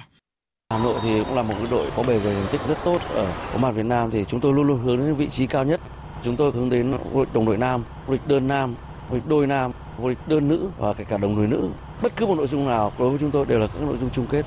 Hà 0.69 0.83
Nội 0.83 0.99
thì 1.03 1.23
cũng 1.23 1.35
là 1.35 1.43
một 1.43 1.53
cái 1.57 1.67
đội 1.71 1.91
có 1.95 2.03
bề 2.03 2.19
dày 2.19 2.35
thành 2.35 2.47
tích 2.51 2.61
rất 2.67 2.77
tốt 2.85 3.01
ở 3.09 3.33
bóng 3.53 3.61
bàn 3.61 3.73
Việt 3.73 3.85
Nam 3.85 4.11
thì 4.11 4.25
chúng 4.27 4.41
tôi 4.41 4.53
luôn 4.53 4.67
luôn 4.67 4.85
hướng 4.85 4.97
đến 4.97 5.15
vị 5.15 5.29
trí 5.29 5.47
cao 5.47 5.65
nhất. 5.65 5.81
Chúng 6.23 6.37
tôi 6.37 6.51
hướng 6.51 6.69
đến 6.69 6.97
vô 7.11 7.25
địch 7.25 7.33
đồng 7.33 7.45
đội 7.45 7.57
nam, 7.57 7.83
vô 8.07 8.13
địch 8.13 8.27
đơn 8.27 8.47
nam, 8.47 8.75
vô 9.09 9.15
địch 9.15 9.27
đôi 9.27 9.47
nam, 9.47 9.71
vô 9.97 10.09
địch 10.09 10.27
đơn 10.27 10.47
nữ 10.47 10.69
và 10.77 10.93
kể 10.93 11.03
cả 11.03 11.17
đồng 11.17 11.35
đội 11.35 11.47
nữ. 11.47 11.69
Bất 12.03 12.15
cứ 12.15 12.25
một 12.25 12.35
nội 12.35 12.47
dung 12.47 12.65
nào 12.65 12.93
đối 12.99 13.09
với 13.09 13.19
chúng 13.19 13.31
tôi 13.31 13.45
đều 13.45 13.59
là 13.59 13.67
các 13.67 13.81
nội 13.81 13.97
dung 14.01 14.09
chung 14.09 14.27
kết. 14.29 14.45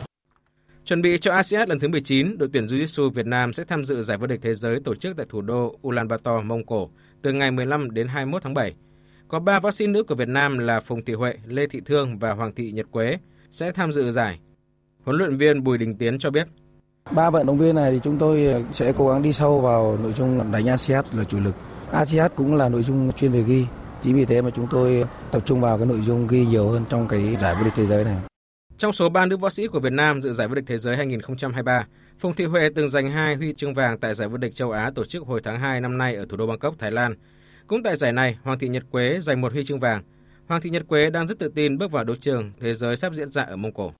Chuẩn 0.85 1.03
bị 1.03 1.19
cho 1.19 1.33
ASEAN 1.33 1.69
lần 1.69 1.81
thứ 1.81 1.89
19, 1.89 2.39
đội 2.39 2.49
tuyển 2.53 2.67
Jiu-Jitsu 2.67 3.11
Việt 3.11 3.27
Nam 3.27 3.53
sẽ 3.53 3.65
tham 3.65 3.85
dự 3.85 4.03
giải 4.03 4.19
vô 4.19 4.27
địch 4.27 4.41
thế 4.43 4.55
giới 4.55 4.81
tổ 4.81 4.95
chức 4.95 5.17
tại 5.17 5.27
thủ 5.29 5.41
đô 5.41 5.79
Ulaanbaatar, 5.89 6.45
Mông 6.45 6.67
Cổ 6.67 6.91
từ 7.27 7.33
ngày 7.33 7.51
15 7.51 7.91
đến 7.91 8.09
21 8.09 8.43
tháng 8.43 8.55
7. 8.55 8.73
Có 9.29 9.41
3 9.41 9.61
võ 9.61 9.71
sĩ 9.71 9.87
nữ 9.87 10.03
của 10.03 10.15
Việt 10.15 10.29
Nam 10.29 10.59
là 10.59 10.81
Phùng 10.81 11.05
Thị 11.05 11.13
Huệ, 11.13 11.35
Lê 11.47 11.67
Thị 11.67 11.81
Thương 11.87 12.19
và 12.19 12.33
Hoàng 12.33 12.53
Thị 12.55 12.73
Nhật 12.73 12.87
Quế 12.91 13.19
sẽ 13.51 13.73
tham 13.73 13.93
dự 13.93 14.13
giải. 14.13 14.39
Huấn 15.05 15.17
luyện 15.17 15.37
viên 15.37 15.65
Bùi 15.65 15.79
Đình 15.79 15.97
Tiến 15.99 16.19
cho 16.19 16.31
biết. 16.31 16.47
Ba 17.11 17.31
vận 17.31 17.47
động 17.47 17.59
viên 17.59 17.75
này 17.75 17.93
thì 17.93 18.01
chúng 18.05 18.19
tôi 18.19 18.65
sẽ 18.73 18.93
cố 18.97 19.09
gắng 19.09 19.23
đi 19.23 19.33
sâu 19.33 19.61
vào 19.61 19.99
nội 20.03 20.13
dung 20.13 20.53
đánh 20.53 20.69
ASEAN 20.69 21.05
là 21.13 21.25
chủ 21.25 21.41
lực. 21.41 21.55
ASEAN 21.91 22.31
cũng 22.37 22.57
là 22.57 22.69
nội 22.69 22.83
dung 22.83 23.13
chuyên 23.13 23.33
về 23.33 23.43
ghi. 23.43 23.67
Chính 24.03 24.15
vì 24.15 24.25
thế 24.25 24.43
mà 24.43 24.51
chúng 24.51 24.67
tôi 24.71 25.05
tập 25.31 25.43
trung 25.47 25.61
vào 25.61 25.79
cái 25.79 25.87
nội 25.87 26.01
dung 26.01 26.27
ghi 26.27 26.47
nhiều 26.47 26.69
hơn 26.69 26.85
trong 26.89 27.09
cái 27.09 27.37
giải 27.41 27.55
vô 27.55 27.65
địch 27.65 27.73
thế 27.77 27.87
giới 27.87 28.05
này. 28.05 28.17
Trong 28.79 28.93
số 28.93 29.09
3 29.09 29.27
nữ 29.27 29.37
võ 29.37 29.51
sĩ 29.51 29.67
của 29.67 29.81
Việt 29.81 29.93
Nam 29.93 30.23
dự 30.23 30.33
giải 30.33 30.49
vô 30.49 30.55
địch 30.55 30.65
thế 30.67 30.79
giới 30.79 30.97
2023, 30.97 31.87
Phùng 32.19 32.35
Thị 32.35 32.45
Huệ 32.45 32.69
từng 32.75 32.89
giành 32.89 33.11
hai 33.11 33.35
huy 33.35 33.53
chương 33.57 33.75
vàng 33.75 33.99
tại 33.99 34.15
giải 34.15 34.29
vô 34.29 34.37
địch 34.37 34.55
châu 34.55 34.71
Á 34.71 34.91
tổ 34.95 35.05
chức 35.05 35.27
hồi 35.27 35.41
tháng 35.45 35.59
2 35.59 35.81
năm 35.81 35.99
nay 35.99 36.15
ở 36.15 36.27
thủ 36.29 36.37
đô 36.37 36.47
Bangkok, 36.47 36.75
Thái 36.79 36.91
Lan. 36.91 37.15
Cũng 37.67 37.83
tại 37.83 37.97
giải 37.97 38.13
này, 38.13 38.39
Hoàng 38.43 38.59
Thị 38.59 38.69
Nhật 38.69 38.85
Quế 38.91 39.19
giành 39.21 39.41
một 39.41 39.53
huy 39.53 39.65
chương 39.65 39.81
vàng. 39.81 40.03
Hoàng 40.49 40.61
Thị 40.61 40.71
Nhật 40.71 40.89
Quế 40.89 41.11
đang 41.11 41.27
rất 41.27 41.39
tự 41.39 41.49
tin 41.55 41.79
bước 41.79 41.91
vào 41.91 42.05
đấu 42.05 42.17
trường 42.17 42.53
thế 42.61 42.75
giới 42.75 42.97
sắp 42.97 43.13
diễn 43.15 43.31
ra 43.31 43.43
ở 43.43 43.57
Mông 43.57 43.73
Cổ. 43.73 43.93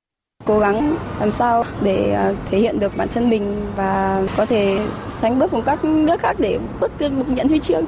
Cố 0.45 0.59
gắng 0.59 0.97
làm 1.21 1.33
sao 1.33 1.65
để 1.83 2.13
ờ, 2.13 2.35
thể 2.51 2.59
hiện 2.59 2.79
được 2.79 2.97
bản 2.97 3.09
thân 3.09 3.31
mình 3.31 3.73
và 3.77 4.23
có 4.37 4.47
thể 4.47 4.87
sánh 5.09 5.39
bước 5.39 5.51
cùng 5.51 5.63
các 5.67 5.85
nước 5.85 6.21
khác 6.21 6.37
để 6.41 6.59
bước 6.81 6.93
được 6.99 7.11
nhận 7.29 7.49
huy 7.49 7.59
chương. 7.59 7.85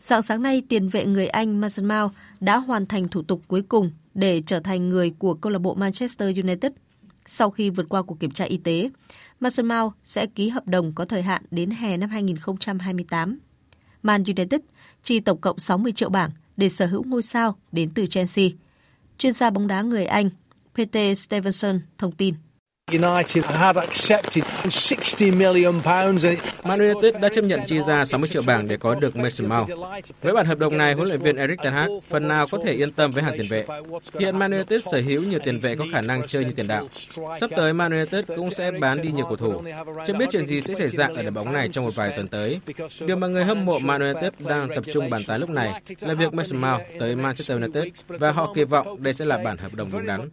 Sáng 0.00 0.22
sáng 0.22 0.42
nay, 0.42 0.62
tiền 0.68 0.88
vệ 0.88 1.04
người 1.04 1.26
Anh 1.26 1.60
Mason 1.60 1.88
Mount 1.88 2.12
đã 2.40 2.56
hoàn 2.56 2.86
thành 2.86 3.08
thủ 3.08 3.22
tục 3.22 3.40
cuối 3.48 3.62
cùng 3.68 3.90
để 4.14 4.42
trở 4.46 4.60
thành 4.60 4.88
người 4.88 5.10
của 5.18 5.34
câu 5.34 5.52
lạc 5.52 5.58
bộ 5.58 5.74
Manchester 5.74 6.38
United. 6.38 6.72
Sau 7.26 7.50
khi 7.50 7.70
vượt 7.70 7.86
qua 7.88 8.02
cuộc 8.02 8.20
kiểm 8.20 8.30
tra 8.30 8.44
y 8.44 8.56
tế, 8.56 8.90
Mason 9.40 9.66
Mount 9.66 9.92
sẽ 10.04 10.26
ký 10.26 10.48
hợp 10.48 10.66
đồng 10.66 10.92
có 10.92 11.04
thời 11.04 11.22
hạn 11.22 11.42
đến 11.50 11.70
hè 11.70 11.96
năm 11.96 12.10
2028. 12.10 13.38
Man 14.02 14.24
United 14.24 14.60
chi 15.02 15.20
tổng 15.20 15.40
cộng 15.40 15.58
60 15.58 15.92
triệu 15.92 16.08
bảng 16.08 16.30
để 16.56 16.68
sở 16.68 16.86
hữu 16.86 17.04
ngôi 17.04 17.22
sao 17.22 17.56
đến 17.72 17.90
từ 17.94 18.06
Chelsea. 18.06 18.48
Chuyên 19.18 19.32
gia 19.32 19.50
bóng 19.50 19.66
đá 19.66 19.82
người 19.82 20.06
Anh 20.06 20.30
Peter 20.74 21.18
Stevenson 21.18 21.80
thông 21.98 22.12
tin. 22.12 22.34
United 22.92 23.44
had 23.44 23.76
accepted 23.76 24.44
60 24.70 25.30
million 25.30 25.80
pounds. 25.82 26.26
Man 26.64 26.78
United 26.78 27.14
đã 27.20 27.28
chấp 27.28 27.42
nhận 27.44 27.60
chi 27.66 27.80
ra 27.80 28.04
60 28.04 28.28
triệu 28.28 28.42
bảng 28.46 28.68
để 28.68 28.76
có 28.76 28.94
được 28.94 29.16
Mason 29.16 29.48
Mount. 29.48 29.68
Với 30.22 30.34
bản 30.34 30.46
hợp 30.46 30.58
đồng 30.58 30.78
này, 30.78 30.94
huấn 30.94 31.08
luyện 31.08 31.20
viên 31.20 31.36
Erik 31.36 31.58
ten 31.62 31.72
Hag 31.72 31.88
phần 32.08 32.28
nào 32.28 32.46
có 32.50 32.58
thể 32.64 32.72
yên 32.72 32.92
tâm 32.92 33.12
với 33.12 33.22
hàng 33.22 33.34
tiền 33.38 33.46
vệ. 33.50 33.64
Hiện 34.18 34.38
Man 34.38 34.50
United 34.50 34.84
sở 34.84 35.00
hữu 35.00 35.22
nhiều 35.22 35.38
tiền 35.44 35.58
vệ 35.58 35.76
có 35.76 35.84
khả 35.92 36.00
năng 36.00 36.26
chơi 36.26 36.44
như 36.44 36.52
tiền 36.52 36.66
đạo. 36.66 36.88
Sắp 37.40 37.50
tới 37.56 37.72
Man 37.72 37.92
United 37.92 38.24
cũng 38.36 38.50
sẽ 38.50 38.70
bán 38.70 39.02
đi 39.02 39.12
nhiều 39.12 39.24
cầu 39.24 39.36
thủ. 39.36 39.62
Chưa 40.06 40.14
biết 40.14 40.26
chuyện 40.32 40.46
gì 40.46 40.60
sẽ 40.60 40.74
xảy 40.74 40.88
ra 40.88 41.08
ở 41.14 41.22
đội 41.22 41.30
bóng 41.30 41.52
này 41.52 41.68
trong 41.68 41.84
một 41.84 41.94
vài 41.94 42.12
tuần 42.16 42.28
tới. 42.28 42.60
Điều 43.06 43.16
mà 43.16 43.26
người 43.26 43.44
hâm 43.44 43.64
mộ 43.64 43.78
Man 43.78 44.00
United 44.00 44.32
đang 44.38 44.68
tập 44.68 44.84
trung 44.92 45.10
bàn 45.10 45.22
tán 45.26 45.40
lúc 45.40 45.50
này 45.50 45.82
là 46.00 46.14
việc 46.14 46.34
Mason 46.34 46.60
Mount 46.60 46.82
tới 46.98 47.16
Manchester 47.16 47.62
United 47.62 47.84
và 48.08 48.30
họ 48.30 48.52
kỳ 48.54 48.64
vọng 48.64 49.02
đây 49.02 49.14
sẽ 49.14 49.24
là 49.24 49.38
bản 49.38 49.56
hợp 49.56 49.74
đồng 49.74 49.90
đúng 49.92 50.06
đắn. 50.06 50.28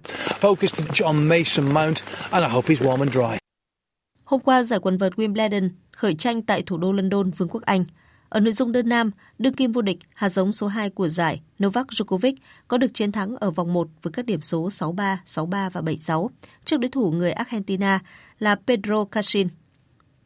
Hôm 4.25 4.39
qua, 4.39 4.63
giải 4.63 4.79
quần 4.79 4.97
vợt 4.97 5.13
Wimbledon 5.13 5.69
khởi 5.91 6.15
tranh 6.15 6.41
tại 6.41 6.61
thủ 6.61 6.77
đô 6.77 6.91
London, 6.91 7.31
Vương 7.31 7.49
quốc 7.49 7.63
Anh. 7.63 7.85
Ở 8.29 8.39
nội 8.39 8.53
dung 8.53 8.71
đơn 8.71 8.89
nam, 8.89 9.11
đương 9.39 9.53
kim 9.53 9.71
vô 9.71 9.81
địch 9.81 9.97
hạt 10.13 10.29
giống 10.29 10.53
số 10.53 10.67
2 10.67 10.89
của 10.89 11.07
giải 11.07 11.41
Novak 11.63 11.87
Djokovic 11.87 12.33
có 12.67 12.77
được 12.77 12.93
chiến 12.93 13.11
thắng 13.11 13.35
ở 13.35 13.51
vòng 13.51 13.73
1 13.73 13.87
với 14.01 14.13
các 14.13 14.25
điểm 14.25 14.41
số 14.41 14.67
6-3, 14.67 15.17
6-3 15.25 15.69
và 15.69 15.81
7-6 15.81 16.27
trước 16.65 16.79
đối 16.79 16.89
thủ 16.89 17.11
người 17.11 17.31
Argentina 17.31 17.99
là 18.39 18.55
Pedro 18.67 19.05
Cachin. 19.05 19.47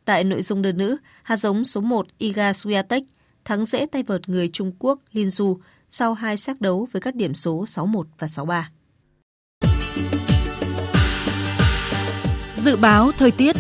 Tại 0.06 0.24
nội 0.24 0.42
dung 0.42 0.62
đơn 0.62 0.78
nữ, 0.78 0.98
hạt 1.24 1.38
giống 1.38 1.66
số 1.66 1.82
1 1.82 2.08
Iga 2.18 2.52
Swiatek 2.52 3.02
thắng 3.46 3.66
dễ 3.66 3.86
tay 3.86 4.04
vợt 4.04 4.30
người 4.30 4.50
Trung 4.54 4.72
Quốc 4.80 5.00
Lin 5.12 5.30
Du 5.30 5.60
sau 5.90 6.14
hai 6.14 6.38
xác 6.38 6.62
đấu 6.62 6.88
với 6.92 7.02
các 7.02 7.16
điểm 7.16 7.34
số 7.34 7.64
6-1 7.64 8.04
và 8.20 8.28
6-3. 8.28 8.64
Dự 12.66 12.76
báo 12.76 13.12
thời 13.18 13.32
tiết 13.32 13.56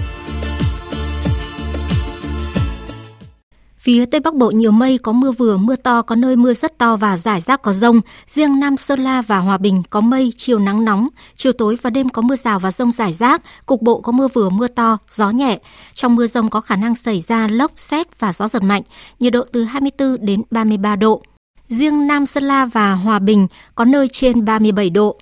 Phía 3.78 4.06
Tây 4.06 4.20
Bắc 4.20 4.34
Bộ 4.34 4.52
nhiều 4.52 4.72
mây, 4.72 4.98
có 4.98 5.12
mưa 5.12 5.32
vừa, 5.32 5.58
mưa 5.58 5.76
to, 5.76 6.02
có 6.02 6.16
nơi 6.16 6.36
mưa 6.36 6.54
rất 6.54 6.78
to 6.78 6.96
và 6.96 7.18
rải 7.18 7.42
rác 7.42 7.62
có 7.62 7.74
rông. 7.74 8.02
Riêng 8.28 8.60
Nam 8.60 8.78
Sơn 8.78 9.00
La 9.00 9.22
và 9.22 9.38
Hòa 9.38 9.58
Bình 9.58 9.84
có 9.90 10.02
mây, 10.02 10.34
chiều 10.38 10.60
nắng 10.60 10.86
nóng, 10.86 11.08
chiều 11.36 11.54
tối 11.54 11.78
và 11.82 11.90
đêm 11.90 12.10
có 12.10 12.22
mưa 12.22 12.36
rào 12.36 12.60
và 12.60 12.72
rông 12.72 12.92
rải 12.92 13.14
rác, 13.14 13.42
cục 13.66 13.82
bộ 13.82 14.02
có 14.02 14.12
mưa 14.12 14.28
vừa, 14.28 14.50
mưa 14.50 14.68
to, 14.68 14.98
gió 15.10 15.30
nhẹ. 15.30 15.60
Trong 15.94 16.16
mưa 16.16 16.28
rông 16.28 16.50
có 16.50 16.62
khả 16.62 16.76
năng 16.76 16.96
xảy 16.96 17.22
ra 17.22 17.48
lốc, 17.48 17.72
xét 17.76 18.20
và 18.20 18.34
gió 18.34 18.48
giật 18.48 18.64
mạnh, 18.64 18.82
nhiệt 19.20 19.34
độ 19.34 19.42
từ 19.52 19.64
24 19.64 20.26
đến 20.26 20.42
33 20.52 20.96
độ. 20.96 21.22
Riêng 21.68 22.08
Nam 22.08 22.26
Sơn 22.26 22.44
La 22.44 22.66
và 22.66 22.94
Hòa 22.94 23.20
Bình 23.20 23.48
có 23.76 23.86
nơi 23.86 24.08
trên 24.08 24.46
37 24.46 24.90
độ. 24.90 25.18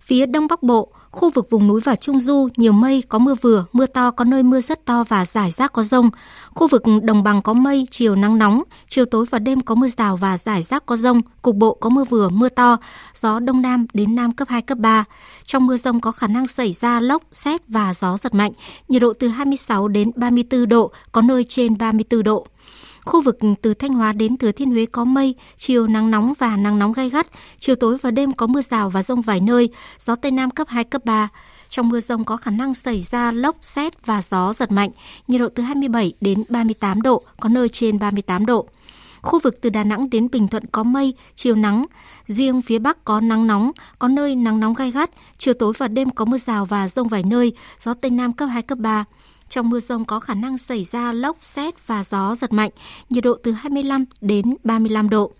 Phía 0.00 0.26
Đông 0.26 0.46
Bắc 0.46 0.62
Bộ, 0.62 0.92
Khu 1.10 1.30
vực 1.30 1.50
vùng 1.50 1.66
núi 1.66 1.80
và 1.80 1.96
Trung 1.96 2.20
Du 2.20 2.48
nhiều 2.56 2.72
mây, 2.72 3.02
có 3.08 3.18
mưa 3.18 3.34
vừa, 3.34 3.64
mưa 3.72 3.86
to, 3.86 4.10
có 4.10 4.24
nơi 4.24 4.42
mưa 4.42 4.60
rất 4.60 4.84
to 4.84 5.04
và 5.04 5.24
rải 5.24 5.50
rác 5.50 5.72
có 5.72 5.82
rông. 5.82 6.10
Khu 6.54 6.66
vực 6.66 6.82
đồng 7.02 7.22
bằng 7.22 7.42
có 7.42 7.52
mây, 7.52 7.86
chiều 7.90 8.16
nắng 8.16 8.38
nóng, 8.38 8.62
chiều 8.88 9.04
tối 9.04 9.26
và 9.30 9.38
đêm 9.38 9.60
có 9.60 9.74
mưa 9.74 9.88
rào 9.88 10.16
và 10.16 10.38
rải 10.38 10.62
rác 10.62 10.86
có 10.86 10.96
rông. 10.96 11.20
Cục 11.42 11.56
bộ 11.56 11.74
có 11.74 11.88
mưa 11.90 12.04
vừa, 12.04 12.28
mưa 12.28 12.48
to, 12.48 12.76
gió 13.14 13.40
đông 13.40 13.62
nam 13.62 13.86
đến 13.92 14.14
nam 14.14 14.32
cấp 14.32 14.48
2, 14.48 14.62
cấp 14.62 14.78
3. 14.78 15.04
Trong 15.46 15.66
mưa 15.66 15.76
rông 15.76 16.00
có 16.00 16.12
khả 16.12 16.26
năng 16.26 16.46
xảy 16.46 16.72
ra 16.72 17.00
lốc, 17.00 17.22
xét 17.32 17.60
và 17.68 17.94
gió 17.94 18.16
giật 18.16 18.34
mạnh. 18.34 18.52
Nhiệt 18.88 19.02
độ 19.02 19.12
từ 19.18 19.28
26 19.28 19.88
đến 19.88 20.10
34 20.16 20.68
độ, 20.68 20.92
có 21.12 21.22
nơi 21.22 21.44
trên 21.44 21.78
34 21.78 22.22
độ. 22.22 22.46
Khu 23.04 23.22
vực 23.22 23.38
từ 23.62 23.74
Thanh 23.74 23.92
Hóa 23.92 24.12
đến 24.12 24.36
Thừa 24.36 24.52
Thiên 24.52 24.70
Huế 24.70 24.86
có 24.86 25.04
mây, 25.04 25.34
chiều 25.56 25.86
nắng 25.86 26.10
nóng 26.10 26.32
và 26.38 26.56
nắng 26.56 26.78
nóng 26.78 26.92
gai 26.92 27.10
gắt, 27.10 27.26
chiều 27.58 27.74
tối 27.74 27.98
và 28.02 28.10
đêm 28.10 28.32
có 28.32 28.46
mưa 28.46 28.60
rào 28.60 28.90
và 28.90 29.02
rông 29.02 29.22
vài 29.22 29.40
nơi, 29.40 29.68
gió 29.98 30.14
Tây 30.14 30.30
Nam 30.30 30.50
cấp 30.50 30.68
2, 30.68 30.84
cấp 30.84 31.04
3. 31.04 31.28
Trong 31.70 31.88
mưa 31.88 32.00
rông 32.00 32.24
có 32.24 32.36
khả 32.36 32.50
năng 32.50 32.74
xảy 32.74 33.02
ra 33.02 33.32
lốc, 33.32 33.56
xét 33.62 34.06
và 34.06 34.22
gió 34.22 34.52
giật 34.52 34.72
mạnh, 34.72 34.90
nhiệt 35.28 35.40
độ 35.40 35.48
từ 35.54 35.62
27 35.62 36.12
đến 36.20 36.44
38 36.48 37.02
độ, 37.02 37.22
có 37.40 37.48
nơi 37.48 37.68
trên 37.68 37.98
38 37.98 38.46
độ. 38.46 38.68
Khu 39.22 39.38
vực 39.38 39.60
từ 39.60 39.70
Đà 39.70 39.84
Nẵng 39.84 40.10
đến 40.10 40.28
Bình 40.32 40.48
Thuận 40.48 40.62
có 40.72 40.82
mây, 40.82 41.14
chiều 41.34 41.54
nắng. 41.54 41.86
Riêng 42.26 42.62
phía 42.62 42.78
Bắc 42.78 43.04
có 43.04 43.20
nắng 43.20 43.46
nóng, 43.46 43.72
có 43.98 44.08
nơi 44.08 44.36
nắng 44.36 44.60
nóng 44.60 44.74
gai 44.74 44.90
gắt. 44.90 45.10
Chiều 45.38 45.54
tối 45.54 45.72
và 45.78 45.88
đêm 45.88 46.10
có 46.10 46.24
mưa 46.24 46.38
rào 46.38 46.64
và 46.64 46.88
rông 46.88 47.08
vài 47.08 47.22
nơi, 47.22 47.52
gió 47.80 47.94
Tây 47.94 48.10
Nam 48.10 48.32
cấp 48.32 48.48
2, 48.52 48.62
cấp 48.62 48.78
3. 48.78 49.04
Trong 49.48 49.70
mưa 49.70 49.80
rông 49.80 50.04
có 50.04 50.20
khả 50.20 50.34
năng 50.34 50.58
xảy 50.58 50.84
ra 50.84 51.12
lốc, 51.12 51.36
xét 51.40 51.86
và 51.86 52.04
gió 52.04 52.34
giật 52.34 52.52
mạnh, 52.52 52.70
nhiệt 53.10 53.24
độ 53.24 53.36
từ 53.42 53.52
25 53.52 54.04
đến 54.20 54.56
35 54.64 55.08
độ. 55.08 55.32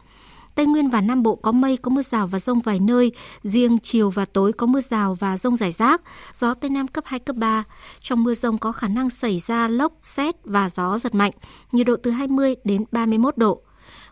Tây 0.54 0.66
Nguyên 0.66 0.88
và 0.88 1.00
Nam 1.00 1.22
Bộ 1.22 1.36
có 1.36 1.52
mây, 1.52 1.76
có 1.76 1.90
mưa 1.90 2.02
rào 2.02 2.26
và 2.26 2.38
rông 2.38 2.60
vài 2.60 2.80
nơi. 2.80 3.12
Riêng 3.42 3.78
chiều 3.78 4.10
và 4.10 4.24
tối 4.24 4.52
có 4.52 4.66
mưa 4.66 4.80
rào 4.80 5.14
và 5.14 5.36
rông 5.36 5.56
rải 5.56 5.72
rác. 5.72 6.02
Gió 6.34 6.54
Tây 6.54 6.70
Nam 6.70 6.88
cấp 6.88 7.04
2, 7.06 7.20
cấp 7.20 7.36
3. 7.36 7.64
Trong 8.00 8.22
mưa 8.24 8.34
rông 8.34 8.58
có 8.58 8.72
khả 8.72 8.88
năng 8.88 9.10
xảy 9.10 9.38
ra 9.38 9.68
lốc, 9.68 9.92
xét 10.02 10.34
và 10.44 10.68
gió 10.68 10.98
giật 10.98 11.14
mạnh. 11.14 11.32
Nhiệt 11.72 11.86
độ 11.86 11.96
từ 12.02 12.10
20 12.10 12.56
đến 12.64 12.84
31 12.92 13.36
độ. 13.36 13.62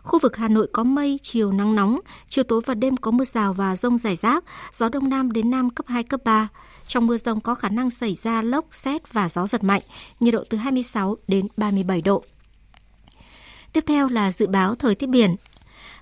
Khu 0.07 0.19
vực 0.19 0.35
Hà 0.35 0.47
Nội 0.47 0.67
có 0.71 0.83
mây, 0.83 1.19
chiều 1.21 1.51
nắng 1.51 1.75
nóng, 1.75 1.99
chiều 2.29 2.43
tối 2.43 2.61
và 2.65 2.73
đêm 2.73 2.97
có 2.97 3.11
mưa 3.11 3.23
rào 3.25 3.53
và 3.53 3.75
rông 3.75 3.97
rải 3.97 4.15
rác, 4.15 4.43
gió 4.73 4.89
đông 4.89 5.09
nam 5.09 5.31
đến 5.31 5.51
nam 5.51 5.69
cấp 5.69 5.85
2, 5.87 6.03
cấp 6.03 6.21
3. 6.25 6.47
Trong 6.87 7.07
mưa 7.07 7.17
rông 7.17 7.41
có 7.41 7.55
khả 7.55 7.69
năng 7.69 7.89
xảy 7.89 8.13
ra 8.13 8.41
lốc, 8.41 8.65
xét 8.71 9.13
và 9.13 9.29
gió 9.29 9.47
giật 9.47 9.63
mạnh, 9.63 9.81
nhiệt 10.19 10.33
độ 10.33 10.43
từ 10.49 10.57
26 10.57 11.17
đến 11.27 11.47
37 11.57 12.01
độ. 12.01 12.23
Tiếp 13.73 13.83
theo 13.87 14.09
là 14.09 14.31
dự 14.31 14.47
báo 14.47 14.75
thời 14.75 14.95
tiết 14.95 15.09
biển. 15.09 15.35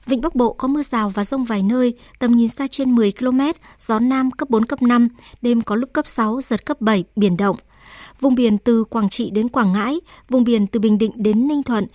Vịnh 0.06 0.22
Bắc 0.22 0.36
Bộ 0.36 0.54
có 0.54 0.68
mưa 0.68 0.84
rào 0.84 1.10
và 1.10 1.26
rông 1.26 1.44
vài 1.44 1.64
nơi, 1.64 1.94
tầm 2.20 2.32
nhìn 2.32 2.50
xa 2.50 2.68
trên 2.68 2.96
10 2.96 3.12
km, 3.12 3.42
gió 3.78 4.00
Nam 4.00 4.32
cấp 4.32 4.50
4, 4.50 4.66
cấp 4.66 4.82
5, 4.82 5.08
đêm 5.42 5.62
có 5.62 5.76
lúc 5.76 5.94
cấp 5.94 6.08
6, 6.08 6.42
giật 6.42 6.66
cấp 6.66 6.82
7, 6.82 7.04
biển 7.16 7.38
động. 7.38 7.58
Vùng 8.20 8.36
biển 8.36 8.58
từ 8.58 8.84
Quảng 8.84 9.10
Trị 9.10 9.30
đến 9.30 9.50
Quảng 9.50 9.74
Ngãi, 9.74 10.00
vùng 10.30 10.44
biển 10.44 10.68
từ 10.68 10.80
Bình 10.80 10.98
Định 10.98 11.12
đến 11.16 11.48
Ninh 11.48 11.64
Thuận, 11.64 11.88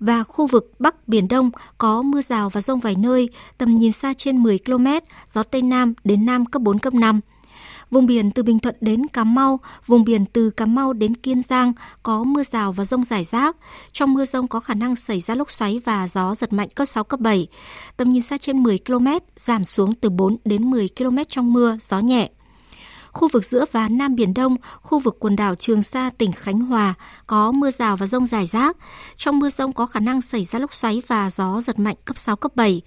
và 0.00 0.24
khu 0.24 0.46
vực 0.46 0.72
Bắc 0.78 1.08
Biển 1.08 1.28
Đông 1.28 1.50
có 1.78 2.02
mưa 2.02 2.20
rào 2.20 2.48
và 2.48 2.60
rông 2.60 2.80
vài 2.80 2.94
nơi, 2.98 3.28
tầm 3.58 3.74
nhìn 3.74 3.92
xa 3.92 4.14
trên 4.14 4.42
10 4.42 4.58
km, 4.58 4.86
gió 5.32 5.42
Tây 5.42 5.62
Nam 5.62 5.94
đến 6.04 6.26
Nam 6.26 6.46
cấp 6.46 6.62
4, 6.62 6.78
cấp 6.78 6.94
5. 6.94 7.20
Vùng 7.90 8.06
biển 8.06 8.30
từ 8.30 8.42
Bình 8.42 8.58
Thuận 8.58 8.76
đến 8.80 9.06
Cà 9.06 9.24
Mau, 9.24 9.60
vùng 9.86 10.04
biển 10.04 10.26
từ 10.26 10.50
Cà 10.50 10.66
Mau 10.66 10.92
đến 10.92 11.14
Kiên 11.14 11.42
Giang 11.42 11.72
có 12.02 12.24
mưa 12.24 12.42
rào 12.42 12.72
và 12.72 12.84
rông 12.84 13.04
rải 13.04 13.24
rác. 13.24 13.56
Trong 13.92 14.14
mưa 14.14 14.24
rông 14.24 14.48
có 14.48 14.60
khả 14.60 14.74
năng 14.74 14.96
xảy 14.96 15.20
ra 15.20 15.34
lốc 15.34 15.50
xoáy 15.50 15.80
và 15.84 16.08
gió 16.08 16.34
giật 16.34 16.52
mạnh 16.52 16.68
cấp 16.74 16.86
6, 16.86 17.04
cấp 17.04 17.20
7. 17.20 17.46
Tầm 17.96 18.08
nhìn 18.08 18.22
xa 18.22 18.38
trên 18.38 18.62
10 18.62 18.78
km, 18.86 19.06
giảm 19.36 19.64
xuống 19.64 19.94
từ 19.94 20.10
4 20.10 20.36
đến 20.44 20.70
10 20.70 20.88
km 20.98 21.18
trong 21.28 21.52
mưa, 21.52 21.76
gió 21.80 22.00
nhẹ. 22.00 22.30
Khu 23.18 23.28
vực 23.28 23.44
giữa 23.44 23.64
và 23.72 23.88
Nam 23.88 24.14
Biển 24.14 24.34
Đông, 24.34 24.56
khu 24.82 24.98
vực 24.98 25.16
quần 25.20 25.36
đảo 25.36 25.54
Trường 25.54 25.82
Sa, 25.82 26.10
tỉnh 26.18 26.32
Khánh 26.32 26.58
Hòa 26.58 26.94
có 27.26 27.52
mưa 27.52 27.70
rào 27.70 27.96
và 27.96 28.06
rông 28.06 28.26
rải 28.26 28.46
rác. 28.46 28.76
Trong 29.16 29.38
mưa 29.38 29.48
rông 29.48 29.72
có 29.72 29.86
khả 29.86 30.00
năng 30.00 30.20
xảy 30.20 30.44
ra 30.44 30.58
lốc 30.58 30.74
xoáy 30.74 31.02
và 31.06 31.30
gió 31.30 31.60
giật 31.60 31.78
mạnh 31.78 31.96
cấp 32.04 32.18
6, 32.18 32.36
cấp 32.36 32.56
7. 32.56 32.82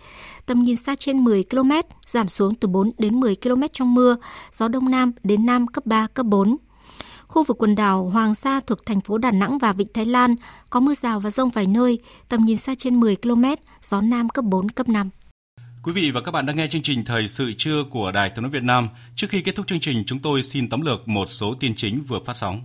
Tầm 0.46 0.62
nhìn 0.62 0.78
xa 0.78 0.96
trên 0.96 1.24
10 1.24 1.44
km, 1.44 1.72
giảm 2.06 2.30
xuống 2.30 2.56
từ 2.56 2.68
4 2.68 2.92
đến 2.98 3.20
10 3.20 3.36
km 3.36 3.62
trong 3.74 3.94
mưa, 3.94 4.16
gió 4.52 4.68
Đông 4.68 4.92
Nam 4.92 5.12
đến 5.24 5.46
Nam 5.46 5.68
cấp 5.68 5.86
3, 5.86 6.08
cấp 6.14 6.26
4. 6.26 6.58
Khu 7.28 7.44
vực 7.44 7.58
quần 7.58 7.76
đảo 7.76 8.06
Hoàng 8.06 8.36
Sa 8.36 8.60
thuộc 8.60 8.86
thành 8.86 9.02
phố 9.02 9.18
Đà 9.18 9.32
Nẵng 9.32 9.58
và 9.58 9.74
Vịnh 9.74 9.94
Thái 9.94 10.06
Lan 10.06 10.36
có 10.70 10.80
mưa 10.80 10.94
rào 10.94 11.20
và 11.20 11.30
rông 11.30 11.50
vài 11.50 11.68
nơi, 11.68 12.00
tầm 12.30 12.46
nhìn 12.46 12.58
xa 12.58 12.76
trên 12.76 13.00
10 13.00 13.16
km, 13.16 13.46
gió 13.82 14.02
Nam 14.02 14.30
cấp 14.30 14.46
4, 14.46 14.70
cấp 14.70 14.90
5. 14.90 15.10
Quý 15.84 15.92
vị 15.92 16.12
và 16.12 16.22
các 16.22 16.32
bạn 16.32 16.46
đang 16.46 16.56
nghe 16.56 16.68
chương 16.68 16.82
trình 16.82 17.06
Thời 17.06 17.28
sự 17.28 17.54
trưa 17.58 17.84
của 17.90 18.12
Đài 18.12 18.30
Tiếng 18.30 18.44
nói 18.44 18.52
Việt 18.52 18.64
Nam. 18.64 18.90
Trước 19.16 19.28
khi 19.30 19.42
kết 19.42 19.56
thúc 19.56 19.68
chương 19.68 19.80
trình, 19.80 20.04
chúng 20.06 20.20
tôi 20.20 20.44
xin 20.44 20.70
tóm 20.70 20.82
lược 20.82 21.08
một 21.08 21.32
số 21.32 21.54
tin 21.60 21.76
chính 21.76 22.04
vừa 22.08 22.20
phát 22.26 22.38
sóng. 22.38 22.64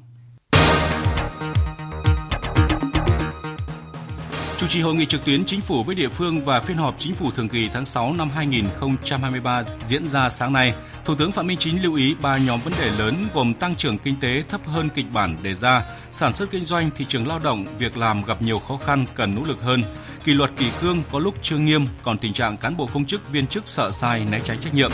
Chủ 4.67 4.71
trì 4.71 4.81
hội 4.81 4.95
nghị 4.95 5.07
trực 5.07 5.25
tuyến 5.25 5.45
chính 5.45 5.61
phủ 5.61 5.83
với 5.83 5.95
địa 5.95 6.09
phương 6.09 6.45
và 6.45 6.61
phiên 6.61 6.77
họp 6.77 6.95
chính 6.99 7.15
phủ 7.15 7.31
thường 7.31 7.49
kỳ 7.49 7.69
tháng 7.73 7.87
6 7.87 8.13
năm 8.13 8.31
2023 8.31 9.63
diễn 9.85 10.07
ra 10.07 10.31
sáng 10.31 10.53
nay, 10.53 10.75
Thủ 11.05 11.15
tướng 11.15 11.33
Phạm 11.33 11.47
Minh 11.47 11.57
Chính 11.59 11.83
lưu 11.83 11.95
ý 11.95 12.15
ba 12.23 12.37
nhóm 12.37 12.61
vấn 12.65 12.73
đề 12.79 12.91
lớn 12.99 13.25
gồm 13.35 13.55
tăng 13.55 13.75
trưởng 13.75 13.99
kinh 13.99 14.21
tế 14.21 14.43
thấp 14.49 14.61
hơn 14.67 14.89
kịch 14.89 15.07
bản 15.13 15.37
đề 15.43 15.55
ra, 15.55 15.83
sản 16.11 16.35
xuất 16.35 16.51
kinh 16.51 16.67
doanh, 16.67 16.91
thị 16.97 17.05
trường 17.09 17.27
lao 17.27 17.39
động, 17.39 17.67
việc 17.79 17.97
làm 17.97 18.25
gặp 18.25 18.43
nhiều 18.43 18.59
khó 18.59 18.77
khăn 18.77 19.07
cần 19.15 19.35
nỗ 19.35 19.43
lực 19.43 19.63
hơn, 19.63 19.83
kỷ 20.25 20.35
luật 20.35 20.51
kỷ 20.57 20.71
cương 20.81 21.03
có 21.11 21.19
lúc 21.19 21.35
chưa 21.43 21.59
nghiêm, 21.59 21.85
còn 22.03 22.19
tình 22.19 22.33
trạng 22.33 22.57
cán 22.57 22.77
bộ 22.77 22.89
công 22.95 23.05
chức 23.05 23.33
viên 23.33 23.47
chức 23.47 23.69
sợ 23.69 23.91
sai 23.91 24.25
né 24.31 24.41
tránh 24.45 24.59
trách 24.61 24.75
nhiệm. 24.75 24.91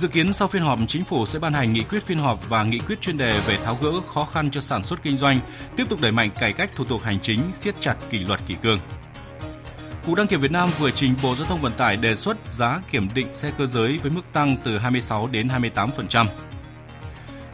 Dự 0.00 0.08
kiến 0.08 0.32
sau 0.32 0.48
phiên 0.48 0.62
họp, 0.62 0.78
chính 0.88 1.04
phủ 1.04 1.26
sẽ 1.26 1.38
ban 1.38 1.52
hành 1.52 1.72
nghị 1.72 1.82
quyết 1.82 2.02
phiên 2.02 2.18
họp 2.18 2.48
và 2.48 2.64
nghị 2.64 2.78
quyết 2.78 3.00
chuyên 3.00 3.16
đề 3.16 3.40
về 3.46 3.56
tháo 3.64 3.78
gỡ 3.82 3.92
khó 4.14 4.24
khăn 4.24 4.50
cho 4.50 4.60
sản 4.60 4.84
xuất 4.84 5.02
kinh 5.02 5.16
doanh, 5.16 5.40
tiếp 5.76 5.88
tục 5.88 6.00
đẩy 6.00 6.12
mạnh 6.12 6.30
cải 6.40 6.52
cách 6.52 6.70
thủ 6.76 6.84
tục 6.84 7.02
hành 7.02 7.20
chính, 7.20 7.40
siết 7.52 7.74
chặt 7.80 7.96
kỷ 8.10 8.18
luật 8.18 8.40
kỷ 8.46 8.54
cương. 8.62 8.78
Cục 10.06 10.14
đăng 10.14 10.26
kiểm 10.26 10.40
Việt 10.40 10.50
Nam 10.50 10.68
vừa 10.78 10.90
trình 10.90 11.14
Bộ 11.22 11.34
Giao 11.34 11.46
thông 11.46 11.60
Vận 11.60 11.72
tải 11.72 11.96
đề 11.96 12.16
xuất 12.16 12.36
giá 12.50 12.80
kiểm 12.90 13.08
định 13.14 13.34
xe 13.34 13.52
cơ 13.58 13.66
giới 13.66 13.98
với 13.98 14.10
mức 14.10 14.22
tăng 14.32 14.56
từ 14.64 14.78
26 14.78 15.28
đến 15.32 15.48
28%. 15.48 16.26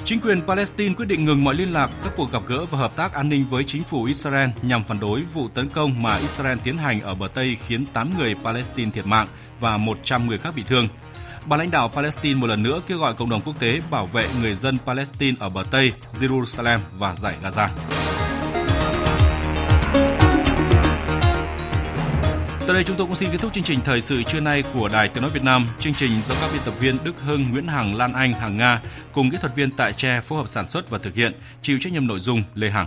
Chính 0.05 0.21
quyền 0.21 0.47
Palestine 0.47 0.95
quyết 0.95 1.07
định 1.07 1.25
ngừng 1.25 1.45
mọi 1.45 1.55
liên 1.55 1.73
lạc, 1.73 1.91
các 2.05 2.13
cuộc 2.17 2.33
gặp 2.33 2.43
gỡ 2.47 2.67
và 2.71 2.79
hợp 2.79 2.97
tác 2.97 3.13
an 3.13 3.29
ninh 3.29 3.45
với 3.51 3.65
chính 3.65 3.83
phủ 3.83 4.05
Israel 4.05 4.51
nhằm 4.63 4.85
phản 4.85 5.01
đối 5.01 5.21
vụ 5.21 5.49
tấn 5.49 5.69
công 5.69 6.03
mà 6.03 6.17
Israel 6.17 6.59
tiến 6.65 6.79
hành 6.79 7.01
ở 7.01 7.15
bờ 7.15 7.29
Tây 7.35 7.57
khiến 7.67 7.87
8 7.87 8.11
người 8.19 8.35
Palestine 8.45 8.91
thiệt 8.91 9.07
mạng 9.07 9.27
và 9.61 9.77
100 9.77 10.27
người 10.27 10.39
khác 10.39 10.55
bị 10.57 10.63
thương. 10.67 10.89
Bà 11.49 11.57
lãnh 11.57 11.71
đạo 11.71 11.89
Palestine 11.89 12.41
một 12.41 12.47
lần 12.47 12.63
nữa 12.63 12.81
kêu 12.87 12.99
gọi 12.99 13.15
cộng 13.15 13.31
đồng 13.31 13.41
quốc 13.41 13.61
tế 13.61 13.81
bảo 13.91 14.07
vệ 14.07 14.29
người 14.41 14.55
dân 14.55 14.79
Palestine 14.87 15.37
ở 15.41 15.49
bờ 15.49 15.63
Tây, 15.71 15.93
Jerusalem 16.09 16.79
và 16.99 17.15
giải 17.15 17.37
Gaza. 17.43 17.69
Tới 22.67 22.75
đây 22.75 22.85
chúng 22.85 22.97
tôi 22.97 23.07
cũng 23.07 23.17
xin 23.17 23.29
kết 23.33 23.39
thúc 23.41 23.53
chương 23.55 23.65
trình 23.65 23.79
thời 23.85 24.01
sự 24.01 24.23
trưa 24.23 24.41
nay 24.41 24.65
của 24.75 24.89
Đài 24.89 25.09
Tiếng 25.09 25.23
nói 25.23 25.31
Việt 25.35 25.43
Nam. 25.43 25.67
Chương 25.79 25.95
trình 25.95 26.11
do 26.29 26.35
các 26.41 26.51
biên 26.53 26.63
tập 26.65 26.75
viên 26.81 27.05
Đức 27.05 27.15
Hưng, 27.21 27.43
Nguyễn 27.51 27.69
Hằng, 27.69 27.95
Lan 27.95 28.13
Anh, 28.13 28.33
Hằng 28.33 28.57
Nga 28.57 28.81
cùng 29.13 29.31
kỹ 29.31 29.37
thuật 29.41 29.57
viên 29.57 29.71
tại 29.71 29.93
Tre 29.93 30.21
phối 30.21 30.39
hợp 30.39 30.49
sản 30.49 30.69
xuất 30.69 30.91
và 30.91 30.99
thực 30.99 31.15
hiện, 31.15 31.33
chịu 31.63 31.79
trách 31.81 31.93
nhiệm 31.93 32.07
nội 32.07 32.21
dung 32.21 32.43
Lê 32.55 32.71
Hằng. 32.71 32.87